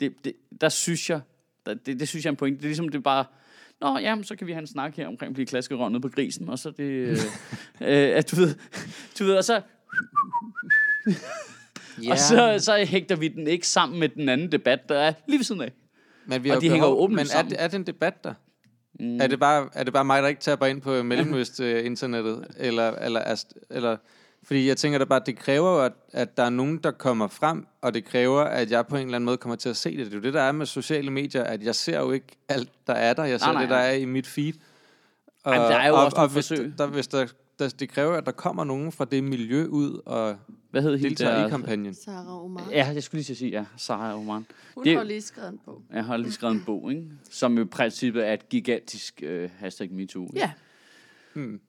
Det, 0.00 0.24
det, 0.24 0.32
der 0.60 0.68
synes 0.68 1.10
jeg, 1.10 1.20
der, 1.66 1.74
det, 1.74 2.00
det 2.00 2.08
synes 2.08 2.24
jeg 2.24 2.28
er 2.28 2.32
en 2.32 2.36
point. 2.36 2.56
Det 2.56 2.64
er 2.64 2.68
ligesom, 2.68 2.88
det 2.88 2.98
er 2.98 3.02
bare, 3.02 3.24
Nå, 3.80 3.98
jamen, 3.98 4.24
så 4.24 4.36
kan 4.36 4.46
vi 4.46 4.52
have 4.52 4.60
en 4.60 4.66
snak 4.66 4.96
her 4.96 5.06
omkring 5.06 5.30
at 5.30 5.34
blive 5.34 5.46
klaskerøv 5.46 5.88
nede 5.88 6.00
på 6.00 6.08
grisen, 6.08 6.48
og 6.48 6.58
så 6.58 6.70
det, 6.70 6.84
øh, 6.84 7.10
øh, 7.80 8.16
at 8.16 8.30
du 8.30 8.36
ved, 8.36 8.54
du 9.18 9.24
ved, 9.24 9.36
og 9.36 9.44
så, 9.44 9.60
Ja. 12.02 12.10
og 12.12 12.18
så, 12.18 12.54
så 12.58 12.84
hægter 12.88 13.16
vi 13.16 13.28
den 13.28 13.46
ikke 13.46 13.66
sammen 13.68 14.00
med 14.00 14.08
den 14.08 14.28
anden 14.28 14.52
debat, 14.52 14.88
der 14.88 14.98
er 14.98 15.12
lige 15.28 15.38
ved 15.38 15.44
siden 15.44 15.60
af. 15.60 15.72
Men 16.26 16.44
vi 16.44 16.48
Og 16.50 16.54
har 16.54 16.60
de 16.60 16.68
hænger 16.70 16.86
jo 16.86 16.92
behov- 16.94 17.04
åbenlyst 17.04 17.34
Men 17.34 17.44
er, 17.44 17.48
det- 17.48 17.62
er 17.62 17.68
det 17.68 17.74
en 17.76 17.86
debat 17.86 18.24
der? 18.24 18.34
Mm. 19.00 19.20
Er, 19.20 19.26
det 19.26 19.40
bare, 19.40 19.68
er 19.72 19.84
det 19.84 19.92
bare 19.92 20.04
mig, 20.04 20.22
der 20.22 20.28
ikke 20.28 20.40
taber 20.40 20.66
ind 20.66 20.80
på 20.80 21.02
Mellemøst-internettet? 21.02 22.46
eller, 22.56 22.90
eller, 22.90 23.20
er- 23.20 23.44
eller, 23.70 23.96
fordi 24.42 24.68
jeg 24.68 24.76
tænker 24.76 24.98
da 24.98 25.04
bare, 25.04 25.20
at 25.20 25.26
det 25.26 25.36
kræver 25.38 25.70
jo, 25.70 25.84
at, 25.84 25.92
at 26.12 26.36
der 26.36 26.42
er 26.42 26.50
nogen, 26.50 26.78
der 26.78 26.90
kommer 26.90 27.28
frem, 27.28 27.66
og 27.82 27.94
det 27.94 28.04
kræver, 28.04 28.40
at 28.42 28.70
jeg 28.70 28.86
på 28.86 28.96
en 28.96 29.02
eller 29.02 29.16
anden 29.16 29.24
måde 29.24 29.36
kommer 29.36 29.56
til 29.56 29.68
at 29.68 29.76
se 29.76 29.96
det. 29.96 30.06
Det 30.06 30.12
er 30.12 30.16
jo 30.16 30.22
det, 30.22 30.34
der 30.34 30.42
er 30.42 30.52
med 30.52 30.66
sociale 30.66 31.10
medier, 31.10 31.44
at 31.44 31.62
jeg 31.62 31.74
ser 31.74 31.98
jo 32.00 32.10
ikke 32.12 32.26
alt, 32.48 32.68
der 32.86 32.92
er 32.92 33.12
der. 33.14 33.24
Jeg 33.24 33.40
ser 33.40 33.46
Nej, 33.46 33.52
nej, 33.54 33.62
det, 33.62 33.70
der 33.70 33.76
nej. 33.76 33.86
er 33.88 33.92
i 33.92 34.04
mit 34.04 34.26
feed. 34.26 34.52
Og, 35.44 35.54
Jamen, 35.54 35.70
der 35.70 35.76
er 35.76 35.88
jo 35.88 35.94
og, 35.94 36.04
også 36.04 36.16
og, 36.16 36.20
nogle 36.20 36.32
hvis, 36.32 36.48
forsøg. 36.48 36.72
der, 36.78 36.86
hvis 36.86 37.06
der, 37.08 37.26
der, 37.58 37.68
det 37.68 37.88
kræver, 37.88 38.12
at 38.16 38.26
der 38.26 38.32
kommer 38.32 38.64
nogen 38.64 38.92
fra 38.92 39.04
det 39.04 39.24
miljø 39.24 39.66
ud 39.66 40.00
og 40.06 40.36
Hvad 40.70 40.82
hed 40.82 40.90
hende 40.96 41.08
deltager 41.08 41.38
der? 41.38 41.46
i 41.46 41.50
kampagnen. 41.50 41.94
Sarah 41.94 42.44
Omar. 42.44 42.68
Ja, 42.70 42.86
jeg 42.94 43.02
skulle 43.02 43.22
lige 43.22 43.36
sige, 43.36 43.50
ja, 43.50 43.64
Sarah 43.76 44.18
Oman. 44.18 44.46
Hun 44.74 44.84
det- 44.84 44.96
har 44.96 45.02
lige 45.04 45.20
skrevet 45.22 45.52
en 45.52 45.58
bog. 45.64 45.82
Jeg 45.92 46.04
har 46.04 46.16
lige 46.16 46.32
skrevet 46.32 46.54
en 46.54 46.62
bog, 46.66 46.90
ikke? 46.92 47.10
som 47.30 47.58
i 47.58 47.64
princippet 47.64 48.26
er 48.28 48.32
et 48.32 48.48
gigantisk 48.48 49.20
øh, 49.22 49.50
hashtag 49.58 49.92
MeToo. 49.92 50.22
ikke? 50.26 50.38
Ja. 50.38 50.52
Hmm. 51.34 51.60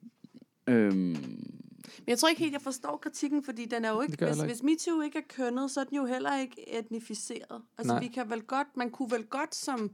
Øhm, 0.66 0.94
Men 0.94 2.06
jeg 2.06 2.18
tror 2.18 2.28
ikke 2.28 2.40
helt, 2.40 2.52
jeg 2.52 2.60
forstår 2.62 2.96
kritikken, 3.02 3.44
fordi 3.44 3.64
den 3.64 3.84
er 3.84 3.90
jo 3.90 4.00
ikke, 4.00 4.16
hvis, 4.16 4.28
heller 4.28 4.44
hvis 4.46 4.62
MeToo 4.62 5.00
ikke 5.00 5.18
er 5.18 5.22
kønnet, 5.36 5.70
så 5.70 5.80
er 5.80 5.84
den 5.84 5.96
jo 5.96 6.04
heller 6.06 6.40
ikke 6.40 6.78
etnificeret. 6.78 7.62
Altså, 7.78 7.92
Nej. 7.92 8.02
vi 8.02 8.08
kan 8.08 8.30
vel 8.30 8.42
godt, 8.42 8.66
man 8.76 8.90
kunne 8.90 9.10
vel 9.10 9.24
godt 9.24 9.54
som... 9.54 9.90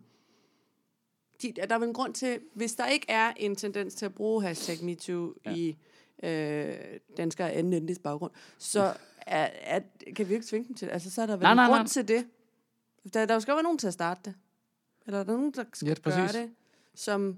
De, 1.43 1.53
der 1.53 1.75
er 1.75 1.79
vel 1.79 1.89
en 1.89 1.95
grund 1.95 2.15
til, 2.15 2.39
hvis 2.55 2.75
der 2.75 2.87
ikke 2.87 3.07
er 3.09 3.33
en 3.37 3.57
tendens 3.57 3.95
til 3.95 4.05
at 4.07 4.15
bruge 4.15 4.43
hashtag 4.43 4.85
MeToo 4.85 5.35
Ja. 5.47 5.55
i 5.55 5.77
øh, 6.23 6.75
danskere 7.17 7.51
af 7.53 7.59
anden 7.59 7.73
etnisk 7.73 8.01
baggrund, 8.03 8.33
så 8.59 8.95
er, 9.27 9.51
er, 9.63 9.81
kan 10.17 10.29
vi 10.29 10.35
ikke 10.35 10.47
tvinge 10.47 10.69
dem 10.69 10.77
til 10.77 10.89
det. 10.89 10.93
Altså, 10.93 11.11
så 11.11 11.23
er 11.23 11.27
der 11.27 11.37
vel 11.37 11.43
Nej, 11.43 11.53
en 11.53 11.57
nej, 11.57 11.67
grund 11.67 11.79
nej. 11.79 11.87
til 11.87 12.09
det. 12.09 12.27
Der, 13.15 13.27
der 13.27 13.39
skal 13.39 13.55
være 13.55 13.63
nogen 13.63 13.79
til 13.79 13.87
at 13.87 13.93
starte 13.93 14.21
det. 14.25 14.35
Eller 15.07 15.21
er 15.21 15.25
der 15.25 15.33
nogen, 15.33 15.53
der 15.53 15.65
skal 15.73 15.89
Ja, 15.89 15.95
gøre 16.03 16.27
det, 16.29 16.51
som... 16.95 17.37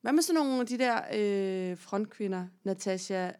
Hvad 0.00 0.12
med 0.12 0.22
sådan 0.22 0.40
nogle 0.42 0.60
af 0.60 0.66
de 0.66 0.78
der 0.78 1.00
øh, 1.14 1.78
frontkvinder, 1.78 2.46
Natasha 2.64 3.30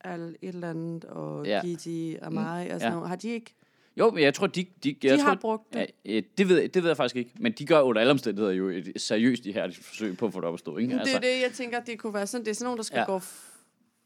al 0.00 0.36
et 0.42 0.48
eller 0.48 0.70
andet, 0.70 1.04
og 1.04 1.46
Ja. 1.46 1.60
Gigi 1.64 2.16
Amari 2.16 2.68
og 2.68 2.80
sådan 2.80 2.92
ja. 2.92 2.94
noget, 2.94 3.08
har 3.08 3.16
de 3.16 3.28
ikke? 3.28 3.54
Jo, 3.98 4.10
men 4.10 4.22
jeg 4.24 4.34
tror, 4.34 4.46
de... 4.46 4.64
De, 4.84 4.92
De 4.92 4.96
jeg 5.02 5.18
har 5.24 5.34
tror, 5.34 5.34
brugt 5.40 5.74
det. 5.74 5.86
Ja, 6.04 6.20
det, 6.38 6.48
ved, 6.48 6.60
jeg- 6.60 6.74
det 6.74 6.82
ved 6.82 6.90
jeg 6.90 6.96
faktisk 6.96 7.16
ikke. 7.16 7.30
Men 7.40 7.52
de 7.52 7.66
gør 7.66 7.80
under 7.80 8.00
alle 8.00 8.10
omstændigheder 8.10 8.52
jo 8.54 8.68
et 8.68 8.92
seriøst 8.96 9.46
i 9.46 9.52
her 9.52 9.70
forsøg 9.82 10.16
på 10.18 10.26
at 10.26 10.32
få 10.32 10.40
det 10.40 10.48
op 10.48 10.54
at 10.54 10.60
stå. 10.60 10.76
Ikke? 10.76 10.92
Altså, 10.92 11.00
Altså, 11.00 11.20
det 11.20 11.30
er 11.30 11.34
det, 11.36 11.42
jeg 11.42 11.52
tænker, 11.52 11.80
det 11.80 11.98
kunne 11.98 12.14
være 12.14 12.26
sådan. 12.26 12.44
Det 12.44 12.50
er 12.50 12.54
sådan 12.54 12.64
nogen, 12.64 12.76
der 12.76 12.82
skal 12.84 12.98
Ja. 12.98 13.04
gå 13.04 13.20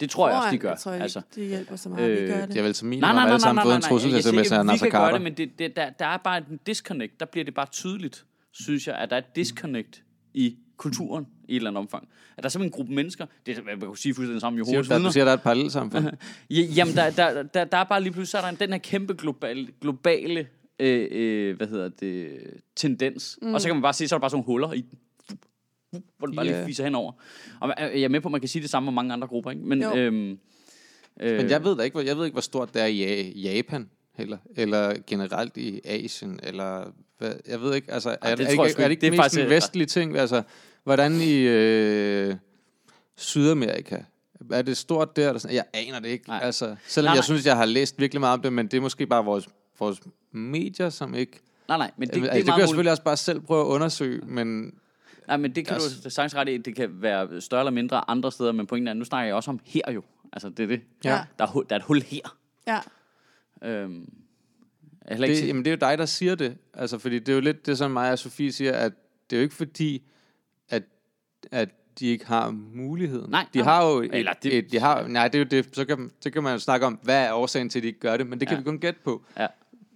det 0.01 0.11
tror 0.11 0.29
jeg 0.29 0.37
også, 0.39 0.51
de 0.51 0.59
gør. 0.59 0.69
Jeg 0.69 0.79
tror 0.79 0.93
ikke, 0.93 1.03
altså, 1.03 1.21
det 1.35 1.49
hjælper 1.49 1.77
så 1.77 1.89
meget, 1.89 2.11
øh, 2.11 2.23
vi 2.23 2.27
gør 2.27 2.35
Det 2.35 2.43
er 2.43 2.47
det. 2.47 2.65
vel 2.65 2.75
som 2.75 2.87
Nej, 2.87 2.91
minimum, 2.91 3.01
nej, 3.01 3.09
har 3.09 3.15
nej, 3.15 3.23
alle 3.25 3.31
nej, 3.33 3.39
sammen 3.39 3.55
nej, 3.55 3.65
fået 3.65 3.71
nej, 3.71 3.77
en 3.77 3.81
nej. 3.81 3.89
trussel 3.89 4.11
siger 4.11 4.23
sms 4.23 4.47
ikke, 4.47 4.55
af 4.57 4.67
Nasser 4.67 4.91
Carter. 4.91 5.13
det, 5.13 5.23
men 5.23 5.35
det, 5.35 5.59
det, 5.59 5.77
der, 5.77 5.91
der 5.91 6.07
er 6.07 6.17
bare 6.17 6.39
en 6.51 6.61
disconnect. 6.67 7.21
Der 7.21 7.27
bliver 7.27 7.45
det 7.45 7.55
bare 7.55 7.67
tydeligt, 7.67 8.25
synes 8.53 8.87
jeg, 8.87 8.95
at 8.95 9.11
der 9.11 9.17
er 9.17 9.21
et 9.21 9.37
disconnect 9.37 10.03
i 10.35 10.57
kulturen 10.77 11.27
i 11.53 11.57
et 11.57 11.57
eller 11.57 11.71
andet 11.71 11.79
omfang. 11.81 12.09
At 12.37 12.43
der 12.43 12.49
er 12.49 12.51
simpelthen 12.51 12.69
en 12.73 12.77
gruppe 12.77 12.95
mennesker, 12.95 13.27
det 13.47 13.59
er, 13.59 13.63
man 13.63 13.81
kan 13.81 13.97
sige 13.97 14.15
fuldstændig 14.15 14.41
sammen 14.41 14.63
i 14.63 14.65
hovedet 14.65 15.05
du, 15.05 15.13
siger, 15.13 15.25
der 15.25 15.33
er 15.33 15.37
et 15.37 15.43
parallelt 15.43 15.73
samfund. 15.73 16.05
Ja, 16.51 16.61
jamen, 16.61 16.95
der, 16.95 17.11
der, 17.11 17.43
der, 17.43 17.65
der 17.65 17.77
er 17.79 17.85
bare 17.85 18.03
lige 18.03 18.13
pludselig, 18.13 18.29
så 18.31 18.39
er 18.47 18.51
der 18.51 18.57
den 18.57 18.71
her 18.73 18.79
kæmpe 18.79 19.15
globale, 19.15 19.69
globale 19.81 20.47
øh, 20.79 21.09
øh, 21.11 21.57
hvad 21.57 21.67
hedder 21.67 21.89
det, 21.89 22.31
tendens. 22.77 23.39
Mm. 23.43 23.55
Og 23.55 23.61
så 23.61 23.69
kan 23.69 23.75
man 23.77 23.83
bare 23.83 23.93
se, 23.93 24.09
så 24.09 24.15
er 24.15 24.19
der 24.19 24.21
bare 24.21 24.31
sådan 24.31 24.37
nogle 24.39 24.47
huller 24.47 24.73
i 24.73 24.81
den. 24.81 24.99
Hvor 26.19 26.27
den 26.27 26.37
bare 26.37 26.47
Ja. 26.47 26.53
lige 26.57 26.67
fiser 26.67 26.85
henover. 26.85 27.13
Og 27.61 27.69
man- 27.69 27.77
jeg 27.79 28.03
er 28.03 28.09
med 28.09 28.21
på, 28.21 28.29
at 28.29 28.33
man 28.33 28.41
kan 28.41 28.49
sige 28.49 28.63
det 28.63 28.71
samme 28.71 28.89
om 28.89 28.95
mange 28.95 29.13
andre 29.13 29.29
grupper, 29.29 29.51
ikke? 29.51 29.63
Men, 29.63 29.83
Jo. 29.83 29.97
øhm, 29.97 30.39
øh, 31.21 31.37
Men 31.37 31.51
jeg 31.51 31.65
ved 31.65 31.77
da 31.77 31.83
ikke, 31.83 31.95
hvor, 31.95 32.01
jeg 32.03 32.17
ved 32.17 32.25
ikke, 32.25 32.35
hvor 32.35 32.41
stort 32.41 32.75
det 32.75 32.83
er 32.83 32.87
i 32.87 32.97
Ja- 33.03 33.31
Japan, 33.55 33.91
heller, 34.17 34.39
eller 34.57 34.95
generelt 35.07 35.57
i 35.57 35.81
Asien, 35.85 36.41
eller 36.43 36.93
hvad, 37.19 37.33
jeg 37.49 37.61
ved 37.61 37.75
ikke, 37.75 37.93
altså, 37.93 38.11
er, 38.11 38.15
det 38.31 38.39
det, 38.39 38.53
er, 38.53 38.55
tror 38.57 38.65
jeg 38.67 38.73
er 38.79 38.83
det 38.83 38.91
ikke. 38.91 39.01
Det 39.01 39.07
er 39.07 39.11
mest 39.11 39.23
faktisk- 39.23 39.43
en 39.43 39.51
vestlig 39.51 39.89
ting? 39.89 40.17
Altså, 40.17 40.43
hvordan 40.85 41.13
i 41.21 41.35
øh, 41.35 42.35
Sydamerika, 43.17 43.99
er 44.53 44.63
det 44.63 44.77
stort 44.77 45.17
der? 45.17 45.29
Eller 45.29 45.39
sådan? 45.41 45.57
Jeg 45.57 45.65
aner 45.75 46.01
det 46.01 46.09
ikke. 46.09 46.29
Nej. 46.29 46.41
Altså, 46.43 46.77
selvom 46.87 47.09
Nej, 47.09 47.13
jeg 47.15 47.19
nej. 47.21 47.25
synes, 47.25 47.47
jeg 47.47 47.57
har 47.57 47.65
læst 47.65 47.99
virkelig 48.01 48.21
meget 48.21 48.35
om 48.35 48.43
det, 48.43 48.53
men 48.53 48.67
det 48.67 48.77
er 48.77 48.81
måske 48.81 49.07
bare 49.07 49.25
vores, 49.25 49.49
vores 49.79 50.01
medier, 50.33 50.91
som 50.91 51.15
ikke... 51.15 51.41
nej, 51.69 51.79
nej, 51.79 51.91
men 51.97 52.09
det, 52.09 52.15
Det, 52.15 52.23
det, 52.23 52.29
altså, 52.29 52.35
det, 52.37 52.41
er 52.41 52.45
det 52.45 52.53
kan 52.55 52.61
jeg 52.61 52.69
selvfølgelig 52.69 52.91
også 52.91 53.03
bare 53.03 53.17
selv 53.17 53.41
prøve 53.41 53.61
at 53.61 53.67
undersøge, 53.67 54.21
men 54.27 54.75
Nej, 55.29 55.37
men 55.37 55.55
det 55.55 55.67
kan 55.67 55.75
Altså- 55.75 56.01
du 56.05 56.11
sagtens 56.11 56.35
ret 56.37 56.49
i. 56.49 56.57
Det 56.57 56.77
kan 56.77 57.03
være 57.03 57.41
større 57.41 57.61
eller 57.61 57.71
mindre 57.71 58.11
andre 58.11 58.33
steder, 58.33 58.53
men 58.53 58.67
pointen 58.67 58.89
er, 58.89 58.93
nu 58.95 59.05
snakker 59.05 59.27
jeg 59.27 59.35
også 59.35 59.51
om 59.51 59.61
her 59.65 59.93
jo. 59.95 60.03
Altså, 60.33 60.49
det 60.49 60.63
er 60.63 60.67
det. 60.67 60.81
Ja. 61.05 61.11
Der, 61.39 61.47
er, 61.47 61.53
der 61.53 61.63
er 61.71 61.77
et 61.77 61.83
hul 61.83 62.03
her. 62.03 62.37
Ja. 62.67 62.79
Øhm, 63.69 64.09
jeg 65.09 65.13
ikke 65.21 65.27
det, 65.27 65.37
til- 65.37 65.47
jamen, 65.47 65.65
det 65.65 65.71
er 65.71 65.75
jo 65.87 65.91
dig, 65.91 65.99
der 65.99 66.07
siger 66.07 66.35
det. 66.35 66.57
Altså, 66.75 66.99
fordi 66.99 67.19
det 67.19 67.29
er 67.29 67.33
jo 67.35 67.41
lidt 67.41 67.67
det, 67.67 67.79
som 67.79 67.91
mig 67.91 68.13
og 68.13 68.19
Sofie 68.19 68.53
siger, 68.53 68.73
at 68.73 68.93
det 69.31 69.37
er 69.37 69.41
jo 69.41 69.43
ikke 69.43 69.55
fordi, 69.55 70.03
at 71.51 71.69
de 71.99 72.07
ikke 72.07 72.27
har 72.27 72.51
muligheden. 72.51 73.31
Nej, 73.31 73.47
de 73.55 73.63
har 73.63 73.87
jo 73.91 74.01
et, 74.01 74.15
Eller 74.15 74.33
det- 74.33 74.59
et, 74.59 74.73
de 74.73 74.79
har, 74.81 75.07
nej, 75.07 75.29
det 75.29 75.35
er 75.35 75.39
jo 75.39 75.63
det, 75.63 75.69
så 75.77 75.85
kan, 75.85 76.11
så 76.21 76.31
kan 76.31 76.43
man 76.43 76.53
jo 76.53 76.59
snakke 76.59 76.87
om, 76.87 76.99
hvad 77.03 77.25
er 77.27 77.33
årsagen 77.33 77.69
til, 77.69 77.79
at 77.79 77.83
de 77.83 77.89
ikke 77.89 78.01
gør 78.01 78.17
det, 78.17 78.27
men 78.27 78.41
det 78.41 78.49
kan 78.49 78.55
Ja. 78.57 78.61
vi 78.61 78.65
kun 78.65 78.79
gætte 78.79 79.01
på. 79.05 79.25
Ja. 79.39 79.47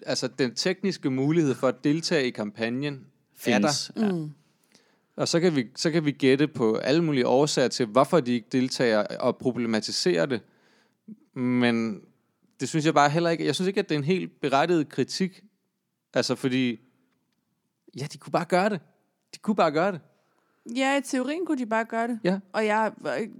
Altså, 0.06 0.28
den 0.28 0.54
tekniske 0.54 1.10
mulighed 1.10 1.54
for 1.54 1.68
at 1.68 1.84
deltage 1.84 2.26
i 2.26 2.30
kampagnen 2.30 2.94
er 2.94 2.98
der, 2.98 3.04
findes. 3.36 3.90
Ja. 3.96 4.12
Mm. 4.12 4.30
og 5.16 5.28
så 5.28 5.40
kan, 5.40 5.56
vi, 5.56 5.66
så 5.76 5.90
kan 5.90 6.04
vi 6.04 6.10
gætte 6.12 6.48
på 6.48 6.76
alle 6.76 7.04
mulige 7.04 7.26
årsager 7.26 7.68
til, 7.68 7.86
hvorfor 7.86 8.20
de 8.20 8.32
ikke 8.32 8.48
deltager, 8.52 8.98
og 9.20 9.36
problematisere 9.36 10.26
det. 10.26 10.40
Men 11.34 12.00
det 12.60 12.68
synes 12.68 12.86
jeg 12.86 12.94
bare 12.94 13.10
heller 13.10 13.30
ikke, 13.30 13.46
jeg 13.46 13.54
synes 13.54 13.68
ikke, 13.68 13.80
at 13.80 13.88
det 13.88 13.94
er 13.94 13.98
en 13.98 14.04
helt 14.04 14.40
berettiget 14.40 14.88
kritik. 14.88 15.42
Altså, 16.14 16.34
fordi, 16.34 16.80
ja, 18.00 18.06
de 18.12 18.18
kunne 18.18 18.30
bare 18.32 18.44
gøre 18.44 18.68
det. 18.70 18.80
De 19.34 19.38
kunne 19.38 19.56
bare 19.56 19.70
gøre 19.72 19.92
det. 19.92 20.00
Ja, 20.74 20.98
i 20.98 21.02
teorien 21.02 21.46
kunne 21.46 21.58
de 21.58 21.66
bare 21.66 21.84
gøre 21.84 22.08
det. 22.08 22.20
Ja. 22.24 22.38
Og 22.52 22.66
jeg, 22.66 22.92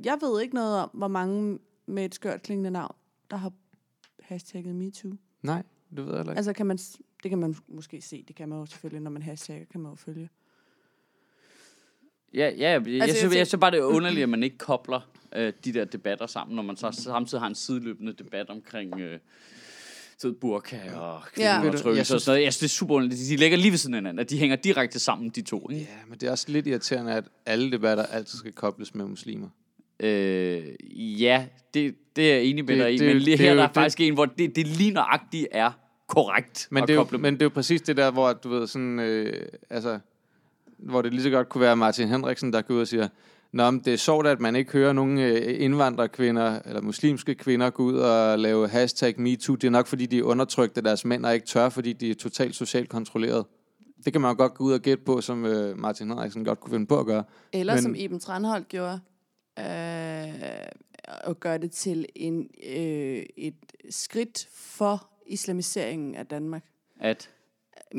jeg 0.05 0.18
ved 0.20 0.43
ikke 0.43 0.55
noget 0.55 0.79
om, 0.79 0.91
hvor 0.93 1.09
mange 1.09 1.59
med 1.87 2.05
et 2.05 2.14
skørt 2.14 2.43
klingende 2.43 2.70
navn, 2.70 2.95
der 3.31 3.37
har 3.37 3.53
hashtagget 4.20 4.74
MeToo. 4.74 5.12
Nej, 5.43 5.62
det 5.91 5.97
ved 5.97 6.07
jeg 6.07 6.16
heller 6.16 6.33
ikke. 6.33 6.39
Altså, 6.39 6.53
kan 6.53 6.66
man, 6.66 6.79
det 7.22 7.29
kan 7.29 7.39
man 7.39 7.57
måske 7.68 8.01
se. 8.01 8.24
Det 8.29 8.37
kan 8.37 8.49
man 8.49 8.59
jo 8.59 8.66
selvfølgelig, 8.66 9.03
når 9.03 9.11
man 9.11 9.22
hashtagger, 9.22 9.66
kan 9.66 9.81
man 9.81 9.93
jo 9.93 9.97
følge. 9.97 10.29
Ja, 12.35 12.49
ja 12.49 12.70
jeg, 12.70 12.87
jeg, 12.87 12.99
jeg 12.99 13.16
synes, 13.16 13.37
jeg 13.37 13.47
synes 13.47 13.61
bare, 13.61 13.70
det 13.70 13.79
er 13.79 13.85
underligt, 13.85 14.22
at 14.22 14.29
man 14.29 14.43
ikke 14.43 14.59
kobler 14.59 15.11
øh, 15.37 15.53
de 15.64 15.72
der 15.72 15.85
debatter 15.85 16.27
sammen, 16.27 16.57
når 16.57 16.62
man 16.62 16.77
så 16.77 16.91
samtidig 16.93 17.41
har 17.41 17.49
en 17.49 17.55
sideløbende 17.55 18.12
debat 18.12 18.51
omkring 18.51 19.01
øh, 19.01 19.18
så 20.19 20.33
burka 20.41 20.77
og 20.77 20.83
Ja. 20.83 20.91
Ved 20.91 21.17
du, 21.21 21.23
kvindeundertrykkelse 21.35 22.11
jeg 22.12 22.14
og 22.17 22.21
sådan 22.21 22.33
noget. 22.33 22.45
Jeg 22.45 22.53
synes, 22.53 22.73
det 22.73 22.77
er 22.77 22.79
super 22.79 22.95
underligt. 22.95 23.21
De 23.31 23.37
ligger 23.37 23.59
lige 23.59 23.71
ved 23.71 23.79
siden 23.79 23.95
af 23.95 23.99
hinanden, 23.99 24.19
at 24.19 24.31
de 24.31 24.39
hænger 24.39 24.57
direkte 24.57 24.99
sammen, 24.99 25.29
de 25.31 25.43
to. 25.43 25.71
Ikke? 25.71 25.83
Ja, 25.83 25.97
men 26.09 26.19
det 26.19 26.27
er 26.27 26.31
også 26.31 26.45
lidt 26.49 26.67
irriterende, 26.67 27.12
at 27.12 27.25
alle 27.47 27.73
debatter 27.73 28.05
altid 28.07 28.39
skal 28.39 28.53
kobles 28.53 28.95
med 28.95 29.05
muslimer. 29.05 29.49
Øh, 30.01 30.62
ja, 31.23 31.47
det, 31.75 31.95
det 32.17 32.31
er 32.33 32.35
jeg 32.35 32.45
enig 32.45 32.64
med 32.64 32.77
Det- 32.77 32.85
dig 32.85 32.95
i, 32.95 32.99
det- 32.99 33.07
men 33.07 33.17
lige 33.17 33.37
det 33.37 33.45
er 33.45 33.47
her 33.47 33.53
jo 33.53 33.57
der 33.57 33.62
er 33.62 33.67
det- 33.67 33.75
faktisk 33.75 34.01
en, 34.01 34.14
hvor 34.14 34.25
det, 34.27 34.57
det 34.57 34.67
lige 34.67 34.91
nøjagtigt 34.91 35.47
er 35.53 35.71
korrekt 36.07 36.69
Men 36.71 36.83
at 36.83 36.89
det, 36.89 36.95
er 36.97 37.07
jo, 37.12 37.19
men 37.19 37.35
det 37.35 37.43
er 37.43 37.47
jo 37.47 37.51
præcis 37.51 37.83
det 37.83 37.97
der, 37.97 38.11
hvor 38.11 38.33
du 38.33 38.49
ved 38.49 38.67
sådan, 38.67 38.99
øh, 39.01 39.49
altså, 39.71 39.99
hvor 40.79 41.03
det 41.03 41.12
lige 41.12 41.23
så 41.23 41.31
godt 41.31 41.49
kunne 41.49 41.61
være 41.61 41.77
Martin 41.77 42.09
Henriksen, 42.09 42.53
der 42.53 42.62
går 42.62 42.75
ud 42.75 42.81
og 42.81 42.89
siger, 42.89 43.09
Nå, 43.53 43.71
men 43.71 43.81
det 43.85 43.93
er 43.93 43.97
sjovt, 43.97 44.27
at 44.27 44.41
man 44.41 44.57
ikke 44.57 44.73
hører 44.73 44.93
nogen 44.93 45.19
øh, 45.19 45.61
indvandrerkvinder 45.63 46.59
eller 46.65 46.81
muslimske 46.81 47.35
kvinder 47.35 47.71
gå 47.71 47.83
ud 47.83 47.95
og 47.95 48.39
lave 48.39 48.69
hashtag 48.69 49.21
MeToo. 49.21 49.55
Det 49.55 49.67
er 49.67 49.71
nok, 49.71 49.87
fordi 49.87 50.07
de 50.07 50.19
er 50.19 50.23
undertrykt 50.23 50.77
af 50.77 50.83
deres 50.83 51.05
mænd 51.05 51.27
og 51.27 51.35
ikke 51.35 51.47
tør, 51.47 51.69
fordi 51.69 51.93
de 51.93 52.11
er 52.11 52.15
totalt 52.15 52.55
socialt 52.55 52.89
kontrolleret. 52.89 53.45
Det 54.05 54.13
kan 54.13 54.23
man 54.23 54.31
jo 54.31 54.37
godt 54.39 54.55
gå 54.55 54.65
ud 54.65 54.73
og 54.73 54.81
gætte 54.81 55.05
på, 55.05 55.21
som 55.21 55.45
øh, 55.45 55.79
Martin 55.79 56.09
Henriksen 56.09 56.45
godt 56.45 56.61
kunne 56.61 56.71
finde 56.71 56.87
på 56.87 57.01
at 57.01 57.07
gøre. 57.07 57.25
Eller 57.53 57.75
Men- 57.75 57.83
som 57.83 57.95
Iben 57.95 58.21
Tranholdt 58.21 58.69
gjorde, 58.69 59.01
øh, 59.59 60.35
og 61.25 61.41
gøre 61.41 61.59
det 61.59 61.71
til 61.71 62.07
en, 62.15 62.49
øh, 62.77 63.23
et 63.37 63.55
skridt 63.91 64.49
for 64.53 65.09
islamiseringen 65.27 66.15
af 66.15 66.27
Danmark. 66.27 66.65
At, 67.01 67.31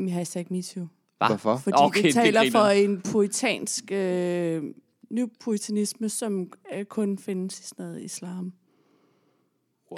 hashtag 0.08 0.46
MeToo. 0.50 0.86
Hvorfor? 1.26 1.56
Fordi 1.56 1.74
Okay, 1.78 1.96
det 1.98 2.04
det 2.04 2.14
taler 2.14 2.40
griner 2.40 2.50
for 2.52 2.66
en 2.66 3.00
poetansk 3.00 3.84
øh, 3.92 4.62
nypuritanisme, 5.10 6.08
som 6.08 6.52
øh, 6.74 6.84
kun 6.84 7.18
findes 7.18 7.60
i 7.60 7.62
sådan 7.62 7.86
noget 7.86 8.02
islam. 8.02 8.52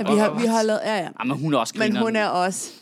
Ja, 0.01 0.13
vi 0.13 0.19
har, 0.19 0.41
vi 0.41 0.47
har 0.47 0.63
lavet, 0.63 0.81
ja, 0.85 0.97
ja. 0.99 1.09
ah, 1.21 1.27
men 1.27 1.37
hun 1.37 1.55
er 1.55 1.59
også 1.59 1.75
Men 1.79 1.97
hun 1.97 2.17
er 2.17 2.27
også 2.27 2.73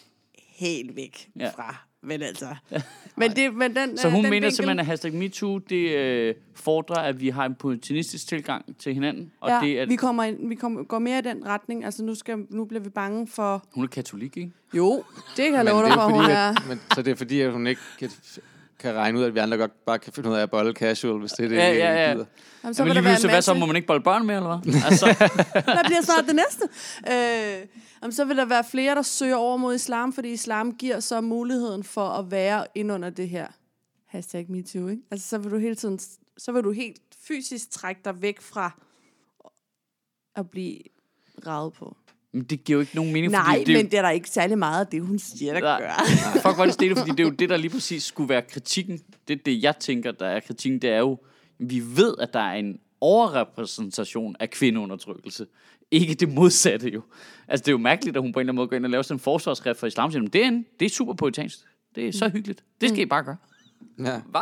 helt 0.49 0.97
væk 0.97 1.31
Ja. 1.39 1.45
ja. 1.45 1.51
fra. 1.51 1.77
Men 2.03 2.23
altså. 2.23 2.47
Men, 3.17 3.31
det, 3.31 3.55
men 3.55 3.77
den, 3.77 3.97
Så 3.99 4.07
øh, 4.09 4.13
hun 4.15 4.25
den 4.25 4.31
mener 4.31 4.47
vinkel- 4.49 4.57
simpelthen, 4.57 4.79
at 4.79 4.87
hashtag 4.87 5.15
MeToo, 5.15 5.59
det 5.59 5.91
øh, 5.97 6.35
fordrer, 6.55 6.97
at 7.03 7.21
vi 7.21 7.29
har 7.29 7.47
en 7.47 7.55
puritanistisk 7.55 8.29
tilgang 8.29 8.77
til 8.79 8.95
hinanden. 8.95 9.33
Og 9.41 9.51
ja, 9.51 9.61
det 9.63 9.81
er, 9.81 9.87
vi, 9.87 9.97
kommer, 9.97 10.25
ind- 10.25 10.49
vi 10.49 10.55
kommer, 10.55 10.83
går 10.83 10.99
mere 10.99 11.19
i 11.19 11.23
den 11.23 11.47
retning. 11.47 11.85
Altså, 11.85 12.05
nu, 12.05 12.15
skal, 12.15 12.39
nu 12.51 12.65
bliver 12.65 12.83
vi 12.83 12.89
bange 12.91 13.27
for... 13.27 13.65
hun 13.75 13.85
er 13.85 13.89
katolik, 13.89 14.37
ikke? 14.37 14.53
Jo, 14.75 15.05
det 15.37 15.45
kan 15.45 15.55
jeg 15.55 15.65
love 15.65 15.83
dig 15.83 15.89
er 15.91 15.95
for, 15.95 16.09
hun 16.09 16.25
er. 16.25 16.49
at, 16.51 16.57
men, 16.69 16.81
så 16.95 17.03
det 17.03 17.11
er 17.11 17.15
fordi, 17.15 17.41
at 17.41 17.53
hun 17.53 17.67
ikke 17.67 17.81
kan, 17.99 18.11
kan 18.79 18.95
regne 18.95 19.19
ud, 19.19 19.25
at 19.25 19.35
vi 19.35 19.39
andre 19.39 19.57
godt 19.57 19.85
bare 19.87 19.99
kan 19.99 20.13
finde 20.13 20.31
ud 20.31 20.35
af 20.35 20.43
at 20.43 20.51
bolle 20.51 20.73
casual, 20.73 21.19
hvis 21.19 21.33
det 21.33 21.45
er 21.45 21.49
det, 21.49 21.57
Ja, 21.57 21.73
ja, 21.73 22.07
ja. 22.07 22.13
gider. 22.13 22.25
Jamen, 22.65 22.75
Så 22.75 22.85
der 22.85 22.93
lige 22.93 23.25
en 23.25 23.31
hvad 23.31 23.43
så 23.43 23.55
må 23.55 23.67
man 23.67 23.77
ikke 23.77 23.87
bolle 23.87 24.03
børn 24.03 24.27
med, 24.27 24.37
eller 24.37 24.59
hvad? 24.59 24.75
Altså, 24.91 25.07
Hvad 25.53 25.85
bliver 25.85 26.03
snart 26.03 26.25
det 26.27 26.35
næste? 26.35 26.69
Øh, 27.09 27.67
jamen, 28.03 28.13
så 28.13 28.25
vil 28.25 28.37
der 28.37 28.45
være 28.45 28.65
flere, 28.71 28.95
der 28.95 29.03
søger 29.03 29.37
over 29.37 29.57
mod 29.57 29.75
islam, 29.75 30.13
fordi 30.13 30.29
islam 30.33 30.73
giver 30.77 31.01
så 31.01 31.21
muligheden 31.21 31.85
for 31.85 32.09
at 32.09 32.31
være 32.31 32.67
ind 32.75 32.93
under 32.93 33.11
det 33.11 33.29
her 33.29 33.47
hashtag 34.07 34.47
MeToo, 34.51 34.89
ikke? 34.89 35.03
Altså, 35.11 35.29
så 35.29 35.39
vil 35.39 35.51
du 35.51 35.59
hele 35.59 35.75
tiden, 35.75 35.99
så 36.39 36.53
vil 36.53 36.65
du 36.65 36.73
helt 36.73 37.01
fysisk 37.29 37.71
trække 37.71 38.01
dig 38.05 38.23
væk 38.23 38.41
fra 38.41 38.71
at 40.37 40.51
blive 40.51 40.79
ravet 41.47 41.73
på. 41.73 41.97
Men 42.33 42.43
det 42.45 42.65
giver 42.65 42.77
jo 42.77 42.81
ikke 42.81 42.97
nogen 42.97 43.13
mening, 43.13 43.33
Nej, 43.33 43.45
fordi 43.45 43.65
det 43.65 43.69
er 43.69 43.73
jo- 43.79 43.83
men 43.83 43.91
det 43.91 43.99
er 43.99 44.03
der 44.03 44.11
ikke 44.11 44.29
særlig 44.31 44.59
meget 44.59 44.81
af 44.81 44.87
det, 44.87 45.03
hun 45.03 45.19
siger, 45.19 45.53
der 45.53 45.61
Nej. 45.61 45.81
gør. 45.81 45.89
Fuck, 46.43 46.55
hvor 46.57 46.61
er 46.61 46.65
det 46.65 46.75
stille, 46.75 46.97
fordi 46.97 47.11
det 47.11 47.21
er 47.21 47.25
jo 47.25 47.31
det, 47.31 47.49
der 47.49 47.57
lige 47.57 47.71
præcis 47.71 48.05
skulle 48.05 48.29
være 48.29 48.43
kritikken. 48.43 49.01
Det 49.29 49.39
er 49.39 49.43
det, 49.45 49.63
jeg 49.63 49.77
tænker, 49.81 50.13
der 50.13 50.27
er 50.27 50.41
kritikken. 50.41 50.83
Det 50.83 50.91
er 50.91 50.99
jo, 50.99 51.19
vi 51.59 51.83
ved, 51.97 52.15
at 52.21 52.33
der 52.33 52.41
er 52.41 52.55
en 52.55 52.79
overrepræsentation 53.01 54.37
af 54.41 54.51
kvindeundertrykkelse. 54.51 55.47
Ikke 55.91 56.15
det 56.15 56.29
modsatte 56.33 56.89
jo. 56.91 57.03
Altså, 57.49 57.63
det 57.65 57.69
er 57.69 57.73
jo 57.73 57.79
mærkeligt, 57.79 58.17
at 58.17 58.23
hun 58.23 58.33
på 58.33 58.39
en 58.39 58.43
eller 58.43 58.51
anden 58.53 58.57
måde 58.57 58.69
går 58.69 58.77
ind 58.77 58.85
og 58.85 58.91
laver 58.91 59.03
sådan 59.03 59.15
en 59.17 59.21
forsvarsskrift 59.21 59.79
for 59.81 59.87
islam. 59.87 60.11
siger 60.13 60.23
Det 60.23 60.43
er, 60.45 60.49
en, 60.49 60.67
det 60.81 60.87
er 60.87 60.91
super 60.91 61.15
poetansk. 61.15 61.59
Det 61.95 62.09
er 62.09 62.13
så 62.13 62.29
hyggeligt. 62.29 62.65
Det 62.81 62.89
skal 62.89 63.01
I 63.03 63.07
bare 63.07 63.23
gøre. 63.25 63.37
Ja. 63.99 64.21
Hvad? 64.31 64.41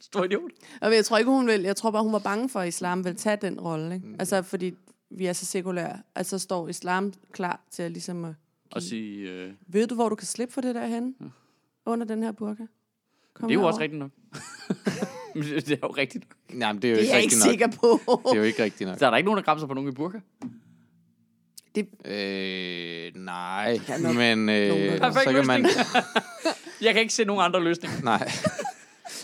Stor 0.00 0.24
idiot. 0.24 0.50
Og 0.80 0.94
jeg 0.94 1.04
tror 1.04 1.18
ikke, 1.18 1.30
hun 1.30 1.46
vil, 1.46 1.60
jeg 1.60 1.76
tror 1.76 1.90
bare, 1.90 2.02
hun 2.02 2.12
var 2.12 2.18
bange 2.18 2.48
for, 2.48 2.60
at 2.60 2.68
islam 2.68 3.04
vil 3.04 3.16
tage 3.16 3.38
den 3.42 3.60
rolle, 3.60 3.94
ikke? 3.94 4.06
Altså, 4.18 4.42
fordi 4.42 4.74
vi 5.16 5.26
er 5.26 5.32
så 5.32 5.46
sekulære. 5.46 5.98
Altså, 6.14 6.38
står 6.38 6.68
islam 6.68 7.12
klar 7.32 7.60
til 7.70 7.82
at 7.82 7.90
ligesom 7.92 8.24
at 8.24 8.34
Og 8.70 8.82
sige, 8.82 9.30
øh, 9.30 9.52
Ved 9.66 9.86
du, 9.86 9.94
hvor 9.94 10.08
du 10.08 10.14
kan 10.14 10.26
slippe 10.26 10.54
for 10.54 10.60
det 10.60 10.74
der 10.74 10.86
hen? 10.86 11.14
Under 11.86 12.06
den 12.06 12.22
her 12.22 12.32
burka? 12.32 12.62
Kom 13.34 13.48
det 13.48 13.52
er 13.52 13.54
jo 13.54 13.60
herover. 13.60 13.72
også 13.72 13.80
rigtigt 13.80 13.98
nok. 13.98 14.10
Men 15.34 15.42
det 15.44 15.66
det 15.66 15.72
er 15.72 15.76
jo 15.82 15.88
rigtigt 15.88 16.24
nok. 16.28 16.58
Nej, 16.58 16.72
men 16.72 16.82
det 16.82 16.88
er 16.88 16.92
jo 16.92 16.96
Det 16.96 17.02
ikke 17.02 17.12
er 17.12 17.16
jeg 17.16 17.22
ikke 17.24 17.34
rigtigt 17.36 17.46
nok. 17.46 17.50
sikker 17.50 18.00
på. 18.16 18.22
Det 18.24 18.32
er 18.32 18.38
jo 18.38 18.42
ikke 18.42 18.62
rigtigt 18.64 18.88
nok. 18.90 18.98
Så 18.98 19.06
er 19.06 19.10
der 19.10 19.16
ikke 19.16 19.24
nogen, 19.24 19.36
der 19.38 19.44
grabser 19.44 19.66
på 19.66 19.74
nogen 19.74 19.88
i 19.90 19.92
burka? 19.92 20.18
Øh, 22.04 23.12
nej, 23.16 23.78
Ja, 23.88 23.98
nok 23.98 24.14
men 24.16 24.48
øh, 24.48 24.98
der- 25.00 25.12
så 25.12 25.32
kan 25.32 25.46
man... 25.46 25.66
Jeg 26.82 26.92
kan 26.94 27.02
ikke 27.02 27.14
se 27.14 27.24
nogen 27.24 27.44
andre 27.44 27.64
løsninger. 27.64 28.02
Nej, 28.02 28.18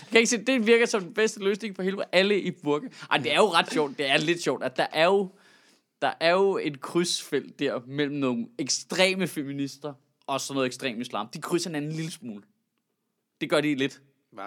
Jeg 0.01 0.11
kan 0.11 0.17
ikke 0.17 0.29
se, 0.29 0.37
det 0.37 0.67
virker 0.67 0.85
som 0.85 1.01
den 1.03 1.13
bedste 1.13 1.39
løsning 1.43 1.75
for 1.75 1.83
hele 1.83 1.97
alle 2.15 2.41
i 2.41 2.51
burka. 2.51 2.87
Ej, 3.11 3.17
det 3.17 3.31
er 3.33 3.35
jo 3.37 3.45
ret 3.53 3.71
sjovt. 3.71 3.97
Det 3.97 4.09
er 4.09 4.17
lidt 4.17 4.41
sjovt, 4.43 4.63
at 4.63 4.77
der 4.77 4.85
er 4.93 5.05
jo, 5.05 5.29
der 6.01 6.13
er 6.19 6.31
jo 6.31 6.57
et 6.63 6.81
krydsfelt 6.81 7.59
der 7.59 7.79
mellem 7.87 8.15
nogle 8.15 8.47
ekstreme 8.57 9.27
feminister 9.27 9.93
og 10.27 10.41
sådan 10.41 10.55
noget 10.55 10.67
ekstrem 10.67 11.01
islam. 11.01 11.27
De 11.27 11.41
krydser 11.41 11.69
hinanden 11.69 11.91
en 11.91 11.95
lille 11.95 12.11
smule. 12.11 12.43
Det 13.41 13.49
gør 13.49 13.61
de 13.61 13.75
lidt. 13.75 14.01
Hvad? 14.31 14.45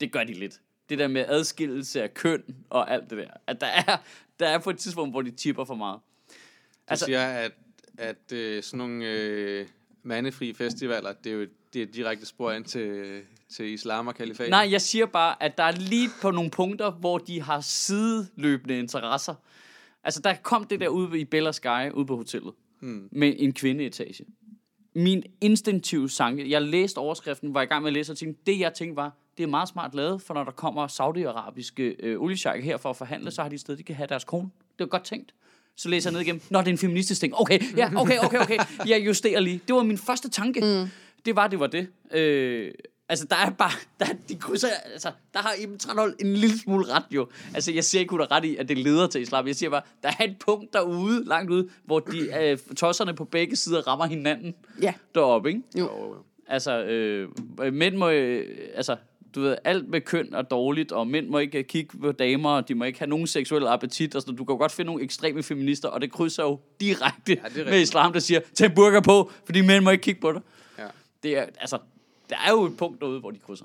Det 0.00 0.12
gør 0.12 0.24
de 0.24 0.32
lidt. 0.34 0.60
Det 0.88 0.98
der 0.98 1.08
med 1.08 1.24
adskillelse 1.28 2.02
af 2.02 2.14
køn 2.14 2.44
og 2.70 2.90
alt 2.90 3.10
det 3.10 3.18
der. 3.18 3.30
At 3.46 3.60
der 3.60 3.66
er, 3.66 3.96
der 4.40 4.48
er 4.48 4.58
på 4.58 4.70
et 4.70 4.78
tidspunkt, 4.78 5.12
hvor 5.14 5.22
de 5.22 5.30
tipper 5.30 5.64
for 5.64 5.74
meget. 5.74 6.00
Du 6.28 6.34
Altså- 6.88 7.04
siger, 7.06 7.26
at, 7.26 7.52
at 7.98 8.32
øh, 8.32 8.62
sådan 8.62 8.78
nogle 8.78 9.04
øh, 9.04 9.66
mandefri 10.02 10.54
festivaler, 10.54 11.12
det 11.12 11.32
er 11.32 11.36
jo 11.36 11.46
det 11.72 11.82
er 11.82 11.86
direkte 11.86 12.26
spor 12.26 12.52
ind 12.52 12.64
til, 12.64 13.22
til 13.56 13.66
islam 13.72 14.06
og 14.06 14.14
kalifat. 14.14 14.50
Nej, 14.50 14.68
jeg 14.70 14.80
siger 14.80 15.06
bare, 15.06 15.42
at 15.42 15.56
der 15.58 15.64
er 15.64 15.72
lige 15.72 16.10
på 16.22 16.30
nogle 16.30 16.50
punkter, 16.50 16.90
hvor 16.90 17.18
de 17.18 17.42
har 17.42 17.60
sideløbende 17.60 18.78
interesser. 18.78 19.34
Altså, 20.04 20.20
der 20.20 20.34
kom 20.42 20.64
det 20.64 20.80
der 20.80 20.88
ude 20.88 21.20
i 21.20 21.24
Bella 21.24 21.52
Sky, 21.52 21.90
ude 21.94 22.06
på 22.06 22.16
hotellet, 22.16 22.52
hmm. 22.80 23.08
med 23.12 23.34
en 23.38 23.52
kvindeetage. 23.52 24.24
Min 24.94 25.22
instinktive 25.40 26.10
sanke, 26.10 26.50
jeg 26.50 26.62
læste 26.62 26.98
overskriften, 26.98 27.54
var 27.54 27.62
i 27.62 27.64
gang 27.64 27.82
med 27.82 27.88
at 27.88 27.92
læse 27.92 28.12
og 28.12 28.18
tænkte, 28.18 28.42
det 28.46 28.60
jeg 28.60 28.74
tænkte 28.74 28.96
var, 28.96 29.12
det 29.36 29.42
er 29.42 29.46
meget 29.46 29.68
smart 29.68 29.94
lavet, 29.94 30.22
for 30.22 30.34
når 30.34 30.44
der 30.44 30.50
kommer 30.50 30.86
saudiarabiske 30.86 31.96
øh, 31.98 32.20
oliesjejker 32.20 32.64
her 32.64 32.76
for 32.76 32.90
at 32.90 32.96
forhandle, 32.96 33.30
så 33.30 33.42
har 33.42 33.48
de 33.48 33.54
et 33.54 33.60
sted, 33.60 33.76
de 33.76 33.82
kan 33.82 33.94
have 33.94 34.06
deres 34.06 34.24
kone. 34.24 34.50
Det 34.78 34.80
var 34.80 34.86
godt 34.86 35.04
tænkt. 35.04 35.34
Så 35.76 35.88
læser 35.88 36.10
jeg 36.10 36.12
ned 36.12 36.20
igennem, 36.20 36.42
nå, 36.50 36.58
det 36.58 36.66
er 36.66 36.70
en 36.70 36.78
feministisk 36.78 37.20
ting. 37.20 37.34
Okay, 37.36 37.58
ja, 37.76 37.90
okay, 37.96 38.18
okay, 38.18 38.38
okay. 38.38 38.58
Jeg 38.86 39.06
justerer 39.06 39.40
lige. 39.40 39.60
Det 39.68 39.74
var 39.74 39.82
min 39.82 39.98
første 39.98 40.30
tanke. 40.30 40.60
Mm. 40.60 40.90
Det 41.24 41.36
var, 41.36 41.48
det 41.48 41.60
var 41.60 41.66
det. 41.66 41.88
Øh, 42.12 42.72
altså, 43.08 43.26
der 43.30 43.36
er 43.36 43.50
bare, 43.50 43.70
der, 44.00 44.06
er- 44.06 44.14
de 44.28 44.34
krydser, 44.36 44.68
altså, 44.92 45.10
der 45.34 45.40
har 45.40 45.52
Iben 45.62 45.78
Tranhold 45.78 46.14
en 46.20 46.34
lille 46.36 46.58
smule 46.58 46.92
ret 46.92 47.04
jo. 47.10 47.28
Altså, 47.54 47.72
jeg 47.72 47.84
siger 47.84 48.00
ikke, 48.00 48.10
hun 48.10 48.20
har 48.20 48.30
ret 48.30 48.44
i, 48.44 48.56
at 48.56 48.68
det 48.68 48.78
leder 48.78 49.06
til 49.06 49.20
islam. 49.20 49.46
Jeg 49.46 49.56
siger 49.56 49.70
bare, 49.70 49.82
der 50.02 50.08
er 50.18 50.24
et 50.24 50.36
punkt 50.38 50.72
derude, 50.72 51.24
langt 51.24 51.50
ude, 51.50 51.68
hvor 51.84 52.00
de 52.00 52.28
øh, 52.42 52.58
tosserne 52.76 53.14
på 53.14 53.24
begge 53.24 53.56
sider 53.56 53.88
rammer 53.88 54.06
hinanden 54.06 54.54
Ja. 54.82 54.94
deroppe, 55.14 55.48
ikke? 55.48 55.62
Jo. 55.78 56.14
Altså, 56.48 56.82
øh, 56.84 57.28
mænd 57.72 57.96
må, 57.96 58.08
øh, 58.10 58.58
altså, 58.74 58.96
du 59.34 59.40
ved, 59.40 59.56
alt 59.64 59.88
med 59.88 60.00
køn 60.00 60.34
er 60.34 60.42
dårligt, 60.42 60.92
og 60.92 61.06
mænd 61.06 61.28
må 61.28 61.38
ikke 61.38 61.58
øh, 61.58 61.64
kigge 61.64 61.98
på 61.98 62.12
damer, 62.12 62.50
og 62.50 62.68
de 62.68 62.74
må 62.74 62.84
ikke 62.84 62.98
have 62.98 63.08
nogen 63.08 63.26
seksuel 63.26 63.66
appetit, 63.66 64.14
og 64.14 64.22
sådan, 64.22 64.36
du 64.36 64.44
kan 64.44 64.58
godt 64.58 64.72
finde 64.72 64.86
nogle 64.86 65.02
ekstreme 65.04 65.42
feminister, 65.42 65.88
og 65.88 66.00
det 66.00 66.12
krydser 66.12 66.42
jo 66.42 66.60
direkte 66.80 67.40
ja, 67.56 67.64
med 67.64 67.80
islam, 67.80 68.12
der 68.12 68.20
siger, 68.20 68.40
tag 68.54 68.74
burka 68.74 69.00
på, 69.00 69.30
fordi 69.44 69.60
mænd 69.60 69.84
må 69.84 69.90
ikke 69.90 70.02
kigge 70.02 70.20
på 70.20 70.32
dig. 70.32 70.40
Ja. 70.78 70.84
Det 71.22 71.38
er, 71.38 71.44
altså, 71.60 71.78
der 72.34 72.40
er 72.46 72.50
jo 72.52 72.64
et 72.64 72.76
punkt 72.76 73.00
derude, 73.00 73.20
hvor 73.20 73.30
de 73.30 73.38
krydser. 73.38 73.64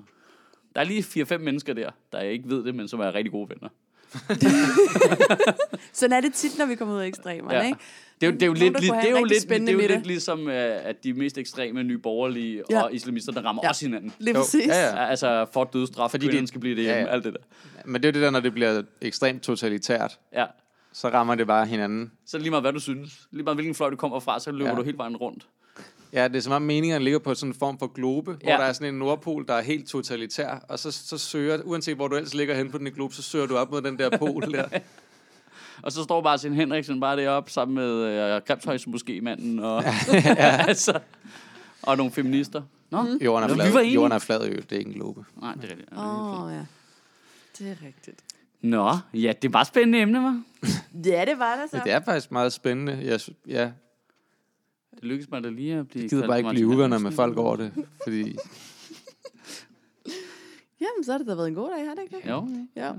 Der 0.74 0.80
er 0.80 0.84
lige 0.84 1.24
4-5 1.24 1.38
mennesker 1.38 1.74
der, 1.74 1.90
der 2.12 2.20
ikke 2.20 2.48
ved 2.50 2.64
det, 2.64 2.74
men 2.74 2.88
som 2.88 3.00
er 3.00 3.14
rigtig 3.14 3.32
gode 3.32 3.48
venner. 3.48 3.68
Sådan 5.92 6.16
er 6.16 6.20
det 6.20 6.34
tit, 6.34 6.58
når 6.58 6.66
vi 6.66 6.74
kommer 6.74 6.94
ud 6.94 7.00
af 7.00 7.06
ekstremerne, 7.06 7.56
Ja. 7.58 7.66
ikke? 7.66 7.78
Det 8.20 8.26
er 8.26 8.30
jo, 8.30 8.34
det 8.34 8.42
er 8.42 8.46
jo, 8.46 8.52
lidt, 8.52 8.62
det 8.78 8.84
er 8.90 9.10
jo, 9.10 9.24
lidt, 9.24 9.48
det 9.48 9.68
er 9.68 9.72
jo 9.72 9.78
lidt 9.78 10.06
ligesom, 10.06 10.48
øh, 10.48 10.86
at 10.86 11.04
de 11.04 11.12
mest 11.12 11.38
ekstreme 11.38 11.82
nye 11.82 11.98
borgerlige 11.98 12.62
Ja. 12.70 12.82
og 12.82 12.94
islamister, 12.94 13.32
der 13.32 13.42
rammer 13.42 13.62
Ja. 13.64 13.68
også 13.68 13.86
hinanden. 13.86 14.12
Lige 14.18 14.34
præcis. 14.34 14.66
Ja, 14.66 14.80
Ja, 14.86 15.06
altså 15.06 15.46
for 15.52 15.64
dødsstraf, 15.64 16.10
fordi 16.10 16.26
Fordi 16.26 16.36
de- 16.36 16.42
de 16.42 16.46
skal 16.46 16.60
blive 16.60 16.76
det 16.76 16.82
hjemme, 16.84 16.98
Ja, 17.00 17.06
ja, 17.06 17.12
alt 17.12 17.24
det 17.24 17.32
der. 17.32 17.40
Men 17.84 17.94
det 18.02 18.04
er 18.04 18.08
jo 18.08 18.12
det 18.12 18.22
der, 18.22 18.30
når 18.30 18.40
det 18.40 18.52
bliver 18.52 18.82
ekstremt 19.00 19.42
totalitært, 19.42 20.18
Ja. 20.32 20.46
så 20.92 21.08
rammer 21.08 21.34
det 21.34 21.46
bare 21.46 21.66
hinanden. 21.66 22.12
Så 22.26 22.38
lige 22.38 22.50
meget 22.50 22.62
hvad 22.62 22.72
du 22.72 22.80
synes, 22.80 23.28
lige 23.30 23.42
meget 23.44 23.56
hvilken 23.56 23.74
fløj 23.74 23.90
du 23.90 23.96
kommer 23.96 24.20
fra, 24.20 24.40
så 24.40 24.50
løber 24.52 24.64
Ja. 24.64 24.70
ja. 24.70 24.76
du 24.76 24.82
hele 24.82 24.98
vejen 24.98 25.16
rundt. 25.16 25.46
Ja, 26.12 26.28
det 26.28 26.36
er 26.36 26.40
som 26.40 26.52
om 26.52 26.62
meningerne 26.62 27.04
ligger 27.04 27.18
på 27.18 27.34
sådan 27.34 27.50
en 27.50 27.58
form 27.58 27.78
for 27.78 27.86
globe, 27.86 28.30
ja. 28.30 28.36
Ja. 28.48 28.56
hvor 28.56 28.62
der 28.62 28.68
er 28.68 28.72
sådan 28.72 28.94
en 28.94 28.98
nordpol, 28.98 29.46
der 29.46 29.54
er 29.54 29.62
helt 29.62 29.88
totalitær, 29.88 30.64
og 30.68 30.78
så, 30.78 30.90
så 30.90 31.18
søger, 31.18 31.62
uanset 31.64 31.96
hvor 31.96 32.08
du 32.08 32.16
ellers 32.16 32.34
ligger 32.34 32.54
hen 32.54 32.70
på 32.70 32.78
den 32.78 32.92
globe, 32.92 33.14
så 33.14 33.22
søger 33.22 33.46
du 33.46 33.56
op 33.56 33.70
mod 33.70 33.82
den 33.82 33.98
der 33.98 34.18
pol 34.18 34.52
der. 34.52 34.68
Og 35.82 35.92
så 35.92 36.02
står 36.02 36.22
Martin 36.22 36.52
Henriksen 36.52 37.00
bare 37.00 37.16
deroppe 37.16 37.50
sammen 37.50 37.74
med 37.74 37.90
øh, 37.90 38.42
Grebshøjs 38.46 38.86
måske 38.86 39.20
manden 39.20 39.58
og, 39.58 39.84
altså, 40.68 41.00
og 41.82 41.96
nogle 41.96 42.12
feminister. 42.12 42.62
Nå, 42.90 43.02
mm. 43.02 43.18
Jorden 43.20 43.44
er 43.44 43.48
Nå, 43.48 43.54
flad, 43.54 43.68
vi 43.68 43.74
var 43.74 43.80
enige. 43.80 43.94
Jorden 43.94 44.12
er 44.12 44.18
flad 44.18 44.46
ø, 44.46 44.54
det 44.54 44.72
er 44.72 44.76
ikke 44.76 44.88
en 44.88 44.94
globe. 44.94 45.24
nej, 45.42 45.54
det 45.54 45.64
er 45.64 45.68
rigtigt. 45.68 45.92
Åh, 45.98 46.44
oh, 46.44 46.52
ja. 46.52 46.60
Det 47.58 47.70
er 47.70 47.86
rigtigt. 47.86 48.20
Nå, 48.60 48.98
ja, 49.14 49.32
det 49.42 49.52
var 49.52 49.64
spændende 49.64 50.00
emne, 50.00 50.22
var. 50.22 50.42
Ja, 51.04 51.24
det 51.24 51.38
var 51.38 51.56
det 51.56 51.70
så. 51.70 51.76
Men 51.76 51.84
det 51.84 51.92
er 51.92 52.00
faktisk 52.04 52.32
meget 52.32 52.52
spændende. 52.52 52.98
Jeg, 53.02 53.20
ja, 53.48 53.70
Det 54.94 55.04
lykkedes 55.04 55.30
mig 55.30 55.44
da 55.44 55.48
lige 55.48 55.74
at 55.74 55.88
blive 55.88 56.02
jeg 56.02 56.10
gider 56.10 56.26
bare 56.26 56.38
ikke 56.38 56.50
blive 56.50 56.68
uvenner 56.68 56.98
med 56.98 57.12
folk 57.12 57.36
over 57.38 57.56
det, 57.56 57.72
fordi 58.04 58.22
Jamen, 60.80 61.04
så 61.04 61.12
har 61.12 61.18
det 61.18 61.26
da 61.26 61.34
været 61.34 61.48
en 61.48 61.54
god 61.54 61.70
dag, 61.76 61.86
har 61.88 61.94
det 61.94 62.02
ikke 62.02 62.16
det? 62.24 62.30
Jo. 62.30 62.48
Ja. 62.76 62.92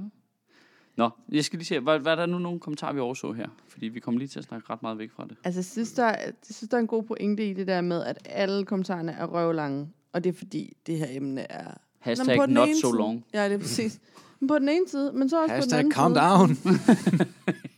Nå, 0.96 1.10
jeg 1.32 1.46
skal 1.46 1.60
lige 1.60 1.66
se, 1.68 1.80
hvad, 1.80 2.00
hvad 2.00 2.12
er 2.12 2.16
der 2.16 2.26
nu 2.26 2.40
nogle 2.40 2.60
kommentarer, 2.60 2.94
vi 2.94 3.00
overså 3.00 3.32
her? 3.32 3.48
Fordi 3.68 3.88
vi 3.88 4.00
kommer 4.00 4.20
lige 4.20 4.28
til 4.28 4.40
at 4.40 4.46
snakke 4.46 4.70
ret 4.70 4.82
meget 4.82 4.98
væk 4.98 5.12
fra 5.12 5.26
det. 5.26 5.38
Altså, 5.44 5.60
jeg 5.60 5.66
synes, 5.66 5.94
der, 5.94 6.06
jeg 6.08 6.34
synes, 6.52 6.70
der 6.70 6.78
er 6.78 6.82
en 6.82 6.88
god 6.88 7.04
pointe 7.04 7.50
i 7.50 7.54
det 7.54 7.68
der 7.68 7.82
med, 7.82 8.04
at 8.04 8.18
alle 8.26 8.66
kommentarerne 8.66 9.12
er 9.12 9.26
røvlange. 9.26 9.90
Og 10.14 10.24
det 10.24 10.30
er 10.30 10.34
fordi, 10.38 10.74
det 10.88 10.98
her 10.98 11.08
emne 11.10 11.52
er... 11.52 11.64
Nå, 11.64 11.70
men 11.70 11.78
Hashtag 12.00 12.38
på 12.38 12.46
den 12.46 12.54
not 12.54 12.68
so 12.82 12.88
side- 12.90 12.98
long. 12.98 13.26
Ja, 13.34 13.46
det 13.46 13.54
er 13.54 13.58
præcis. 13.58 14.00
På 14.48 14.60
den 14.60 14.70
ene 14.70 14.88
side, 14.90 15.12
men 15.14 15.30
så 15.30 15.42
også 15.44 15.54
på 15.56 15.62
den 15.62 15.62
Hashtag 15.62 15.80
anden 15.80 15.94
calm 15.94 16.14
side. 16.14 16.24
down. 16.24 16.50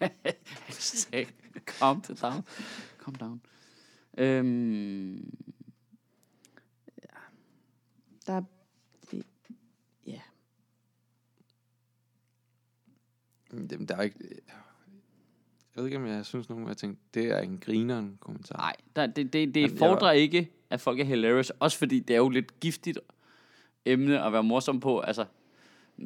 Hashtag 0.68 1.28
calm 1.80 2.02
det 2.02 2.22
down. 2.22 2.44
Calm 3.06 3.16
down. 3.16 3.42
Øhm, 4.18 5.34
Der 8.28 8.34
er, 8.34 8.42
det, 9.12 9.26
ja. 10.08 10.22
Jamen, 13.54 13.86
der 13.88 13.96
er 13.98 14.02
ikke... 14.02 14.20
Jeg 15.76 15.84
ved 15.84 15.86
ikke, 15.86 15.98
om 15.98 16.06
jeg 16.08 16.26
synes 16.26 16.50
nogen, 16.50 16.68
jeg 16.68 16.78
tænkte, 16.78 17.02
det 17.14 17.26
er 17.32 17.40
en 17.40 17.58
grineren 17.62 18.18
kommentar. 18.20 18.58
nej, 18.58 18.76
der, 18.96 19.08
det, 19.08 19.34
det, 19.34 19.56
det 19.56 19.62
Jamen, 19.62 19.78
fordrer 19.78 20.08
var- 20.08 20.12
ikke, 20.12 20.52
at 20.70 20.82
folk 20.82 21.00
er 21.00 21.04
hilarious. 21.04 21.50
Også 21.50 21.78
fordi 21.78 22.00
det 22.00 22.14
er 22.14 22.18
jo 22.18 22.30
lidt 22.30 22.60
giftigt 22.60 23.00
emne 23.86 24.24
at 24.26 24.34
være 24.34 24.44
morsom 24.44 24.80
på. 24.80 25.00
Altså, 25.00 25.26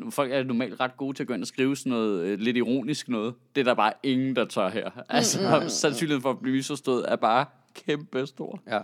folk 0.10 0.32
er 0.32 0.44
normalt 0.44 0.80
ret 0.80 0.98
gode 0.98 1.18
til 1.18 1.24
at 1.24 1.28
gå 1.28 1.34
ind 1.34 1.42
og 1.42 1.48
skrive 1.48 1.76
sådan 1.76 1.90
noget 1.90 2.26
øh, 2.26 2.40
lidt 2.40 2.58
ironisk 2.58 3.10
noget. 3.10 3.36
Det 3.56 3.62
er 3.62 3.66
der 3.66 3.74
bare 3.74 3.94
ingen, 4.04 4.36
der 4.36 4.46
tør 4.46 4.70
her. 4.70 4.92
Altså, 5.10 5.60
mm, 5.64 5.70
sandsynligheden 5.70 6.22
for 6.22 6.32
at 6.32 6.40
blive 6.40 6.56
misforstået 6.56 7.06
er 7.12 7.16
bare 7.16 7.46
kæmpe 7.86 8.26
stor. 8.28 8.62
Ja. 8.68 8.82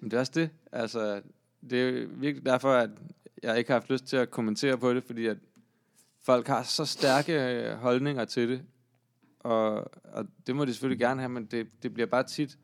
Men 0.00 0.10
det 0.10 0.16
er 0.16 0.20
også 0.20 0.32
det. 0.34 0.50
Altså, 0.72 1.22
det 1.70 1.88
er 1.88 2.06
virkelig 2.06 2.46
derfor, 2.46 2.72
at 2.72 2.90
jeg 3.42 3.58
ikke 3.58 3.70
har 3.72 3.78
haft 3.80 3.90
lyst 3.90 4.04
til 4.04 4.16
at 4.16 4.30
kommentere 4.30 4.78
på 4.78 4.94
det, 4.94 5.04
fordi 5.04 5.26
at 5.26 5.36
folk 6.20 6.46
har 6.46 6.62
så 6.62 6.84
stærke 6.84 7.32
øh, 7.32 7.76
holdninger 7.76 8.24
til 8.24 8.48
det. 8.48 8.62
Og, 9.40 9.90
og 10.04 10.26
det 10.46 10.56
må 10.56 10.64
de 10.64 10.72
selvfølgelig 10.72 10.98
gerne 11.00 11.20
have, 11.20 11.28
men 11.28 11.44
det, 11.44 11.82
det 11.82 11.94
bliver 11.94 12.06
bare 12.06 12.22
tit 12.24 12.58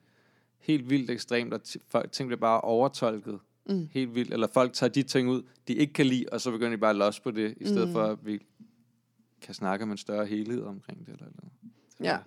helt 0.59 0.91
vildt 0.91 1.11
ekstremt, 1.11 1.55
og 1.55 1.61
folk, 1.89 2.12
ting 2.12 2.28
bliver 2.28 2.41
bare 2.41 2.61
overtolket 2.61 3.39
Mm. 3.70 3.89
helt 3.93 4.14
vildt. 4.14 4.32
Eller 4.32 4.47
folk 4.47 4.72
tager 4.72 4.91
de 4.91 5.03
ting 5.03 5.28
ud, 5.28 5.43
de 5.68 5.74
ikke 5.74 5.93
kan 5.93 6.07
lide, 6.07 6.24
og 6.32 6.41
så 6.41 6.51
begynder 6.51 6.70
de 6.70 6.78
bare 6.78 6.91
at 6.91 6.97
losse 6.97 7.22
på 7.22 7.30
det, 7.30 7.55
i 7.61 7.64
stedet 7.66 7.86
Mm. 7.89 7.93
for 7.93 8.03
at 8.03 8.18
vi 8.26 8.47
kan 9.41 9.55
snakke 9.55 9.82
om 9.82 9.91
en 9.91 9.97
større 9.97 10.26
helhed 10.26 10.62
omkring 10.62 11.07
det. 11.07 11.12
Eller, 11.12 11.26
eller. 11.26 11.49
Ja. 12.01 12.18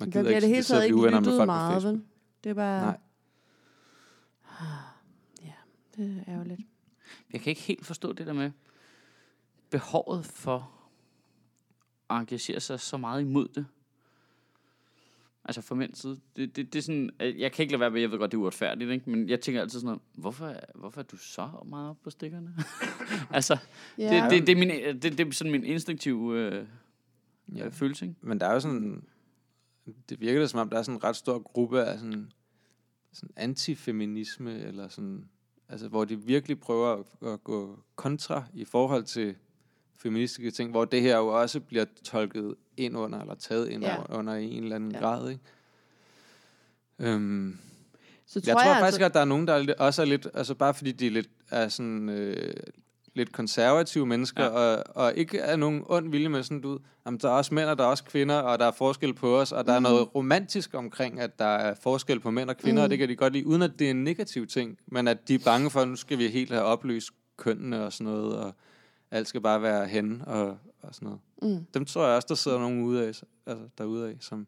Man 0.00 0.12
Der 0.12 0.12
gider 0.12 0.22
bliver 0.24 0.36
ikke, 0.36 0.40
det 0.40 0.48
hele 0.48 0.62
taget 0.62 0.84
ikke 0.84 0.96
lyttet 0.96 1.46
meget, 1.46 1.84
vel? 1.84 2.02
Det 2.44 2.50
er 2.50 2.54
bare... 2.54 2.82
Nej. 2.82 2.98
Ja, 5.44 5.52
det 5.96 6.24
er 6.26 6.36
jo 6.36 6.42
lidt. 6.44 6.60
Jeg 7.32 7.40
kan 7.40 7.50
ikke 7.50 7.62
helt 7.62 7.86
forstå 7.86 8.12
det 8.12 8.26
der 8.26 8.32
med 8.32 8.50
behovet 9.70 10.24
for 10.26 10.70
at 12.10 12.16
engagere 12.16 12.60
sig 12.60 12.80
så 12.80 12.96
meget 12.96 13.20
imod 13.20 13.48
det. 13.48 13.66
Altså 15.44 15.60
fra 15.60 15.74
mænds 15.74 15.98
side. 15.98 16.20
Det, 16.36 16.56
det, 16.56 16.72
det 16.72 16.78
er 16.78 16.82
sådan, 16.82 17.10
øh, 17.20 17.40
jeg 17.40 17.52
kan 17.52 17.62
ikke 17.62 17.72
lade 17.72 17.80
være 17.80 17.90
med, 17.90 18.00
jeg 18.00 18.10
ved 18.10 18.18
godt, 18.18 18.32
det 18.32 18.36
er 18.36 18.40
uretfærdigt, 18.42 18.90
ikke? 18.90 19.10
men 19.10 19.28
jeg 19.28 19.40
tænker 19.40 19.60
altid 19.60 19.80
sådan 19.80 19.86
noget, 19.86 20.00
hvorfor, 20.14 20.54
hvorfor 20.74 21.00
er 21.00 21.04
du 21.04 21.16
så 21.16 21.48
meget 21.66 21.96
på 22.04 22.10
stikkerne? 22.10 22.54
altså, 23.30 23.58
Ja. 23.98 24.24
det, 24.24 24.30
det, 24.30 24.46
det, 24.46 24.52
er 24.52 24.56
min, 24.56 24.68
det, 25.02 25.02
det 25.02 25.20
er 25.20 25.32
sådan 25.32 25.50
min 25.52 25.64
instinktive 25.64 26.38
øh, 26.38 26.66
Ja. 27.54 27.62
ja. 27.64 27.68
følelse, 27.68 28.04
ikke? 28.04 28.16
Men 28.20 28.40
der 28.40 28.46
er 28.46 28.52
jo 28.52 28.60
sådan... 28.60 29.04
Det 30.08 30.20
virker 30.20 30.40
da 30.40 30.46
som 30.46 30.60
om, 30.60 30.70
der 30.70 30.78
er 30.78 30.82
sådan 30.82 30.94
en 30.96 31.04
ret 31.04 31.16
stor 31.16 31.38
gruppe 31.38 31.84
af 31.84 31.98
sådan, 31.98 32.32
sådan 33.12 33.30
antifeminisme, 33.36 34.58
eller 34.58 34.88
sådan... 34.88 35.28
Altså, 35.68 35.88
hvor 35.88 36.04
de 36.04 36.16
virkelig 36.20 36.60
prøver 36.60 36.92
at, 37.22 37.28
at 37.28 37.44
gå 37.44 37.78
kontra 37.96 38.44
i 38.54 38.64
forhold 38.64 39.04
til 39.04 39.34
feministiske 39.96 40.50
ting, 40.50 40.70
hvor 40.70 40.84
det 40.84 41.02
her 41.02 41.16
jo 41.16 41.26
også 41.40 41.60
bliver 41.60 41.84
tolket 42.04 42.54
ind 42.76 42.96
under, 42.96 43.20
eller 43.20 43.34
taget 43.34 43.68
ind 43.68 43.82
Ja. 43.84 44.18
under 44.18 44.34
i 44.34 44.50
en 44.50 44.62
eller 44.62 44.76
anden 44.76 44.92
Ja. 44.92 44.98
grad, 44.98 45.30
ikke? 45.30 45.42
Øhm, 46.98 47.58
Så 48.26 48.42
jeg 48.46 48.52
tror 48.56 48.60
altså- 48.60 48.80
faktisk, 48.80 49.00
at 49.02 49.14
der 49.14 49.20
er 49.20 49.24
nogen, 49.24 49.46
der 49.46 49.54
er 49.54 49.58
lidt, 49.58 49.70
også 49.78 50.02
er 50.02 50.06
lidt, 50.06 50.26
altså 50.34 50.54
bare 50.54 50.74
fordi 50.74 50.92
de 50.92 51.06
er 51.06 51.10
lidt, 51.10 51.28
er 51.50 51.68
sådan, 51.68 52.08
øh, 52.08 52.54
lidt 53.14 53.32
konservative 53.32 54.06
mennesker, 54.06 54.44
Ja. 54.44 54.48
og, 54.50 54.84
og 54.94 55.14
ikke 55.16 55.38
er 55.38 55.56
nogen 55.56 55.84
ond 55.86 56.10
vilje 56.10 56.28
med 56.28 56.42
sådan, 56.42 56.60
du, 56.60 56.78
jamen, 57.06 57.20
der 57.20 57.28
er 57.28 57.32
også 57.32 57.54
mænd, 57.54 57.68
og 57.68 57.78
der 57.78 57.84
er 57.84 57.88
også 57.88 58.04
kvinder, 58.04 58.34
og 58.36 58.58
der 58.58 58.64
er 58.64 58.70
forskel 58.72 59.14
på 59.14 59.40
os, 59.40 59.52
og 59.52 59.66
der 59.66 59.72
er 59.72 59.80
noget 59.80 60.14
romantisk 60.14 60.74
omkring, 60.74 61.20
at 61.20 61.38
der 61.38 61.44
er 61.44 61.74
forskel 61.82 62.20
på 62.20 62.30
mænd 62.30 62.50
og 62.50 62.56
kvinder, 62.56 62.82
mm. 62.82 62.84
og 62.84 62.90
det 62.90 62.98
kan 62.98 63.08
de 63.08 63.16
godt 63.16 63.32
lide, 63.32 63.46
uden 63.46 63.62
at 63.62 63.78
det 63.78 63.86
er 63.86 63.90
en 63.90 64.04
negativ 64.04 64.46
ting, 64.46 64.78
men 64.86 65.08
at 65.08 65.28
de 65.28 65.34
er 65.34 65.38
bange 65.44 65.70
for, 65.70 65.80
at 65.80 65.88
nu 65.88 65.96
skal 65.96 66.18
vi 66.18 66.28
helt 66.28 66.50
have 66.50 66.62
opløst 66.64 67.10
kønnene 67.36 67.84
og 67.84 67.92
sådan 67.92 68.12
noget, 68.12 68.36
og 68.36 68.54
alt 69.10 69.28
skal 69.28 69.40
bare 69.40 69.62
være 69.62 69.86
hen 69.88 70.22
og, 70.26 70.58
og 70.82 70.94
sådan 70.94 71.06
noget. 71.06 71.20
Mm. 71.42 71.66
Dem 71.74 71.84
tror 71.84 72.06
jeg 72.06 72.16
også, 72.16 72.26
der 72.28 72.34
sidder 72.34 72.58
nogen 72.58 72.82
ude 72.82 73.02
af, 73.02 73.06
altså 73.06 73.24
derude 73.78 74.08
af, 74.08 74.16
som... 74.20 74.46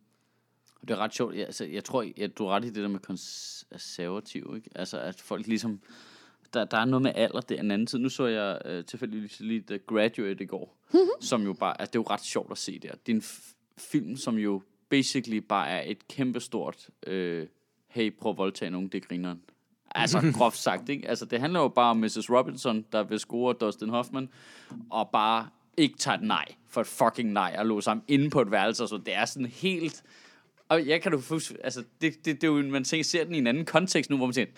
Det 0.80 0.90
er 0.90 0.96
ret 0.96 1.14
sjovt. 1.14 1.34
Ja, 1.34 1.40
altså, 1.40 1.64
jeg 1.64 1.84
tror, 1.84 2.06
at 2.20 2.38
du 2.38 2.46
er 2.46 2.50
ret 2.50 2.64
i 2.64 2.68
det 2.68 2.82
der 2.82 2.88
med 2.88 2.98
konservativ, 3.00 4.52
ikke? 4.56 4.70
Altså, 4.74 4.98
at 4.98 5.20
folk 5.20 5.46
ligesom... 5.46 5.80
Der, 6.54 6.64
der 6.64 6.76
er 6.76 6.84
noget 6.84 7.02
med 7.02 7.12
alder, 7.14 7.40
det 7.40 7.56
er 7.56 7.62
en 7.62 7.70
anden 7.70 7.86
tid. 7.86 7.98
Nu 7.98 8.08
så 8.08 8.26
jeg 8.26 8.58
øh, 8.64 8.84
tilfældigvis 8.84 9.40
lige 9.40 9.64
The 9.66 9.78
Graduate 9.78 10.44
i 10.44 10.46
går, 10.46 10.76
som 11.20 11.42
jo 11.42 11.52
bare... 11.52 11.80
Altså, 11.80 11.90
det 11.90 11.98
er 11.98 12.02
jo 12.02 12.14
ret 12.14 12.24
sjovt 12.24 12.50
at 12.50 12.58
se 12.58 12.78
der. 12.78 12.90
Det 13.06 13.12
er 13.12 13.16
en 13.16 13.24
film, 13.78 14.16
som 14.16 14.36
jo 14.36 14.62
basically 14.88 15.36
bare 15.36 15.68
er 15.68 15.82
et 15.90 16.08
kæmpestort... 16.08 16.88
Øh, 17.06 17.46
hey, 17.88 18.16
prøv 18.16 18.32
at 18.32 18.38
voldtage 18.38 18.70
nogen, 18.70 18.88
det 18.88 19.04
er 19.04 19.08
grineren. 19.08 19.40
Altså, 19.94 20.20
groft 20.38 20.58
sagt, 20.58 20.88
ikke? 20.88 21.08
Altså, 21.08 21.24
det 21.24 21.40
handler 21.40 21.60
jo 21.60 21.68
bare 21.68 21.90
om 21.90 21.96
Mrs. 21.96 22.30
Robinson, 22.30 22.84
der 22.92 23.02
vil 23.02 23.18
score 23.18 23.54
Dustin 23.60 23.88
Hoffman, 23.88 24.28
og 24.90 25.10
bare 25.12 25.48
ikke 25.76 25.98
tager 25.98 26.18
et 26.18 26.24
nej 26.24 26.44
for 26.68 26.80
et 26.80 26.86
fucking 26.86 27.32
nej, 27.32 27.56
og 27.58 27.66
låser 27.66 27.90
ham 27.90 28.02
inde 28.08 28.30
på 28.30 28.40
et 28.40 28.50
værelse, 28.50 28.86
så 28.86 29.00
det 29.06 29.14
er 29.14 29.24
sådan 29.24 29.46
helt... 29.46 30.02
Og 30.68 30.86
jeg 30.86 31.02
kan 31.02 31.12
du 31.12 31.22
huske, 31.28 31.56
altså, 31.64 31.84
det, 32.00 32.24
det, 32.24 32.40
det 32.40 32.44
er 32.44 32.52
jo, 32.52 32.62
man 32.62 32.84
tænker, 32.84 33.04
ser 33.04 33.24
den 33.24 33.34
i 33.34 33.38
en 33.38 33.46
anden 33.46 33.64
kontekst 33.64 34.10
nu, 34.10 34.16
hvor 34.16 34.26
man 34.26 34.32
tænker, 34.32 34.52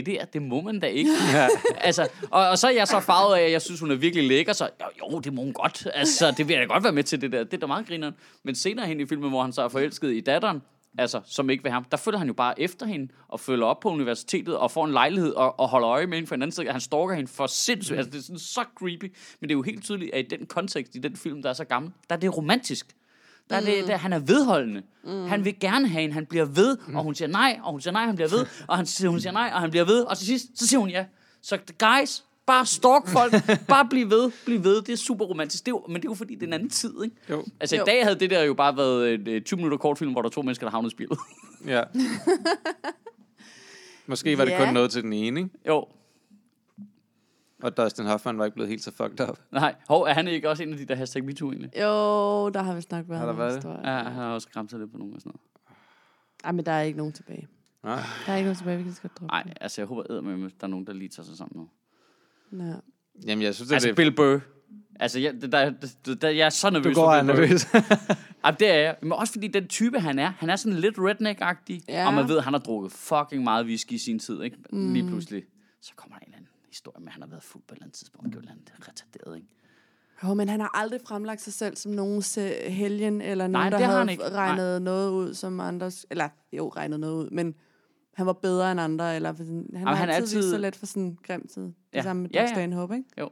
det 0.00 0.06
der, 0.06 0.24
det 0.24 0.42
må 0.42 0.60
man 0.60 0.80
da 0.80 0.86
ikke. 0.86 1.10
Ja. 1.32 1.48
altså, 1.88 2.08
og, 2.30 2.48
og 2.48 2.58
så 2.58 2.66
er 2.66 2.72
jeg 2.72 2.88
så 2.88 3.00
farvet 3.00 3.36
af, 3.36 3.42
at 3.42 3.52
jeg 3.52 3.62
synes, 3.62 3.80
hun 3.80 3.90
er 3.90 3.94
virkelig 3.94 4.28
lækker, 4.28 4.52
så 4.52 4.68
jo, 4.80 5.10
jo, 5.12 5.18
det 5.18 5.32
må 5.32 5.42
hun 5.42 5.52
godt. 5.52 5.88
Altså, 5.94 6.34
det 6.36 6.48
vil 6.48 6.54
jeg 6.54 6.68
da 6.68 6.72
godt 6.74 6.84
være 6.84 6.92
med 6.92 7.02
til, 7.02 7.20
det 7.20 7.32
der. 7.32 7.44
Det 7.44 7.54
er 7.54 7.58
da 7.58 7.66
meget 7.66 7.86
grineren. 7.86 8.14
Men 8.42 8.54
senere 8.54 8.86
hen 8.86 9.00
i 9.00 9.06
filmen, 9.06 9.30
hvor 9.30 9.42
han 9.42 9.52
så 9.52 9.62
er 9.62 9.68
forelsket 9.68 10.12
i 10.12 10.20
datteren, 10.20 10.62
altså, 10.98 11.20
som 11.26 11.50
ikke 11.50 11.62
vil 11.62 11.72
ham, 11.72 11.84
der 11.84 11.96
følger 11.96 12.18
han 12.18 12.28
jo 12.28 12.34
bare 12.34 12.60
efter 12.60 12.86
hende, 12.86 13.12
og 13.28 13.40
følger 13.40 13.66
op 13.66 13.80
på 13.80 13.88
universitetet, 13.90 14.56
og 14.56 14.70
får 14.70 14.84
en 14.84 14.92
lejlighed, 14.92 15.32
og, 15.32 15.60
og 15.60 15.68
holder 15.68 15.88
øje 15.90 16.06
med 16.06 16.14
hende 16.16 16.28
for 16.28 16.34
en 16.34 16.42
anden 16.42 16.52
side. 16.52 16.70
Han 16.70 16.80
stalker 16.80 17.14
hende 17.14 17.30
for 17.30 17.46
sindssygt. 17.46 17.98
Altså, 17.98 18.10
det 18.10 18.18
er 18.18 18.22
sådan 18.22 18.38
så 18.38 18.64
creepy. 18.78 19.14
Men 19.40 19.48
det 19.48 19.54
er 19.54 19.58
jo 19.58 19.62
helt 19.62 19.84
tydeligt, 19.84 20.14
at 20.14 20.32
i 20.32 20.36
den 20.36 20.46
kontekst, 20.46 20.94
i 20.94 20.98
den 20.98 21.16
film, 21.16 21.42
der 21.42 21.48
er 21.48 21.54
så 21.54 21.64
gammel, 21.64 21.92
der 22.08 22.16
er 22.16 22.20
det 22.20 22.36
romantisk. 22.36 22.96
Der 23.50 23.56
er 23.56 23.60
det, 23.60 23.86
der, 23.86 23.96
han 23.96 24.12
er 24.12 24.18
vedholdende. 24.18 24.82
Mm. 25.04 25.26
Han 25.26 25.44
vil 25.44 25.58
gerne 25.60 25.88
have 25.88 26.00
hende, 26.00 26.14
han 26.14 26.26
bliver 26.26 26.44
ved, 26.44 26.76
og 26.94 27.02
hun 27.02 27.14
siger 27.14 27.28
nej, 27.28 27.60
og 27.62 27.70
hun 27.72 27.80
siger 27.80 27.92
nej, 27.92 28.06
han 28.06 28.14
bliver 28.14 28.28
ved, 28.28 28.46
og 28.68 28.76
han 28.76 28.86
siger, 28.86 29.10
hun 29.10 29.20
siger 29.20 29.32
nej, 29.32 29.50
og 29.54 29.60
han 29.60 29.70
bliver 29.70 29.84
ved, 29.84 30.00
og 30.02 30.18
til 30.18 30.26
sidst, 30.26 30.46
så 30.58 30.66
siger 30.66 30.80
hun 30.80 30.88
ja. 30.90 31.04
Så 31.42 31.58
guys, 31.78 32.24
bare 32.46 32.66
stalk 32.66 33.08
folk, 33.08 33.32
bare 33.68 33.86
bliv 33.90 34.10
ved, 34.10 34.30
bliv 34.44 34.64
ved, 34.64 34.82
det 34.82 34.92
er 34.92 34.96
super 34.96 35.24
romantisk. 35.24 35.64
Det 35.66 35.72
er 35.72 35.76
jo, 35.76 35.84
men 35.88 35.96
det 35.96 36.04
er 36.08 36.10
jo 36.10 36.14
fordi, 36.14 36.34
det 36.34 36.42
er 36.42 36.46
en 36.46 36.52
anden 36.52 36.70
tid, 36.70 36.94
ikke? 37.04 37.16
Jo. 37.30 37.44
Altså 37.60 37.76
Jo. 37.76 37.82
i 37.82 37.84
dag 37.86 38.02
havde 38.04 38.20
det 38.20 38.30
der 38.30 38.42
jo 38.42 38.54
bare 38.54 38.76
været 38.76 39.14
en 39.14 39.28
øh, 39.28 39.42
20 39.42 39.56
minutter 39.56 39.78
kortfilm, 39.78 40.12
hvor 40.12 40.22
der 40.22 40.28
er 40.28 40.32
to 40.32 40.42
mennesker, 40.42 40.66
der 40.66 40.70
havnede 40.70 40.90
spillet. 40.90 41.18
Ja. 41.66 41.82
Måske 44.06 44.38
var 44.38 44.44
det 44.44 44.52
Ja. 44.52 44.64
kun 44.64 44.74
noget 44.74 44.90
til 44.90 45.02
den 45.02 45.12
ene, 45.12 45.40
ikke? 45.40 45.50
jo, 45.68 45.84
Og 47.64 47.76
Dustin 47.76 48.06
Hoffman 48.06 48.38
var 48.38 48.44
ikke 48.44 48.54
blevet 48.54 48.68
helt 48.68 48.82
så 48.82 48.90
fucked 48.90 49.28
up. 49.28 49.38
nej. 49.52 49.74
Hov, 49.88 50.02
er 50.02 50.14
han 50.14 50.28
ikke 50.28 50.50
også 50.50 50.62
en 50.62 50.72
af 50.72 50.78
de 50.78 50.84
der 50.84 50.94
hashtag 50.94 51.24
MeToo 51.24 51.50
egentlig? 51.50 51.70
Jo, 51.80 52.50
der 52.50 52.62
har 52.62 52.74
vi 52.74 52.80
snakket 52.80 53.10
været 53.10 53.20
Har 53.20 53.26
der 53.26 53.34
været 53.34 53.62
det? 53.62 53.80
Ja, 53.84 54.02
han 54.02 54.12
har 54.12 54.34
også 54.34 54.48
skræmt 54.50 54.70
sig 54.70 54.78
lidt 54.80 54.92
på 54.92 54.98
nogle 54.98 55.14
og 55.14 55.20
sådan 55.20 55.30
noget. 55.30 55.40
Ej, 56.44 56.52
men 56.52 56.66
der 56.66 56.72
er 56.72 56.82
ikke 56.82 56.98
nogen 56.98 57.12
tilbage. 57.12 57.48
Nej. 57.84 58.00
Der 58.26 58.32
er 58.32 58.36
ikke 58.36 58.46
nogen 58.46 58.56
tilbage, 58.56 58.78
vi 58.78 58.82
kan 58.84 58.92
skal 58.92 59.10
droppe. 59.10 59.26
Nej, 59.26 59.54
altså 59.60 59.80
jeg 59.80 59.86
håber 59.86 60.20
med, 60.20 60.36
der 60.42 60.48
er 60.60 60.66
nogen, 60.66 60.86
der 60.86 60.92
lige 60.92 61.08
tager 61.08 61.26
sig 61.26 61.36
sammen 61.36 61.56
nu. 61.56 61.68
Ja. 62.64 62.74
Jamen, 63.26 63.42
jeg 63.42 63.54
synes, 63.54 63.68
det, 63.68 63.74
Altså 63.74 63.88
det 63.88 63.96
Bill 63.96 64.14
Burr. 64.14 64.40
Altså, 65.00 65.18
jeg, 65.20 65.34
der, 65.42 65.48
der, 65.48 65.72
der, 66.06 66.14
der, 66.14 66.28
jeg 66.28 66.46
er 66.46 66.50
så 66.50 66.70
du 66.70 66.72
nervøs 66.72 66.94
går 66.94 67.02
for 67.02 67.10
og 67.10 67.16
er 67.16 67.22
nervøs. 67.22 67.66
Jamen, 68.44 68.56
det 68.60 68.70
er 68.70 68.74
jeg. 68.74 68.96
Men 69.02 69.12
også 69.12 69.32
fordi 69.32 69.48
den 69.48 69.68
type, 69.68 70.00
han 70.00 70.18
er, 70.18 70.32
han 70.38 70.50
er 70.50 70.56
sådan 70.56 70.78
lidt 70.78 70.98
redneck-agtig. 70.98 71.80
Ja. 71.88 72.00
Ja. 72.00 72.06
Og 72.06 72.14
man 72.14 72.28
ved, 72.28 72.38
at 72.38 72.44
han 72.44 72.52
har 72.52 72.60
drukket 72.60 72.92
fucking 72.92 73.44
meget 73.44 73.66
whisky 73.66 73.92
i 73.92 73.98
sin 73.98 74.18
tid, 74.18 74.42
ikke? 74.42 74.56
Mm. 74.72 74.92
Lige 74.92 75.06
pludselig, 75.06 75.42
så 75.82 75.92
kommer 75.96 76.16
der 76.18 76.20
en 76.20 76.26
eller 76.26 76.36
anden 76.36 76.48
historie 76.74 77.06
at 77.06 77.12
han 77.12 77.22
har 77.22 77.28
været 77.28 77.42
fuld 77.42 77.62
på 77.68 77.72
et 77.74 77.76
eller 77.76 77.84
andet 77.84 77.96
tidspunkt. 77.96 78.28
Er 78.28 78.32
jo 78.32 78.38
eller 78.38 78.52
andet 78.52 78.72
retarderet, 78.88 79.36
ikke? 79.36 79.48
Jo, 80.24 80.34
men 80.34 80.48
han 80.48 80.60
har 80.60 80.70
aldrig 80.78 81.00
fremlagt 81.06 81.40
sig 81.40 81.52
selv 81.52 81.76
som 81.76 81.92
nogens 81.92 82.38
øh, 82.38 82.50
helgen, 82.66 83.20
eller 83.20 83.46
Nej, 83.46 83.60
nogen, 83.60 83.72
der 83.72 83.78
det 83.78 83.86
har 83.86 83.92
havde 83.92 84.02
han 84.04 84.08
ikke. 84.08 84.30
regnet 84.30 84.82
noget 84.82 85.10
ud, 85.10 85.34
som 85.34 85.60
andre... 85.60 85.90
Eller, 86.10 86.28
jo, 86.52 86.68
regnet 86.68 87.00
noget 87.00 87.24
ud, 87.24 87.30
men 87.30 87.54
han 88.14 88.26
var 88.26 88.32
bedre 88.32 88.72
end 88.72 88.80
andre, 88.80 89.16
eller 89.16 89.32
for 89.32 89.44
sådan, 89.44 89.66
han 89.74 89.86
har 89.86 89.94
han 89.94 90.08
altid, 90.10 90.36
altid- 90.38 90.50
sig 90.50 90.60
lidt 90.60 90.76
for 90.76 90.86
sådan 90.86 91.02
en 91.02 91.18
grim 91.26 91.46
tid. 91.46 91.62
Det 91.62 91.74
Ja. 91.94 92.02
samme 92.02 92.22
med 92.22 92.30
Ja, 92.30 92.40
Doug 92.40 92.48
ja. 92.48 92.54
Stanhope, 92.54 92.94
ikke? 92.96 93.28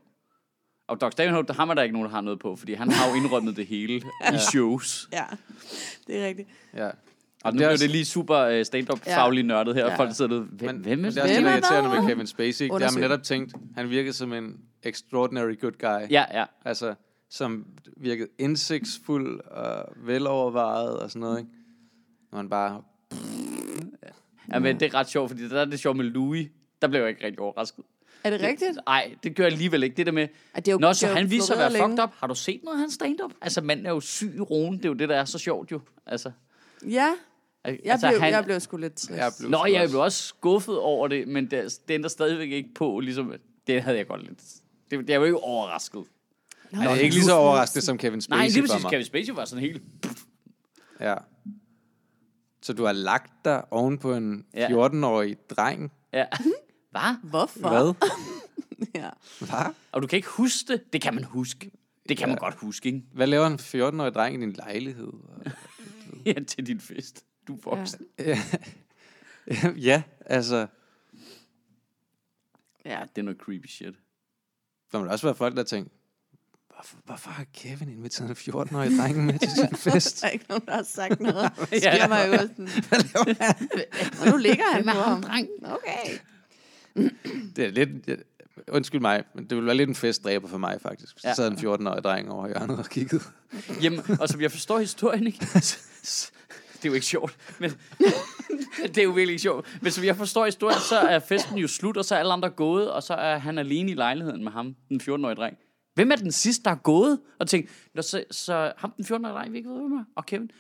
Og 0.89 1.01
Doc 1.01 1.13
Stanhope, 1.13 1.47
der 1.49 1.55
har 1.55 1.65
man 1.65 1.77
der 1.77 1.83
ikke 1.83 1.93
nogen, 1.93 2.05
der 2.07 2.11
har 2.15 2.21
noget 2.21 2.39
på, 2.41 2.57
fordi 2.57 2.73
han 2.75 2.91
har 2.91 3.09
jo 3.11 3.15
indrømmet 3.15 3.57
det 3.57 3.67
hele 3.67 3.97
i 4.35 4.39
shows. 4.51 5.09
Ja, 5.13 5.25
det 6.07 6.23
er 6.23 6.27
rigtigt. 6.27 6.49
ja. 6.75 6.91
Og 7.45 7.53
nu 7.53 7.59
det 7.59 7.65
er 7.65 7.69
blev 7.69 7.73
også- 7.73 7.85
det 7.85 7.91
lige 7.91 8.05
super 8.05 8.59
uh, 8.59 8.65
stand-up-faglig 8.65 9.45
nørdet 9.45 9.75
her, 9.75 9.85
Ja. 9.85 9.91
og 9.91 9.97
folk 9.97 10.15
sidder 10.17 10.31
der, 10.35 10.41
hvem, 10.41 10.75
Men, 10.75 10.83
hvem 10.85 11.05
er 11.05 11.09
det 11.11 11.19
er 11.19 11.23
også 11.23 11.35
lidt 11.35 11.47
er 11.47 11.53
irriterende 11.53 12.01
med 12.01 12.09
Kevin 12.09 12.27
Spacey. 12.27 12.65
Det 12.65 12.83
har 12.83 12.91
man 12.93 13.01
netop 13.01 13.23
tænkt, 13.23 13.55
han 13.77 13.91
virkede 13.91 14.13
som 14.13 14.33
en 14.33 14.57
extraordinary 14.83 15.61
good 15.61 15.73
guy. 15.73 16.11
Ja, 16.11 16.25
ja. 16.41 16.45
Altså, 16.65 16.95
som 17.31 17.67
virkede 17.97 18.29
indsigtsfuld 18.39 19.41
og 19.41 19.85
velovervejet 19.97 20.97
og 20.99 21.11
sådan 21.11 21.21
noget, 21.21 21.39
ikke? 21.39 21.51
Når 22.33 22.37
han 22.39 22.49
bare... 22.49 22.83
ja. 24.53 24.59
men 24.59 24.81
det 24.81 24.87
er 24.87 24.95
ret 24.95 25.09
sjovt, 25.09 25.31
fordi 25.31 25.49
der 25.49 25.61
er 25.61 25.65
det 25.65 25.81
sjovt 25.81 25.97
med 25.97 26.05
Louis. 26.05 26.49
Der 26.83 26.89
blev 26.89 27.01
jeg 27.01 27.09
ikke 27.11 27.25
rigtig 27.27 27.41
overrasket. 27.41 27.85
Er 28.25 28.31
det 28.31 28.41
rigtigt? 28.41 28.79
Nej, 28.87 29.15
det 29.23 29.37
gør 29.37 29.45
jeg 29.45 29.53
alligevel 29.53 29.83
ikke. 29.83 29.97
Det 29.97 30.07
der 30.07 30.13
med, 30.13 30.29
At 30.55 30.67
det 30.67 30.71
er 30.71 30.75
jo, 30.75 30.79
Nå, 30.79 30.89
det 30.89 30.97
så 30.97 31.09
jo 31.09 31.15
han 31.15 31.31
viser 31.31 31.45
sig 31.47 31.55
at 31.55 31.59
være 31.59 31.71
floreret 31.71 31.83
fucked 31.91 31.97
længe. 31.99 32.03
up. 32.05 32.11
Har 32.17 32.27
du 32.27 32.35
set 32.35 32.61
noget 32.65 32.77
af 32.77 32.81
hans 32.81 32.95
stand-up? 32.95 33.33
Altså, 33.43 33.61
manden 33.61 33.87
er 33.87 33.91
jo 33.91 34.01
syg 34.01 34.33
i 34.37 34.41
roen. 34.41 34.77
Det 34.77 34.85
er 34.85 34.89
jo 34.89 34.95
det, 34.95 35.09
der 35.09 35.17
er 35.17 35.25
så 35.25 35.39
sjovt 35.39 35.73
jo. 35.73 35.81
Altså, 36.07 36.31
Ja, 36.91 37.09
jeg, 37.65 37.79
altså, 37.85 38.09
blev, 38.09 38.21
han, 38.21 38.33
jeg 38.33 38.45
blev 38.45 38.61
sgu 38.61 38.77
lidt 38.77 38.95
trist. 38.95 39.11
Jeg 39.11 39.33
blev 39.39 39.51
Nå, 39.51 39.65
jeg 39.65 39.81
også- 39.83 39.93
blev 39.93 40.01
også 40.03 40.23
skuffet 40.23 40.79
over 40.79 41.09
det, 41.09 41.29
men 41.29 41.51
det, 41.51 41.79
det 41.89 41.95
ændrer 41.95 42.09
stadigvæk 42.09 42.51
ikke 42.51 42.75
på, 42.75 43.01
ligesom, 43.01 43.33
det 43.67 43.83
havde 43.83 43.97
jeg 43.99 44.07
godt 44.07 44.23
lidt. 44.23 44.39
Det, 44.91 44.99
det 44.99 45.11
er 45.11 45.15
jo 45.19 45.25
ikke 45.25 45.39
overrasket. 45.39 46.05
Nå, 46.73 46.79
Han 46.79 46.89
er 46.91 46.95
ikke 46.95 47.15
lige 47.15 47.25
så 47.25 47.35
overrasket 47.35 47.83
som 47.83 47.99
Kevin 47.99 48.21
Spacey 48.21 48.39
Nej, 48.39 48.49
lige 48.49 48.63
præcis. 48.63 48.85
Kevin 48.91 49.05
Spacey 49.05 49.33
var 49.33 49.45
sådan 49.45 49.61
helt... 49.65 49.83
Ja. 51.01 51.15
Så 52.63 52.73
du 52.73 52.85
har 52.85 52.93
lagt 52.93 53.33
dig 53.45 53.73
oven 53.73 53.99
på 53.99 54.15
en 54.15 54.45
Ja. 54.55 54.87
14-årig 54.87 55.37
dreng? 55.51 55.93
Ja. 56.13 56.25
Hvad? 56.91 57.17
Hvorfor? 57.31 57.69
Hvad? 57.69 57.95
Ja. 58.95 59.09
Hvad? 59.39 59.75
Og 59.93 60.03
du 60.03 60.07
kan 60.07 60.17
ikke 60.17 60.29
huske 60.29 60.73
det? 60.73 60.93
Det 60.93 61.01
kan 61.03 61.15
man 61.15 61.25
huske. 61.25 61.71
Det 62.09 62.17
kan 62.17 62.29
man 62.29 62.39
godt 62.39 62.55
huske, 62.55 62.87
ikke? 62.87 63.03
Hvad 63.13 63.27
laver 63.27 63.47
en 63.47 63.55
14-årig 63.55 64.15
dreng 64.15 64.37
i 64.37 64.41
din 64.41 64.53
lejlighed? 64.53 65.13
Ja, 66.27 66.33
til 66.49 66.67
din 66.67 66.81
fest. 66.81 67.25
Du 67.49 67.55
er 67.55 67.61
voksen. 67.65 68.07
Ja, 68.19 68.39
ja 69.91 70.03
altså... 70.27 70.67
Ja. 72.85 73.01
det 73.17 73.19
er 73.19 73.23
noget 73.23 73.39
creepy 73.41 73.67
shit. 73.67 73.95
Der 74.93 74.99
må 74.99 75.07
også 75.07 75.27
være 75.27 75.35
folk, 75.35 75.57
der 75.57 75.63
tænker, 75.63 75.91
hvorfor, 76.75 76.97
hvorfor 77.05 77.31
har 77.31 77.45
Kevin 77.55 77.89
inviteret 77.89 78.29
en 78.31 78.37
14-årig 78.37 78.91
dreng 78.99 79.27
med 79.27 79.39
til 79.39 79.51
sin 79.51 79.77
fest? 79.93 80.21
Der 80.21 80.27
er 80.27 80.31
ikke 80.31 80.45
nogen, 80.49 80.67
der 80.67 80.73
har 80.75 80.83
sagt 80.83 81.21
noget. 81.21 81.51
Ja. 81.73 81.77
ja. 81.83 81.95
Sker 81.97 82.09
mig 82.09 82.29
jo 82.29 82.39
sådan. 82.39 82.69
Og 84.21 84.31
nu 84.31 84.37
ligger 84.37 84.65
han 84.73 84.85
på 84.85 84.91
ham. 84.91 85.23
dreng? 85.23 85.49
Okay. 85.65 86.19
Det 87.57 87.65
er 87.65 87.71
lidt... 87.71 88.21
Undskyld 88.69 89.01
mig, 89.01 89.25
men 89.35 89.45
det 89.45 89.57
ville 89.57 89.67
være 89.67 89.77
lidt 89.77 89.89
en 89.89 89.95
festdræber 89.95 90.49
for 90.49 90.59
mig, 90.59 90.81
faktisk. 90.81 91.15
Hvis 91.15 91.25
Ja. 91.25 91.29
ja. 91.29 91.31
der 91.31 91.57
sad 91.57 91.79
en 91.79 91.85
14-årig 91.87 92.05
dreng 92.05 92.31
over 92.31 92.47
hjørnet 92.49 92.79
og 92.79 92.87
kiggede. 92.89 93.23
Jamen, 93.83 94.01
og 94.21 94.29
som 94.29 94.41
jeg 94.41 94.51
forstår 94.51 94.79
historien, 94.79 95.27
ikke? 95.27 95.47
Det 96.83 96.85
er 96.85 96.89
jo 96.89 96.95
ikke 96.95 97.07
sjovt, 97.07 97.37
men 97.59 97.71
det 98.95 98.99
er 98.99 99.03
jo 99.03 99.11
virkelig 99.11 99.33
ikke 99.33 99.43
sjovt. 99.43 99.79
Men 99.83 99.93
som 99.93 100.05
jeg 100.05 100.17
forstår 100.17 100.45
historien, 100.45 100.79
så 100.89 100.97
er 100.99 101.19
festen 101.19 101.59
jo 101.59 101.69
slut, 101.69 101.97
og 101.97 102.05
så 102.05 102.15
er 102.15 102.19
alle 102.19 102.33
andre 102.33 102.51
gået, 102.51 102.91
og 102.91 103.03
så 103.03 103.15
er 103.15 103.39
han 103.39 103.59
alene 103.59 103.91
i 103.91 103.95
lejligheden 103.95 104.45
med 104.45 104.53
ham, 104.53 104.77
den 104.89 105.01
14-årige 105.01 105.35
dreng. 105.37 105.57
Hvem 105.95 106.11
er 106.11 106.17
den 106.17 106.33
sidste, 106.33 106.65
der 106.65 106.71
er 106.71 106.75
gået? 106.75 107.21
Og 107.39 107.49
tænkte, 107.49 107.73
Nå, 107.95 108.03
så, 108.03 108.25
så 108.31 108.73
ham 108.77 108.93
den 108.97 109.05
14-årige 109.05 109.35
dreng, 109.35 109.53
vi 109.53 109.59
ikke 109.59 109.71
ved, 109.71 109.79
hvem 109.81 109.93
er, 109.93 110.05
og 110.17 110.27
Kevin. 110.27 110.51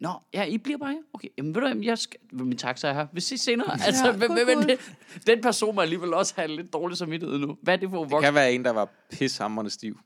Nå, 0.00 0.10
ja, 0.34 0.44
I 0.44 0.58
bliver 0.58 0.78
bare 0.78 0.92
her. 0.92 0.98
Okay, 1.14 1.28
jamen 1.38 1.54
ved 1.54 1.62
du 1.62 1.68
hvad, 1.68 1.84
jeg 1.84 1.98
skal... 1.98 2.20
Min 2.32 2.56
taxa 2.58 2.88
er 2.88 2.92
her. 2.92 3.06
Vi 3.12 3.20
ses 3.20 3.40
senere. 3.40 3.72
Altså, 3.72 4.06
Ja, 4.06 4.12
hvem, 4.16 4.28
god, 4.28 4.44
hvem 4.44 4.58
er 4.58 4.62
det? 4.66 4.78
Den 5.26 5.40
person 5.40 5.74
må 5.74 5.80
alligevel 5.80 6.14
også 6.14 6.32
have 6.36 6.56
lidt 6.56 6.72
dårlig 6.72 6.96
samvittighed 6.96 7.38
nu. 7.38 7.56
Hvad 7.62 7.74
er 7.74 7.78
det 7.78 7.90
for 7.90 8.02
Det 8.02 8.10
voksen? 8.10 8.26
kan 8.26 8.34
være 8.34 8.52
en, 8.52 8.64
der 8.64 8.70
var 8.70 8.88
pishamrende 9.10 9.70
stiv. 9.70 9.98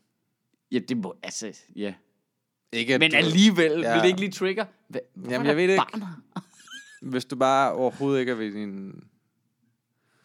Ja, 0.72 0.78
det 0.78 0.96
må... 0.96 1.14
Altså, 1.22 1.52
ja. 1.76 1.94
Ikke, 2.72 2.94
at 2.94 3.00
Men 3.00 3.10
du- 3.10 3.16
alligevel, 3.16 3.80
ja. 3.80 3.92
Vil 3.92 4.02
det 4.02 4.08
ikke 4.08 4.20
lige 4.20 4.32
trigger? 4.32 4.64
Hvad, 4.88 5.00
hvorfor 5.14 5.32
Jamen, 5.32 5.46
er 5.46 5.50
jeg 5.50 5.56
ved 5.56 5.68
det 5.68 5.72
ikke. 5.94 6.06
Hvis 7.10 7.24
du 7.24 7.36
bare 7.36 7.72
overhovedet 7.72 8.20
ikke 8.20 8.32
er 8.32 8.36
ved 8.36 8.52
din 8.52 9.04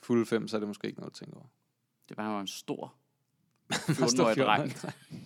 fulde 0.03 0.25
fem, 0.25 0.47
så 0.47 0.57
er 0.57 0.59
det 0.59 0.67
måske 0.67 0.87
ikke 0.87 0.99
noget 0.99 1.11
at 1.11 1.17
tænke 1.17 1.35
over. 1.35 1.45
Det 2.09 2.17
var 2.17 2.33
jo 2.33 2.39
en 2.39 2.47
stor 2.47 2.93
Hvor 3.67 4.05
14-årig 4.05 4.37
dreng. 4.37 4.73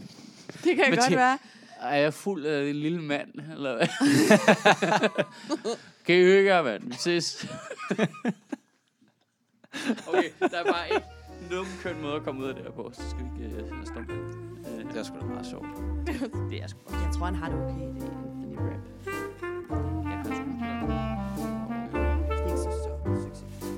Det 0.63 0.75
kan 0.75 0.85
Men 0.89 0.99
godt 0.99 1.11
være. 1.11 1.37
Er 1.79 1.95
jeg 1.95 2.13
fuld 2.13 2.45
af 2.45 2.69
en 2.69 2.75
lille 2.75 3.01
mand? 3.01 3.29
Eller 3.51 3.75
hvad? 3.75 3.87
kan 6.05 6.15
I 6.15 6.21
hygge 6.23 6.55
jer, 6.55 6.61
mand? 6.63 6.83
Vi 6.83 6.93
ses. 6.99 7.47
okay, 10.07 10.29
der 10.39 10.59
er 10.59 10.71
bare 10.71 10.89
ikke 10.93 11.05
nogen 11.49 11.67
køn 11.83 12.01
måde 12.01 12.15
at 12.15 12.23
komme 12.23 12.43
ud 12.43 12.47
af 12.49 12.55
det 12.55 12.63
her 12.63 12.71
på. 12.71 12.91
Så 12.93 13.01
skal 13.09 13.25
vi 13.39 13.45
ikke 13.45 13.63
uh, 13.63 13.85
stoppe. 13.85 14.48
Det 14.93 14.99
er 14.99 15.03
sgu 15.03 15.15
da 15.19 15.25
meget 15.25 15.45
sjovt. 15.45 15.65
det 16.51 16.63
er 16.63 16.67
sgu 16.67 16.79
godt. 16.85 17.01
Jeg 17.05 17.11
tror, 17.13 17.25
han 17.25 17.35
har 17.35 17.49
det 17.49 17.57
okay, 17.57 17.73
det 17.95 18.03
er 18.03 18.11
Anthony. 18.17 18.55
Ja, 20.09 20.15
han 20.17 20.25
er 20.25 20.35
skuespiller. 20.35 20.87
Det 22.29 22.39
er 22.39 22.45
ikke 22.45 22.57
så 22.57 22.71
stor 22.83 23.15
succes. 23.15 23.43
Jeg. 23.43 23.69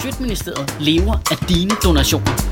Sjøtministeriet 0.00 0.76
lever 0.80 1.14
af 1.30 1.36
dine 1.48 1.70
donationer. 1.84 2.51